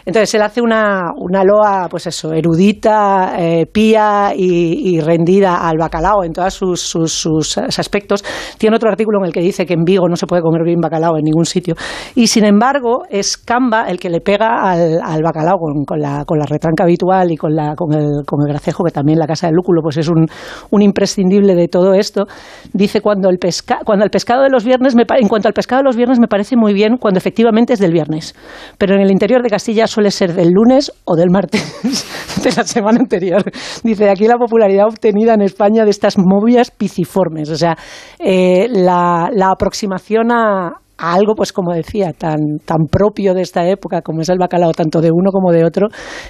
Entonces 0.06 0.34
él 0.34 0.42
hace 0.42 0.60
una, 0.60 1.12
una 1.16 1.44
loa, 1.44 1.88
pues 1.88 2.06
eso, 2.06 2.32
erudita, 2.32 3.34
eh, 3.38 3.66
pía 3.66 4.32
y, 4.36 5.00
rendida 5.00 5.56
al 5.68 5.76
bacalao 5.78 6.24
en 6.24 6.32
todos 6.32 6.54
sus, 6.54 6.80
sus, 6.80 7.58
aspectos. 7.58 8.22
Tiene 8.58 8.76
otro 8.76 8.90
artículo 8.90 9.18
en 9.20 9.26
el 9.26 9.32
que 9.32 9.40
dice 9.40 9.66
que 9.66 9.74
en 9.74 9.84
Vigo 9.84 10.08
no 10.08 10.16
se 10.16 10.26
puede 10.26 10.42
comer 10.42 10.62
bien 10.64 10.80
bacalao 10.80 11.16
en 11.16 11.24
ningún 11.24 11.46
sitio. 11.46 11.74
Y 12.14 12.26
sin 12.26 12.44
embargo, 12.44 13.04
es 13.08 13.36
Camba 13.36 13.86
el 13.88 13.98
que 13.98 14.10
le 14.10 14.20
pega 14.20 14.62
al, 14.62 15.00
al 15.02 15.22
bacalao 15.22 15.58
con, 15.58 15.84
con, 15.84 16.00
la, 16.00 16.24
con 16.24 16.38
la 16.38 16.46
retranca 16.46 16.84
habitual 16.84 17.32
y 17.32 17.36
con, 17.36 17.54
la, 17.54 17.74
con, 17.74 17.92
el, 17.94 18.24
con 18.26 18.40
el 18.42 18.48
gracejo, 18.48 18.84
que 18.84 18.92
también 18.92 19.18
la 19.18 19.26
casa 19.26 19.46
del 19.46 19.56
lúculo 19.56 19.80
pues 19.82 19.96
es 19.96 20.08
un, 20.08 20.26
un 20.70 20.82
imprescindible 20.82 21.54
de 21.54 21.68
todo 21.68 21.94
esto. 21.94 22.26
Dice 22.72 23.00
cuando 23.00 23.30
el, 23.30 23.38
pesca, 23.38 23.78
cuando 23.84 24.04
el 24.04 24.10
pescado 24.10 24.42
de 24.42 24.50
los 24.50 24.64
viernes, 24.64 24.94
me, 24.94 25.04
en 25.18 25.28
cuanto 25.28 25.48
al 25.48 25.54
pescado 25.54 25.80
de 25.80 25.84
los 25.84 25.96
viernes, 25.96 26.20
me 26.20 26.28
parece 26.28 26.56
muy 26.56 26.74
bien 26.74 26.98
cuando 26.98 27.18
efectivamente 27.18 27.72
es 27.72 27.78
del 27.78 27.92
viernes. 27.92 28.34
Pero 28.78 28.94
en 28.94 29.00
el 29.00 29.10
interior 29.10 29.42
de 29.42 29.48
Castilla 29.48 29.86
suele 29.94 30.10
ser 30.10 30.34
del 30.34 30.50
lunes 30.50 30.92
o 31.04 31.14
del 31.14 31.30
martes 31.30 31.62
de 32.42 32.50
la 32.50 32.64
semana 32.64 32.98
anterior. 33.00 33.42
Dice, 33.82 34.10
aquí 34.10 34.26
la 34.26 34.36
popularidad 34.36 34.86
obtenida 34.86 35.34
en 35.34 35.42
España 35.42 35.84
de 35.84 35.90
estas 35.90 36.16
movias 36.18 36.70
piciformes, 36.70 37.48
o 37.50 37.56
sea, 37.56 37.76
eh, 38.18 38.66
la, 38.68 39.30
aproximación 39.52 40.32
a, 40.32 40.72
algo, 40.96 41.34
pues 41.34 41.52
como 41.52 41.72
decía, 41.72 42.12
tan, 42.12 42.38
tan 42.64 42.86
propio 42.90 43.34
de 43.34 43.42
esta 43.42 43.66
época 43.68 44.00
como 44.00 44.22
es 44.22 44.28
el 44.28 44.38
bacalao, 44.38 44.72
tanto 44.72 45.00
de 45.00 45.10
uno 45.12 45.30
como 45.30 45.52
de 45.52 45.64
otro, 45.64 45.88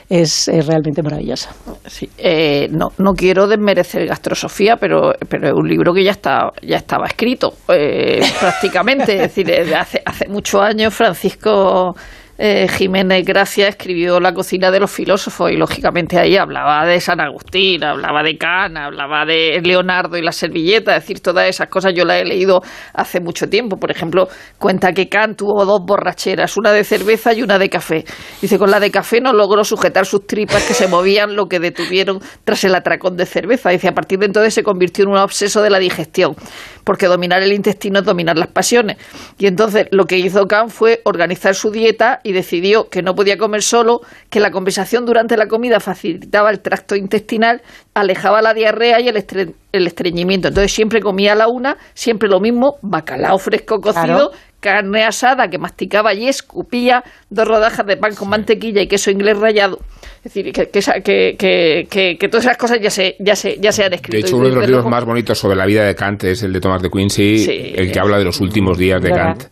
es, 0.08 0.50
realmente 0.66 1.02
maravillosa. 1.02 1.50
Sí, 1.86 2.08
eh, 2.18 2.68
no, 2.70 2.88
no 2.98 3.12
quiero 3.12 3.46
desmerecer 3.46 4.06
gastrosofía, 4.06 4.76
pero, 4.76 5.12
pero 5.28 5.48
es 5.48 5.54
un 5.54 5.68
libro 5.68 5.94
que 5.94 6.04
ya, 6.04 6.10
está, 6.10 6.50
ya 6.62 6.76
estaba 6.76 7.06
escrito 7.06 7.54
eh, 7.68 8.20
prácticamente. 8.40 9.14
es 9.14 9.34
decir, 9.34 9.50
hace, 9.74 10.02
hace 10.04 10.28
muchos 10.28 10.60
años 10.60 10.92
Francisco 10.92 11.94
eh, 12.36 12.66
Jiménez 12.68 13.24
Gracia 13.24 13.68
escribió 13.68 14.18
La 14.18 14.34
cocina 14.34 14.70
de 14.72 14.80
los 14.80 14.90
filósofos 14.90 15.52
y 15.52 15.56
lógicamente 15.56 16.18
ahí 16.18 16.36
hablaba 16.36 16.84
de 16.84 17.00
San 17.00 17.20
Agustín, 17.20 17.84
hablaba 17.84 18.22
de 18.24 18.36
Cana, 18.36 18.86
hablaba 18.86 19.24
de 19.24 19.60
Leonardo 19.62 20.16
y 20.16 20.22
la 20.22 20.32
servilleta, 20.32 20.96
es 20.96 21.02
decir, 21.02 21.20
todas 21.20 21.48
esas 21.48 21.68
cosas 21.68 21.92
yo 21.94 22.04
las 22.04 22.20
he 22.20 22.24
leído 22.24 22.60
hace 22.92 23.20
mucho 23.20 23.48
tiempo. 23.48 23.76
Por 23.76 23.92
ejemplo, 23.92 24.28
cuenta 24.58 24.92
que 24.92 25.08
Kant 25.08 25.38
tuvo 25.38 25.64
dos 25.64 25.80
borracheras, 25.86 26.56
una 26.56 26.72
de 26.72 26.82
cerveza 26.82 27.32
y 27.32 27.42
una 27.42 27.58
de 27.58 27.68
café. 27.68 28.04
Dice, 28.40 28.58
con 28.58 28.70
la 28.70 28.80
de 28.80 28.90
café 28.90 29.20
no 29.20 29.32
logró 29.32 29.62
sujetar 29.62 30.04
sus 30.04 30.26
tripas 30.26 30.64
que 30.64 30.74
se 30.74 30.88
movían 30.88 31.36
lo 31.36 31.46
que 31.46 31.60
detuvieron 31.60 32.18
tras 32.44 32.64
el 32.64 32.74
atracón 32.74 33.16
de 33.16 33.26
cerveza. 33.26 33.70
Dice, 33.70 33.88
a 33.88 33.92
partir 33.92 34.18
de 34.18 34.26
entonces 34.26 34.54
se 34.54 34.64
convirtió 34.64 35.04
en 35.04 35.10
un 35.10 35.18
obseso 35.18 35.62
de 35.62 35.70
la 35.70 35.78
digestión. 35.78 36.34
Porque 36.84 37.06
dominar 37.06 37.42
el 37.42 37.52
intestino 37.52 38.00
es 38.00 38.04
dominar 38.04 38.36
las 38.36 38.48
pasiones. 38.48 38.98
Y 39.38 39.46
entonces 39.46 39.86
lo 39.90 40.04
que 40.04 40.18
hizo 40.18 40.46
Kant 40.46 40.70
fue 40.70 41.00
organizar 41.04 41.54
su 41.54 41.70
dieta 41.70 42.20
y 42.22 42.32
decidió 42.32 42.88
que 42.88 43.02
no 43.02 43.14
podía 43.14 43.36
comer 43.36 43.62
solo, 43.62 44.00
que 44.30 44.40
la 44.40 44.50
conversación 44.50 45.04
durante 45.04 45.36
la 45.36 45.46
comida 45.46 45.80
facilitaba 45.80 46.50
el 46.50 46.60
tracto 46.60 46.94
intestinal, 46.96 47.62
alejaba 47.94 48.42
la 48.42 48.54
diarrea 48.54 49.00
y 49.00 49.08
el, 49.08 49.24
el 49.72 49.86
estreñimiento. 49.86 50.48
Entonces 50.48 50.72
siempre 50.72 51.00
comía 51.00 51.32
a 51.32 51.36
la 51.36 51.48
una, 51.48 51.76
siempre 51.94 52.28
lo 52.28 52.40
mismo, 52.40 52.76
bacalao 52.82 53.38
fresco 53.38 53.80
cocido, 53.80 54.32
carne 54.60 55.04
asada 55.04 55.48
que 55.48 55.58
masticaba 55.58 56.14
y 56.14 56.28
escupía, 56.28 57.04
dos 57.28 57.46
rodajas 57.46 57.86
de 57.86 57.96
pan 57.96 58.14
con 58.14 58.30
mantequilla 58.30 58.80
y 58.80 58.88
queso 58.88 59.10
inglés 59.10 59.38
rallado. 59.38 59.78
Es 60.24 60.32
decir, 60.32 60.52
que, 60.54 61.36
que, 61.36 62.16
que, 62.18 62.28
todas 62.28 62.46
esas 62.46 62.56
cosas 62.56 62.78
ya 62.80 62.88
se, 62.88 63.14
ya 63.18 63.36
se, 63.36 63.58
ya 63.60 63.70
se 63.70 63.84
han 63.84 63.92
escrito. 63.92 64.16
De 64.16 64.20
hecho, 64.20 64.38
uno 64.38 64.48
de 64.48 64.54
los 64.54 64.66
libros 64.66 64.86
más 64.86 65.04
bonitos 65.04 65.38
sobre 65.38 65.54
la 65.54 65.66
vida 65.66 65.84
de 65.84 65.94
Kant 65.94 66.24
es 66.24 66.42
el 66.42 66.50
de 66.50 66.60
Thomas 66.60 66.80
de 66.80 66.88
Quincy, 66.88 67.74
el 67.76 67.92
que 67.92 68.00
habla 68.00 68.16
de 68.16 68.24
los 68.24 68.40
últimos 68.40 68.78
días 68.78 69.02
de 69.02 69.10
Kant, 69.10 69.44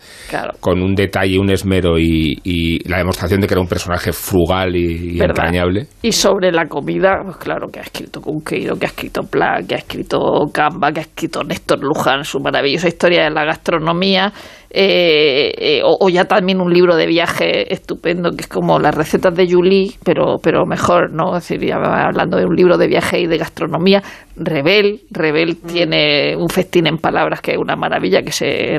con 0.61 0.83
un 0.83 0.95
detalle, 0.95 1.39
un 1.39 1.51
esmero 1.51 1.99
y, 1.99 2.79
la 2.89 2.97
demostración 2.97 3.43
de 3.43 3.49
que 3.49 3.53
era 3.53 3.61
un 3.61 3.69
personaje 3.69 4.15
frugal 4.15 4.75
y, 4.75 5.21
entrañable. 5.21 5.89
Y 6.01 6.13
sobre 6.13 6.51
la 6.51 6.65
comida, 6.65 7.21
pues 7.23 7.37
claro, 7.37 7.69
que 7.69 7.81
ha 7.81 7.83
escrito 7.83 8.23
Cunqueiro, 8.23 8.79
que 8.79 8.87
ha 8.87 8.89
escrito 8.89 9.25
Pla, 9.25 9.61
que 9.69 9.75
ha 9.75 9.79
escrito 9.79 10.19
Gamba, 10.55 10.91
que 10.91 11.01
ha 11.01 11.03
escrito 11.03 11.45
Néstor 11.45 11.81
Luján, 11.85 12.25
su 12.25 12.41
maravillosa 12.41 12.89
historia 12.89 13.25
de 13.25 13.31
la 13.31 13.45
gastronomía 13.45 14.33
eh, 14.75 15.53
eh, 15.59 15.83
o, 15.85 16.09
ya 16.09 16.25
también 16.25 16.59
un 16.59 16.73
libro 16.73 16.97
de 16.97 17.07
viaje 17.07 17.71
estupendo 17.75 18.31
que 18.31 18.43
es 18.43 18.49
como 18.49 18.79
las 18.79 18.95
recetas 18.95 19.35
de 19.35 19.47
Julie, 19.47 19.93
pero, 20.03 20.39
pero 20.43 20.62
mejor, 20.67 21.13
¿no? 21.13 21.37
Es 21.37 21.49
decir, 21.49 21.73
hablando 21.73 22.37
de 22.37 22.47
un 22.47 22.57
libro 22.57 22.77
de 22.77 22.87
viaje 22.87 23.21
y 23.21 23.27
de 23.27 23.39
gastronomía, 23.39 24.03
Rebel, 24.37 25.03
Rebel 25.11 25.59
mm. 25.63 25.67
tiene 25.67 26.37
un 26.37 26.49
festín 26.49 26.87
en 26.87 26.99
palabras 26.99 27.41
que 27.41 27.53
es 27.53 27.59
una 27.59 27.77
maravilla, 27.77 28.23
que 28.23 28.33
se 28.33 28.79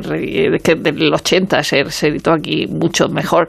que 0.62 0.74
del 0.74 1.12
80 1.12 1.62
se, 1.62 1.90
se 1.90 2.08
editó 2.08 2.32
aquí 2.32 2.66
mucho 2.66 3.08
mejor. 3.08 3.48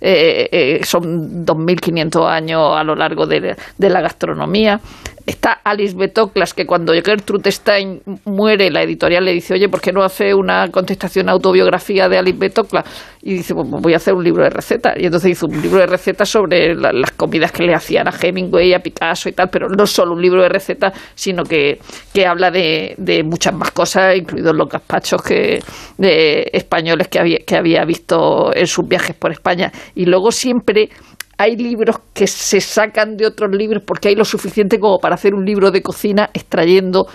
Eh, 0.00 0.48
eh, 0.50 0.84
son 0.84 1.44
2.500 1.44 2.28
años 2.28 2.72
a 2.74 2.84
lo 2.84 2.94
largo 2.94 3.26
de, 3.26 3.56
de 3.78 3.90
la 3.90 4.00
gastronomía. 4.00 4.80
Está 5.26 5.58
Alice 5.64 5.96
Betoclas, 5.96 6.54
que 6.54 6.66
cuando 6.66 6.92
Gertrude 6.92 7.50
Stein 7.50 8.00
muere, 8.26 8.70
la 8.70 8.82
editorial 8.82 9.24
le 9.24 9.32
dice, 9.32 9.54
oye, 9.54 9.68
¿por 9.68 9.80
qué 9.80 9.90
no 9.90 10.04
hace 10.04 10.32
una 10.32 10.68
contestación 10.68 11.28
autobiografía 11.28 12.08
de 12.08 12.16
Alice 12.16 12.38
Betoclas? 12.38 12.84
Y 13.22 13.34
dice, 13.34 13.52
pues 13.52 13.68
voy 13.68 13.92
a 13.94 13.96
hacer 13.96 14.14
un 14.14 14.22
libro 14.22 14.44
de 14.44 14.50
recetas. 14.50 14.94
Y 14.96 15.06
entonces 15.06 15.32
hizo 15.32 15.46
un 15.46 15.60
libro 15.60 15.80
de 15.80 15.86
recetas 15.86 16.28
sobre 16.28 16.76
las 16.76 17.10
comidas 17.10 17.50
que 17.50 17.64
le 17.64 17.74
hacían 17.74 18.06
a 18.06 18.12
Hemingway, 18.12 18.72
a 18.72 18.78
Picasso 18.78 19.28
y 19.28 19.32
tal, 19.32 19.48
pero 19.50 19.68
no 19.68 19.84
solo 19.84 20.12
un 20.12 20.22
libro 20.22 20.42
de 20.42 20.48
recetas, 20.48 20.92
sino 21.16 21.42
que, 21.42 21.80
que 22.14 22.24
habla 22.24 22.52
de, 22.52 22.94
de 22.96 23.24
muchas 23.24 23.52
más 23.52 23.72
cosas, 23.72 24.16
incluidos 24.16 24.54
los 24.54 24.68
gazpachos 24.68 25.22
que, 25.22 25.58
de 25.98 26.48
españoles 26.52 27.08
que 27.08 27.18
había, 27.18 27.38
que 27.44 27.56
había 27.56 27.84
visto 27.84 28.54
en 28.54 28.68
sus 28.68 28.86
viajes 28.86 29.16
por 29.16 29.32
España. 29.32 29.72
Y 29.96 30.06
luego 30.06 30.30
siempre 30.30 30.90
hay 31.36 31.56
libros 31.56 31.96
que 32.14 32.28
se 32.28 32.60
sacan 32.60 33.16
de 33.16 33.26
otros 33.26 33.50
libros 33.50 33.82
porque 33.84 34.08
hay 34.08 34.14
lo 34.14 34.24
suficiente 34.24 34.78
como 34.78 34.98
para 34.98 35.16
hacer 35.16 35.34
un 35.34 35.44
libro 35.44 35.70
de 35.70 35.82
cocina 35.82 36.30
extrayendo 36.32 37.08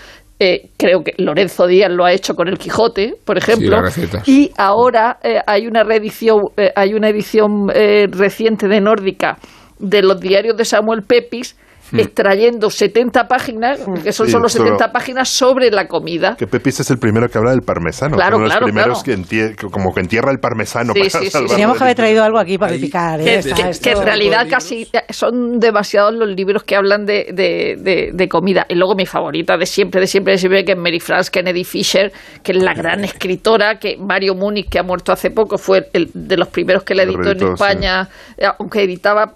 eh, 0.44 0.72
creo 0.76 1.04
que 1.04 1.14
Lorenzo 1.20 1.68
Díaz 1.68 1.92
lo 1.92 2.04
ha 2.04 2.14
hecho 2.14 2.34
con 2.34 2.48
el 2.48 2.58
Quijote, 2.58 3.14
por 3.24 3.38
ejemplo, 3.38 3.80
y 4.26 4.50
ahora 4.58 5.20
eh, 5.22 5.40
hay 5.46 5.68
una 5.68 5.84
reedición, 5.84 6.40
eh, 6.58 6.72
hay 6.76 6.96
una 6.96 7.10
edición 7.10 7.68
reciente 7.68 8.68
de 8.68 8.82
Nórdica 8.82 9.38
de 9.78 10.02
los 10.02 10.20
diarios 10.20 10.58
de 10.58 10.66
Samuel 10.66 11.04
Pepys. 11.04 11.56
Extrayendo 11.94 12.70
70 12.70 13.28
páginas, 13.28 13.80
hmm. 13.86 14.04
que 14.04 14.12
son 14.12 14.30
solo 14.30 14.50
70 14.50 14.92
páginas 14.92 15.30
sobre 15.30 15.70
la 15.72 15.88
comida. 15.88 16.36
Que 16.38 16.48
Pepis 16.48 16.82
es 16.82 16.92
el 16.92 16.98
primero 16.98 17.28
que 17.30 17.38
habla 17.38 17.52
del 17.52 17.62
parmesano. 17.62 18.16
Claro, 18.16 18.38
uno 18.38 18.48
de 18.48 18.54
los 18.54 18.64
primeros 18.64 19.04
que, 19.04 19.56
como 19.72 19.94
que 19.94 20.02
entierra 20.02 20.32
el 20.32 20.40
parmesano. 20.40 20.94
Sí, 20.94 21.00
para 21.00 21.26
sí, 21.26 21.30
sí, 21.30 21.46
Teníamos 21.48 21.78
que 21.78 21.84
haber 21.84 21.96
traído 21.96 22.24
algo 22.24 22.40
aquí 22.40 22.58
para 22.58 22.74
criticar. 22.74 23.20
¿eh? 23.22 23.42
Que, 23.82 23.92
en 23.92 24.04
realidad 24.04 24.48
casi 24.50 24.88
son 25.10 25.60
demasiados 25.60 26.14
los 26.14 26.30
libros 26.30 26.64
que 26.64 26.76
hablan 26.76 27.06
de, 27.06 27.28
de, 27.34 28.12
de, 28.14 28.30
comida. 28.30 28.66
Y 28.70 28.76
luego 28.76 28.96
mi 28.96 29.06
favorita 29.06 29.58
de 29.58 29.66
siempre, 29.66 30.02
de 30.02 30.08
siempre, 30.08 30.34
de 30.34 30.38
siempre, 30.38 30.66
que 30.66 30.74
es 30.74 30.78
Mary 30.78 31.00
France 31.00 31.30
Kennedy 31.32 31.64
Fisher, 31.64 32.12
que 32.44 32.54
es 32.54 32.64
la 32.64 32.74
gran 32.74 33.04
escritora, 33.04 33.80
que 33.80 33.98
Mario 33.98 34.36
Múnich, 34.36 34.70
que 34.70 34.80
ha 34.80 34.84
muerto 34.84 35.12
hace 35.12 35.32
poco, 35.32 35.58
fue 35.58 35.90
el, 35.94 36.10
de 36.14 36.38
los 36.38 36.48
primeros 36.48 36.84
que 36.84 36.96
la 36.96 37.04
editó 37.04 37.32
en 37.32 37.54
España, 37.54 38.08
eh, 38.38 38.46
aunque 38.60 38.84
editaba 38.84 39.34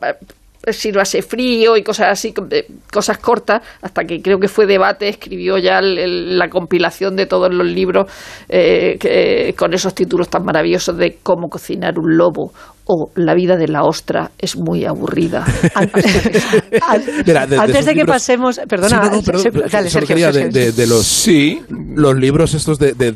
sírvase 0.72 1.22
frío 1.22 1.78
y 1.78 1.84
cosas 1.84 2.07
así, 2.09 2.34
eh, 2.51 2.68
cosas 2.91 3.18
cortas, 3.18 3.61
hasta 3.82 4.03
que 4.05 4.22
creo 4.22 4.39
que 4.39 4.47
fue 4.47 4.66
debate, 4.66 5.07
escribió 5.07 5.57
ya 5.57 5.82
la 5.82 6.49
compilación 6.49 7.16
de 7.16 7.26
todos 7.26 7.53
los 7.53 7.68
libros 7.68 8.11
eh, 8.49 9.53
con 9.57 9.74
esos 9.74 9.93
títulos 9.93 10.30
tan 10.30 10.43
maravillosos 10.43 10.97
de 10.97 11.18
cómo 11.22 11.49
cocinar 11.49 11.99
un 11.99 12.18
lobo 12.18 12.51
o 12.88 13.10
la 13.16 13.34
vida 13.34 13.58
de 13.58 13.68
la 13.68 13.84
ostra 13.84 14.32
es 14.38 14.58
muy 14.58 14.86
aburrida. 14.86 15.44
Antes, 15.76 17.86
de, 17.86 17.94
que 17.94 18.06
pasemos, 18.06 18.60
perdona, 18.68 19.10
de, 19.10 20.88
los, 20.88 21.06
sí. 21.06 21.62
los 21.70 22.16
libros 22.16 22.54
estos 22.54 22.78
de, 22.78 23.16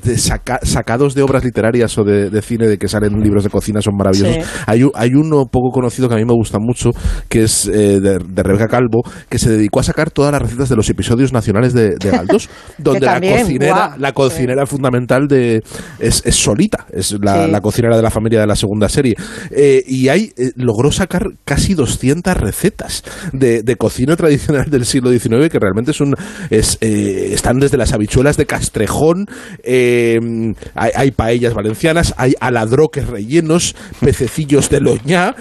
sacados 0.63 1.13
de 1.13 1.21
obras 1.21 1.43
literarias 1.43 1.97
o 1.97 2.03
de, 2.03 2.41
cine 2.41 2.67
de 2.67 2.77
que 2.77 2.87
salen 2.87 3.21
libros 3.21 3.43
de 3.43 3.49
cocina 3.49 3.81
son 3.81 3.95
maravillosos. 3.95 4.45
Hay, 4.65 4.83
hay 4.95 5.13
uno 5.13 5.45
poco 5.45 5.69
conocido 5.71 6.09
que 6.09 6.15
a 6.15 6.17
mí 6.17 6.25
me 6.25 6.33
gusta 6.33 6.57
mucho, 6.59 6.89
que 7.27 7.43
es 7.43 7.67
eh, 7.67 7.99
de, 7.99 8.43
Rebeca 8.43 8.67
Calvo, 8.67 9.03
que 9.29 9.37
se 9.37 9.51
dedicó 9.51 9.81
a 9.81 9.83
sacar 9.83 10.09
todas 10.09 10.31
las 10.31 10.41
recetas 10.41 10.69
de 10.69 10.75
los 10.75 10.89
episodios 10.89 11.31
nacionales 11.31 11.73
de, 11.73 11.95
Galdos, 11.99 12.49
donde 12.79 13.05
la 13.05 13.21
cocinera, 13.21 13.95
la 13.97 14.13
cocinera 14.13 14.65
fundamental 14.65 15.27
de 15.27 15.61
es, 15.99 16.23
Solita, 16.31 16.87
es 16.91 17.15
la, 17.21 17.47
la 17.47 17.61
cocinera 17.61 17.95
de 17.95 18.01
la 18.01 18.09
familia 18.09 18.39
de 18.39 18.47
la 18.47 18.55
segunda 18.55 18.89
serie. 18.89 19.15
Eh, 19.61 19.83
y 19.85 20.07
ahí 20.07 20.31
eh, 20.37 20.51
logró 20.55 20.89
sacar 20.89 21.31
casi 21.43 21.73
200 21.73 22.37
recetas 22.37 23.03
de, 23.33 23.75
cocina 23.75 24.15
tradicional 24.15 24.69
del 24.69 24.85
siglo 24.85 25.11
XIX 25.11 25.49
que 25.49 25.59
realmente 25.59 25.91
son 25.91 26.15
es, 26.49 26.77
eh, 26.79 27.31
están 27.33 27.59
desde 27.59 27.75
las 27.75 27.91
habichuelas 27.91 28.37
de 28.37 28.45
Castrejón, 28.45 29.25
hay, 29.65 30.91
hay, 30.95 31.11
paellas 31.11 31.53
valencianas, 31.53 32.13
hay 32.15 32.35
aladroques 32.39 33.07
rellenos, 33.07 33.75
pececillos 33.99 34.69
de 34.69 34.79
loñá, 34.79 35.35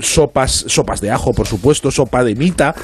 sopas, 0.00 0.64
sopas 0.68 1.00
de 1.00 1.10
ajo, 1.10 1.32
por 1.32 1.46
supuesto, 1.46 1.90
sopa 1.90 2.24
de 2.24 2.34
mita, 2.34 2.74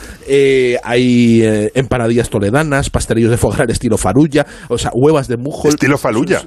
hay 0.82 1.42
empanadillas 1.74 2.30
toledanas, 2.30 2.88
pastelillos 2.88 3.30
de 3.30 3.36
fogar 3.36 3.70
estilo 3.70 3.99
farulla, 3.99 4.47
o 4.70 4.78
sea, 4.78 4.90
huevas 4.95 5.28
de 5.28 5.36
mujo. 5.36 5.68
Estilo 5.68 5.99
falulla. 5.99 6.42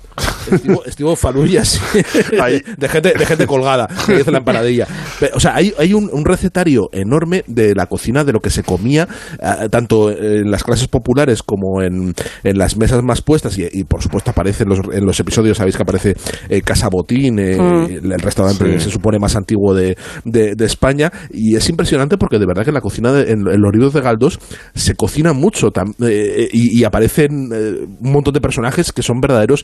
Estilo, 0.51 0.85
estilo 0.85 1.15
falulla, 1.15 1.65
sí. 1.65 1.79
de, 2.77 2.89
gente, 2.89 3.13
de 3.17 3.25
gente 3.25 3.47
colgada, 3.47 3.87
que 4.05 4.17
dice 4.17 4.31
la 4.31 4.39
empanadilla. 4.39 4.87
o 5.33 5.39
sea, 5.39 5.55
hay, 5.55 5.73
hay 5.77 5.93
un, 5.93 6.25
recetario 6.25 6.89
enorme 6.91 7.43
de 7.47 7.73
la 7.73 7.85
cocina, 7.85 8.23
de 8.23 8.33
lo 8.33 8.39
que 8.39 8.49
se 8.49 8.63
comía, 8.63 9.07
eh, 9.39 9.69
tanto 9.69 10.11
en 10.11 10.51
las 10.51 10.63
clases 10.63 10.87
populares 10.87 11.41
como 11.41 11.81
en, 11.81 12.13
en 12.43 12.57
las 12.57 12.75
mesas 12.75 13.01
más 13.03 13.21
puestas, 13.21 13.57
y, 13.57 13.83
por 13.85 14.01
supuesto 14.01 14.31
aparece 14.31 14.63
en 14.63 14.69
los, 14.69 14.79
en 14.91 15.05
los, 15.05 15.19
episodios, 15.19 15.57
sabéis 15.57 15.77
que 15.77 15.83
aparece 15.83 16.15
eh, 16.49 16.61
Casa 16.61 16.89
Botín, 16.89 17.39
eh, 17.39 17.57
mm. 17.57 18.11
el 18.11 18.19
restaurante 18.19 18.65
que 18.65 18.79
se 18.79 18.89
supone 18.89 19.19
más 19.19 19.35
antiguo 19.35 19.73
de, 19.73 19.97
de, 20.25 20.65
España, 20.65 21.11
y 21.31 21.55
es 21.55 21.69
impresionante 21.69 22.17
porque 22.17 22.39
de 22.39 22.45
verdad 22.45 22.63
que 22.63 22.71
en 22.71 22.75
la 22.75 22.81
cocina, 22.81 23.21
en, 23.21 23.43
los 23.43 23.71
libros 23.71 23.93
de 23.93 24.01
Galdós, 24.01 24.39
se 24.75 24.95
cocina 24.95 25.33
mucho 25.33 25.71
y, 25.99 26.79
y, 26.79 26.83
aparecen 26.83 27.51
un 27.53 28.11
montón 28.11 28.33
de 28.33 28.41
personajes 28.41 28.91
que 28.91 29.01
son 29.01 29.21
verdaderos 29.21 29.63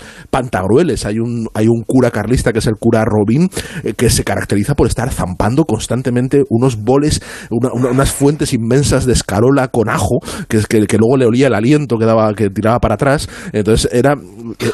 Hay 1.06 1.20
un, 1.20 1.48
hay 1.54 1.68
un 1.68 1.84
cura 1.86 2.10
carlista 2.10 2.52
que 2.52 2.60
es 2.60 2.68
el 2.68 2.76
cura 2.80 3.06
Robin, 3.06 3.50
eh, 3.84 3.94
que 3.94 4.10
se 4.10 4.24
caracteriza 4.24 4.74
por 4.74 4.88
estar 4.88 5.12
zampando 5.12 5.66
constantemente 5.66 6.42
unos 6.50 6.78
boles, 6.78 7.22
unas 7.50 8.12
fuentes 8.12 8.54
inmensas 8.54 9.06
de 9.06 9.14
escarola 9.14 9.68
con 9.68 9.90
ajo, 9.90 10.20
que, 10.48 10.60
que, 10.68 10.88
que, 10.88 10.98
luego 10.98 11.18
le 11.18 11.26
olía 11.26 11.48
el 11.48 11.54
aliento 11.54 11.98
que, 11.98 12.06
daba, 12.06 12.34
que 12.34 12.50
tiraba 12.50 12.80
para 12.80 12.96
atrás. 12.96 13.30
Entonces 13.52 13.92
era, 13.94 14.16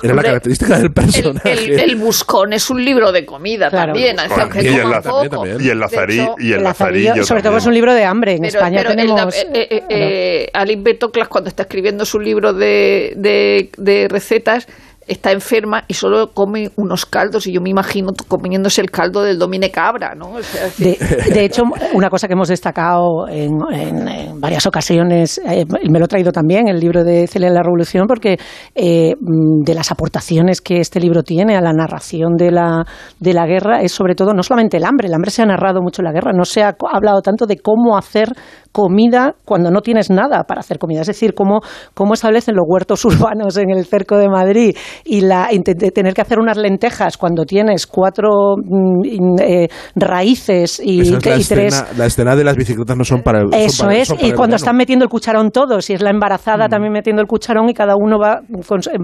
era 0.02 0.16
la 0.16 0.24
característica 0.24 0.80
del 0.80 0.92
personaje. 0.92 1.84
El, 1.84 1.96
Buscón 1.98 2.54
es 2.54 2.70
un 2.70 2.84
libro 2.84 3.12
de 3.12 3.26
comida 3.26 3.70
también, 3.70 4.16
y, 4.56 5.70
el 5.70 5.80
lazarí, 5.80 6.26
y 6.40 6.54
el 6.54 6.64
lazarillo. 6.64 7.26
sobre 7.26 7.44
todo 7.44 7.58
es 7.58 7.66
un 7.66 7.74
libro 7.74 7.94
de 7.94 8.06
hambre. 8.06 8.36
En 8.36 8.46
España 8.46 8.84
tenemos. 8.86 9.36
Eh, 9.36 9.84
eh, 9.90 10.48
Alice 10.54 10.82
Betoclas, 10.82 11.28
cuando 11.28 11.50
está 11.50 11.64
escribiendo 11.64 12.06
su 12.06 12.20
libro 12.20 12.54
de, 12.54 13.14
de, 13.18 13.70
de 13.78 14.08
recetas, 14.08 14.68
está 15.10 15.32
enferma 15.32 15.84
y 15.88 15.94
solo 15.94 16.32
come 16.34 16.70
unos 16.78 17.06
caldos 17.06 17.48
y 17.48 17.54
yo 17.54 17.62
me 17.62 17.70
imagino 17.70 18.12
comiéndose 18.28 18.82
el 18.82 18.92
caldo 18.92 19.24
del 19.24 19.40
Domine 19.40 19.72
Cabra, 19.72 20.14
¿no? 20.16 20.34
de, 20.78 21.44
hecho, 21.44 21.64
una 21.94 22.10
cosa 22.10 22.28
que 22.28 22.34
hemos 22.34 22.48
destacado 22.48 23.28
en, 23.28 23.58
varias 24.40 24.66
ocasiones, 24.66 25.42
eh, 25.46 25.66
me 25.90 26.00
lo 26.00 26.06
he 26.06 26.08
traído 26.08 26.32
también, 26.32 26.68
el 26.68 26.80
libro 26.80 27.04
de 27.04 27.28
Celia 27.28 27.50
la 27.50 27.64
Revolución, 27.64 28.06
porque 28.08 28.38
eh, 28.76 29.16
mm, 29.20 29.64
de 29.64 29.74
las 29.74 29.92
aportaciones 29.92 30.62
que 30.62 30.80
este 30.80 31.00
libro 31.00 31.24
tiene 31.24 31.58
a 31.58 31.62
la 31.62 31.74
narración 31.74 32.36
de 32.36 32.52
la, 32.52 32.86
de 33.20 33.34
la 33.34 33.46
guerra 33.46 33.82
es 33.82 33.92
sobre 33.92 34.16
todo 34.16 34.34
no 34.34 34.44
solamente 34.44 34.78
el 34.78 34.86
hambre, 34.86 35.08
el 35.08 35.14
hambre 35.14 35.32
se 35.32 35.42
ha 35.42 35.46
narrado 35.46 35.82
mucho 35.82 36.02
en 36.02 36.06
la 36.06 36.12
guerra, 36.12 36.32
no 36.34 36.46
se 36.46 36.62
ha 36.62 36.76
hablado 36.92 37.22
tanto 37.22 37.46
de 37.46 37.58
cómo 37.58 37.98
hacer 37.98 38.30
comida 38.72 39.36
cuando 39.46 39.72
no 39.72 39.82
tienes 39.82 40.10
nada 40.10 40.44
para 40.44 40.60
hacer 40.60 40.78
comida. 40.78 41.02
Es 41.02 41.08
decir, 41.08 41.34
cómo, 41.34 41.62
cómo 41.94 42.14
establecen 42.14 42.56
los 42.56 42.66
huertos 42.68 43.04
urbanos 43.06 43.58
en 43.58 43.72
el 43.72 43.86
cerco 43.86 44.18
de 44.18 44.30
Madrid 44.30 44.76
y 45.06 45.22
la, 45.22 45.50
tener 45.94 46.14
que 46.14 46.22
hacer 46.22 46.40
unas 46.40 46.58
lentejas 46.58 47.18
cuando 47.18 47.46
tienes 47.46 47.88
cuatro 47.88 48.56
mm, 48.58 49.40
eh, 49.42 49.68
raíces 49.96 50.82
y, 50.84 51.02
es 51.02 51.26
la, 51.26 51.36
escena, 51.36 51.88
la 51.98 52.06
escena 52.06 52.36
de 52.36 52.44
las 52.44 52.56
bicicletas 52.56 52.98
no 52.98 53.04
son 53.04 53.22
para 53.22 53.42
el 53.42 53.54
Eso 53.54 53.90
es, 53.90 54.14
y 54.22 54.32
cuando 54.34 54.56
están 54.56 54.76
metiendo 54.76 55.04
el 55.04 55.10
cucharón 55.10 55.52
todos, 55.52 55.90
y 55.90 55.94
es 55.94 56.02
la 56.02 56.10
embarazada 56.10 56.68
mm. 56.68 56.70
también 56.70 56.94
metiendo 56.94 57.22
el 57.22 57.28
cucharón 57.28 57.70
y 57.70 57.74
cada 57.74 57.96
uno 57.96 58.18
va, 58.20 58.42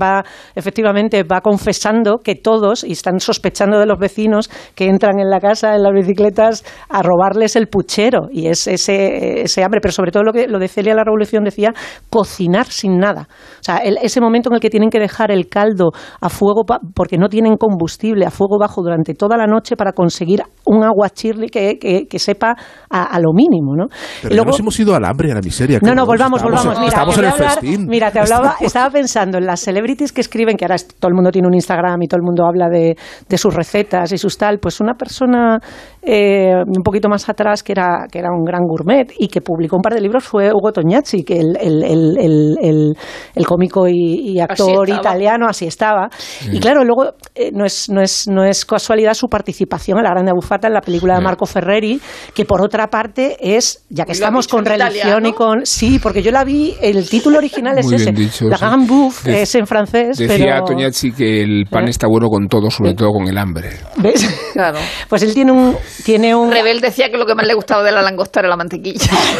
va 0.01 0.23
efectivamente 0.55 1.23
va 1.23 1.41
confesando 1.41 2.17
que 2.23 2.35
todos, 2.35 2.83
y 2.83 2.91
están 2.91 3.19
sospechando 3.19 3.79
de 3.79 3.85
los 3.85 3.99
vecinos 3.99 4.49
que 4.75 4.87
entran 4.87 5.19
en 5.19 5.29
la 5.29 5.39
casa 5.39 5.75
en 5.75 5.83
las 5.83 5.93
bicicletas 5.93 6.63
a 6.89 7.01
robarles 7.01 7.55
el 7.55 7.67
puchero. 7.67 8.27
Y 8.31 8.47
es 8.47 8.67
ese, 8.67 9.41
ese 9.41 9.54
hambre, 9.63 9.79
pero 9.81 9.91
sobre 9.91 10.11
todo 10.11 10.23
lo 10.23 10.33
que 10.33 10.47
lo 10.47 10.59
de 10.59 10.67
Celia 10.67 10.93
la 10.95 11.03
Revolución 11.03 11.43
decía, 11.43 11.73
cocinar 12.09 12.65
sin 12.65 12.97
nada. 12.97 13.27
O 13.59 13.63
sea, 13.63 13.77
ese 13.77 14.21
momento 14.21 14.49
en 14.49 14.55
el 14.55 14.59
que 14.59 14.69
tienen 14.69 14.89
que 14.89 14.99
dejar 14.99 15.31
el 15.31 15.47
caldo 15.47 15.91
a 16.21 16.29
fuego 16.29 16.63
porque 16.93 17.17
no 17.17 17.29
tienen 17.29 17.57
combustible, 17.57 18.25
a 18.25 18.31
fuego 18.31 18.57
bajo 18.59 18.81
durante 18.81 19.13
toda 19.13 19.37
la 19.37 19.47
noche 19.47 19.75
para 19.75 19.91
conseguir 19.93 20.43
un 20.65 20.83
agua 20.83 21.09
chirli 21.09 21.49
que, 21.49 21.77
que, 21.77 22.19
sepa 22.19 22.55
a, 22.89 23.19
lo 23.19 23.33
mínimo, 23.33 23.75
¿no? 23.75 23.85
Pero 24.21 24.33
y 24.33 24.37
luego, 24.37 24.51
nos 24.51 24.59
hemos 24.59 24.79
ido 24.79 24.95
al 24.95 25.05
hambre 25.05 25.31
a 25.31 25.35
la 25.35 25.41
miseria. 25.41 25.79
No, 25.81 25.93
no, 25.93 26.05
volvamos, 26.05 26.41
volvamos. 26.41 26.79
Mira, 26.79 26.87
estamos 26.87 27.17
en 27.17 27.25
el 27.25 27.31
festín. 27.33 27.87
Mira, 27.87 28.11
te 28.11 28.19
hablaba, 28.19 28.55
estaba 28.61 28.89
pensando 28.89 29.37
en 29.37 29.45
las 29.45 29.59
celebrities 29.59 30.11
que 30.11 30.21
escriben, 30.21 30.57
que 30.57 30.65
ahora 30.65 30.77
todo 30.99 31.09
el 31.09 31.15
mundo 31.15 31.31
tiene 31.31 31.47
un 31.47 31.53
Instagram 31.53 32.01
y 32.01 32.07
todo 32.07 32.17
el 32.17 32.23
mundo 32.23 32.45
habla 32.45 32.67
de, 32.69 32.97
de 33.27 33.37
sus 33.37 33.53
recetas 33.53 34.11
y 34.11 34.17
sus 34.17 34.37
tal, 34.37 34.59
pues 34.59 34.79
una 34.79 34.95
persona 34.95 35.59
eh, 36.01 36.53
un 36.65 36.83
poquito 36.83 37.09
más 37.09 37.27
atrás 37.29 37.63
que 37.63 37.71
era, 37.71 38.05
que 38.11 38.19
era 38.19 38.29
un 38.31 38.43
gran 38.43 38.61
gourmet 38.67 39.11
y 39.17 39.27
que 39.27 39.41
publicó 39.45 39.77
un 39.77 39.81
par 39.81 39.93
de 39.93 40.01
libros 40.01 40.25
fue 40.25 40.51
Hugo 40.51 40.73
Tognazzi, 40.73 41.23
que 41.23 41.39
el, 41.39 41.57
el, 41.61 41.83
el, 41.83 42.97
el 43.35 43.45
cómico 43.45 43.87
y, 43.87 44.39
actor 44.39 44.89
italiano 44.89 45.47
así 45.47 45.65
estaba. 45.65 46.09
Y 46.51 46.59
claro, 46.59 46.83
luego 46.83 47.13
eh, 47.33 47.51
no, 47.53 47.65
es, 47.65 47.89
no, 47.89 48.01
es, 48.01 48.27
no 48.27 48.43
es 48.43 48.65
casualidad 48.65 49.13
su 49.13 49.27
participación 49.27 49.97
en 49.99 50.03
La 50.03 50.11
Grande 50.11 50.31
Bufata 50.33 50.67
en 50.67 50.73
la 50.73 50.81
película 50.81 51.15
de 51.15 51.21
Marco 51.21 51.45
Ferreri, 51.45 51.99
que 52.33 52.45
por 52.45 52.61
otra 52.61 52.87
parte 52.87 53.37
es, 53.39 53.85
ya 53.89 54.05
que 54.05 54.11
estamos 54.11 54.47
con 54.47 54.65
religión 54.65 55.25
y 55.25 55.33
con... 55.33 55.65
Sí, 55.65 55.99
porque 56.01 56.21
yo 56.21 56.31
la 56.31 56.43
vi, 56.43 56.75
el 56.81 57.07
título 57.09 57.37
original 57.37 57.77
es 57.77 57.91
ese. 57.91 58.13
la 58.41 58.57
Grande 58.57 58.87
Bouffe 58.87 59.41
es 59.41 59.55
en 59.55 59.67
francés. 59.67 60.17
Decía 60.17 60.61
Tognazzi 60.65 61.11
que 61.11 61.41
el 61.41 61.65
pan 61.69 61.85
¿Eh? 61.85 61.91
está 61.91 62.07
bueno 62.07 62.27
con 62.27 62.47
todo, 62.47 62.69
sobre 62.69 62.93
todo 62.93 63.09
con 63.11 63.27
el 63.27 63.37
hambre. 63.37 63.69
¿Ves? 63.97 64.25
Claro. 64.53 64.77
Pues 65.09 65.21
él 65.23 65.33
tiene 65.33 65.51
un, 65.51 65.75
tiene 66.03 66.33
un... 66.33 66.51
Rebel 66.51 66.81
decía 66.81 67.09
que 67.09 67.17
lo 67.17 67.25
que 67.25 67.35
más 67.35 67.45
le 67.45 67.53
gustaba 67.53 67.83
de 67.83 67.91
la 67.91 68.01
langosta 68.01 68.39
era 68.39 68.49
la 68.49 68.55
mantequilla. 68.55 69.11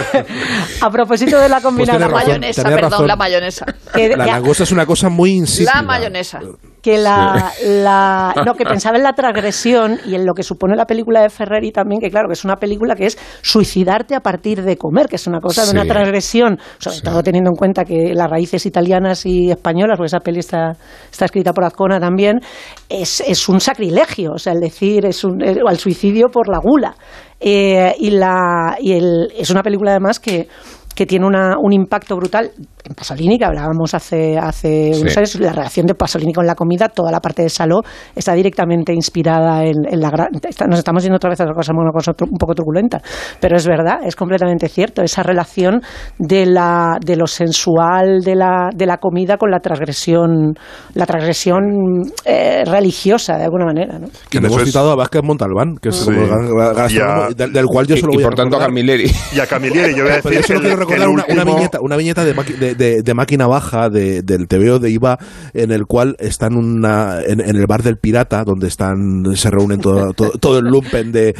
a 0.82 0.89
propósito 0.89 1.39
de 1.39 1.50
la 1.50 1.62
combinación... 1.62 2.02
la 2.02 2.10
mayonesa, 2.10 2.64
perdón, 2.64 3.08
la 3.08 3.16
mayonesa. 3.16 3.66
la 3.93 4.26
langosta 4.26 4.64
es 4.64 4.72
una 4.72 4.86
cosa 4.86 5.10
muy 5.10 5.32
insípida. 5.32 5.74
La 5.76 5.82
mayonesa 5.82 6.39
que 6.86 7.00
la, 7.00 7.52
la, 7.66 8.43
no, 8.46 8.54
que 8.54 8.64
pensaba 8.64 8.96
en 8.96 9.02
la 9.02 9.14
transgresión 9.14 10.00
y 10.06 10.14
en 10.14 10.24
lo 10.24 10.36
que 10.36 10.43
supone 10.43 10.76
la 10.76 10.86
película 10.86 11.20
de 11.24 11.32
Ferreri 11.32 11.72
también, 11.72 12.00
que 12.00 12.12
claro, 12.12 12.28
que 12.28 12.34
es 12.34 12.46
una 12.46 12.58
película 12.58 12.93
que 12.93 13.08
es 13.08 13.18
suicidarte 13.41 14.14
a 14.14 14.20
partir 14.20 14.62
de 14.62 14.78
comer, 14.78 15.08
que 15.08 15.16
es 15.16 15.26
una 15.26 15.39
cosa 15.39 15.66
de 15.66 15.72
una 15.72 15.84
transgresión, 15.91 16.60
sobre 16.78 17.02
todo 17.02 17.24
teniendo 17.24 17.50
en 17.50 17.56
cuenta 17.56 17.86
que 17.86 18.14
las 18.14 18.30
raíces 18.30 18.68
italianas 18.68 19.26
y 19.26 19.50
españolas, 19.50 19.98
porque 19.98 20.10
esa 20.10 20.20
peli 20.20 20.38
está, 20.38 20.74
está 21.12 21.26
escrita 21.26 21.54
por 21.54 21.64
Azcona 21.64 22.00
también, 22.00 22.39
es, 22.88 23.20
es 23.22 23.50
un 23.50 23.60
sacrilegio, 23.60 24.34
o 24.34 24.38
sea, 24.38 24.54
el 24.54 24.60
decir, 24.60 25.08
es 25.08 25.24
un, 25.24 25.41
el, 25.41 25.62
al 25.68 25.80
suicidio 25.80 26.28
por 26.28 26.48
la 26.48 26.60
gula. 26.60 26.93
Eh, 27.40 27.96
y 28.00 28.12
la, 28.12 28.78
y 28.80 28.94
el, 28.94 29.32
es 29.36 29.50
una 29.50 29.62
película 29.62 29.92
además 29.92 30.20
que 30.20 30.48
que 30.96 31.06
tiene 31.06 31.26
una, 31.26 31.58
un 31.60 31.74
impacto 31.74 32.16
brutal 32.16 32.52
en 32.84 32.93
Pasolini, 32.93 33.38
que 33.38 33.46
hablábamos 33.46 33.93
hace, 33.93 34.38
hace 34.38 34.91
unos 34.96 35.18
años, 35.18 35.39
la 35.39 35.52
relación 35.52 35.86
de 35.88 35.96
Pasolini 35.96 36.34
con 36.34 36.46
la 36.46 36.56
comida, 36.56 36.88
toda 36.88 37.12
la 37.12 37.20
parte 37.20 37.41
de 37.41 37.50
Saló 37.50 37.82
está 38.16 38.34
directamente 38.34 38.93
inspirada 38.93 39.64
en, 39.66 39.76
la 40.00 40.10
gran... 40.10 40.28
Nos 40.70 40.80
estamos 40.80 41.04
yendo 41.04 41.18
otra 41.18 41.30
vez 41.30 41.39
a 41.41 41.43
otra 41.43 41.56
cosa, 41.56 41.74
una 41.76 41.91
cosa 41.91 42.12
un 42.22 42.38
poco 42.38 42.54
turbulenta, 42.54 43.02
pero 43.39 43.58
es 43.58 43.68
verdad, 43.68 44.00
es 44.06 44.16
completamente 44.16 44.70
cierto, 44.70 45.02
esa 45.02 45.24
relación 45.24 45.82
de, 46.20 46.46
la, 46.46 46.98
de 47.04 47.16
lo 47.16 47.28
sensual 47.28 48.22
de 48.22 48.36
la, 48.36 48.70
de 48.74 48.86
la 48.86 48.98
comida 48.98 49.38
con 49.38 49.50
la 49.50 49.60
transgresión, 49.60 50.54
la 50.93 51.06
transgresión 51.06 52.04
eh, 52.24 52.64
religiosa, 52.66 53.38
de 53.38 53.46
alguna 53.46 53.66
manera. 53.66 54.00
¿no? 54.00 54.08
Que 54.30 54.38
hemos 54.38 54.64
citado 54.64 54.91
a 54.91 54.96
Vázquez 54.96 55.24
Montalbán, 55.24 55.76
que 55.82 55.89
es 55.89 56.06
del, 56.06 57.66
cual 57.66 57.88
yo 57.88 57.98
solo 57.98 58.14
voy 58.14 58.22
y 58.22 58.24
por 58.24 58.36
tanto 58.36 58.58
a 58.58 58.60
Camilleri. 58.60 59.12
Y 59.34 59.39
a 59.39 59.48
Camilleri, 59.48 59.96
yo 59.96 60.04
voy 60.04 60.14
a 60.14 60.16
decir 60.18 60.85
una, 60.86 61.44
viñeta, 61.44 61.80
una 61.82 61.98
viñeta 61.98 62.24
de, 62.24 63.04
de, 63.04 63.14
máquina 63.14 63.48
baja 63.48 63.90
de, 63.90 64.22
del 64.22 64.48
TVO 64.48 64.80
de 64.80 64.92
IVA 64.92 65.18
en 65.54 65.72
el 65.72 65.86
cual 65.86 66.16
están 66.20 66.56
una, 66.56 67.22
en, 67.22 67.40
el 67.42 67.66
bar 67.68 67.84
del 67.84 67.98
Pirata, 67.98 68.44
donde 68.44 68.68
están 68.68 69.24
se 69.36 69.50
reúnen 69.50 69.80
todo, 69.80 70.14
todo, 70.40 70.60
el 70.60 70.66
lumpen 70.66 71.12
de, 71.12 71.36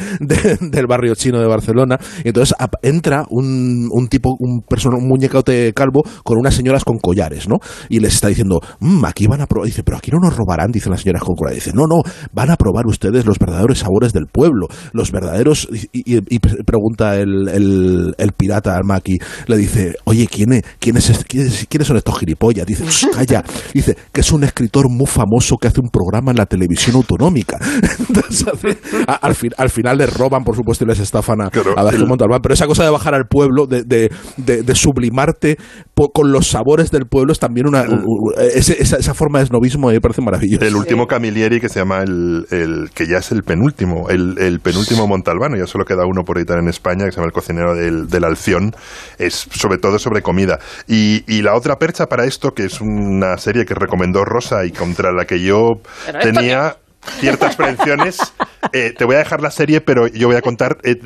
del 0.60 0.86
barrio 0.86 1.14
chino 1.14 1.40
de 1.40 1.46
Barcelona. 1.46 1.98
Y 2.24 2.28
entonces 2.28 2.54
entra 2.82 3.24
un, 3.30 3.88
un 3.90 4.08
tipo, 4.08 4.36
un, 4.38 4.62
persona, 4.62 4.96
un 4.96 5.08
muñecote 5.08 5.72
calvo 5.74 6.02
con 6.24 6.38
unas 6.38 6.54
señoras 6.54 6.84
con 6.84 6.98
collares, 6.98 7.48
¿no? 7.48 7.56
Y 7.88 8.00
les 8.00 8.14
está 8.14 8.28
diciendo, 8.28 8.60
mmm, 8.80 9.04
aquí 9.04 9.26
van 9.26 9.40
a 9.40 9.46
probar. 9.46 9.66
Dice, 9.66 9.82
pero 9.82 9.96
aquí 9.96 10.10
no 10.10 10.18
nos 10.18 10.36
robarán, 10.36 10.70
dicen 10.70 10.90
las 10.90 11.02
señoras 11.02 11.22
con 11.22 11.34
collares. 11.34 11.64
Dice, 11.64 11.76
no, 11.76 11.86
no, 11.86 12.02
van 12.32 12.50
a 12.50 12.56
probar 12.56 12.86
ustedes 12.86 13.26
los 13.26 13.38
verdaderos 13.38 13.78
sabores 13.78 14.12
del 14.12 14.26
pueblo, 14.26 14.68
los 14.92 15.12
verdaderos. 15.12 15.68
Y, 15.92 16.38
pregunta 16.64 17.16
el, 17.16 17.48
el, 17.48 18.14
el 18.18 18.32
pirata 18.32 18.76
al 18.76 18.84
maqui, 18.84 19.18
le 19.46 19.56
dice, 19.56 19.96
oye, 20.04 20.26
¿quién 20.30 20.52
es, 20.52 20.62
quién 20.78 20.96
es, 20.96 21.24
¿quiénes 21.26 21.86
son 21.86 21.96
estos 21.96 22.18
gilipollas? 22.18 22.66
Dice, 22.66 22.84
calla. 23.12 23.44
Dice, 23.72 23.96
que 24.12 24.20
es 24.20 24.32
un 24.32 24.44
escritor 24.44 24.88
muy 24.90 25.06
famoso 25.06 25.56
que 25.56 25.68
hace 25.68 25.80
un 25.80 25.88
programa 25.88 26.30
en 26.30 26.38
la 26.38 26.46
televisión 26.46 26.96
autonómica. 26.96 27.58
Entonces, 27.98 28.76
al, 29.06 29.34
fin, 29.34 29.50
al 29.56 29.70
final 29.70 29.98
les 29.98 30.12
roban, 30.12 30.44
por 30.44 30.56
supuesto, 30.56 30.84
y 30.84 30.88
les 30.88 31.00
estafan 31.00 31.40
a, 31.42 31.46
a 31.46 32.06
Montalbán. 32.06 32.40
Pero 32.42 32.54
esa 32.54 32.66
cosa 32.66 32.84
de 32.84 32.90
bajar 32.90 33.14
al 33.14 33.26
pueblo, 33.26 33.66
de, 33.66 33.82
de, 33.84 34.10
de, 34.36 34.74
sublimarte 34.74 35.56
con 36.12 36.32
los 36.32 36.48
sabores 36.48 36.90
del 36.90 37.06
pueblo, 37.06 37.32
es 37.32 37.38
también 37.38 37.66
una. 37.66 37.84
esa, 38.38 38.72
esa, 38.74 39.14
forma 39.14 39.40
de 39.40 39.46
snobismo 39.46 39.88
me 39.88 40.00
parece 40.00 40.22
maravillosa. 40.22 40.66
El 40.66 40.76
último 40.76 41.06
Camilleri, 41.06 41.60
que 41.60 41.68
se 41.68 41.80
llama 41.80 42.02
el, 42.02 42.46
el 42.50 42.90
que 42.94 43.06
ya 43.06 43.18
es 43.18 43.32
el 43.32 43.42
penúltimo, 43.42 44.08
el, 44.08 44.38
el 44.38 44.60
penúltimo 44.60 45.06
Montalbano, 45.06 45.56
ya 45.56 45.66
solo 45.66 45.84
queda 45.84 46.04
uno 46.06 46.22
por 46.24 46.38
editar 46.38 46.58
en 46.58 46.68
España, 46.68 47.04
que 47.06 47.12
se 47.12 47.16
llama 47.16 47.26
El 47.26 47.32
cocinero 47.32 47.74
del, 47.74 48.08
del 48.08 48.24
Alción 48.24 48.72
es 49.26 49.46
sobre 49.50 49.78
todo 49.78 49.98
sobre 49.98 50.22
comida. 50.22 50.58
Y, 50.86 51.24
y, 51.26 51.42
la 51.42 51.54
otra 51.54 51.76
percha 51.76 52.06
para 52.06 52.24
esto, 52.24 52.52
que 52.52 52.64
es 52.64 52.80
una 52.80 53.36
serie 53.38 53.64
que 53.64 53.74
recomendó 53.74 54.24
Rosa 54.24 54.64
y 54.64 54.72
contra 54.72 55.12
la 55.12 55.24
que 55.24 55.40
yo 55.40 55.80
tenía 56.20 56.76
ciertas 57.20 57.56
prevenciones. 57.56 58.18
Eh, 58.72 58.94
te 58.96 59.04
voy 59.04 59.16
a 59.16 59.18
dejar 59.18 59.40
la 59.40 59.50
serie, 59.50 59.80
pero 59.80 60.06
yo 60.08 60.28
voy 60.28 60.36
a 60.36 60.42
contar 60.42 60.78
eh, 60.82 60.96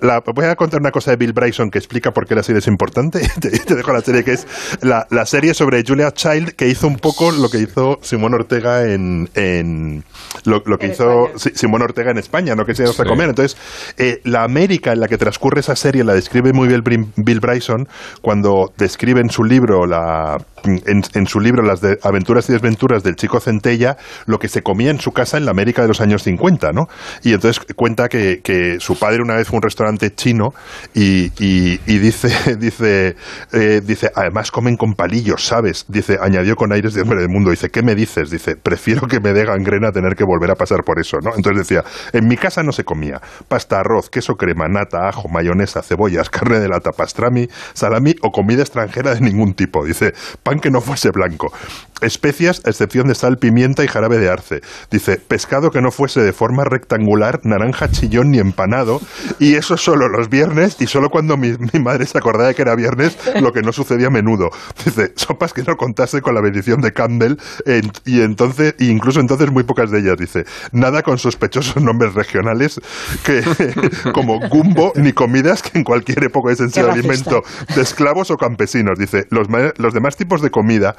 la, 0.00 0.20
voy 0.20 0.44
a 0.44 0.56
contar 0.56 0.80
una 0.80 0.90
cosa 0.90 1.10
de 1.10 1.16
Bill 1.16 1.32
Bryson 1.32 1.70
que 1.70 1.78
explica 1.78 2.12
por 2.12 2.26
qué 2.26 2.34
la 2.34 2.42
serie 2.42 2.60
es 2.60 2.66
importante. 2.66 3.20
te, 3.40 3.74
dejo 3.74 3.92
la 3.92 4.00
serie 4.00 4.24
que 4.24 4.32
es 4.32 4.46
la, 4.82 5.06
la, 5.10 5.26
serie 5.26 5.54
sobre 5.54 5.84
Julia 5.86 6.12
Child 6.12 6.52
que 6.52 6.68
hizo 6.68 6.86
un 6.86 6.96
poco 6.96 7.30
lo 7.30 7.48
que 7.48 7.58
hizo 7.58 7.98
Simón 8.02 8.34
Ortega 8.34 8.84
en, 8.84 9.28
en 9.34 10.04
lo, 10.44 10.62
lo, 10.66 10.78
que 10.78 10.88
hizo 10.88 11.30
Simón 11.36 11.82
Ortega 11.82 12.10
en 12.10 12.18
España, 12.18 12.54
no 12.54 12.64
que 12.64 12.74
se 12.74 12.86
sí. 12.86 13.02
a 13.02 13.04
comer. 13.04 13.28
Entonces, 13.28 13.56
eh, 13.96 14.20
la 14.24 14.44
América 14.44 14.92
en 14.92 15.00
la 15.00 15.08
que 15.08 15.18
transcurre 15.18 15.60
esa 15.60 15.76
serie 15.76 16.04
la 16.04 16.14
describe 16.14 16.52
muy 16.52 16.68
bien 16.68 17.12
Bill 17.16 17.40
Bryson 17.40 17.88
cuando 18.22 18.72
describe 18.76 19.20
en 19.20 19.30
su 19.30 19.44
libro 19.44 19.86
la 19.86 20.38
en, 20.64 21.02
en 21.14 21.26
su 21.26 21.40
libro 21.40 21.62
Las 21.62 21.80
de 21.80 21.98
aventuras 22.02 22.48
y 22.48 22.52
desventuras 22.52 23.02
del 23.02 23.16
chico 23.16 23.40
Centella 23.40 23.96
lo 24.26 24.38
que 24.38 24.48
se 24.48 24.62
comía 24.62 24.90
en 24.90 25.00
su 25.00 25.12
casa 25.12 25.36
en 25.36 25.44
la 25.44 25.50
América 25.50 25.82
de 25.82 25.88
los 25.88 26.00
años 26.00 26.22
50, 26.22 26.72
¿no? 26.72 26.88
Y 27.22 27.32
entonces 27.32 27.64
cuenta 27.74 28.08
que, 28.08 28.40
que 28.42 28.78
su 28.80 28.98
padre 28.98 29.22
una 29.22 29.34
vez 29.34 29.48
fue 29.48 29.56
a 29.56 29.58
un 29.58 29.62
restaurante 29.62 30.14
chino 30.14 30.50
y, 30.94 31.32
y, 31.38 31.98
dice, 31.98 32.56
dice, 32.58 33.16
eh, 33.52 33.80
dice, 33.84 34.10
además 34.14 34.50
comen 34.50 34.76
con 34.76 34.94
palillos, 34.94 35.44
¿sabes? 35.44 35.84
Dice, 35.88 36.18
añadió 36.20 36.56
con 36.56 36.72
aires 36.72 36.94
de 36.94 37.02
hombre 37.02 37.20
del 37.20 37.28
mundo, 37.28 37.50
dice, 37.50 37.70
¿qué 37.70 37.82
me 37.82 37.94
dices? 37.94 38.30
Dice, 38.30 38.56
prefiero 38.56 39.06
que 39.06 39.20
me 39.20 39.32
dé 39.32 39.44
gangrena 39.44 39.92
tener 39.92 40.14
que 40.14 40.24
volver 40.24 40.50
a 40.50 40.54
pasar 40.54 40.84
por 40.84 40.98
eso, 40.98 41.18
¿no? 41.22 41.30
Entonces 41.36 41.68
decía, 41.68 41.84
en 42.12 42.26
mi 42.26 42.36
casa 42.36 42.62
no 42.62 42.72
se 42.72 42.84
comía 42.84 43.20
pasta, 43.48 43.80
arroz, 43.80 44.10
queso, 44.10 44.34
crema, 44.34 44.68
nata, 44.68 45.08
ajo, 45.08 45.28
mayonesa, 45.28 45.82
cebollas, 45.82 46.30
carne 46.30 46.58
de 46.58 46.68
lata, 46.68 46.90
pastrami, 46.92 47.48
salami 47.72 48.14
o 48.22 48.30
comida 48.30 48.62
extranjera 48.62 49.14
de 49.14 49.20
ningún 49.20 49.54
tipo. 49.54 49.84
Dice, 49.84 50.12
pan 50.42 50.60
que 50.60 50.70
no 50.70 50.80
fuese 50.80 51.10
blanco. 51.10 51.52
Especias, 52.00 52.62
a 52.64 52.70
excepción 52.70 53.08
de 53.08 53.14
sal, 53.14 53.38
pimienta 53.38 53.84
y 53.84 53.88
jarabe 53.88 54.18
de 54.18 54.30
arce. 54.30 54.60
Dice, 54.90 55.16
pescado 55.16 55.70
que 55.70 55.80
no 55.80 55.90
fuese 55.90 56.20
de 56.20 56.32
forma 56.32 56.64
recta 56.64 56.87
rectangular, 56.88 57.40
naranja 57.44 57.90
chillón 57.90 58.30
ni 58.30 58.38
empanado, 58.38 59.00
y 59.38 59.54
eso 59.54 59.76
solo 59.76 60.08
los 60.08 60.28
viernes. 60.30 60.76
Y 60.80 60.86
solo 60.86 61.10
cuando 61.10 61.36
mi, 61.36 61.52
madre 61.80 62.06
se 62.06 62.16
acordaba 62.16 62.48
de 62.48 62.54
que 62.54 62.62
era 62.62 62.74
viernes, 62.74 63.18
lo 63.40 63.52
que 63.52 63.62
no 63.62 63.72
sucedía 63.72 64.06
a 64.06 64.10
menudo. 64.10 64.50
Dice, 64.84 65.12
sopas 65.16 65.52
que 65.52 65.62
no 65.62 65.76
contase 65.76 66.22
con 66.22 66.34
la 66.34 66.40
bendición 66.40 66.80
de 66.80 66.92
Campbell, 66.92 67.36
y 68.04 68.20
entonces, 68.22 68.74
incluso 68.78 69.20
entonces 69.20 69.50
muy 69.50 69.64
pocas 69.64 69.90
de 69.90 70.00
ellas, 70.00 70.16
dice, 70.18 70.44
nada 70.72 71.02
con 71.02 71.18
sospechosos 71.18 71.82
nombres 71.82 72.14
regionales 72.14 72.80
que, 73.24 73.42
como 74.14 74.40
gumbo, 74.48 74.92
ni 74.96 75.12
comidas 75.12 75.62
que 75.62 75.78
en 75.78 75.84
cualquier 75.84 76.24
época 76.24 76.52
es 76.52 76.60
el 76.60 76.88
alimento 76.88 77.42
de 77.74 77.82
esclavos 77.82 78.30
o 78.30 78.36
campesinos. 78.36 78.98
Dice, 78.98 79.26
los, 79.30 79.48
los 79.76 79.94
demás 79.94 80.16
tipos 80.16 80.40
de 80.40 80.50
comida, 80.50 80.96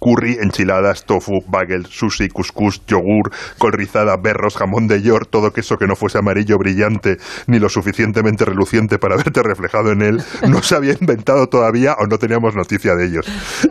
curry, 0.00 0.38
enchiladas, 0.40 1.06
tofu, 1.06 1.40
bagel, 1.48 1.86
sushi, 1.86 2.28
couscous, 2.28 2.82
yogur, 2.86 3.30
col 3.58 3.72
rizada, 3.72 4.16
berros, 4.16 4.56
jamón 4.56 4.86
de 4.86 5.00
york, 5.02 5.29
todo 5.30 5.52
queso 5.52 5.78
que 5.78 5.86
no 5.86 5.96
fuese 5.96 6.18
amarillo 6.18 6.58
brillante 6.58 7.18
ni 7.46 7.58
lo 7.58 7.68
suficientemente 7.68 8.44
reluciente 8.44 8.98
para 8.98 9.16
verte 9.16 9.42
reflejado 9.42 9.92
en 9.92 10.02
él, 10.02 10.22
no 10.48 10.62
se 10.62 10.76
había 10.76 10.94
inventado 11.00 11.48
todavía 11.48 11.94
o 11.98 12.06
no 12.06 12.18
teníamos 12.18 12.54
noticia 12.54 12.94
de 12.94 13.06
ellos. 13.06 13.26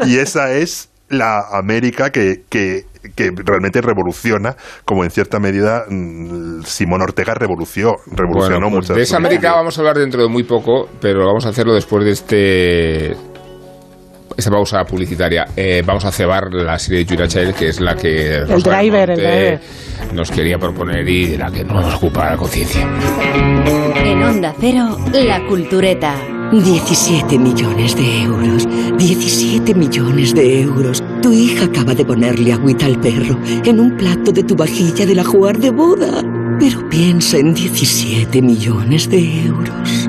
Y 0.06 0.18
esa 0.18 0.52
es 0.52 0.90
la 1.10 1.42
América 1.52 2.12
que, 2.12 2.44
que, 2.50 2.86
realmente 3.44 3.82
revoluciona, 3.82 4.56
como 4.86 5.04
en 5.04 5.12
cierta 5.12 5.40
medida 5.40 5.86
mm, 5.90 6.64
Simón 6.64 7.02
Ortega 7.02 7.34
revolucionó, 7.34 7.96
revolucionó 8.12 8.70
pues 8.70 8.90
De 8.90 9.02
esa 9.02 9.18
América 9.18 9.54
vamos 9.54 9.78
a 9.78 9.82
hablar 9.82 9.98
dentro 9.98 10.22
de 10.22 10.28
muy 10.28 10.44
poco, 10.44 10.90
pero 11.00 11.26
vamos 11.26 11.46
a 11.46 11.50
hacerlo 11.50 11.74
después 11.74 12.04
de 12.04 12.12
este 12.12 13.29
esta 14.40 14.52
pausa 14.52 14.84
publicitaria. 14.86 15.48
Eh, 15.56 15.84
vamos 15.86 16.06
a 16.06 16.12
cebar 16.12 16.54
la 16.54 16.80
serie 16.80 17.00
de 17.00 17.06
Julia 17.06 17.28
Child, 17.28 17.54
que 17.54 17.70
es 17.70 17.80
la 17.80 17.96
que 17.96 18.38
el 18.38 18.64
driver, 18.64 19.12
el 19.12 19.18
driver. 19.18 19.62
nos 20.14 20.32
quería 20.32 20.58
proponer 20.58 21.08
y 21.08 21.28
de 21.28 21.38
la 21.38 21.52
que 21.52 21.64
no 21.64 21.82
nos 21.82 21.96
ocupa 21.96 22.32
la 22.32 22.38
conciencia. 22.38 22.88
En 24.04 24.24
Onda 24.24 24.56
Cero, 24.60 24.98
La 25.14 25.46
Cultureta. 25.46 26.16
17 26.52 27.38
millones 27.38 27.96
de 27.96 28.24
euros. 28.24 28.68
17 28.98 29.76
millones 29.76 30.34
de 30.34 30.62
euros. 30.62 31.04
Tu 31.22 31.32
hija 31.32 31.66
acaba 31.66 31.94
de 31.94 32.06
ponerle 32.06 32.54
agüita 32.54 32.88
al 32.88 33.00
perro 33.00 33.38
en 33.64 33.80
un 33.80 33.96
plato 33.98 34.32
de 34.32 34.44
tu 34.44 34.56
vajilla 34.56 35.06
de 35.06 35.14
la 35.14 35.24
jugar 35.24 35.60
de 35.60 35.70
boda. 35.70 36.24
Pero 36.60 36.90
piensa 36.90 37.38
en 37.38 37.54
17 37.54 38.42
millones 38.42 39.10
de 39.10 39.46
euros. 39.46 40.09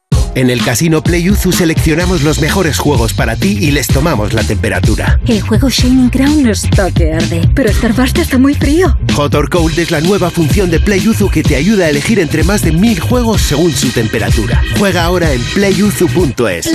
En 0.33 0.49
el 0.49 0.63
casino 0.63 1.03
PlayUzu 1.03 1.51
seleccionamos 1.51 2.23
los 2.23 2.39
mejores 2.39 2.79
juegos 2.79 3.13
para 3.13 3.35
ti 3.35 3.57
y 3.59 3.71
les 3.71 3.87
tomamos 3.87 4.31
la 4.33 4.43
temperatura. 4.43 5.19
El 5.27 5.41
juego 5.41 5.69
Shining 5.69 6.09
Crown 6.09 6.43
no 6.43 6.51
está 6.51 6.89
que 6.89 7.13
arde, 7.13 7.41
pero 7.53 7.71
Starburst 7.71 8.17
está 8.17 8.37
muy 8.37 8.53
frío. 8.53 8.97
Hot 9.15 9.35
or 9.35 9.49
Cold 9.49 9.77
es 9.77 9.91
la 9.91 9.99
nueva 9.99 10.29
función 10.29 10.71
de 10.71 10.79
PlayUzu 10.79 11.29
que 11.29 11.43
te 11.43 11.57
ayuda 11.57 11.85
a 11.85 11.89
elegir 11.89 12.17
entre 12.19 12.43
más 12.43 12.61
de 12.61 12.71
mil 12.71 12.99
juegos 13.01 13.41
según 13.41 13.71
su 13.73 13.89
temperatura. 13.89 14.61
Juega 14.79 15.03
ahora 15.03 15.33
en 15.33 15.41
playuzu.es. 15.53 16.71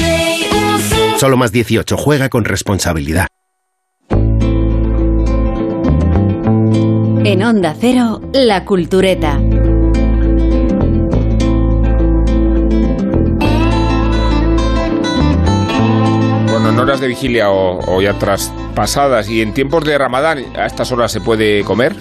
Solo 1.18 1.38
más 1.38 1.50
18. 1.50 1.96
Juega 1.96 2.28
con 2.28 2.44
responsabilidad. 2.44 3.26
En 7.24 7.42
Onda 7.42 7.74
Cero, 7.80 8.20
La 8.32 8.64
Cultureta. 8.64 9.40
En 16.68 16.78
horas 16.78 17.00
de 17.00 17.08
vigilia 17.08 17.50
o, 17.50 18.00
ya 18.00 18.14
traspasadas 18.14 19.28
y 19.28 19.42
en 19.42 19.52
tiempos 19.52 19.84
de 19.84 19.96
Ramadán, 19.96 20.44
a 20.56 20.66
estas 20.66 20.90
horas 20.92 21.12
se 21.12 21.20
puede 21.20 21.62
comer. 21.64 21.94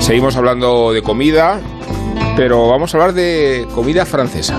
Seguimos 0.00 0.36
hablando 0.36 0.92
de 0.92 1.02
comida, 1.02 1.60
pero 2.36 2.68
vamos 2.68 2.94
a 2.94 2.98
hablar 2.98 3.12
de 3.14 3.66
comida 3.74 4.04
francesa. 4.04 4.58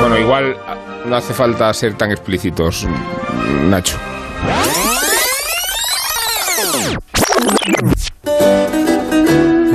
Bueno, 0.00 0.18
igual 0.18 0.56
no 1.06 1.16
hace 1.16 1.32
falta 1.32 1.72
ser 1.72 1.94
tan 1.94 2.10
explícitos, 2.10 2.86
Nacho. 3.64 3.98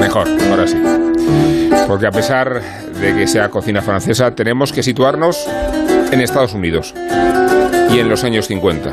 Mejor, 0.10 0.28
ahora 0.50 0.66
sí. 0.66 0.76
Porque 1.86 2.08
a 2.08 2.12
pesar 2.12 2.64
de 3.00 3.14
que 3.14 3.28
sea 3.28 3.50
cocina 3.50 3.80
francesa, 3.80 4.32
tenemos 4.32 4.74
que 4.74 4.82
situarnos 4.82 5.48
en 6.12 6.20
Estados 6.22 6.56
Unidos 6.56 6.96
y 7.94 8.00
en 8.00 8.10
los 8.10 8.24
años 8.24 8.48
50. 8.48 8.92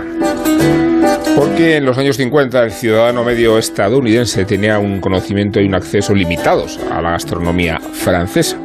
Porque 1.34 1.76
en 1.76 1.86
los 1.86 1.96
años 1.96 2.18
50 2.18 2.64
el 2.64 2.70
ciudadano 2.70 3.24
medio 3.24 3.56
estadounidense 3.56 4.44
tenía 4.44 4.78
un 4.78 5.00
conocimiento 5.00 5.58
y 5.58 5.64
un 5.64 5.74
acceso 5.74 6.14
limitados 6.14 6.78
a 6.92 7.00
la 7.00 7.12
gastronomía 7.12 7.80
francesa. 7.80 8.58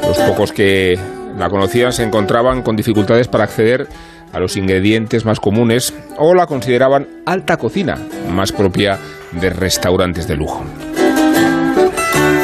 Los 0.00 0.16
pocos 0.20 0.52
que 0.52 0.98
la 1.36 1.50
conocían 1.50 1.92
se 1.92 2.02
encontraban 2.02 2.62
con 2.62 2.76
dificultades 2.76 3.28
para 3.28 3.44
acceder 3.44 3.88
a 4.32 4.40
los 4.40 4.56
ingredientes 4.56 5.26
más 5.26 5.38
comunes 5.38 5.92
o 6.16 6.32
la 6.32 6.46
consideraban 6.46 7.06
alta 7.26 7.58
cocina, 7.58 7.98
más 8.30 8.52
propia 8.52 8.98
de 9.32 9.50
restaurantes 9.50 10.26
de 10.26 10.36
lujo. 10.36 10.64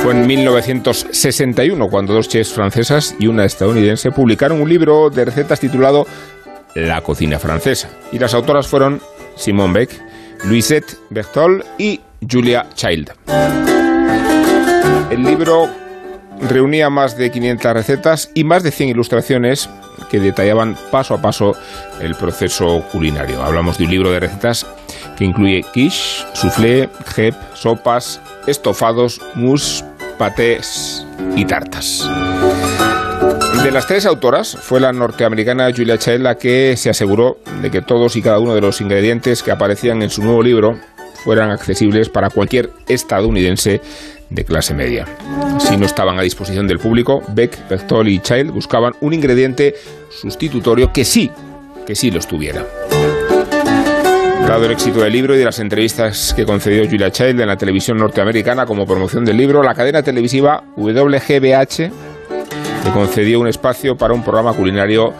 Fue 0.04 0.12
en 0.12 0.26
1961 0.26 1.88
cuando 1.88 2.12
dos 2.12 2.28
chefs 2.28 2.52
francesas 2.52 3.16
y 3.18 3.26
una 3.26 3.46
estadounidense 3.46 4.10
publicaron 4.10 4.60
un 4.60 4.68
libro 4.68 5.08
de 5.08 5.24
recetas 5.24 5.58
titulado 5.58 6.06
La 6.74 7.00
cocina 7.00 7.38
francesa. 7.38 7.88
Y 8.12 8.18
las 8.18 8.34
autoras 8.34 8.68
fueron 8.68 9.00
Simone 9.34 9.72
Beck, 9.72 9.98
Louisette 10.44 10.98
Berthold 11.08 11.64
y 11.78 12.02
Julia 12.30 12.66
Child. 12.74 13.12
El 15.10 15.24
libro 15.24 15.70
reunía 16.38 16.90
más 16.90 17.16
de 17.16 17.30
500 17.30 17.72
recetas 17.72 18.30
y 18.34 18.44
más 18.44 18.62
de 18.62 18.72
100 18.72 18.90
ilustraciones 18.90 19.70
que 20.10 20.20
detallaban 20.20 20.76
paso 20.90 21.14
a 21.14 21.22
paso 21.22 21.56
el 22.02 22.14
proceso 22.14 22.84
culinario. 22.92 23.42
Hablamos 23.42 23.78
de 23.78 23.84
un 23.84 23.90
libro 23.90 24.12
de 24.12 24.20
recetas 24.20 24.66
que 25.16 25.24
incluye 25.24 25.64
quiche, 25.72 26.26
soufflé, 26.34 26.90
crêpe, 27.06 27.38
sopas, 27.54 28.20
estofados, 28.46 29.20
mousse, 29.34 29.84
patés 30.14 31.04
y 31.36 31.44
tartas. 31.44 32.08
De 33.62 33.70
las 33.70 33.86
tres 33.86 34.04
autoras, 34.04 34.56
fue 34.60 34.80
la 34.80 34.92
norteamericana 34.92 35.70
Julia 35.74 35.96
Child 35.96 36.20
la 36.20 36.36
que 36.36 36.76
se 36.76 36.90
aseguró 36.90 37.38
de 37.62 37.70
que 37.70 37.80
todos 37.80 38.14
y 38.16 38.22
cada 38.22 38.38
uno 38.38 38.54
de 38.54 38.60
los 38.60 38.80
ingredientes 38.80 39.42
que 39.42 39.50
aparecían 39.50 40.02
en 40.02 40.10
su 40.10 40.22
nuevo 40.22 40.42
libro 40.42 40.78
fueran 41.24 41.50
accesibles 41.50 42.10
para 42.10 42.28
cualquier 42.28 42.70
estadounidense 42.86 43.80
de 44.28 44.44
clase 44.44 44.74
media. 44.74 45.06
Si 45.58 45.76
no 45.76 45.86
estaban 45.86 46.18
a 46.18 46.22
disposición 46.22 46.66
del 46.66 46.78
público, 46.78 47.22
Beck, 47.28 47.68
Bechtold 47.68 48.08
y 48.08 48.18
Child 48.18 48.50
buscaban 48.50 48.94
un 49.00 49.14
ingrediente 49.14 49.74
sustitutorio 50.10 50.92
que 50.92 51.04
sí, 51.04 51.30
que 51.86 51.94
sí 51.94 52.10
lo 52.10 52.18
estuviera. 52.18 52.66
Dado 54.46 54.66
el 54.66 54.72
éxito 54.72 55.00
del 55.00 55.12
libro 55.12 55.34
y 55.34 55.38
de 55.38 55.44
las 55.44 55.58
entrevistas 55.58 56.34
que 56.36 56.44
concedió 56.44 56.84
Julia 56.84 57.10
Child 57.10 57.40
en 57.40 57.48
la 57.48 57.56
televisión 57.56 57.96
norteamericana 57.96 58.66
como 58.66 58.86
promoción 58.86 59.24
del 59.24 59.38
libro, 59.38 59.62
la 59.62 59.74
cadena 59.74 60.02
televisiva 60.02 60.62
WGBH 60.76 61.78
le 62.84 62.90
concedió 62.92 63.40
un 63.40 63.48
espacio 63.48 63.96
para 63.96 64.12
un 64.12 64.22
programa 64.22 64.52
culinario 64.52 65.14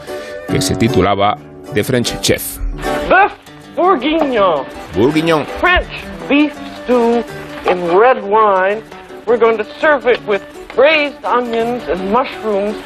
que 0.46 0.60
se 0.60 0.76
titulaba 0.76 1.38
The 1.72 1.82
French 1.82 2.20
Chef. 2.20 2.58
Beef 3.08 3.32
bourguignon. 3.74 4.66
Bourguignon. 4.94 5.46
French 5.58 5.88
beef 6.28 6.52
stew 6.82 7.24
in 7.68 7.98
red 7.98 8.22
wine. 8.22 8.82
We're 9.26 9.38
going 9.38 9.56
to 9.56 9.66
serve 9.80 10.06
it 10.06 10.20
with 10.26 10.42
braised 10.76 11.24
onions 11.24 11.82
and 11.88 12.12
mushrooms 12.12 12.76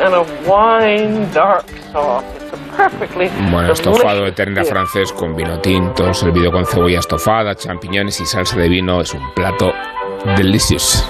and 0.00 0.14
a 0.14 0.24
wine 0.48 1.30
dark 1.32 1.66
sauce. 1.92 2.41
Bueno, 3.50 3.72
estofado 3.72 4.24
de 4.24 4.32
ternera 4.32 4.64
francés 4.64 5.12
con 5.12 5.36
vino 5.36 5.60
tinto, 5.60 6.12
servido 6.14 6.50
con 6.50 6.64
cebolla 6.64 7.00
estofada, 7.00 7.54
champiñones 7.54 8.20
y 8.20 8.26
salsa 8.26 8.56
de 8.56 8.68
vino, 8.68 9.00
es 9.00 9.12
un 9.14 9.32
plato 9.34 9.72
delicioso. 10.36 11.08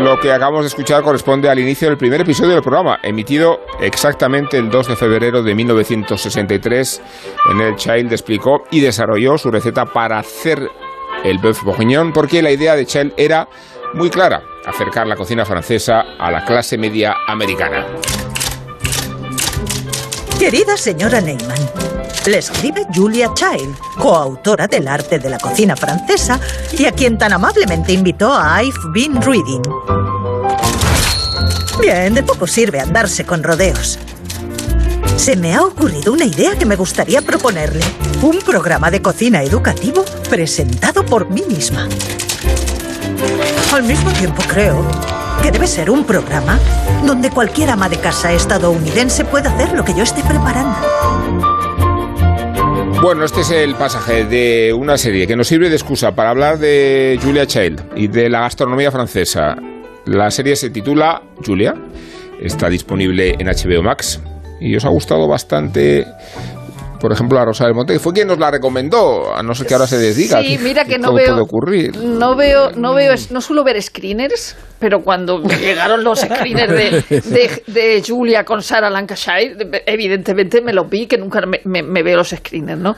Lo 0.00 0.18
que 0.20 0.32
acabamos 0.32 0.62
de 0.62 0.68
escuchar 0.68 1.02
corresponde 1.02 1.50
al 1.50 1.58
inicio 1.58 1.88
del 1.88 1.98
primer 1.98 2.20
episodio 2.20 2.52
del 2.52 2.62
programa, 2.62 2.98
emitido 3.02 3.60
exactamente 3.80 4.56
el 4.56 4.70
2 4.70 4.88
de 4.88 4.96
febrero 4.96 5.42
de 5.42 5.54
1963. 5.54 7.02
En 7.50 7.60
el 7.60 7.76
Child 7.76 8.12
explicó 8.12 8.64
y 8.70 8.80
desarrolló 8.80 9.36
su 9.38 9.50
receta 9.50 9.86
para 9.86 10.18
hacer 10.18 10.68
el 11.24 11.38
bœuf 11.38 11.62
bourguignon, 11.64 12.12
porque 12.12 12.42
la 12.42 12.50
idea 12.50 12.76
de 12.76 12.86
Child 12.86 13.12
era 13.16 13.48
muy 13.94 14.08
clara 14.08 14.42
acercar 14.68 15.06
la 15.06 15.16
cocina 15.16 15.44
francesa 15.44 16.04
a 16.18 16.30
la 16.30 16.44
clase 16.44 16.76
media 16.76 17.14
americana. 17.26 17.86
Querida 20.38 20.76
señora 20.76 21.20
Neyman, 21.20 21.58
le 22.26 22.38
escribe 22.38 22.86
Julia 22.94 23.32
Child, 23.34 23.76
coautora 23.98 24.68
del 24.68 24.86
arte 24.86 25.18
de 25.18 25.30
la 25.30 25.38
cocina 25.38 25.74
francesa 25.74 26.38
y 26.76 26.84
a 26.84 26.92
quien 26.92 27.18
tan 27.18 27.32
amablemente 27.32 27.92
invitó 27.92 28.32
a 28.32 28.62
I've 28.62 28.78
Been 28.92 29.20
Reading. 29.22 29.62
Bien, 31.80 32.14
de 32.14 32.22
poco 32.22 32.46
sirve 32.46 32.80
andarse 32.80 33.24
con 33.24 33.42
rodeos. 33.42 33.98
Se 35.16 35.34
me 35.34 35.54
ha 35.54 35.62
ocurrido 35.62 36.12
una 36.12 36.24
idea 36.24 36.56
que 36.56 36.66
me 36.66 36.76
gustaría 36.76 37.22
proponerle. 37.22 37.82
Un 38.22 38.38
programa 38.38 38.90
de 38.90 39.02
cocina 39.02 39.42
educativo 39.42 40.04
presentado 40.28 41.04
por 41.04 41.28
mí 41.30 41.42
misma. 41.48 41.88
Al 43.72 43.82
mismo 43.82 44.10
tiempo 44.12 44.42
creo 44.48 44.84
que 45.42 45.50
debe 45.50 45.66
ser 45.66 45.90
un 45.90 46.04
programa 46.04 46.58
donde 47.04 47.30
cualquier 47.30 47.70
ama 47.70 47.88
de 47.88 47.96
casa 47.98 48.32
estadounidense 48.32 49.24
pueda 49.24 49.54
hacer 49.54 49.76
lo 49.76 49.84
que 49.84 49.94
yo 49.94 50.02
esté 50.02 50.22
preparando. 50.22 50.76
Bueno, 53.00 53.24
este 53.24 53.42
es 53.42 53.50
el 53.50 53.76
pasaje 53.76 54.24
de 54.24 54.72
una 54.72 54.98
serie 54.98 55.26
que 55.26 55.36
nos 55.36 55.46
sirve 55.46 55.68
de 55.68 55.76
excusa 55.76 56.16
para 56.16 56.30
hablar 56.30 56.58
de 56.58 57.18
Julia 57.22 57.46
Child 57.46 57.92
y 57.94 58.08
de 58.08 58.28
la 58.28 58.40
gastronomía 58.40 58.90
francesa. 58.90 59.56
La 60.04 60.30
serie 60.32 60.56
se 60.56 60.70
titula 60.70 61.22
Julia, 61.44 61.74
está 62.40 62.68
disponible 62.68 63.36
en 63.38 63.46
HBO 63.46 63.82
Max 63.82 64.20
y 64.60 64.74
os 64.74 64.84
ha 64.84 64.88
gustado 64.88 65.28
bastante 65.28 66.06
por 67.00 67.12
ejemplo, 67.12 67.38
a 67.38 67.44
Rosa 67.44 67.64
del 67.64 67.74
Monte, 67.74 67.92
que 67.94 67.98
fue 67.98 68.12
quien 68.12 68.28
nos 68.28 68.38
la 68.38 68.50
recomendó, 68.50 69.34
a 69.34 69.42
no 69.42 69.54
ser 69.54 69.66
que 69.66 69.74
ahora 69.74 69.86
se 69.86 69.98
desdiga. 69.98 70.40
Sí, 70.42 70.58
mira 70.62 70.84
que 70.84 70.98
no 70.98 71.12
veo, 71.12 71.36
ocurrir. 71.42 71.96
no 71.96 72.36
veo, 72.36 72.70
no 72.72 72.94
veo, 72.94 73.14
no 73.30 73.40
suelo 73.40 73.64
ver 73.64 73.80
screeners, 73.82 74.56
pero 74.78 75.00
cuando 75.00 75.42
llegaron 75.42 76.04
los 76.04 76.20
screeners 76.20 76.72
de, 76.72 77.20
de, 77.20 77.62
de 77.66 78.02
Julia 78.06 78.44
con 78.44 78.62
Sarah 78.62 78.90
Lancashire, 78.90 79.56
evidentemente 79.86 80.60
me 80.60 80.72
los 80.72 80.88
vi, 80.88 81.06
que 81.06 81.18
nunca 81.18 81.40
me, 81.46 81.60
me- 81.64 81.82
me 81.82 82.02
veo 82.02 82.16
los 82.18 82.28
screeners, 82.30 82.78
¿no? 82.80 82.94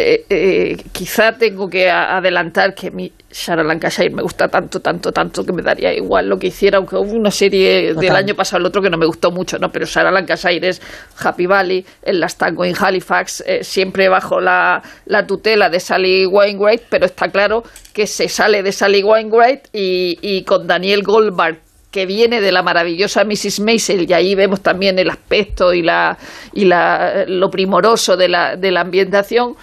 Eh, 0.00 0.24
eh, 0.30 0.76
quizá 0.92 1.32
tengo 1.32 1.68
que 1.68 1.90
a- 1.90 2.16
adelantar 2.16 2.74
que 2.74 2.90
mi 2.90 3.12
Sarah 3.30 3.62
Lancashire 3.62 4.10
me 4.10 4.22
gusta 4.22 4.48
tanto, 4.48 4.80
tanto, 4.80 5.12
tanto 5.12 5.44
que 5.44 5.52
me 5.52 5.62
daría 5.62 5.92
igual 5.94 6.28
lo 6.28 6.38
que 6.38 6.48
hiciera, 6.48 6.78
aunque 6.78 6.96
hubo 6.96 7.12
una 7.12 7.30
serie 7.30 7.94
del 7.94 8.16
año 8.16 8.34
pasado 8.34 8.58
el 8.60 8.66
otro 8.66 8.82
que 8.82 8.90
no 8.90 8.96
me 8.98 9.06
gustó 9.06 9.30
mucho, 9.30 9.58
¿no? 9.58 9.70
Pero 9.70 9.86
Sarah 9.86 10.10
Lancashire 10.10 10.66
es 10.68 10.80
Happy 11.22 11.46
Valley, 11.46 11.84
el 12.02 12.18
Las 12.18 12.36
Tango 12.36 12.64
en 12.64 12.74
Halifax, 12.78 13.44
eh, 13.46 13.62
siempre 13.62 14.08
bajo 14.08 14.40
la, 14.40 14.82
la 15.06 15.26
tutela 15.26 15.68
de 15.68 15.78
Sally 15.78 16.26
Wainwright, 16.26 16.82
pero 16.88 17.06
está 17.06 17.28
claro 17.28 17.62
que 17.92 18.06
se 18.06 18.28
sale 18.28 18.62
de 18.62 18.72
Sally 18.72 19.02
Wainwright 19.04 19.68
y, 19.72 20.18
y 20.22 20.42
con 20.44 20.66
Daniel 20.66 21.02
Goldberg 21.02 21.58
que 21.92 22.06
viene 22.06 22.40
de 22.40 22.52
la 22.52 22.62
maravillosa 22.62 23.24
Mrs. 23.24 23.58
Maisel 23.60 24.08
y 24.08 24.12
ahí 24.12 24.36
vemos 24.36 24.60
también 24.60 24.96
el 25.00 25.10
aspecto 25.10 25.74
y 25.74 25.82
la 25.82 26.16
y 26.52 26.64
la, 26.66 27.24
lo 27.26 27.50
primoroso 27.50 28.16
de 28.16 28.28
la, 28.28 28.54
de 28.54 28.70
la 28.70 28.82
ambientación 28.82 29.56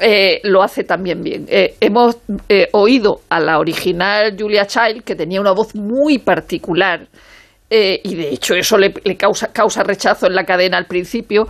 eh, 0.00 0.40
lo 0.44 0.62
hace 0.62 0.84
también 0.84 1.22
bien. 1.22 1.46
Eh, 1.48 1.74
hemos 1.80 2.16
eh, 2.48 2.68
oído 2.72 3.20
a 3.28 3.40
la 3.40 3.58
original 3.58 4.36
Julia 4.38 4.66
Child, 4.66 5.02
que 5.04 5.14
tenía 5.14 5.40
una 5.40 5.52
voz 5.52 5.74
muy 5.74 6.18
particular, 6.18 7.06
eh, 7.70 8.00
y 8.02 8.14
de 8.14 8.30
hecho 8.30 8.54
eso 8.54 8.78
le, 8.78 8.94
le 9.04 9.16
causa, 9.16 9.52
causa 9.52 9.82
rechazo 9.82 10.26
en 10.26 10.34
la 10.34 10.44
cadena 10.44 10.78
al 10.78 10.86
principio, 10.86 11.48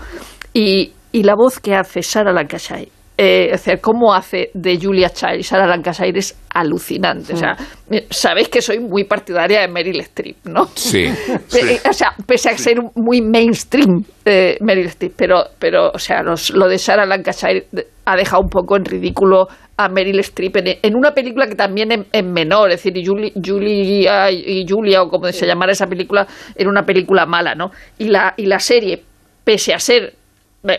y, 0.53 0.93
y 1.13 1.23
la 1.23 1.35
voz 1.35 1.61
que 1.61 1.75
hace 1.75 2.03
Sarah 2.03 2.33
Lancashire. 2.33 2.98
Eh, 3.21 3.51
o 3.53 3.59
sea, 3.59 3.79
cómo 3.79 4.15
hace 4.15 4.51
de 4.55 4.79
Julia 4.81 5.11
Child 5.11 5.41
y 5.41 5.43
Sarah 5.43 5.67
Lancashire 5.67 6.17
es 6.21 6.39
alucinante. 6.55 7.33
O 7.33 7.37
sea, 7.37 7.57
eh, 7.91 8.07
sabéis 8.11 8.49
que 8.49 8.63
soy 8.63 8.79
muy 8.79 9.03
partidaria 9.03 9.63
de 9.63 9.67
Meryl 9.67 9.99
Streep, 10.03 10.37
¿no? 10.45 10.67
Sí. 10.77 11.07
Pe- 11.53 11.81
O 11.89 11.93
sea, 11.93 12.13
pese 12.25 12.51
a 12.51 12.57
ser 12.57 12.79
un- 12.79 12.93
muy 12.95 13.21
mainstream 13.21 14.05
eh, 14.25 14.57
Meryl 14.61 14.87
Streep, 14.87 15.15
pero, 15.17 15.43
pero 15.59 15.91
o 15.93 15.99
sea, 15.99 16.23
los- 16.23 16.51
lo 16.51 16.69
de 16.69 16.79
Sarah 16.79 17.07
Lancashire 17.07 17.67
ha 18.05 18.15
dejado 18.17 18.41
un 18.41 18.51
poco 18.51 18.77
en 18.77 18.85
ridículo 18.85 19.49
a 19.77 19.89
Meryl 19.89 20.21
Streep 20.21 20.57
en, 20.59 20.79
en 20.81 20.95
una 20.97 21.11
película 21.13 21.49
que 21.49 21.57
también 21.57 21.91
es, 21.91 22.07
es 22.13 22.25
menor, 22.25 22.71
es 22.71 22.77
decir, 22.85 22.97
y 22.97 23.05
Juli- 23.05 23.33
Julia 23.45 24.31
y 24.31 24.65
Julia, 24.69 25.03
o 25.03 25.09
como 25.09 25.27
se 25.33 25.45
llamara 25.45 25.73
esa 25.73 25.87
película, 25.89 26.25
era 26.55 26.69
una 26.71 26.85
película 26.85 27.27
mala, 27.27 27.57
¿no? 27.57 27.71
Y 27.99 28.09
la, 28.11 28.35
y 28.37 28.47
la 28.47 28.61
serie, 28.61 29.03
pese 29.45 29.75
a 29.75 29.79
ser 29.81 30.03
eh, 30.05 30.13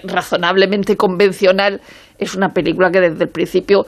razonablemente 0.03 0.95
convencional, 0.95 1.81
es 2.17 2.35
una 2.35 2.49
película 2.49 2.91
que 2.91 2.99
desde 2.99 3.23
el 3.23 3.29
principio 3.29 3.85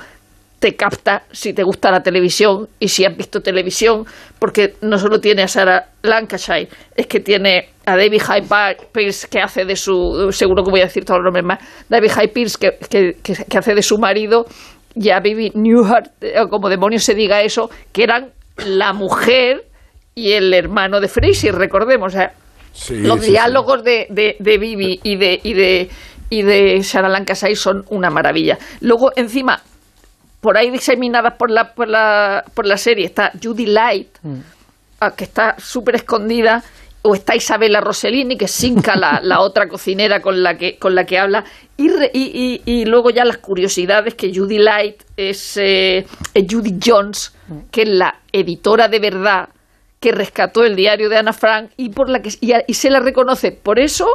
te 0.59 0.75
capta 0.75 1.23
si 1.31 1.53
te 1.53 1.63
gusta 1.63 1.89
la 1.89 2.01
televisión 2.03 2.67
y 2.79 2.87
si 2.87 3.03
has 3.03 3.17
visto 3.17 3.41
televisión, 3.41 4.05
porque 4.37 4.75
no 4.81 4.99
solo 4.99 5.19
tiene 5.19 5.41
a 5.41 5.47
Sarah 5.47 5.87
Lancashire, 6.03 6.67
es 6.95 7.07
que 7.07 7.19
tiene 7.19 7.69
a 7.85 7.97
David 7.97 8.21
Hyde 8.21 8.47
Pierce 8.93 9.27
que 9.27 9.39
hace 9.39 9.65
de 9.65 9.75
su, 9.75 10.29
seguro 10.31 10.63
que 10.63 10.69
voy 10.69 10.81
a 10.81 10.85
decir 10.85 11.03
todos 11.03 11.17
los 11.19 11.25
nombres 11.25 11.45
más, 11.45 11.59
David 11.89 12.11
Hyde 12.11 12.27
Pierce 12.27 12.57
que, 12.59 12.77
que, 12.87 13.15
que- 13.23 13.57
hace 13.57 13.73
de 13.73 13.81
su 13.81 13.97
marido 13.97 14.45
y 14.93 15.09
a 15.09 15.19
Bibi 15.19 15.51
Newhart, 15.55 16.11
eh, 16.21 16.35
como 16.49 16.69
demonios 16.69 17.03
se 17.03 17.15
diga 17.15 17.41
eso, 17.41 17.69
que 17.91 18.03
eran 18.03 18.29
la 18.57 18.93
mujer 18.93 19.63
y 20.13 20.33
el 20.33 20.53
hermano 20.53 20.99
de 20.99 21.07
Fraser, 21.07 21.55
recordemos, 21.55 22.13
o 22.13 22.17
sea, 22.17 22.33
los 22.73 23.19
sí, 23.19 23.25
sí. 23.25 23.31
diálogos 23.31 23.83
de, 23.83 24.07
de, 24.09 24.35
de 24.39 24.57
Bibi 24.57 24.99
y 25.03 25.15
de, 25.17 25.39
y 25.43 25.53
de 25.53 25.89
y 26.29 26.43
de 26.43 26.81
Sarah 26.83 27.09
Lancashire 27.09 27.55
son 27.55 27.83
una 27.89 28.09
maravilla. 28.09 28.57
Luego, 28.79 29.11
encima, 29.17 29.61
por 30.39 30.57
ahí 30.57 30.71
diseminadas 30.71 31.33
por 31.37 31.51
la, 31.51 31.73
por 31.73 31.89
la, 31.89 32.43
por 32.53 32.65
la 32.65 32.77
serie 32.77 33.05
está 33.05 33.31
Judy 33.43 33.65
Light, 33.65 34.07
ah, 35.01 35.11
que 35.11 35.25
está 35.25 35.55
súper 35.59 35.95
escondida, 35.95 36.63
o 37.01 37.15
está 37.15 37.35
Isabella 37.35 37.81
Rossellini, 37.81 38.37
que 38.37 38.45
es 38.45 38.51
Sinca, 38.51 38.95
la, 38.95 39.19
la 39.21 39.39
otra 39.47 39.67
cocinera 39.67 40.21
con 40.21 40.41
la 40.41 40.55
que, 40.55 40.77
con 40.77 40.95
la 40.95 41.03
que 41.03 41.19
habla, 41.19 41.43
y, 41.75 41.89
re- 41.89 42.11
y, 42.13 42.61
y- 42.65 42.71
y 42.79 42.85
luego 42.85 43.09
ya 43.09 43.25
las 43.25 43.37
curiosidades 43.39 44.15
que 44.15 44.31
Judy 44.33 44.59
Light 44.59 45.03
es, 45.17 45.57
eh, 45.57 46.05
es 46.33 46.45
Judy 46.49 46.77
Jones, 46.81 47.35
que 47.71 47.81
es 47.81 47.89
la 47.89 48.15
editora 48.31 48.87
de 48.87 48.99
verdad 48.99 49.49
que 50.01 50.11
rescató 50.11 50.63
el 50.65 50.75
diario 50.75 51.07
de 51.09 51.17
Ana 51.17 51.31
Frank 51.31 51.69
y 51.77 51.89
por 51.89 52.09
la 52.09 52.21
que 52.21 52.31
y, 52.41 52.51
a- 52.53 52.63
y 52.67 52.73
se 52.73 52.89
la 52.89 52.99
reconoce 52.99 53.51
por 53.51 53.79
eso 53.79 54.07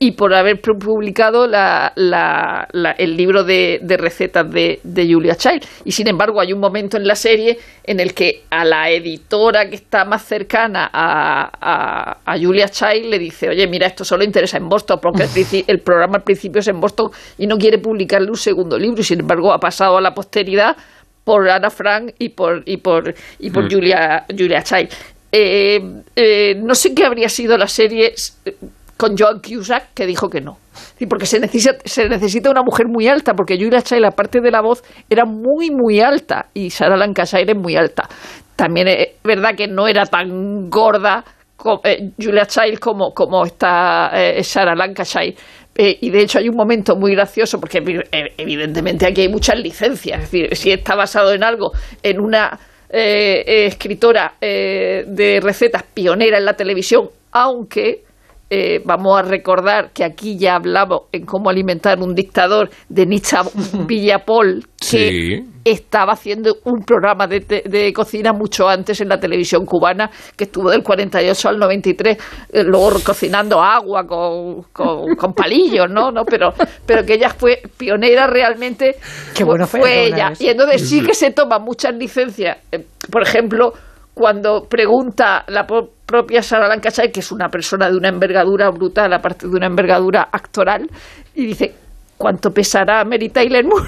y 0.00 0.12
por 0.12 0.32
haber 0.32 0.62
pu- 0.62 0.78
publicado 0.78 1.46
la- 1.46 1.92
la- 1.96 2.66
la- 2.72 2.92
el 2.92 3.16
libro 3.16 3.42
de, 3.44 3.80
de 3.82 3.96
recetas 3.98 4.48
de, 4.50 4.78
de 4.84 5.12
Julia 5.12 5.34
Child. 5.34 5.62
Y 5.84 5.90
sin 5.92 6.06
embargo, 6.08 6.40
hay 6.40 6.52
un 6.52 6.60
momento 6.60 6.96
en 6.96 7.04
la 7.06 7.14
serie 7.16 7.58
en 7.84 7.98
el 8.00 8.14
que 8.14 8.44
a 8.48 8.64
la 8.64 8.88
editora 8.90 9.68
que 9.68 9.74
está 9.74 10.04
más 10.04 10.22
cercana 10.24 10.88
a, 10.90 11.50
a- 11.60 12.18
a 12.24 12.38
Julia 12.38 12.68
Child 12.68 13.06
le 13.10 13.18
dice: 13.18 13.48
Oye, 13.50 13.66
mira, 13.66 13.86
esto 13.88 14.04
solo 14.04 14.24
interesa 14.24 14.56
en 14.56 14.68
Boston, 14.68 14.98
porque 15.02 15.24
el, 15.24 15.64
el 15.66 15.80
programa 15.80 16.18
al 16.18 16.22
principio 16.22 16.60
es 16.60 16.68
en 16.68 16.80
Boston 16.80 17.10
y 17.36 17.46
no 17.46 17.56
quiere 17.58 17.78
publicarle 17.78 18.30
un 18.30 18.36
segundo 18.36 18.78
libro. 18.78 19.00
Y 19.00 19.04
sin 19.04 19.20
embargo, 19.20 19.52
ha 19.52 19.58
pasado 19.58 19.98
a 19.98 20.00
la 20.00 20.12
posteridad 20.14 20.76
por 21.24 21.50
Ana 21.50 21.68
Frank 21.70 22.12
y 22.20 22.30
por, 22.30 22.62
y 22.64 22.76
por, 22.78 23.12
y 23.40 23.50
por 23.50 23.64
Mm. 23.64 23.68
Julia, 23.70 24.26
Julia 24.30 24.62
Child. 24.62 24.88
Eh, 25.30 25.78
eh, 26.16 26.54
no 26.56 26.74
sé 26.74 26.94
qué 26.94 27.04
habría 27.04 27.28
sido 27.28 27.56
la 27.58 27.66
serie 27.66 28.14
eh, 28.44 28.54
con 28.96 29.16
Joan 29.16 29.40
Cusack, 29.40 29.94
que 29.94 30.06
dijo 30.06 30.28
que 30.28 30.40
no. 30.40 30.58
Y 30.98 31.06
porque 31.06 31.26
se 31.26 31.38
necesita, 31.38 31.76
se 31.84 32.08
necesita 32.08 32.50
una 32.50 32.62
mujer 32.62 32.86
muy 32.88 33.06
alta, 33.08 33.34
porque 33.34 33.56
Julia 33.56 33.82
Child, 33.82 34.06
aparte 34.06 34.40
de 34.40 34.50
la 34.50 34.60
voz, 34.60 34.82
era 35.08 35.24
muy, 35.24 35.70
muy 35.70 36.00
alta, 36.00 36.46
y 36.54 36.70
Sarah 36.70 36.96
Lancashire 36.96 37.52
es 37.52 37.56
muy 37.58 37.76
alta. 37.76 38.08
También 38.56 38.88
es 38.88 39.08
verdad 39.22 39.54
que 39.56 39.68
no 39.68 39.86
era 39.86 40.04
tan 40.06 40.68
gorda 40.68 41.24
co- 41.56 41.80
eh, 41.84 42.10
Julia 42.20 42.46
Child 42.46 42.78
como, 42.80 43.12
como 43.12 43.44
está 43.44 44.10
eh, 44.14 44.42
Sarah 44.42 44.74
Lancashire. 44.74 45.36
Eh, 45.76 45.96
y 46.00 46.10
de 46.10 46.22
hecho 46.22 46.40
hay 46.40 46.48
un 46.48 46.56
momento 46.56 46.96
muy 46.96 47.12
gracioso, 47.12 47.60
porque 47.60 47.80
evi- 47.80 48.04
eh, 48.10 48.32
evidentemente 48.36 49.06
aquí 49.06 49.20
hay 49.20 49.28
muchas 49.28 49.60
licencias. 49.60 50.24
Es 50.24 50.30
decir, 50.32 50.56
si 50.56 50.72
está 50.72 50.96
basado 50.96 51.32
en 51.32 51.44
algo, 51.44 51.70
en 52.02 52.18
una 52.20 52.58
eh, 52.90 53.44
eh, 53.46 53.66
escritora 53.66 54.34
eh, 54.40 55.04
de 55.06 55.40
recetas 55.40 55.82
pionera 55.82 56.38
en 56.38 56.44
la 56.44 56.54
televisión, 56.54 57.10
aunque 57.32 58.04
eh, 58.50 58.80
vamos 58.84 59.18
a 59.18 59.22
recordar 59.22 59.90
que 59.92 60.04
aquí 60.04 60.38
ya 60.38 60.54
hablamos 60.56 61.02
en 61.12 61.24
cómo 61.26 61.50
alimentar 61.50 61.98
un 62.00 62.14
dictador 62.14 62.70
de 62.88 63.06
Nietzsche 63.06 63.36
Villapol, 63.86 64.62
que 64.80 64.86
Sí. 64.86 65.44
estaba 65.64 66.12
haciendo 66.12 66.54
un 66.64 66.82
programa 66.84 67.26
de, 67.26 67.40
te- 67.40 67.62
de 67.68 67.92
cocina 67.92 68.32
mucho 68.32 68.68
antes 68.68 69.00
en 69.00 69.08
la 69.08 69.18
televisión 69.18 69.66
cubana, 69.66 70.08
que 70.36 70.44
estuvo 70.44 70.70
del 70.70 70.82
48 70.82 71.48
al 71.48 71.58
93, 71.58 72.16
eh, 72.52 72.62
luego 72.64 72.92
cocinando 73.04 73.60
agua 73.60 74.04
con, 74.06 74.62
con, 74.72 75.14
con 75.16 75.32
palillos, 75.34 75.90
¿no? 75.90 76.10
¿no? 76.10 76.24
Pero, 76.24 76.52
pero 76.86 77.04
que 77.04 77.14
ella 77.14 77.30
fue 77.30 77.60
pionera 77.76 78.26
realmente, 78.28 78.96
Qué 79.34 79.44
bueno 79.44 79.66
fue 79.66 80.06
ella. 80.06 80.30
eso. 80.32 80.44
Y 80.44 80.48
entonces 80.48 80.88
sí 80.88 81.02
que 81.02 81.12
se 81.14 81.32
toma 81.32 81.58
muchas 81.58 81.94
licencias. 81.94 82.58
Eh, 82.72 82.84
Por 83.10 83.22
ejemplo, 83.22 83.72
cuando 84.18 84.64
pregunta 84.68 85.44
la 85.46 85.64
propia 85.64 86.42
Sara 86.42 86.66
Lancashire, 86.66 87.12
que 87.12 87.20
es 87.20 87.30
una 87.30 87.48
persona 87.48 87.88
de 87.88 87.96
una 87.96 88.08
envergadura 88.08 88.68
brutal, 88.70 89.12
aparte 89.12 89.46
de 89.46 89.54
una 89.54 89.66
envergadura 89.66 90.28
actoral, 90.32 90.90
y 91.36 91.46
dice, 91.46 91.72
cuánto 92.16 92.50
pesará 92.50 93.04
Mary 93.04 93.28
Tyler 93.28 93.64
Moore, 93.64 93.86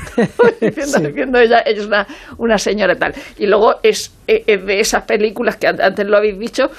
diciendo, 0.77 1.41
ella, 1.41 1.59
es 1.59 1.85
una, 1.85 2.07
una 2.39 2.59
señora 2.59 2.95
tal. 2.95 3.13
Y 3.39 3.47
luego 3.47 3.81
es, 3.83 4.15
es 4.29 4.65
de 4.65 4.79
esas 4.79 5.03
películas 5.03 5.57
que 5.57 5.67
antes 5.67 6.07
lo 6.07 6.17
habéis 6.17 6.39
dicho, 6.39 6.71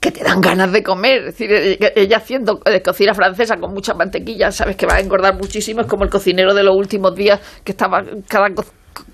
que 0.00 0.10
te 0.10 0.24
dan 0.24 0.40
ganas 0.40 0.72
de 0.72 0.82
comer. 0.82 1.28
Es 1.28 1.38
decir, 1.38 1.78
ella 1.94 2.16
haciendo 2.16 2.60
de 2.64 2.82
cocina 2.82 3.14
francesa 3.14 3.56
con 3.56 3.72
mucha 3.72 3.94
mantequilla, 3.94 4.50
sabes 4.50 4.74
que 4.74 4.86
va 4.86 4.96
a 4.96 5.00
engordar 5.00 5.36
muchísimo. 5.36 5.82
Es 5.82 5.86
como 5.86 6.02
el 6.02 6.10
cocinero 6.10 6.54
de 6.54 6.64
los 6.64 6.76
últimos 6.76 7.14
días 7.14 7.40
que 7.62 7.70
estaba 7.70 8.02
cada 8.26 8.50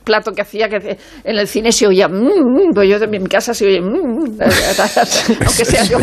plato 0.05 0.33
que 0.33 0.43
hacía 0.43 0.69
que 0.69 0.99
en 1.25 1.39
el 1.39 1.49
cine 1.49 1.73
se 1.73 1.87
oía 1.87 2.09
mmm, 2.09 2.73
pues 2.75 2.89
yo 2.89 2.97
en 2.97 3.11
mi 3.11 3.19
casa 3.27 3.55
se 3.55 3.67
oye 3.67 3.81
mmm, 3.81 4.39
aunque 5.47 5.65
sea 5.65 5.85
yo 5.85 5.99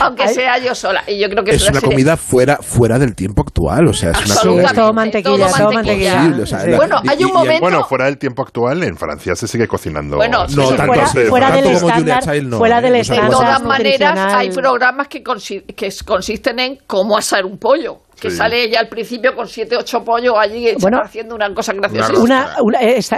aunque 0.00 0.28
sea 0.28 0.58
yo 0.58 0.74
sola. 0.74 1.02
Y 1.06 1.18
yo 1.18 1.28
creo 1.28 1.44
que 1.44 1.52
es 1.52 1.68
una 1.68 1.80
comida 1.80 2.16
fuera 2.16 2.58
fuera 2.58 2.98
del 2.98 3.14
tiempo 3.14 3.42
actual 3.42 3.88
o 3.88 3.92
sea 3.92 4.10
es 4.10 4.26
una 4.26 4.40
comida 4.40 4.72
todo 4.74 4.92
mantequilla 4.92 5.48
todo 5.48 5.72
mantequilla, 5.72 6.76
bueno 6.76 7.00
hay 7.08 7.24
un 7.24 7.32
momento 7.32 7.60
bueno 7.60 7.84
fuera 7.84 8.06
del 8.06 8.18
tiempo 8.18 8.42
actual 8.42 8.82
en 8.82 8.96
Francia 8.96 9.34
se 9.34 9.48
sigue 9.48 9.66
cocinando 9.66 10.16
bueno 10.16 10.46
no, 10.48 10.68
tanto 10.68 10.84
fuera, 10.86 11.06
fuera 11.28 11.50
del 11.50 11.66
estándar 11.66 12.22
fuera 12.56 12.80
del 12.80 12.96
estándar 12.96 13.26
de 13.26 13.30
todas 13.30 13.62
maneras 13.62 14.34
hay 14.34 14.50
programas 14.50 15.08
que, 15.08 15.22
que 15.22 15.94
consisten 16.04 16.58
en 16.58 16.78
cómo 16.86 17.16
asar 17.16 17.44
un 17.44 17.58
pollo 17.58 18.05
que 18.20 18.30
sale 18.30 18.64
ella 18.64 18.80
al 18.80 18.88
principio 18.88 19.34
con 19.34 19.46
siete, 19.46 19.76
ocho 19.76 20.02
pollos 20.02 20.34
allí 20.38 20.68
haciendo 21.02 21.34
una 21.34 21.52
cosa 21.52 21.72
graciosa. 21.74 22.12
Una, 22.20 22.54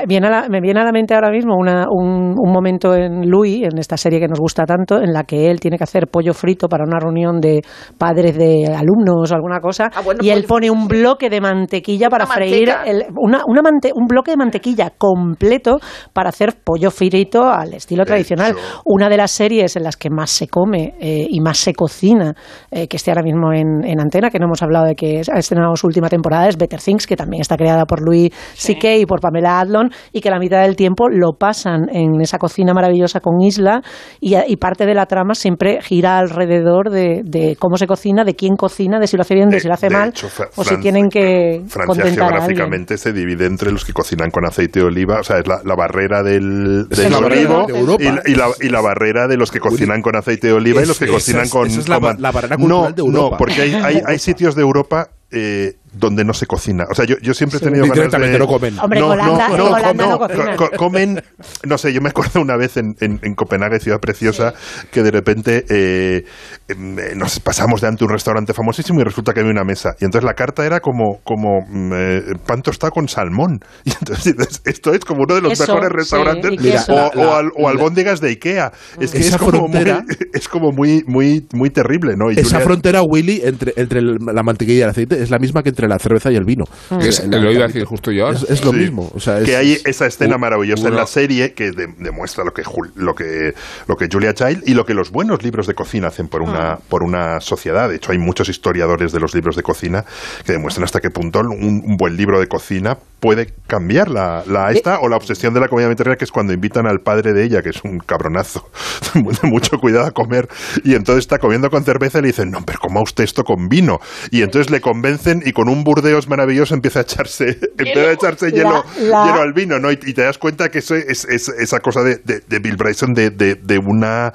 viene 0.07 0.29
me 0.49 0.61
viene 0.61 0.81
a 0.81 0.85
la 0.85 0.93
mente 0.93 1.15
ahora 1.15 1.31
mismo 1.31 1.55
una, 1.57 1.87
un, 1.89 2.35
un, 2.37 2.53
momento 2.53 2.95
en 2.95 3.31
Louis, 3.31 3.63
en 3.63 3.79
esta 3.79 3.97
serie 3.97 4.19
que 4.19 4.27
nos 4.27 4.41
gusta 4.41 4.65
tanto, 4.65 5.01
en 5.01 5.13
la 5.13 5.23
que 5.25 5.51
él 5.51 5.61
tiene 5.61 5.79
que 5.79 5.85
hacer 5.85 6.09
pollo 6.09 6.35
frito 6.35 6.69
para 6.69 6.85
una 6.85 6.99
reunión 6.99 7.41
de 7.41 7.63
padres 7.97 8.37
de 8.37 8.67
alumnos 8.75 9.31
o 9.31 9.35
alguna 9.35 9.61
cosa, 9.61 9.89
ah, 9.95 10.03
y 10.21 10.31
él 10.31 10.45
pone 10.45 10.71
un 10.71 10.89
bloque 10.89 11.31
de 11.31 11.41
mantequilla 11.41 12.09
para 12.09 12.27
freír, 12.27 12.71
una, 13.17 13.43
una 13.47 13.63
un 13.95 14.07
bloque 14.07 14.33
de 14.33 14.37
mantequilla 14.37 14.91
completo 14.97 15.79
para 16.13 16.31
hacer 16.31 16.57
pollo 16.65 16.91
frito 16.91 17.49
al 17.49 17.75
estilo 17.75 18.05
tradicional. 18.05 18.55
Una 18.85 19.09
de 19.09 19.17
las 19.17 19.31
series 19.31 19.77
en 19.77 19.85
las 19.85 19.97
que 19.97 20.11
más 20.11 20.31
se 20.31 20.49
come 20.49 20.95
eh, 21.01 21.27
y 21.29 21.41
más 21.41 21.59
se 21.59 21.73
cocina, 21.73 22.35
eh, 22.71 22.89
que 22.89 22.97
esté 22.97 23.11
ahora 23.11 23.23
mismo 23.23 23.53
en, 23.53 23.85
en 23.85 24.01
antena, 24.01 24.31
que 24.31 24.39
no 24.39 24.47
hemos 24.47 24.63
hablado 24.63 24.88
de 24.89 24.95
que 24.95 25.23
ha 25.33 25.39
estrenado 25.39 25.75
su 25.77 25.87
última 25.87 26.09
temporada 26.09 26.49
es 26.49 26.57
Better 26.57 26.81
Things, 26.81 27.07
que 27.07 27.17
también 27.17 27.41
está 27.41 27.57
creada 27.57 27.85
por 27.85 28.01
Louis 28.05 28.33
C.K. 28.55 28.97
y 28.97 29.07
por 29.07 29.21
Pamela 29.21 29.61
Adlon, 29.61 29.91
y 30.13 30.21
que 30.21 30.31
la 30.31 30.39
mitad 30.39 30.63
del 30.63 30.77
tiempo 30.77 31.09
lo 31.09 31.33
pasan 31.39 31.89
en 31.91 32.21
esa 32.21 32.39
cocina 32.39 32.75
maravillosa 32.75 33.21
con 33.21 33.41
Isla, 33.41 33.83
y, 34.21 34.57
parte 34.57 34.87
de 34.87 34.95
la 34.95 35.07
trama 35.07 35.35
siempre 35.35 35.79
gira 35.81 36.19
alrededor 36.19 36.91
de, 36.91 37.57
cómo 37.59 37.77
se 37.77 37.87
cocina, 37.87 38.25
de 38.25 38.35
quién 38.35 38.57
cocina, 38.57 38.99
de 38.99 39.07
si 39.07 39.17
lo 39.17 39.23
hace 39.23 39.35
bien, 39.35 39.49
de, 39.51 39.61
si 39.61 39.69
lo 39.69 39.75
hace 39.75 39.91
mal, 39.91 40.13
o 40.57 40.65
si 40.65 40.77
tienen 40.79 41.09
que 41.09 41.63
Francia 41.69 42.05
geográficamente 42.07 42.99
se 42.99 43.13
divide 43.13 43.47
entre 43.47 43.71
los 43.71 43.85
que 43.85 43.93
cocinan 43.93 44.31
con 44.31 44.45
aceite 44.47 44.81
de 44.81 44.87
oliva, 44.87 45.21
o 45.21 45.23
sea, 45.23 45.39
es 45.39 45.47
la, 45.47 45.75
barrera 45.77 46.23
del, 46.23 46.89
del 46.89 47.15
olivo 47.15 47.67
y, 47.99 48.35
la, 48.35 48.49
y, 48.61 48.69
la, 48.69 48.81
barrera 48.81 49.29
de 49.29 49.37
los 49.37 49.51
que 49.51 49.61
cocinan 49.61 50.03
con 50.03 50.17
aceite 50.17 50.49
de 50.49 50.53
oliva 50.55 50.83
y 50.83 50.87
los 50.87 50.99
que 50.99 51.07
cocinan 51.07 51.49
con... 51.49 51.67
Esa 51.67 51.81
es 51.81 51.89
la, 51.89 51.99
barrera 51.99 52.57
cultural 52.57 52.95
de 52.95 53.03
Europa. 53.03 53.31
No, 53.31 53.37
porque 53.37 53.63
hay, 53.63 53.75
hay, 53.75 54.03
hay 54.05 54.19
sitios 54.29 54.55
de 54.55 54.63
Europa 54.63 54.78
Europa 54.79 55.11
eh, 55.31 55.78
donde 55.93 56.25
no 56.25 56.33
se 56.33 56.47
cocina. 56.47 56.85
O 56.91 56.95
sea, 56.95 57.05
yo, 57.05 57.17
yo 57.23 57.35
siempre 57.35 57.59
he 57.59 57.61
tenido 57.61 57.85
sí, 57.85 57.91
ganas 57.91 58.13
de... 58.13 58.39
no 58.39 58.47
comen. 58.47 58.79
Hombre, 58.79 59.01
no, 59.01 59.17
no, 59.17 59.37
no, 59.57 59.95
no, 59.95 60.71
comen, 60.77 61.23
no 61.65 61.79
sé, 61.79 61.93
yo 61.93 62.01
me 62.01 62.11
acuerdo 62.11 62.41
una 62.41 62.57
vez 62.57 62.77
en, 62.77 62.95
en, 63.01 63.19
en 63.23 63.35
Copenhague, 63.35 63.81
ciudad 63.81 63.99
preciosa, 64.01 64.55
que 64.91 65.03
de 65.03 65.11
repente 65.11 65.65
eh, 65.69 66.25
em, 66.69 66.99
eh, 66.99 67.15
nos 67.17 67.41
pasamos 67.41 67.81
delante 67.81 68.01
de 68.01 68.07
un 68.07 68.13
restaurante 68.13 68.53
famosísimo 68.53 69.01
y 69.01 69.05
resulta 69.05 69.33
que 69.33 69.41
había 69.41 69.53
una 69.53 69.65
mesa. 69.65 69.91
Y 70.01 70.05
entonces 70.05 70.25
la 70.25 70.35
carta 70.35 70.65
era 70.65 70.81
como, 70.81 71.21
como 71.25 71.61
mm, 71.67 71.93
eh, 71.95 72.23
pan 72.47 72.63
tostado 72.63 72.93
con 72.93 73.09
salmón. 73.09 73.61
Y 73.89 73.93
entonces 73.93 74.35
esto 74.67 74.93
es 74.93 75.01
como 75.01 75.23
uno 75.23 75.35
de 75.35 75.41
los 75.41 75.59
mejores 75.59 75.89
restaurantes 75.91 76.89
o, 76.89 76.93
o, 76.93 77.35
al, 77.35 77.51
o, 77.57 77.69
albóndigas 77.69 78.21
de 78.21 78.29
Ikea. 78.29 78.71
Es 79.01 79.13
que 79.13 79.19
es 79.21 79.37
como, 79.37 79.51
frontera, 79.51 80.03
muy, 80.07 80.17
es 80.35 80.49
como 80.49 80.73
muy, 80.73 81.05
muy, 81.07 81.47
muy 81.55 81.71
terrible, 81.71 82.15
¿no? 82.17 82.31
Y 82.31 82.39
esa 82.39 82.61
frontera, 82.61 83.03
Willy, 83.03 83.41
entre, 83.45 83.73
entre 83.77 84.03
la 84.03 84.43
mantequilla 84.43 84.79
y 84.79 84.83
el 84.83 84.91
aceite 84.91 85.23
es 85.23 85.31
la 85.31 85.39
misma 85.39 85.63
que 85.63 85.73
entre 85.79 85.89
la 85.89 85.99
cerveza 86.01 86.33
y 86.33 86.37
el 86.37 86.45
vino. 86.45 86.65
Es, 87.01 87.25
lo 87.25 87.53
iba 87.53 87.65
a 87.65 87.69
decir 87.69 87.85
justo 87.85 88.11
yo 88.11 88.31
Es, 88.31 88.65
lo 88.65 88.73
mismo. 88.73 89.11
O 89.15 89.21
sea, 89.21 89.41
que 89.43 89.57
hay 89.57 89.79
esa 89.85 90.07
escena 90.07 90.37
maravillosa 90.37 90.89
en 90.89 90.97
la 90.97 91.07
serie 91.07 91.53
que 91.53 91.71
demuestra 91.71 92.45
lo 92.45 92.53
que, 92.53 92.63
lo, 92.97 93.15
que, 93.15 93.55
lo 93.87 93.97
que 93.97 94.09
Julia 94.11 94.35
Child 94.35 94.65
y 94.67 94.75
lo 94.75 94.85
que 94.85 94.95
los 94.95 95.11
buenos 95.11 95.43
libros 95.45 95.69
de 95.69 95.75
cocina 95.75 96.09
hacen 96.09 96.27
por 96.27 96.43
una, 96.43 96.73
ah. 96.73 96.81
por 96.89 97.05
una 97.05 97.41
sociedad. 97.41 97.89
De 97.89 97.97
hecho, 97.97 98.11
hay 98.11 98.19
muchos 98.19 98.49
historiadores 98.49 99.13
de 99.13 99.21
los 99.21 99.35
libros 99.35 99.55
de 99.55 99.63
cocina 99.63 100.05
que 100.45 100.53
demuestran 100.53 100.85
hasta 100.85 101.01
qué 101.01 101.11
punto 101.11 101.41
un, 101.41 101.97
buen 101.97 102.17
libro 102.17 102.41
de 102.41 102.49
cocina 102.49 102.99
puede 103.21 103.53
cambiar 103.67 104.09
la, 104.09 104.45
la 104.47 104.71
esta 104.71 105.01
o 105.01 105.09
la 105.09 105.17
obsesión 105.17 105.53
de 105.53 105.61
la 105.61 105.69
comida 105.69 105.87
mediterránea, 105.87 106.17
que 106.17 106.25
es 106.25 106.31
cuando 106.31 106.53
invitan 106.53 106.87
al 106.87 107.01
padre 107.01 107.33
de 107.33 107.45
ella, 107.45 107.63
que 107.63 107.71
es 107.71 107.83
un 107.83 107.99
cabronazo, 107.99 108.71
de 109.15 109.49
mucho 109.49 109.79
cuidado 109.79 110.07
a 110.07 110.13
comer, 110.13 110.49
y 110.85 110.95
entonces 110.95 111.25
está 111.25 111.39
comiendo 111.39 111.71
con 111.71 111.85
cerveza 111.85 112.19
y 112.19 112.23
le 112.23 112.29
dicen, 112.29 112.51
no, 112.51 112.65
pero 112.65 112.79
coma 112.79 113.01
usted 113.03 113.25
esto 113.25 113.45
con 113.45 113.69
vino. 113.69 114.01
Y 114.31 114.43
entonces 114.43 114.71
le 114.71 114.81
convencen 114.81 115.43
y 115.45 115.53
con 115.53 115.68
un 115.69 115.85
burdeos 115.85 116.29
maravilloso 116.29 116.75
empieza 116.75 117.01
a 117.01 117.03
echarse, 117.03 117.59
empieza 117.79 118.01
a 118.01 118.13
echarse 118.13 118.51
hielo, 118.51 118.85
hielo 118.97 119.41
al 119.43 119.53
vino, 119.53 119.79
¿no? 119.79 119.91
Y, 119.91 119.97
te 119.97 120.23
das 120.23 120.39
cuenta 120.39 120.69
que 120.69 120.79
eso 120.79 120.95
es, 120.95 121.25
esa 121.25 121.81
cosa 121.81 122.03
de, 122.03 122.19
de, 122.19 122.59
Bill 122.59 122.77
Bryson 122.77 123.13
de, 123.13 123.31
de, 123.31 123.79
una 123.79 124.33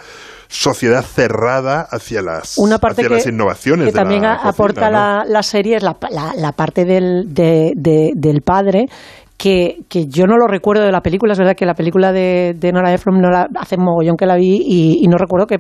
sociedad 0.48 1.04
cerrada 1.04 1.88
hacia 1.90 2.22
las, 2.22 2.58
una 2.58 2.78
parte 2.78 3.02
hacia 3.02 3.16
las 3.16 3.28
innovaciones. 3.28 3.88
Que 3.88 3.94
también 3.94 4.26
aporta 4.26 4.90
la, 4.90 5.24
la, 5.28 5.44
serie 5.44 5.78
es 5.78 5.84
la, 5.84 5.98
la, 6.36 6.52
parte 6.52 6.86
del, 6.86 7.34
del 7.34 8.42
padre 8.42 8.86
que, 9.38 9.80
que, 9.90 10.08
yo 10.08 10.26
no 10.26 10.38
lo 10.38 10.48
recuerdo 10.48 10.84
de 10.84 10.92
la 10.92 11.02
película. 11.02 11.34
Es 11.34 11.40
verdad 11.40 11.56
que 11.56 11.66
la 11.66 11.74
película 11.74 12.12
de, 12.12 12.56
de 12.58 12.72
Nora 12.72 12.94
Ephron 12.94 13.20
no 13.20 13.30
la, 13.30 13.48
hace 13.60 13.78
mogollón 13.78 14.16
que 14.16 14.26
la 14.26 14.36
vi 14.36 14.62
y, 15.02 15.08
no 15.08 15.18
recuerdo 15.18 15.48
que, 15.48 15.60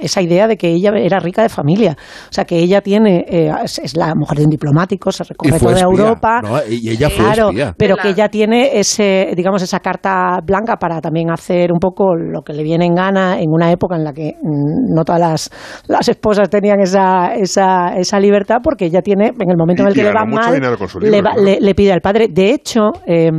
esa 0.00 0.20
idea 0.20 0.46
de 0.46 0.56
que 0.56 0.68
ella 0.68 0.90
era 0.94 1.20
rica 1.20 1.42
de 1.42 1.48
familia. 1.48 1.96
O 1.98 2.32
sea, 2.32 2.44
que 2.44 2.58
ella 2.58 2.80
tiene, 2.80 3.24
eh, 3.28 3.50
es, 3.62 3.96
la 3.96 4.14
mujer 4.14 4.38
de 4.38 4.44
un 4.44 4.50
diplomático, 4.50 5.10
se 5.10 5.24
recorre 5.24 5.58
toda 5.58 5.80
Europa. 5.80 6.40
Y 6.68 6.90
ella 6.90 7.08
fue 7.08 7.24
claro, 7.24 7.48
espía. 7.48 7.74
pero 7.76 7.96
que 7.96 8.10
ella 8.10 8.28
tiene 8.28 8.78
ese, 8.78 9.32
digamos, 9.36 9.62
esa 9.62 9.80
carta 9.80 10.38
blanca 10.44 10.76
para 10.76 11.00
también 11.00 11.30
hacer 11.30 11.72
un 11.72 11.78
poco 11.78 12.14
lo 12.14 12.42
que 12.42 12.52
le 12.52 12.62
viene 12.62 12.86
en 12.86 12.94
gana 12.94 13.40
en 13.40 13.50
una 13.50 13.70
época 13.70 13.96
en 13.96 14.04
la 14.04 14.12
que 14.12 14.34
mm, 14.40 14.94
no 14.94 15.04
todas 15.04 15.20
las, 15.20 15.50
las 15.88 16.08
esposas 16.08 16.48
tenían 16.50 16.80
esa, 16.80 17.34
esa, 17.34 17.96
esa 17.96 18.20
libertad, 18.20 18.58
porque 18.62 18.86
ella 18.86 19.00
tiene, 19.00 19.28
en 19.28 19.50
el 19.50 19.56
momento 19.56 19.82
en 19.82 19.88
el 19.88 19.94
que 19.94 20.02
le 20.02 20.12
va 20.12 20.24
mal, 20.24 20.60
le, 21.00 21.60
le, 21.60 21.74
pide 21.74 21.92
al 21.92 22.00
padre. 22.00 22.28
De 22.28 22.50
hecho, 22.50 22.90
eh, 23.06 23.30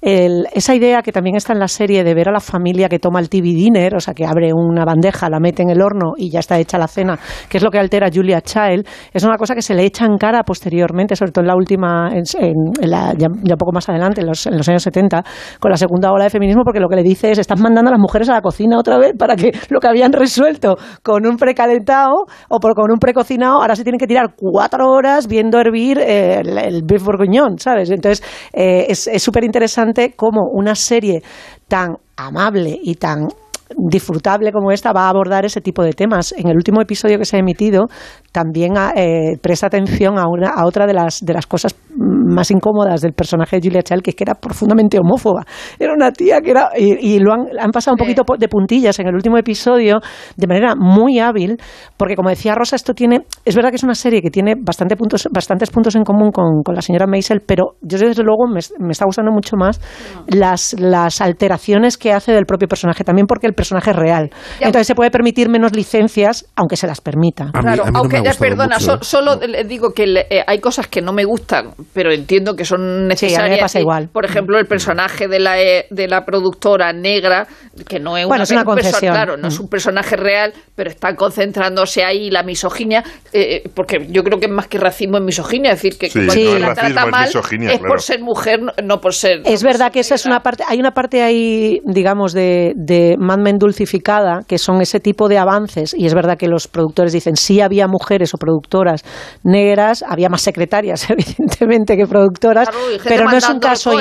esa 0.00 0.74
idea 0.74 1.02
que 1.02 1.12
también 1.12 1.36
está 1.36 1.52
en 1.52 1.58
la 1.58 1.68
serie 1.68 2.04
de 2.04 2.14
ver 2.14 2.28
a 2.28 2.32
la 2.32 2.40
familia 2.40 2.88
que 2.88 2.98
toma 2.98 3.20
el 3.20 3.28
TV 3.28 3.48
dinner, 3.48 3.94
o 3.96 4.00
sea, 4.00 4.14
que 4.14 4.24
abre 4.24 4.52
una 4.52 4.84
bandeja, 4.84 5.28
la 5.28 5.40
mete 5.40 5.62
en 5.62 5.70
el 5.70 5.82
horno 5.82 6.14
y 6.16 6.30
ya 6.30 6.40
está 6.40 6.58
hecha 6.58 6.78
la 6.78 6.88
cena, 6.88 7.18
que 7.48 7.58
es 7.58 7.62
lo 7.62 7.70
que 7.70 7.78
altera 7.78 8.08
Julia 8.12 8.40
Child, 8.40 8.86
es 9.12 9.24
una 9.24 9.36
cosa 9.36 9.54
que 9.54 9.62
se 9.62 9.74
le 9.74 9.84
echa 9.84 10.04
en 10.04 10.16
cara 10.16 10.42
posteriormente, 10.42 11.16
sobre 11.16 11.32
todo 11.32 11.42
en 11.42 11.48
la 11.48 11.56
última, 11.56 12.10
en, 12.12 12.24
ya, 12.24 13.56
poco 13.56 13.72
más 13.72 13.88
adelante, 13.88 14.20
en 14.20 14.28
los, 14.28 14.46
años 14.46 14.82
70, 14.82 15.24
con 15.58 15.70
la 15.70 15.76
segunda 15.76 16.12
ola 16.12 16.24
de 16.24 16.30
feminismo, 16.30 16.62
porque 16.64 16.80
lo 16.80 16.88
que 16.88 16.96
le 16.96 17.02
dice 17.02 17.30
es, 17.30 17.38
estás 17.38 17.60
mandando 17.60 17.88
a 17.88 17.92
las 17.92 18.00
mujeres 18.00 18.28
a 18.28 18.34
la 18.34 18.40
cocina 18.40 18.78
otra 18.78 18.98
vez 18.98 19.12
para 19.18 19.36
que 19.36 19.52
lo 19.70 19.80
que 19.80 19.88
habían 19.88 20.12
resuelto 20.12 20.76
con 21.02 21.26
un 21.26 21.36
precalentado 21.36 22.26
o 22.48 22.58
con 22.60 22.92
un 22.92 22.98
precocinado, 22.98 23.60
ahora 23.60 23.74
se 23.74 23.82
tienen 23.82 23.98
que 23.98 24.06
tirar 24.06 24.34
cuatro 24.36 24.90
horas 24.90 25.26
viendo 25.26 25.58
hervir 25.58 25.98
eh, 25.98 26.40
el, 26.40 26.58
el 26.58 26.82
beef 26.84 27.04
bourguignon, 27.04 27.58
¿sabes? 27.58 27.90
Entonces, 27.90 28.22
eh, 28.52 28.86
es 28.88 29.07
es 29.12 29.22
súper 29.22 29.44
interesante 29.44 30.14
cómo 30.16 30.48
una 30.52 30.74
serie 30.74 31.22
tan 31.66 31.96
amable 32.16 32.78
y 32.82 32.94
tan 32.94 33.28
disfrutable 33.76 34.52
como 34.52 34.70
esta 34.72 34.92
va 34.92 35.06
a 35.06 35.08
abordar 35.10 35.44
ese 35.44 35.60
tipo 35.60 35.82
de 35.82 35.92
temas. 35.92 36.34
En 36.36 36.48
el 36.48 36.56
último 36.56 36.80
episodio 36.80 37.18
que 37.18 37.24
se 37.24 37.36
ha 37.36 37.40
emitido 37.40 37.86
también 38.32 38.74
eh, 38.96 39.36
presta 39.40 39.66
atención 39.66 40.18
a, 40.18 40.28
una, 40.28 40.50
a 40.50 40.66
otra 40.66 40.86
de 40.86 40.94
las, 40.94 41.20
de 41.20 41.32
las 41.32 41.46
cosas 41.46 41.74
más 41.96 42.50
incómodas 42.50 43.00
del 43.00 43.12
personaje 43.12 43.56
de 43.56 43.68
Julia 43.68 43.82
Child, 43.82 44.02
que 44.02 44.10
es 44.10 44.16
que 44.16 44.24
era 44.24 44.34
profundamente 44.34 44.98
homófoba. 44.98 45.44
Era 45.78 45.92
una 45.92 46.12
tía 46.12 46.40
que 46.40 46.50
era... 46.50 46.70
Y, 46.76 47.18
lo 47.18 47.32
han, 47.32 47.46
han, 47.58 47.70
pasado 47.70 47.94
un 47.94 47.98
poquito 47.98 48.22
de 48.38 48.48
puntillas 48.48 48.98
en 48.98 49.08
el 49.08 49.14
último 49.14 49.38
episodio 49.38 50.00
de 50.36 50.46
manera 50.46 50.74
muy 50.76 51.18
hábil, 51.18 51.56
porque 51.96 52.14
como 52.14 52.28
decía 52.28 52.54
Rosa, 52.54 52.76
esto 52.76 52.94
tiene... 52.94 53.26
Es 53.44 53.56
verdad 53.56 53.70
que 53.70 53.76
es 53.76 53.82
una 53.82 53.94
serie 53.94 54.22
que 54.22 54.30
tiene 54.30 54.54
bastante 54.56 54.96
puntos, 54.96 55.28
bastantes 55.32 55.70
puntos 55.70 55.96
en 55.96 56.04
común 56.04 56.30
con, 56.30 56.62
con 56.62 56.74
la 56.74 56.82
señora 56.82 57.06
Maisel, 57.06 57.40
pero 57.40 57.76
yo 57.82 57.98
desde 57.98 58.22
luego 58.22 58.46
me, 58.46 58.60
me 58.78 58.92
está 58.92 59.04
gustando 59.04 59.32
mucho 59.32 59.56
más 59.56 59.80
las, 60.28 60.74
las 60.78 61.20
alteraciones 61.20 61.98
que 61.98 62.12
hace 62.12 62.32
del 62.32 62.46
propio 62.46 62.68
personaje, 62.68 63.04
también 63.04 63.26
porque 63.26 63.46
el 63.46 63.54
personaje 63.58 63.92
real. 63.92 64.30
Entonces 64.60 64.86
se 64.86 64.94
puede 64.94 65.10
permitir 65.10 65.48
menos 65.48 65.74
licencias, 65.74 66.46
aunque 66.56 66.76
se 66.76 66.86
las 66.86 67.00
permita. 67.00 67.50
claro, 67.52 67.84
aunque, 67.92 68.22
perdona, 68.38 68.78
solo 68.78 69.36
le 69.36 69.64
digo 69.64 69.92
que 69.92 70.04
eh, 70.30 70.44
hay 70.46 70.60
cosas 70.60 70.86
que 70.86 71.02
no 71.02 71.12
me 71.12 71.24
gustan, 71.24 71.72
pero 71.92 72.12
entiendo 72.12 72.54
que 72.54 72.64
son 72.64 73.08
necesarias. 73.08 73.60
pasa 73.60 73.80
igual. 73.80 74.08
Por 74.12 74.24
ejemplo, 74.24 74.58
el 74.58 74.66
personaje 74.66 75.26
de 75.28 75.40
la, 75.40 75.60
eh, 75.60 75.86
de 75.90 76.06
la 76.06 76.24
productora 76.24 76.92
negra, 76.92 77.46
que 77.86 77.98
no 77.98 78.16
es 78.16 78.26
bueno, 78.26 78.44
es 78.44 78.50
una 78.50 78.64
concesión. 78.64 79.12
Claro, 79.12 79.36
no 79.36 79.48
es 79.48 79.58
un 79.58 79.68
personaje 79.68 80.16
real, 80.16 80.52
pero 80.74 80.90
está 80.90 81.14
concentrándose 81.16 82.04
ahí 82.04 82.30
la 82.30 82.42
misoginia, 82.42 83.02
eh, 83.32 83.64
porque 83.74 84.06
yo 84.10 84.22
creo 84.22 84.38
que 84.38 84.46
es 84.46 84.52
más 84.52 84.68
que 84.68 84.78
racismo 84.78 85.18
en 85.18 85.24
misoginia, 85.24 85.72
es 85.72 85.82
decir, 85.82 85.98
que 85.98 86.10
cuando 86.10 86.58
la 86.58 86.74
trata 86.74 87.06
mal 87.06 87.28
es, 87.28 87.78
por 87.80 88.00
ser 88.00 88.20
mujer, 88.20 88.60
no 88.84 89.00
por 89.00 89.14
ser... 89.14 89.42
Es 89.44 89.62
verdad 89.62 89.90
que 89.90 90.00
esa 90.00 90.14
es 90.14 90.26
una 90.26 90.40
parte, 90.40 90.64
hay 90.66 90.78
una 90.78 90.92
parte 90.92 91.22
ahí, 91.22 91.80
digamos, 91.84 92.32
de, 92.32 92.72
de 92.76 93.16
Mad 93.18 93.38
Men 93.48 93.56
dulcificada, 93.58 94.42
que 94.46 94.58
son 94.58 94.82
ese 94.82 95.00
tipo 95.00 95.26
de 95.26 95.38
avances, 95.38 95.94
y 95.96 96.04
es 96.04 96.12
verdad 96.12 96.36
que 96.36 96.48
los 96.48 96.68
productores 96.68 97.14
dicen, 97.14 97.34
sí 97.34 97.62
había 97.62 97.86
mujeres 97.88 98.34
o 98.34 98.36
productoras 98.36 99.02
negras, 99.42 100.04
había 100.06 100.28
más 100.28 100.42
secretarias, 100.42 101.08
evidentemente, 101.10 101.96
que 101.96 102.06
productoras, 102.06 102.68
pero 103.04 103.24
no 103.24 103.36
es 103.36 103.48
un 103.48 103.58
caso 103.58 103.92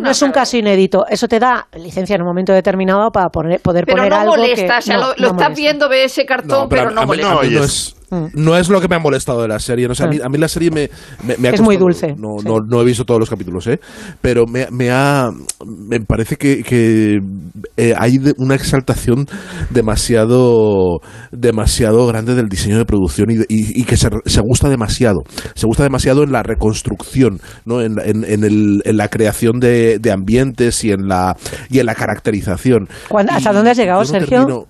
no 0.00 0.10
es 0.10 0.22
un 0.22 0.30
caso 0.30 0.56
inédito. 0.56 1.04
Eso 1.08 1.26
te 1.26 1.40
da 1.40 1.66
licencia 1.74 2.14
en 2.14 2.22
un 2.22 2.28
momento 2.28 2.52
determinado 2.52 3.10
para 3.10 3.28
poner, 3.28 3.60
poder 3.60 3.86
pero 3.86 3.96
poner 3.96 4.12
no 4.12 4.18
algo 4.20 4.36
molesta, 4.36 4.74
que 4.74 4.78
o 4.78 4.82
sea, 4.82 4.98
lo, 4.98 5.14
lo 5.16 5.28
estás 5.28 5.56
viendo, 5.56 5.88
ve 5.88 6.04
ese 6.04 6.24
cartón, 6.24 6.68
pero, 6.68 6.90
no 6.92 7.04
molesta. 7.06 7.34
No, 7.34 7.42
es, 8.10 8.34
no 8.34 8.56
es 8.56 8.68
lo 8.68 8.80
que 8.80 8.88
me 8.88 8.96
ha 8.96 8.98
molestado 8.98 9.42
de 9.42 9.48
la 9.48 9.58
serie. 9.58 9.88
No, 9.88 9.94
a, 9.98 10.06
mí, 10.08 10.18
a, 10.22 10.28
mí, 10.28 10.38
la 10.38 10.48
serie 10.48 10.70
me, 10.70 10.90
me, 11.38 11.48
ha 11.48 11.50
Es 11.52 11.60
muy 11.60 11.76
dulce. 11.76 12.14
No, 12.16 12.36
no, 12.44 12.58
no, 12.60 12.80
he 12.80 12.84
visto 12.84 13.04
todos 13.04 13.20
los 13.20 13.30
capítulos, 13.30 13.66
¿eh? 13.66 13.80
pero 14.20 14.46
me, 14.46 14.68
me, 14.70 14.90
ha, 14.90 15.30
me 15.64 16.00
parece 16.00 16.36
que, 16.36 16.62
que 16.62 17.18
eh, 17.76 17.94
hay 17.98 18.18
una 18.38 18.54
exaltación 18.54 19.26
demasiado, 19.70 21.00
demasiado 21.32 22.06
grande 22.06 22.34
del 22.34 22.48
diseño 22.48 22.78
de 22.78 22.84
producción 22.84 23.30
y, 23.30 23.34
y, 23.48 23.80
y 23.80 23.84
que 23.84 23.96
se, 23.96 24.08
se, 24.26 24.40
gusta 24.40 24.68
demasiado. 24.68 25.20
Se 25.54 25.66
gusta 25.66 25.82
demasiado 25.82 26.22
en 26.22 26.32
la 26.32 26.42
reconstrucción, 26.42 27.40
¿no? 27.64 27.82
en, 27.82 27.96
en, 28.04 28.24
en, 28.24 28.44
el, 28.44 28.82
en 28.84 28.96
la 28.96 29.08
creación 29.08 29.58
de, 29.58 29.98
de, 29.98 30.12
ambientes 30.12 30.84
y 30.84 30.92
en 30.92 31.08
la, 31.08 31.36
y 31.70 31.80
en 31.80 31.86
la 31.86 31.94
caracterización. 31.94 32.88
¿Hasta 33.28 33.52
dónde 33.52 33.70
has 33.70 33.76
llegado, 33.76 34.04
Sergio? 34.04 34.68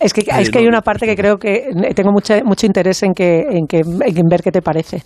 Es 0.00 0.12
que, 0.12 0.24
es 0.26 0.50
que 0.50 0.58
hay 0.58 0.66
una 0.66 0.80
parte 0.80 1.06
que 1.06 1.16
creo 1.16 1.38
que 1.38 1.68
tengo 1.94 2.12
mucho, 2.12 2.34
mucho 2.44 2.66
interés 2.66 3.02
en, 3.02 3.12
que, 3.12 3.40
en, 3.50 3.66
que, 3.66 3.78
en 3.78 4.28
ver 4.28 4.42
qué 4.42 4.50
te 4.50 4.62
parece. 4.62 5.02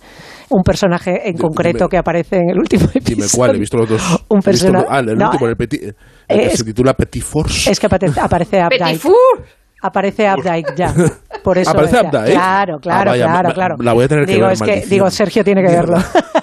Un 0.49 0.63
personaje 0.63 1.29
en 1.29 1.37
concreto 1.37 1.87
que 1.87 1.97
aparece 1.97 2.37
en 2.37 2.49
el 2.51 2.59
último 2.59 2.85
episodio. 2.85 3.15
Dime 3.15 3.27
cuál, 3.33 3.55
he 3.55 3.59
visto 3.59 3.77
los 3.77 3.89
dos. 3.89 4.25
Un 4.29 4.41
personaje. 4.41 4.85
Ah, 4.89 4.99
el 4.99 5.09
último, 5.09 5.47
el, 5.47 5.55
petit, 5.55 5.83
el 6.27 6.49
que 6.49 6.57
se 6.57 6.63
titula 6.63 6.93
Petit 6.93 7.23
Force. 7.23 7.69
Es 7.69 7.79
que 7.79 7.85
aparece, 7.85 8.19
aparece 8.21 8.63
Updike. 8.63 9.01
Aparece 9.81 10.27
Updike 10.31 10.75
ya. 10.75 10.93
Por 11.43 11.57
eso 11.57 11.71
¿Aparece 11.71 12.01
Updike? 12.01 12.31
Claro, 12.31 12.79
claro, 12.79 13.11
ah, 13.11 13.13
vaya, 13.13 13.25
claro, 13.25 13.53
claro. 13.53 13.75
La 13.79 13.93
voy 13.93 14.05
a 14.05 14.07
tener 14.07 14.25
que 14.25 14.33
digo, 14.33 14.47
ver. 14.47 14.53
Es 14.53 14.61
que, 14.61 14.85
digo, 14.87 15.09
Sergio 15.09 15.43
tiene 15.43 15.61
que 15.63 15.71
verlo. 15.71 15.97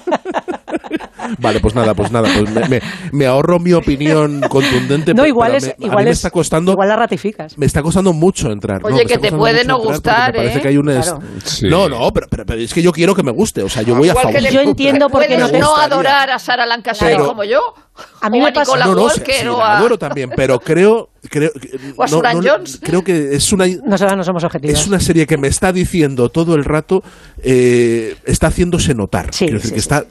Vale, 1.39 1.59
pues 1.59 1.75
nada, 1.75 1.93
pues 1.93 2.11
nada, 2.11 2.29
pues 2.37 2.49
me, 2.51 2.67
me, 2.67 2.81
me 3.11 3.25
ahorro 3.25 3.59
mi 3.59 3.73
opinión 3.73 4.41
contundente. 4.49 5.13
No, 5.13 5.25
igual 5.25 5.55
es, 5.55 5.67
me, 5.77 5.85
igual 5.85 6.05
me 6.05 6.11
es, 6.11 6.17
está 6.17 6.29
costando, 6.31 6.71
igual 6.73 6.87
la 6.89 6.95
ratificas. 6.95 7.57
Me 7.57 7.65
está 7.65 7.81
costando 7.81 8.13
mucho 8.13 8.51
entrar. 8.51 8.81
Oye, 8.83 9.03
no, 9.03 9.07
que 9.09 9.17
te 9.17 9.31
puede 9.31 9.63
no 9.65 9.79
gustar, 9.79 10.31
Me 10.33 10.39
parece 10.39 10.59
¿eh? 10.59 10.61
que 10.61 10.67
hay 10.69 10.77
un 10.77 10.87
Claro. 10.87 11.19
sí. 11.43 11.67
No, 11.67 11.89
no, 11.89 12.11
pero, 12.13 12.27
pero, 12.29 12.45
pero, 12.45 12.61
es 12.61 12.73
que 12.73 12.81
yo 12.81 12.91
quiero 12.91 13.13
que 13.13 13.23
me 13.23 13.31
guste, 13.31 13.61
o 13.61 13.69
sea, 13.69 13.81
yo 13.83 13.95
voy 13.95 14.09
a 14.09 14.13
favor. 14.13 14.33
que 14.33 14.51
Yo 14.51 14.61
entiendo 14.61 15.09
por 15.09 15.25
qué 15.27 15.37
no 15.37 15.49
te 15.49 15.59
no 15.59 15.75
adorar 15.75 16.29
a 16.29 16.39
Sara 16.39 16.65
Lancashire 16.65 17.11
Pero- 17.11 17.27
como 17.27 17.43
yo. 17.43 17.59
A 18.21 18.29
mí 18.29 18.39
me 18.39 18.49
a 18.49 18.53
pasa- 18.53 18.77
no, 18.85 18.93
no, 18.93 19.09
sí, 19.09 19.21
sí, 19.25 19.47
o 19.47 19.57
la 19.57 19.65
a... 19.73 19.77
adoro 19.79 19.97
también, 19.97 20.29
pero 20.35 20.59
creo, 20.59 21.09
creo, 21.31 21.49
O 21.97 22.03
a 22.03 22.07
no, 22.07 22.21
no, 22.21 22.41
Jones. 22.43 22.79
creo 22.83 23.03
que 23.03 23.35
es 23.35 23.51
una 23.51 23.65
no 23.67 24.23
somos 24.23 24.43
objetivas. 24.43 24.79
es 24.81 24.87
una 24.87 24.99
serie 24.99 25.25
que 25.25 25.35
me 25.37 25.47
está 25.47 25.71
diciendo 25.71 26.29
todo 26.29 26.53
el 26.53 26.63
rato, 26.63 27.01
eh, 27.41 28.15
está 28.25 28.47
haciéndose 28.47 28.93
notar. 28.93 29.33
Sí, 29.33 29.45
Quiero 29.45 29.57
decir 29.59 29.69
sí, 29.69 29.73
que 29.73 29.79
está, 29.79 30.05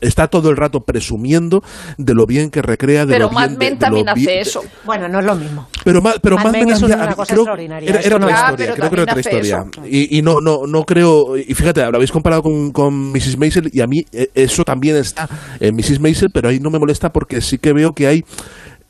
está 0.00 0.26
todo 0.26 0.49
el 0.50 0.56
rato 0.56 0.80
presumiendo 0.80 1.62
de 1.98 2.14
lo 2.14 2.26
bien 2.26 2.50
que 2.50 2.62
recrea, 2.62 3.06
de 3.06 3.12
Pero 3.14 3.26
lo 3.26 3.32
Mad 3.32 3.48
bien, 3.48 3.58
de- 3.58 3.64
Men 3.66 3.74
de 3.74 3.80
también 3.80 4.06
lo 4.06 4.14
bien- 4.14 4.28
hace 4.28 4.40
eso. 4.40 4.62
Bueno, 4.84 5.08
no 5.08 5.20
es 5.20 5.24
lo 5.26 5.34
mismo. 5.34 5.68
Pero, 5.84 6.00
ma- 6.02 6.14
pero 6.22 6.36
Mad 6.36 6.44
Mad 6.44 6.52
Men 6.52 6.64
Men 6.66 6.74
es 6.76 6.82
una 6.82 6.94
había- 6.94 7.14
cosa 7.14 7.32
creo- 7.32 7.42
extraordinaria, 7.42 7.88
Era, 7.90 7.98
otra 7.98 8.06
es- 8.06 8.14
Ah, 8.14 8.50
historia, 8.50 8.56
pero 8.56 8.74
creo 8.76 8.88
que 8.90 8.94
era 8.94 9.02
otra 9.02 9.20
historia. 9.20 9.64
Y, 9.90 10.18
y 10.18 10.22
no, 10.22 10.40
no, 10.40 10.66
no 10.66 10.82
creo. 10.84 11.36
Y 11.36 11.54
fíjate, 11.54 11.80
lo 11.82 11.96
habéis 11.96 12.12
comparado 12.12 12.42
con, 12.42 12.70
con 12.72 13.12
Mrs. 13.12 13.38
Maisel 13.38 13.70
y 13.72 13.80
a 13.80 13.86
mí 13.86 14.04
eh, 14.12 14.28
eso 14.34 14.64
también 14.64 14.96
está 14.96 15.28
en 15.58 15.74
Mrs. 15.74 16.00
Maisel, 16.00 16.28
pero 16.32 16.48
ahí 16.48 16.58
no 16.60 16.70
me 16.70 16.78
molesta 16.78 17.10
porque 17.10 17.40
sí 17.40 17.58
que 17.58 17.72
veo 17.72 17.92
que 17.92 18.06
hay 18.06 18.24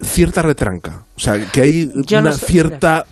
cierta 0.00 0.42
retranca. 0.42 1.04
O 1.16 1.20
sea, 1.20 1.38
que 1.50 1.60
hay 1.60 1.90
Yo 2.06 2.20
no 2.22 2.28
una 2.28 2.32
cierta. 2.36 3.04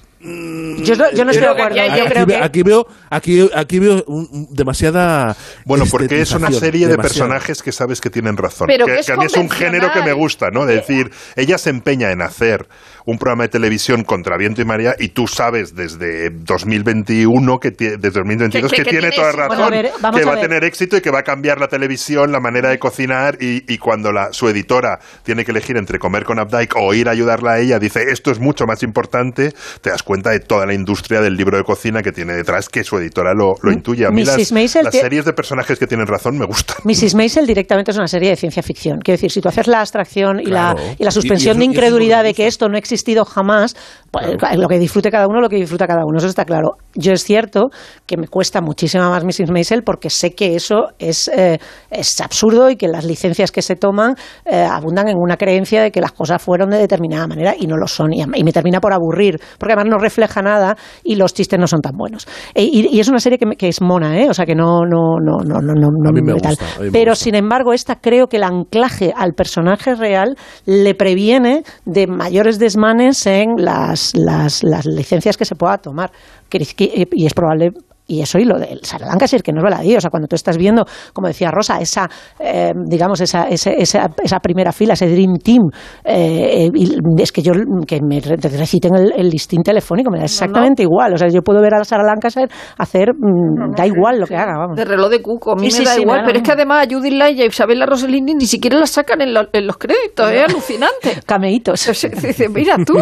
Yo 0.84 0.94
no, 0.96 1.10
yo 1.12 1.24
no 1.24 1.30
estoy 1.30 1.46
de 1.46 1.52
acuerdo. 1.52 1.80
aquí 1.80 1.88
Yo 1.98 2.02
Aquí, 2.04 2.12
creo 2.12 2.26
ve- 2.26 2.34
que 2.34 2.42
aquí 2.44 2.62
veo, 2.62 2.86
aquí, 3.10 3.50
aquí 3.54 3.78
veo 3.78 4.04
un- 4.06 4.46
demasiada. 4.50 5.36
Bueno, 5.64 5.84
porque 5.90 6.20
es 6.20 6.32
una 6.32 6.50
serie 6.52 6.86
de 6.86 6.96
personajes 6.96 7.62
que 7.62 7.72
sabes 7.72 8.00
que 8.00 8.10
tienen 8.10 8.36
razón. 8.36 8.66
Pero 8.68 8.86
que, 8.86 8.92
que 8.94 9.00
es 9.00 9.06
que 9.06 9.12
a 9.12 9.16
mí 9.16 9.24
es 9.26 9.36
un 9.36 9.50
género 9.50 9.90
que 9.92 10.02
me 10.02 10.12
gusta, 10.12 10.50
¿no? 10.50 10.66
De 10.66 10.74
decir, 10.76 11.10
ella 11.36 11.58
se 11.58 11.70
empeña 11.70 12.10
en 12.12 12.22
hacer 12.22 12.68
un 13.06 13.18
programa 13.18 13.44
de 13.44 13.48
televisión 13.48 14.04
contra 14.04 14.36
viento 14.36 14.60
y 14.60 14.64
marea 14.66 14.94
y 14.98 15.08
tú 15.08 15.26
sabes 15.26 15.74
desde 15.74 16.30
2021, 16.30 17.58
que 17.58 17.70
desde 17.70 18.10
2022, 18.10 18.70
Que- 18.70 18.76
que, 18.76 18.82
que- 18.82 18.90
que 18.90 18.98
tiene 18.98 19.14
toda 19.14 19.32
razón, 19.32 19.48
Bueno, 19.48 19.64
a 19.66 19.70
ver, 19.70 19.90
que 20.14 20.22
a 20.22 20.26
va 20.26 20.34
a 20.34 20.40
tener 20.40 20.64
éxito 20.64 20.96
y 20.96 21.00
que 21.00 21.10
va 21.10 21.20
a 21.20 21.24
cambiar 21.24 21.58
la 21.58 21.68
televisión, 21.68 22.30
la 22.32 22.40
manera 22.40 22.68
de 22.70 22.78
cocinar 22.78 23.38
y, 23.40 23.64
y 23.72 23.78
cuando 23.78 24.12
la, 24.12 24.32
su 24.32 24.48
editora 24.48 24.98
tiene 25.22 25.44
que 25.44 25.50
elegir 25.52 25.76
entre 25.76 25.98
comer 25.98 26.24
con 26.24 26.38
Updike 26.38 26.74
o 26.76 26.92
ir 26.94 27.08
a 27.08 27.12
ayudarla 27.12 27.52
a 27.52 27.58
ella, 27.60 27.78
dice, 27.78 28.04
esto 28.10 28.30
es 28.30 28.38
mucho 28.38 28.66
más 28.66 28.82
importante, 28.82 29.52
te 29.80 29.90
das 29.90 30.02
cuenta 30.02 30.17
de 30.22 30.40
toda 30.40 30.66
la 30.66 30.74
industria 30.74 31.20
del 31.20 31.34
libro 31.34 31.56
de 31.56 31.64
cocina 31.64 32.02
que 32.02 32.12
tiene 32.12 32.34
detrás, 32.34 32.68
que 32.68 32.84
su 32.84 32.96
editora 32.96 33.32
lo, 33.34 33.54
lo 33.62 33.72
intuye. 33.72 34.06
A 34.06 34.10
mí 34.10 34.22
Mrs. 34.22 34.52
las, 34.82 34.94
series 34.94 35.24
de 35.24 35.32
personajes 35.32 35.78
que 35.78 35.86
tienen 35.86 36.06
razón 36.06 36.38
me 36.38 36.46
gustan. 36.46 36.76
Mrs. 36.84 37.14
Maisel 37.14 37.46
directamente 37.46 37.90
es 37.90 37.96
una 37.96 38.08
serie 38.08 38.30
de 38.30 38.36
ciencia 38.36 38.62
ficción. 38.62 38.98
Quiero 38.98 39.16
decir, 39.16 39.30
si 39.30 39.40
tú 39.40 39.48
haces 39.48 39.66
la 39.66 39.80
abstracción 39.80 40.40
y, 40.40 40.46
la, 40.46 40.74
y 40.98 41.04
la 41.04 41.10
suspensión 41.10 41.56
y 41.56 41.58
de 41.58 41.64
y 41.64 41.68
eso 41.68 41.72
incredulidad 41.72 42.24
de 42.24 42.34
que 42.34 42.46
esto 42.46 42.68
no 42.68 42.76
ha 42.76 42.78
existido 42.78 43.24
jamás, 43.24 43.76
pues, 44.10 44.26
lo 44.56 44.68
que 44.68 44.78
disfrute 44.78 45.10
cada 45.10 45.26
uno, 45.26 45.40
lo 45.40 45.48
que 45.48 45.56
disfruta 45.56 45.86
cada 45.86 46.04
uno, 46.04 46.18
eso 46.18 46.26
está 46.26 46.44
claro. 46.44 46.76
Yo 46.94 47.12
es 47.12 47.22
cierto 47.24 47.70
que 48.06 48.16
me 48.16 48.26
cuesta 48.26 48.60
muchísimo 48.60 49.08
más 49.10 49.24
Mrs. 49.24 49.50
Maisel 49.50 49.82
porque 49.82 50.10
sé 50.10 50.34
que 50.34 50.54
eso 50.54 50.88
es, 50.98 51.28
eh, 51.28 51.58
es 51.90 52.20
absurdo 52.20 52.70
y 52.70 52.76
que 52.76 52.88
las 52.88 53.04
licencias 53.04 53.52
que 53.52 53.62
se 53.62 53.76
toman 53.76 54.14
eh, 54.44 54.62
abundan 54.62 55.08
en 55.08 55.16
una 55.16 55.36
creencia 55.36 55.82
de 55.82 55.90
que 55.90 56.00
las 56.00 56.12
cosas 56.12 56.42
fueron 56.42 56.70
de 56.70 56.78
determinada 56.78 57.26
manera 57.26 57.54
y 57.58 57.66
no 57.66 57.76
lo 57.76 57.86
son. 57.86 58.12
Y, 58.12 58.22
y 58.22 58.44
me 58.44 58.52
termina 58.52 58.80
por 58.80 58.92
aburrir, 58.92 59.40
porque 59.58 59.74
además 59.74 59.90
no 59.90 59.97
refleja 59.98 60.42
nada 60.42 60.76
y 61.02 61.16
los 61.16 61.34
chistes 61.34 61.58
no 61.58 61.66
son 61.66 61.80
tan 61.80 61.96
buenos. 61.96 62.26
E- 62.54 62.64
y, 62.64 62.88
y 62.90 63.00
es 63.00 63.08
una 63.08 63.20
serie 63.20 63.38
que, 63.38 63.46
que 63.56 63.68
es 63.68 63.80
mona, 63.80 64.18
¿eh? 64.20 64.28
o 64.30 64.34
sea 64.34 64.46
que 64.46 64.54
no, 64.54 64.80
no, 64.86 65.18
no, 65.20 65.38
no, 65.44 65.60
no, 65.60 65.72
no, 65.74 66.08
A 66.08 66.12
mí 66.12 66.22
me 66.22 66.32
gusta, 66.32 66.48
a 66.50 66.52
mí 66.80 66.86
me 66.86 66.90
Pero 66.92 67.12
gusta. 67.12 67.24
sin 67.24 67.34
embargo, 67.34 67.72
esta 67.72 67.96
creo 67.96 68.26
que 68.28 68.36
el 68.38 68.44
anclaje 68.44 69.12
al 69.16 69.32
personaje 69.34 69.94
real 69.94 70.36
le 70.66 70.94
previene 70.94 71.62
de 71.84 72.06
mayores 72.06 72.58
desmanes 72.58 73.26
en 73.26 73.56
las, 73.58 74.12
las, 74.14 74.62
las 74.62 74.86
licencias 74.86 75.36
que 75.36 75.44
se 75.44 75.54
pueda 75.54 75.78
tomar. 75.78 76.10
Y 76.50 77.26
es 77.26 77.34
probable 77.34 77.72
y 78.08 78.20
eso 78.22 78.38
y 78.38 78.44
lo 78.44 78.58
del 78.58 78.80
Sara 78.82 79.06
Lancashire, 79.06 79.42
que 79.42 79.52
no 79.52 79.60
es 79.60 79.64
baladí, 79.64 79.94
o 79.94 80.00
sea, 80.00 80.10
cuando 80.10 80.26
tú 80.26 80.34
estás 80.34 80.56
viendo, 80.56 80.84
como 81.12 81.28
decía 81.28 81.50
Rosa, 81.52 81.78
esa, 81.80 82.08
eh, 82.40 82.72
digamos, 82.86 83.20
esa, 83.20 83.44
ese- 83.48 83.80
esa, 83.80 84.08
esa 84.24 84.40
primera 84.40 84.72
fila, 84.72 84.94
ese 84.94 85.08
Dream 85.08 85.36
Team, 85.44 85.62
eh, 86.04 86.68
y 86.74 86.98
es 87.22 87.30
que 87.32 87.42
yo, 87.42 87.52
que 87.86 88.00
me 88.02 88.20
re- 88.20 88.36
reciten 88.36 88.94
el, 88.94 89.12
el 89.16 89.28
listín 89.28 89.62
telefónico, 89.62 90.10
me 90.10 90.18
da 90.18 90.24
exactamente 90.24 90.82
igual, 90.82 91.12
o 91.14 91.16
sea, 91.18 91.28
yo 91.28 91.42
puedo 91.42 91.60
ver 91.60 91.74
a 91.74 91.84
Sara 91.84 92.02
Lancashire 92.02 92.48
hacer, 92.78 93.12
mm, 93.14 93.74
da 93.76 93.86
igual 93.86 94.18
lo 94.20 94.26
que 94.26 94.36
haga, 94.36 94.56
vamos. 94.58 94.76
De 94.76 94.84
reloj 94.84 95.10
de 95.10 95.22
cuco, 95.22 95.52
a 95.52 95.54
mí 95.56 95.70
Sí, 95.70 95.78
me 95.80 95.84
sí, 95.84 95.84
da 95.84 95.94
sí, 95.94 96.00
igual, 96.02 96.22
pero 96.24 96.38
es 96.38 96.42
que 96.44 96.52
además 96.52 96.86
a 96.86 96.90
Judith 96.94 97.12
Light 97.12 97.38
y 97.38 97.42
a 97.42 97.46
Isabella 97.46 97.84
Rossellini 97.86 98.34
ni 98.34 98.46
siquiera 98.46 98.78
la 98.78 98.86
sacan 98.86 99.20
en, 99.20 99.34
lo- 99.34 99.48
en 99.52 99.66
los 99.66 99.76
créditos, 99.76 100.30
es 100.32 100.42
alucinante. 100.48 101.20
Cameitos. 101.26 101.86
Dice, 101.86 102.48
mira 102.48 102.76
tú, 102.86 102.94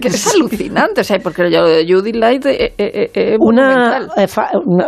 que 0.00 0.08
es 0.08 0.26
alucinante, 0.34 1.02
o 1.02 1.04
sea, 1.04 1.18
porque 1.20 1.50
yo, 1.50 1.60
Judith 1.88 2.16
Light 2.16 2.44
eh, 2.46 2.74
eh, 2.76 3.10
eh, 3.14 3.30
es 3.32 3.36
una, 3.40 4.08
eh, 4.16 4.26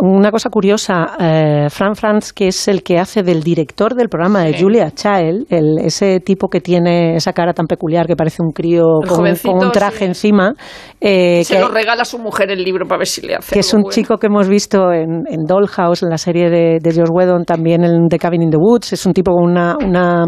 una 0.01 0.31
cosa 0.31 0.51
curiosa, 0.51 1.17
eh, 1.19 1.67
Fran 1.71 1.95
Franz, 1.95 2.33
que 2.33 2.49
es 2.49 2.69
el 2.69 2.83
que 2.83 2.99
hace 2.99 3.23
del 3.23 3.43
director 3.43 3.95
del 3.95 4.09
programa 4.09 4.43
de 4.45 4.53
Sí. 4.55 4.63
Julia 4.63 4.91
Child, 4.91 5.47
el, 5.51 5.79
ese 5.85 6.21
tipo 6.21 6.49
que 6.49 6.61
tiene 6.61 7.17
esa 7.17 7.33
cara 7.33 7.53
tan 7.53 7.67
peculiar 7.67 8.07
que 8.07 8.17
parece 8.17 8.43
un 8.43 8.53
crío 8.53 8.85
con, 9.09 9.25
con 9.37 9.67
un 9.67 9.73
traje 9.73 9.99
sí. 9.99 10.05
encima, 10.05 10.53
eh, 11.01 11.43
Se 11.45 11.55
que, 11.55 11.61
lo 11.61 11.69
regala 11.69 12.03
a 12.03 12.05
su 12.05 12.19
mujer 12.19 12.51
el 12.51 12.63
libro 12.63 12.87
para 12.87 12.99
ver 12.99 13.07
si 13.07 13.21
le 13.27 13.35
hace 13.37 13.53
que 13.55 13.61
es 13.61 13.73
un 13.75 13.83
bueno. 13.83 13.95
chico 13.95 14.19
que 14.19 14.27
hemos 14.27 14.49
visto 14.49 14.93
en, 14.93 15.23
en 15.29 15.45
Dollhouse, 15.47 16.03
en 16.03 16.11
la 16.11 16.19
serie 16.19 16.51
de, 16.51 16.79
de 16.83 16.91
Josh 16.95 17.11
Whedon, 17.11 17.45
también 17.45 17.85
en 17.85 18.09
The 18.09 18.19
Cabin 18.19 18.43
in 18.43 18.51
the 18.51 18.59
Woods. 18.59 18.93
Es 18.93 19.07
un 19.07 19.13
tipo 19.13 19.33
con 19.33 19.45
una, 19.45 19.77
una, 19.85 20.25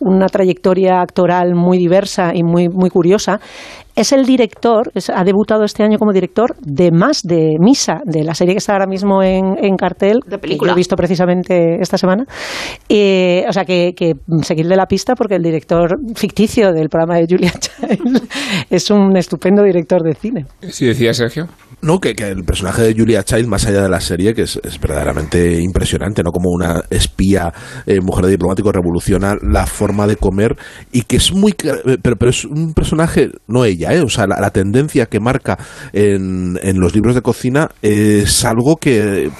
una 0.00 0.26
trayectoria 0.26 1.00
actoral 1.00 1.54
muy 1.54 1.78
diversa 1.78 2.32
y 2.34 2.42
muy, 2.42 2.68
muy 2.68 2.90
curiosa. 2.90 3.40
Es 3.96 4.12
el 4.12 4.26
director, 4.26 4.92
ha 5.14 5.24
debutado 5.24 5.64
este 5.64 5.82
año 5.82 5.98
como 5.98 6.12
director 6.12 6.54
de 6.60 6.90
Más 6.92 7.22
de 7.22 7.56
Misa, 7.58 8.00
de 8.04 8.22
la 8.22 8.34
serie 8.34 8.54
que 8.54 8.58
está 8.58 8.74
ahora 8.74 8.86
mismo 8.86 9.22
en, 9.22 9.76
cartel, 9.76 10.20
de 10.26 10.38
película. 10.38 10.72
que 10.72 10.74
he 10.74 10.76
visto 10.76 10.96
precisamente 10.96 11.80
esta 11.80 11.98
semana. 11.98 12.24
o 12.28 13.52
sea, 13.52 13.64
que, 13.64 13.92
que 13.96 14.12
seguirle 14.42 14.76
la 14.76 14.86
pista 14.86 15.14
porque 15.14 15.36
el 15.36 15.42
director 15.42 15.96
ficticio 16.14 16.72
del 16.72 16.88
programa 16.88 17.16
de 17.16 17.26
Julia 17.28 17.52
Child 17.58 18.28
es 18.70 18.90
un 18.90 19.16
estupendo 19.16 19.62
director 19.62 20.02
de 20.02 20.14
cine. 20.14 20.46
Sí, 20.68 20.86
decía 20.86 21.14
Sergio. 21.14 21.48
No, 21.82 22.00
que, 22.00 22.10
el 22.10 22.44
personaje 22.44 22.82
de 22.82 22.94
Julia 22.94 23.22
Child, 23.22 23.46
más 23.46 23.66
allá 23.66 23.82
de 23.82 23.88
la 23.88 24.00
serie, 24.00 24.34
que 24.34 24.42
es, 24.42 24.58
verdaderamente 24.80 25.60
impresionante, 25.60 26.22
¿no? 26.22 26.30
Como 26.32 26.50
una 26.50 26.82
espía, 26.90 27.52
eh, 27.86 28.00
mujer 28.00 28.24
de 28.24 28.30
diplomático, 28.32 28.72
revoluciona 28.72 29.36
la 29.42 29.66
forma 29.66 30.06
de 30.06 30.16
comer 30.16 30.56
y 30.90 31.02
que 31.02 31.16
es 31.16 31.32
muy... 31.32 31.52
Pero, 31.52 32.16
pero 32.16 32.30
es 32.30 32.44
un 32.44 32.72
personaje, 32.72 33.30
no 33.46 33.64
ella, 33.64 33.85
¿eh? 33.92 34.00
O 34.00 34.08
sea, 34.08 34.26
la, 34.26 34.50
tendencia 34.50 35.06
que 35.06 35.20
marca 35.20 35.58
en, 35.92 36.58
en, 36.62 36.78
los 36.78 36.94
libros 36.94 37.14
de 37.14 37.22
cocina 37.22 37.68
es 37.82 38.44
algo 38.44 38.76
que, 38.76 39.30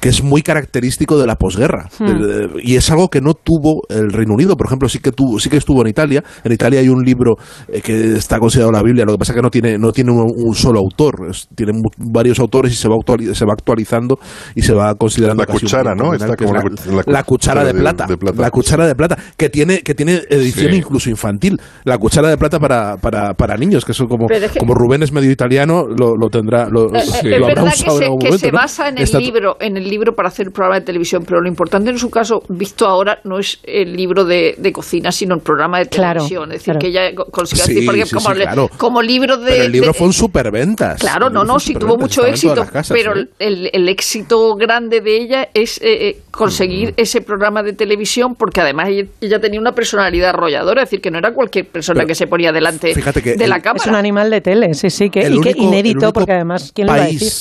que 0.00 0.08
es 0.08 0.22
muy 0.22 0.42
característico 0.42 1.18
de 1.18 1.26
la 1.26 1.36
posguerra. 1.36 1.88
Hmm. 1.98 2.58
Y 2.60 2.76
es 2.76 2.90
algo 2.90 3.08
que 3.08 3.20
no 3.20 3.34
tuvo 3.34 3.82
el 3.88 4.12
Reino 4.12 4.34
Unido, 4.34 4.56
por 4.56 4.66
ejemplo, 4.66 4.88
sí 4.88 4.98
que, 4.98 5.12
tuvo, 5.12 5.38
sí 5.38 5.48
que 5.48 5.56
estuvo 5.56 5.80
en 5.82 5.88
Italia. 5.88 6.24
En 6.44 6.52
Italia 6.52 6.80
hay 6.80 6.88
un 6.88 7.02
libro 7.02 7.36
eh, 7.68 7.80
que 7.80 8.16
está 8.16 8.38
considerado 8.38 8.72
la 8.72 8.82
Biblia, 8.82 9.04
lo 9.04 9.12
que 9.12 9.18
pasa 9.18 9.32
es 9.32 9.36
que 9.36 9.42
no 9.42 9.50
tiene, 9.50 9.78
no 9.78 9.92
tiene 9.92 10.10
un, 10.12 10.54
solo 10.54 10.80
autor, 10.80 11.30
tiene 11.54 11.72
varios 11.98 12.38
autores 12.40 12.72
y 12.72 12.76
se 12.76 12.88
va, 12.88 12.96
se 13.32 13.44
va 13.44 13.52
actualizando 13.52 14.18
y 14.54 14.62
se 14.62 14.74
va 14.74 14.94
considerando 14.96 15.44
la 15.44 15.46
cuchara, 15.46 15.94
¿no? 15.94 16.12
la, 16.12 17.22
cuchara 17.22 17.64
de, 17.64 17.72
plata, 17.72 18.06
La 18.36 18.50
cuchara 18.50 18.86
de 18.86 18.94
plata, 18.94 19.16
que 19.36 19.50
tiene, 19.50 19.82
que 19.82 19.94
tiene 19.94 20.22
edición 20.28 20.74
incluso 20.74 21.10
infantil. 21.10 21.60
La 21.84 21.98
cuchara 21.98 22.28
de 22.28 22.36
plata 22.36 22.58
para, 22.58 22.96
para, 22.96 23.34
para 23.34 23.56
niños, 23.56 23.81
que 23.84 23.92
eso 23.92 24.06
como, 24.06 24.26
como 24.58 24.74
Rubén 24.74 25.02
es 25.02 25.12
medio 25.12 25.30
italiano, 25.30 25.86
lo, 25.86 26.16
lo 26.16 26.28
tendrá. 26.28 26.68
Lo, 26.68 26.86
eh, 26.94 27.02
eh, 27.24 27.36
es 27.36 27.40
verdad 27.40 27.72
que 28.20 28.38
se, 28.38 28.50
basa 28.50 28.88
en 28.88 28.98
el 28.98 29.10
libro, 29.18 29.56
en 29.60 29.76
el 29.76 29.88
libro 29.88 30.14
para 30.14 30.28
hacer 30.28 30.46
el 30.46 30.52
programa 30.52 30.80
de 30.80 30.86
televisión, 30.86 31.24
pero 31.26 31.40
lo 31.40 31.48
importante 31.48 31.90
en 31.90 31.98
su 31.98 32.10
caso, 32.10 32.42
visto 32.48 32.86
ahora, 32.86 33.18
no 33.24 33.38
es 33.38 33.60
el 33.64 33.94
libro 33.94 34.24
de, 34.24 34.54
de 34.58 34.72
cocina, 34.72 35.12
sino 35.12 35.34
el 35.34 35.40
programa 35.40 35.78
de 35.78 35.86
televisión. 35.86 36.52
es 36.52 36.64
decir, 36.64 36.74
que 36.78 36.88
ella 36.88 37.14
consiguió 37.30 37.66
decir, 37.66 37.86
porque 37.86 38.04
como, 38.10 38.68
como, 38.76 39.02
libro 39.02 39.36
de. 39.36 39.50
Pero 39.52 39.64
el 39.64 39.72
libro 39.72 39.94
fue 39.94 40.06
un 40.06 40.12
superventas. 40.12 41.00
Claro, 41.00 41.30
no, 41.30 41.44
no, 41.44 41.58
sí 41.58 41.74
tuvo 41.74 41.96
mucho 41.96 42.24
éxito, 42.24 42.66
pero 42.88 43.14
el, 43.38 43.70
el, 43.72 43.88
éxito 43.88 44.54
grande 44.54 45.00
de 45.00 45.16
ella 45.16 45.48
es 45.54 45.78
eh, 45.82 46.08
eh, 46.08 46.16
conseguir 46.30 46.90
mm. 46.90 46.94
ese 46.96 47.20
programa 47.20 47.62
de 47.62 47.72
televisión, 47.72 48.34
porque 48.34 48.60
además 48.60 48.88
ella, 48.88 49.38
tenía 49.40 49.60
una 49.60 49.72
personalidad 49.72 50.30
arrolladora, 50.30 50.82
es 50.82 50.88
decir, 50.88 51.00
que 51.00 51.10
no 51.10 51.18
era 51.18 51.32
cualquier 51.32 51.66
persona 51.66 52.04
que 52.04 52.14
se 52.14 52.26
ponía 52.26 52.52
delante 52.52 52.94
de 52.94 53.48
la 53.48 53.60
cámara. 53.60 53.71
Es 53.74 53.86
un 53.86 53.94
animal 53.94 54.30
de 54.30 54.40
tele, 54.40 54.74
sí, 54.74 54.90
sí, 54.90 55.10
que, 55.10 55.28
y 55.28 55.40
que 55.40 55.54
inédito, 55.56 56.12
porque 56.12 56.32
además, 56.32 56.72
¿quién 56.74 56.86
lo 56.86 56.92
va 56.94 57.02
a 57.02 57.06
decir? 57.06 57.32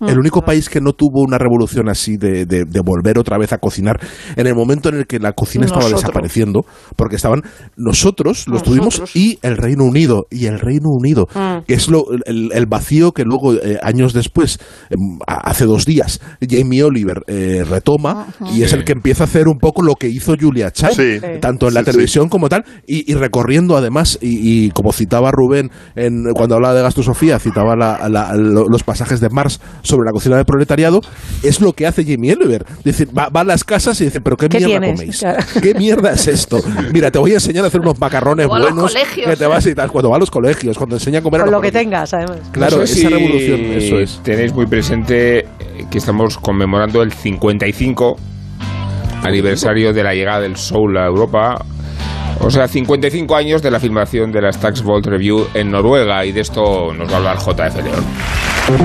El 0.00 0.18
único 0.18 0.42
país 0.42 0.68
que 0.68 0.80
no 0.80 0.92
tuvo 0.92 1.22
una 1.22 1.38
revolución 1.38 1.88
así 1.88 2.18
de, 2.18 2.44
de, 2.44 2.80
volver 2.80 3.18
otra 3.18 3.38
vez 3.38 3.52
a 3.54 3.58
cocinar 3.58 3.98
en 4.36 4.46
el 4.46 4.54
momento 4.54 4.90
en 4.90 4.96
el 4.96 5.06
que 5.06 5.18
la 5.18 5.32
cocina 5.32 5.64
estaba 5.64 5.88
desapareciendo, 5.88 6.66
porque 6.96 7.16
estaban 7.16 7.42
nosotros, 7.76 8.46
los 8.46 8.62
tuvimos, 8.62 9.02
y 9.14 9.38
el 9.40 9.56
Reino 9.56 9.84
Unido, 9.84 10.26
y 10.30 10.46
el 10.46 10.60
Reino 10.60 10.88
Unido, 10.90 11.26
mm. 11.34 11.64
que 11.66 11.74
es 11.74 11.88
lo, 11.88 12.04
el, 12.26 12.66
vacío 12.66 13.12
que 13.12 13.24
luego, 13.24 13.54
eh, 13.54 13.78
años 13.82 14.12
después, 14.12 14.58
em, 14.90 15.18
hace 15.26 15.64
dos 15.64 15.86
días, 15.86 16.20
Jamie 16.46 16.82
Oliver 16.82 17.22
eh, 17.26 17.64
retoma, 17.66 18.26
y 18.54 18.62
es 18.62 18.74
el 18.74 18.84
que 18.84 18.92
empieza 18.92 19.24
a 19.24 19.26
hacer 19.26 19.48
un 19.48 19.58
poco 19.58 19.82
lo 19.82 19.94
que 19.94 20.08
hizo 20.08 20.34
Julia 20.38 20.72
Child, 20.72 21.40
tanto 21.40 21.68
en 21.68 21.74
la 21.74 21.82
televisión 21.82 22.28
como 22.28 22.50
tal, 22.50 22.64
y, 22.86 23.14
recorriendo 23.14 23.78
además, 23.78 24.18
y, 24.20 24.70
como 24.70 24.92
citaba 24.92 25.30
Rubén 25.30 25.70
en, 25.94 26.24
cuando 26.34 26.56
hablaba 26.56 26.74
de 26.74 26.82
Gasto 26.82 27.02
Sofía, 27.02 27.38
citaba 27.38 27.76
los 28.36 28.82
pasajes 28.82 29.20
de 29.20 29.30
Mars 29.30 29.60
sobre 29.86 30.06
la 30.06 30.12
cocina 30.12 30.36
del 30.36 30.44
proletariado 30.44 31.00
es 31.42 31.60
lo 31.60 31.72
que 31.72 31.86
hace 31.86 32.04
Jamie 32.04 32.34
Oliver. 32.34 32.64
Dice, 32.84 33.06
va, 33.06 33.28
a 33.32 33.44
las 33.44 33.64
casas 33.64 34.00
y 34.00 34.06
dice, 34.06 34.20
pero 34.20 34.36
¿qué, 34.36 34.48
mierda 34.48 34.86
coméis? 34.86 35.24
¿Qué 35.62 35.74
mierda 35.74 36.12
es 36.12 36.28
esto? 36.28 36.60
Mira, 36.92 37.10
te 37.10 37.18
voy 37.18 37.32
a 37.32 37.34
enseñar 37.34 37.64
a 37.64 37.68
hacer 37.68 37.80
unos 37.80 37.98
macarrones 37.98 38.46
buenos. 38.46 38.94
Que 39.14 39.36
te 39.36 39.46
vas 39.46 39.66
y 39.66 39.74
tal, 39.74 39.90
cuando 39.90 40.10
va 40.10 40.16
a 40.16 40.20
los 40.20 40.30
colegios, 40.30 40.76
cuando 40.76 40.96
enseña 40.96 41.20
a 41.20 41.22
comer 41.22 41.42
Con 41.42 41.50
lo 41.50 41.60
que 41.60 41.72
tengas, 41.72 42.12
además. 42.14 42.40
Claro, 42.52 42.82
esa 42.82 43.08
revolución, 43.08 43.60
eso 43.72 43.98
es. 43.98 44.20
Tenéis 44.22 44.52
muy 44.52 44.66
presente 44.66 45.46
que 45.90 45.98
estamos 45.98 46.38
conmemorando 46.38 47.02
el 47.02 47.12
55 47.12 48.16
aniversario 49.22 49.92
de 49.92 50.02
la 50.02 50.14
llegada 50.14 50.40
del 50.40 50.56
soul 50.56 50.96
a 50.96 51.06
Europa. 51.06 51.64
O 52.40 52.50
sea, 52.50 52.68
55 52.68 53.34
años 53.34 53.62
de 53.62 53.70
la 53.70 53.80
filmación 53.80 54.30
de 54.30 54.42
la 54.42 54.52
Stax 54.52 54.82
Vault 54.82 55.06
Review 55.06 55.46
en 55.54 55.70
Noruega 55.70 56.24
y 56.24 56.32
de 56.32 56.40
esto 56.40 56.92
nos 56.92 57.10
va 57.10 57.14
a 57.14 57.16
hablar 57.16 57.38
JF 57.38 57.82
León. 57.82 58.55
Pese 58.66 58.80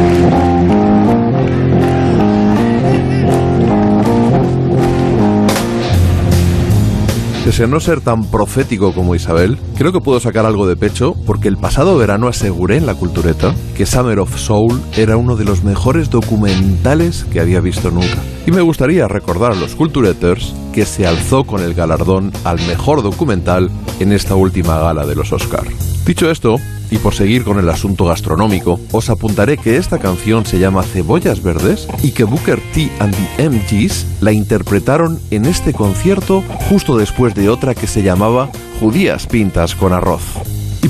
a 7.64 7.68
no 7.68 7.80
ser 7.80 8.02
tan 8.02 8.26
profético 8.26 8.94
como 8.94 9.16
Isabel, 9.16 9.58
creo 9.76 9.92
que 9.92 10.00
puedo 10.00 10.20
sacar 10.20 10.46
algo 10.46 10.68
de 10.68 10.76
pecho 10.76 11.16
porque 11.26 11.48
el 11.48 11.58
pasado 11.58 11.98
verano 11.98 12.28
aseguré 12.28 12.78
en 12.78 12.86
la 12.86 12.94
cultureta 12.94 13.56
que 13.76 13.88
Summer 13.88 14.20
of 14.20 14.38
Soul 14.38 14.80
era 14.96 15.18
uno 15.18 15.36
de 15.36 15.46
los 15.46 15.64
mejores 15.64 16.12
documentales 16.12 17.26
que 17.32 17.40
había 17.40 17.60
visto 17.60 17.90
nunca. 17.90 18.20
Y 18.46 18.52
me 18.52 18.62
gustaría 18.62 19.08
recordar 19.08 19.54
a 19.54 19.56
los 19.56 19.74
cultureters 19.74 20.54
que 20.72 20.86
se 20.86 21.06
alzó 21.06 21.44
con 21.44 21.62
el 21.62 21.74
galardón 21.74 22.32
al 22.44 22.60
mejor 22.68 23.04
documental 23.04 23.70
en 24.00 24.12
esta 24.12 24.36
última 24.36 24.80
gala 24.80 25.06
de 25.06 25.16
los 25.16 25.32
Oscar. 25.32 25.66
Dicho 26.06 26.30
esto, 26.32 26.58
y 26.90 26.98
por 26.98 27.14
seguir 27.14 27.44
con 27.44 27.58
el 27.58 27.70
asunto 27.70 28.06
gastronómico, 28.06 28.80
os 28.92 29.10
apuntaré 29.10 29.58
que 29.58 29.78
esta 29.78 29.98
canción 29.98 30.46
se 30.46 30.60
llama 30.60 30.84
Cebollas 30.84 31.42
Verdes 31.42 31.88
y 32.04 32.12
que 32.12 32.26
Booker 32.26 32.60
T 32.74 32.90
and 33.00 33.16
the 33.16 33.50
MGs 33.50 34.06
la 34.22 34.34
interpretaron 34.34 35.20
en 35.32 35.46
este 35.46 35.74
concierto 35.74 36.44
justo 36.70 36.98
después 36.98 37.34
de 37.34 37.50
otra 37.50 37.76
que 37.76 37.88
se 37.88 38.04
llamaba 38.04 38.50
Judías 38.80 39.26
Pintas 39.28 39.76
con 39.76 39.94
Arroz. 39.94 40.22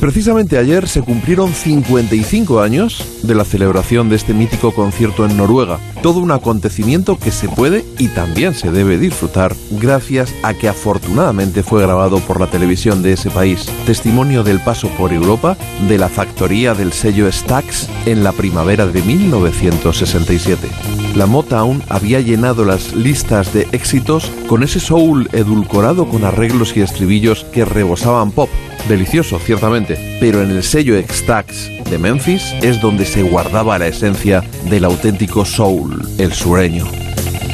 Precisamente 0.02 0.58
ayer 0.58 0.88
se 0.88 1.04
cumplieron 1.04 1.54
55 1.54 2.60
años 2.60 3.06
de 3.22 3.36
la 3.36 3.46
celebración 3.46 4.10
de 4.10 4.16
este 4.16 4.34
mítico 4.34 4.74
concierto 4.74 5.28
en 5.28 5.38
Noruega. 5.38 5.80
Todo 6.02 6.22
un 6.22 6.32
acontecimiento 6.32 7.20
que 7.20 7.30
se 7.30 7.48
puede 7.48 7.86
y 8.00 8.08
también 8.08 8.56
se 8.56 8.72
debe 8.72 8.98
disfrutar 8.98 9.56
gracias 9.70 10.34
a 10.42 10.56
que 10.56 10.68
afortunadamente 10.68 11.62
fue 11.62 11.84
grabado 11.84 12.18
por 12.18 12.40
la 12.40 12.48
televisión 12.48 13.04
de 13.04 13.14
ese 13.14 13.30
país. 13.30 13.68
Testimonio 13.86 14.44
del 14.44 14.60
paso 14.60 14.90
por 14.98 15.14
Europa 15.14 15.56
de 15.88 16.00
la 16.00 16.10
factoría 16.10 16.74
del 16.74 16.94
sello 16.94 17.32
Stax 17.32 17.88
en 18.08 18.24
la 18.24 18.32
primavera 18.32 18.88
de 18.88 19.04
1967. 19.04 20.68
La 21.14 21.28
Motown 21.28 21.84
había 21.90 22.22
llenado 22.22 22.66
las 22.66 22.96
listas 22.96 23.54
de 23.54 23.68
éxitos 23.72 24.32
con 24.48 24.64
ese 24.64 24.80
soul 24.80 25.30
edulcorado 25.32 26.10
con 26.10 26.24
arreglos 26.24 26.76
y 26.76 26.82
estribillos 26.82 27.44
que 27.54 27.66
rebosaban 27.66 28.32
pop 28.32 28.50
Delicioso, 28.88 29.40
ciertamente, 29.40 30.18
pero 30.20 30.42
en 30.42 30.52
el 30.52 30.64
sello 30.64 30.98
X-Tax 30.98 31.70
de 31.90 31.98
Memphis 31.98 32.54
es 32.62 32.82
donde 32.82 33.06
se 33.06 33.24
guardaba 33.24 33.78
la 33.78 33.88
esencia 33.88 34.44
del 34.70 34.86
auténtico 34.86 35.46
soul, 35.46 36.02
el 36.18 36.34
sureño. 36.34 36.86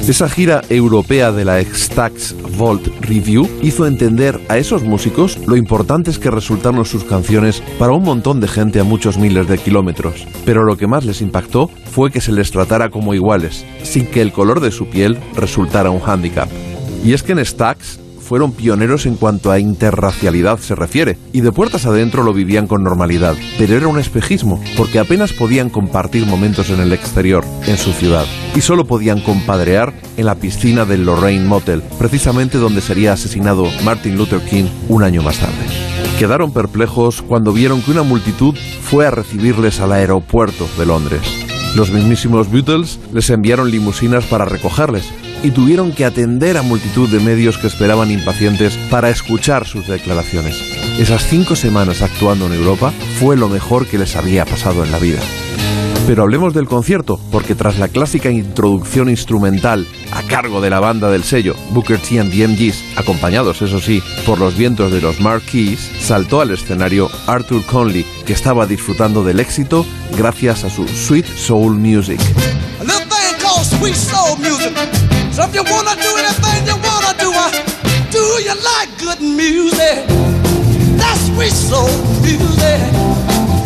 Esa 0.08 0.30
gira 0.30 0.62
europea 0.70 1.34
de 1.34 1.44
la 1.44 1.60
X-Tax 1.60 2.34
Vault 2.58 2.88
Review 3.02 3.48
hizo 3.62 3.86
entender 3.86 4.40
a 4.48 4.58
esos 4.58 4.84
músicos 4.84 5.38
lo 5.46 5.58
importantes 5.58 6.18
que 6.18 6.32
resultaron 6.32 6.86
sus 6.86 7.04
canciones 7.04 7.62
para 7.78 7.92
un 7.92 8.04
montón 8.04 8.40
de 8.40 8.48
gente 8.48 8.80
a 8.80 8.86
muchos 8.86 9.18
miles 9.18 9.48
de 9.50 9.58
kilómetros. 9.58 10.26
Pero 10.46 10.64
lo 10.64 10.78
que 10.78 10.88
más 10.88 11.04
les 11.04 11.22
impactó 11.22 11.70
fue 11.92 12.10
que 12.10 12.22
se 12.22 12.32
les 12.32 12.52
tratara 12.52 12.90
como 12.90 13.14
iguales, 13.14 13.66
sin 13.84 14.08
que 14.08 14.22
el 14.22 14.32
color 14.32 14.62
de 14.62 14.72
su 14.72 14.88
piel 14.88 15.18
resultara 15.36 15.90
un 15.90 16.00
hándicap. 16.00 16.50
Y 17.04 17.12
es 17.14 17.22
que 17.22 17.34
en 17.34 17.46
Stax 17.46 18.00
fueron 18.28 18.52
pioneros 18.52 19.06
en 19.06 19.16
cuanto 19.16 19.52
a 19.52 19.60
interracialidad 19.60 20.60
se 20.60 20.76
refiere, 20.76 21.18
y 21.32 21.42
de 21.42 21.54
puertas 21.54 21.86
adentro 21.86 22.24
lo 22.24 22.34
vivían 22.34 22.68
con 22.68 22.84
normalidad, 22.84 23.36
pero 23.58 23.76
era 23.76 23.88
un 23.88 24.00
espejismo, 24.00 24.62
porque 24.76 25.00
apenas 25.00 25.32
podían 25.32 25.70
compartir 25.70 26.26
momentos 26.26 26.70
en 26.70 26.82
el 26.82 26.92
exterior, 26.92 27.46
en 27.68 27.78
su 27.78 27.94
ciudad, 27.94 28.26
y 28.54 28.62
solo 28.62 28.86
podían 28.86 29.22
compadrear 29.22 29.94
en 30.18 30.26
la 30.26 30.36
piscina 30.36 30.84
del 30.84 31.06
Lorraine 31.06 31.46
Motel, 31.46 31.82
precisamente 31.98 32.58
donde 32.58 32.82
sería 32.82 33.14
asesinado 33.14 33.66
Martin 33.86 34.18
Luther 34.18 34.42
King 34.42 34.66
un 34.90 35.04
año 35.04 35.24
más 35.24 35.40
tarde. 35.40 35.54
Quedaron 36.20 36.52
perplejos 36.52 37.22
cuando 37.22 37.54
vieron 37.54 37.82
que 37.82 37.92
una 37.92 38.04
multitud 38.04 38.56
fue 38.82 39.08
a 39.08 39.12
recibirles 39.12 39.80
al 39.80 39.94
aeropuerto 39.94 40.68
de 40.78 40.86
Londres. 40.86 41.22
Los 41.76 41.92
mismísimos 41.92 42.52
Beatles 42.52 43.00
les 43.14 43.30
enviaron 43.30 43.72
limusinas 43.72 44.26
para 44.26 44.46
recogerles, 44.46 45.06
y 45.44 45.52
tuvieron 45.52 45.92
que 45.92 46.06
atender 46.06 46.58
a 46.58 46.62
multitud 46.62 47.10
de 47.10 47.20
medios 47.20 47.58
que 47.58 47.68
esperaban 47.68 48.12
impacientes 48.12 48.78
para 48.90 49.10
escuchar 49.10 49.66
sus 49.66 49.88
declaraciones. 49.88 50.62
Esas 51.00 51.28
cinco 51.28 51.56
semanas 51.56 52.02
actuando 52.02 52.48
en 52.48 52.54
Europa 52.54 52.92
fue 53.20 53.38
lo 53.38 53.50
mejor 53.50 53.88
que 53.88 53.98
les 53.98 54.16
había 54.16 54.46
pasado 54.46 54.84
en 54.84 54.92
la 54.92 55.00
vida. 55.00 55.20
Pero 56.08 56.24
hablemos 56.24 56.54
del 56.54 56.68
concierto, 56.68 57.20
porque 57.32 57.54
tras 57.54 57.80
la 57.80 57.90
clásica 57.90 58.32
introducción 58.32 59.10
instrumental 59.10 59.86
a 60.14 60.24
cargo 60.24 60.62
de 60.62 60.70
la 60.70 60.80
banda 60.80 61.12
del 61.12 61.24
sello, 61.24 61.54
Booker 61.72 62.00
T 62.00 62.20
and 62.20 62.32
the 62.32 62.48
MGs, 62.48 62.98
acompañados, 62.98 63.62
eso 63.62 63.82
sí, 63.82 64.02
por 64.26 64.40
los 64.40 64.58
vientos 64.58 64.90
de 64.90 65.02
los 65.02 65.20
Marquis, 65.20 65.92
saltó 66.00 66.40
al 66.40 66.52
escenario 66.52 67.10
Arthur 67.28 67.62
Conley, 67.66 68.06
que 68.26 68.32
estaba 68.32 68.66
disfrutando 68.66 69.22
del 69.22 69.42
éxito 69.42 69.86
gracias 70.18 70.64
a 70.64 70.70
su 70.70 70.88
Sweet 70.88 71.26
Soul 71.26 71.78
Music. 71.78 72.22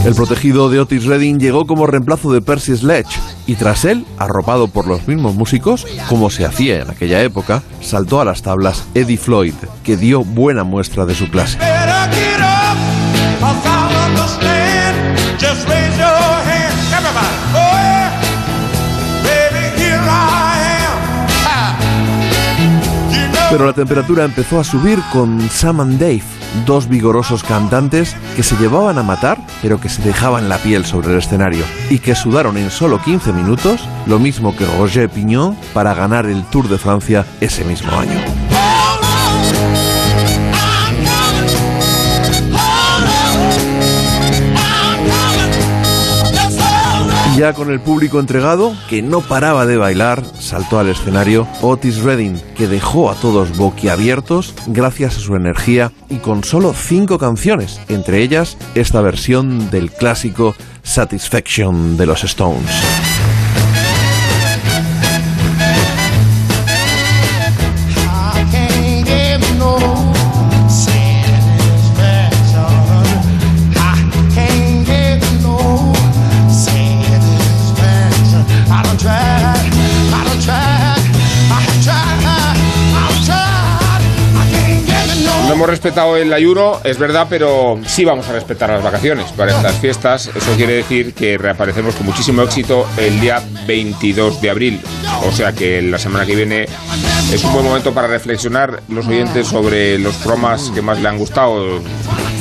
El 0.04 0.14
protegido 0.14 0.70
de 0.70 0.82
Otis 0.82 1.06
Redding 1.06 1.40
llegó 1.40 1.66
como 1.66 1.88
reemplazo 1.88 2.34
de 2.34 2.42
Percy 2.42 2.76
Sledge 2.76 3.18
y 3.48 3.56
tras 3.56 3.86
él, 3.86 4.06
arropado 4.18 4.68
por 4.68 4.86
los 4.86 5.08
mismos 5.08 5.36
músicos, 5.36 5.88
como 6.10 6.30
se 6.30 6.44
hacía 6.44 6.82
en 6.82 6.90
aquella 6.90 7.22
época, 7.22 7.64
saltó 7.80 8.20
a 8.20 8.26
las 8.26 8.42
tablas 8.42 8.84
Eddie 8.94 9.18
Floyd, 9.18 9.54
que 9.86 9.96
dio 9.96 10.26
buena 10.26 10.66
muestra 10.66 11.06
de 11.06 11.16
su 11.16 11.30
clase. 11.30 11.58
Pero 23.52 23.66
la 23.66 23.74
temperatura 23.74 24.24
empezó 24.24 24.62
a 24.62 24.64
subir 24.64 24.98
con 25.12 25.42
Sam 25.50 25.82
and 25.82 26.00
Dave, 26.00 26.24
dos 26.66 26.88
vigorosos 26.88 27.44
cantantes 27.44 28.16
que 28.38 28.44
se 28.44 28.56
llevaban 28.56 28.98
a 28.98 29.04
matar, 29.04 29.38
pero 29.62 29.78
que 29.78 29.90
se 29.90 30.02
dejaban 30.02 30.48
la 30.48 30.58
piel 30.58 30.86
sobre 30.86 31.12
el 31.12 31.18
escenario 31.20 31.66
y 31.90 32.00
que 32.00 32.16
sudaron 32.16 32.56
en 32.56 32.72
solo 32.72 33.02
15 33.02 33.34
minutos, 33.34 33.82
lo 34.08 34.20
mismo 34.20 34.56
que 34.56 34.66
Roger 34.78 35.10
Pignon, 35.10 35.58
para 35.74 35.94
ganar 35.94 36.28
el 36.28 36.46
Tour 36.46 36.70
de 36.70 36.78
Francia 36.78 37.26
ese 37.42 37.66
mismo 37.66 37.92
año. 37.92 38.51
Ya 47.42 47.54
con 47.54 47.72
el 47.72 47.80
público 47.80 48.20
entregado, 48.20 48.76
que 48.88 49.02
no 49.02 49.22
paraba 49.22 49.66
de 49.66 49.76
bailar, 49.76 50.24
saltó 50.40 50.78
al 50.78 50.90
escenario 50.90 51.48
Otis 51.64 52.04
Redding, 52.04 52.40
que 52.56 52.68
dejó 52.68 53.10
a 53.10 53.16
todos 53.16 53.58
boquiabiertos 53.58 54.54
gracias 54.68 55.18
a 55.18 55.22
su 55.22 55.36
energía 55.36 55.92
y 56.08 56.18
con 56.18 56.44
solo 56.44 56.72
cinco 56.72 57.18
canciones, 57.18 57.82
entre 57.90 58.22
ellas 58.22 58.60
esta 58.76 59.02
versión 59.02 59.72
del 59.72 59.90
clásico 59.90 60.54
Satisfaction 60.84 61.98
de 61.98 62.06
los 62.06 62.24
Stones. 62.24 63.11
Respetado 85.72 86.18
el 86.18 86.32
ayuno, 86.34 86.80
es 86.84 87.00
verdad, 87.00 87.28
pero 87.30 87.80
sí 87.86 88.04
vamos 88.06 88.28
a 88.28 88.34
respetar 88.34 88.70
las 88.70 88.84
vacaciones 88.84 89.32
para 89.32 89.56
estas 89.56 89.76
fiestas. 89.78 90.28
Eso 90.28 90.52
quiere 90.58 90.74
decir 90.74 91.14
que 91.14 91.38
reaparecemos 91.38 91.96
con 91.96 92.06
muchísimo 92.06 92.42
éxito 92.42 92.86
el 92.98 93.20
día 93.22 93.42
22 93.66 94.42
de 94.42 94.50
abril. 94.50 94.82
O 95.26 95.32
sea 95.32 95.54
que 95.54 95.82
la 95.82 95.98
semana 95.98 96.26
que 96.26 96.36
viene 96.36 96.68
es 97.34 97.44
un 97.44 97.54
buen 97.54 97.66
momento 97.66 97.94
para 97.94 98.08
reflexionar 98.08 98.84
los 98.90 99.08
oyentes 99.08 99.48
sobre 99.48 99.98
los 99.98 100.16
programas 100.16 100.72
que 100.76 100.82
más 100.82 101.00
le 101.02 101.08
han 101.08 101.18
gustado, 101.18 101.80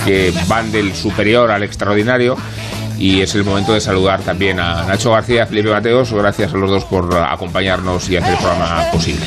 que 0.04 0.32
van 0.48 0.72
del 0.72 0.94
superior 0.94 1.52
al 1.52 1.62
extraordinario 1.62 2.36
y 3.00 3.22
es 3.22 3.34
el 3.34 3.44
momento 3.44 3.72
de 3.72 3.80
saludar 3.80 4.20
también 4.20 4.60
a 4.60 4.84
Nacho 4.84 5.10
García, 5.10 5.46
Felipe 5.46 5.70
Mateos. 5.70 6.12
Gracias 6.12 6.52
a 6.52 6.56
los 6.58 6.70
dos 6.70 6.84
por 6.84 7.16
acompañarnos 7.16 8.08
y 8.10 8.18
hacer 8.18 8.34
el 8.34 8.38
programa 8.38 8.90
posible. 8.92 9.26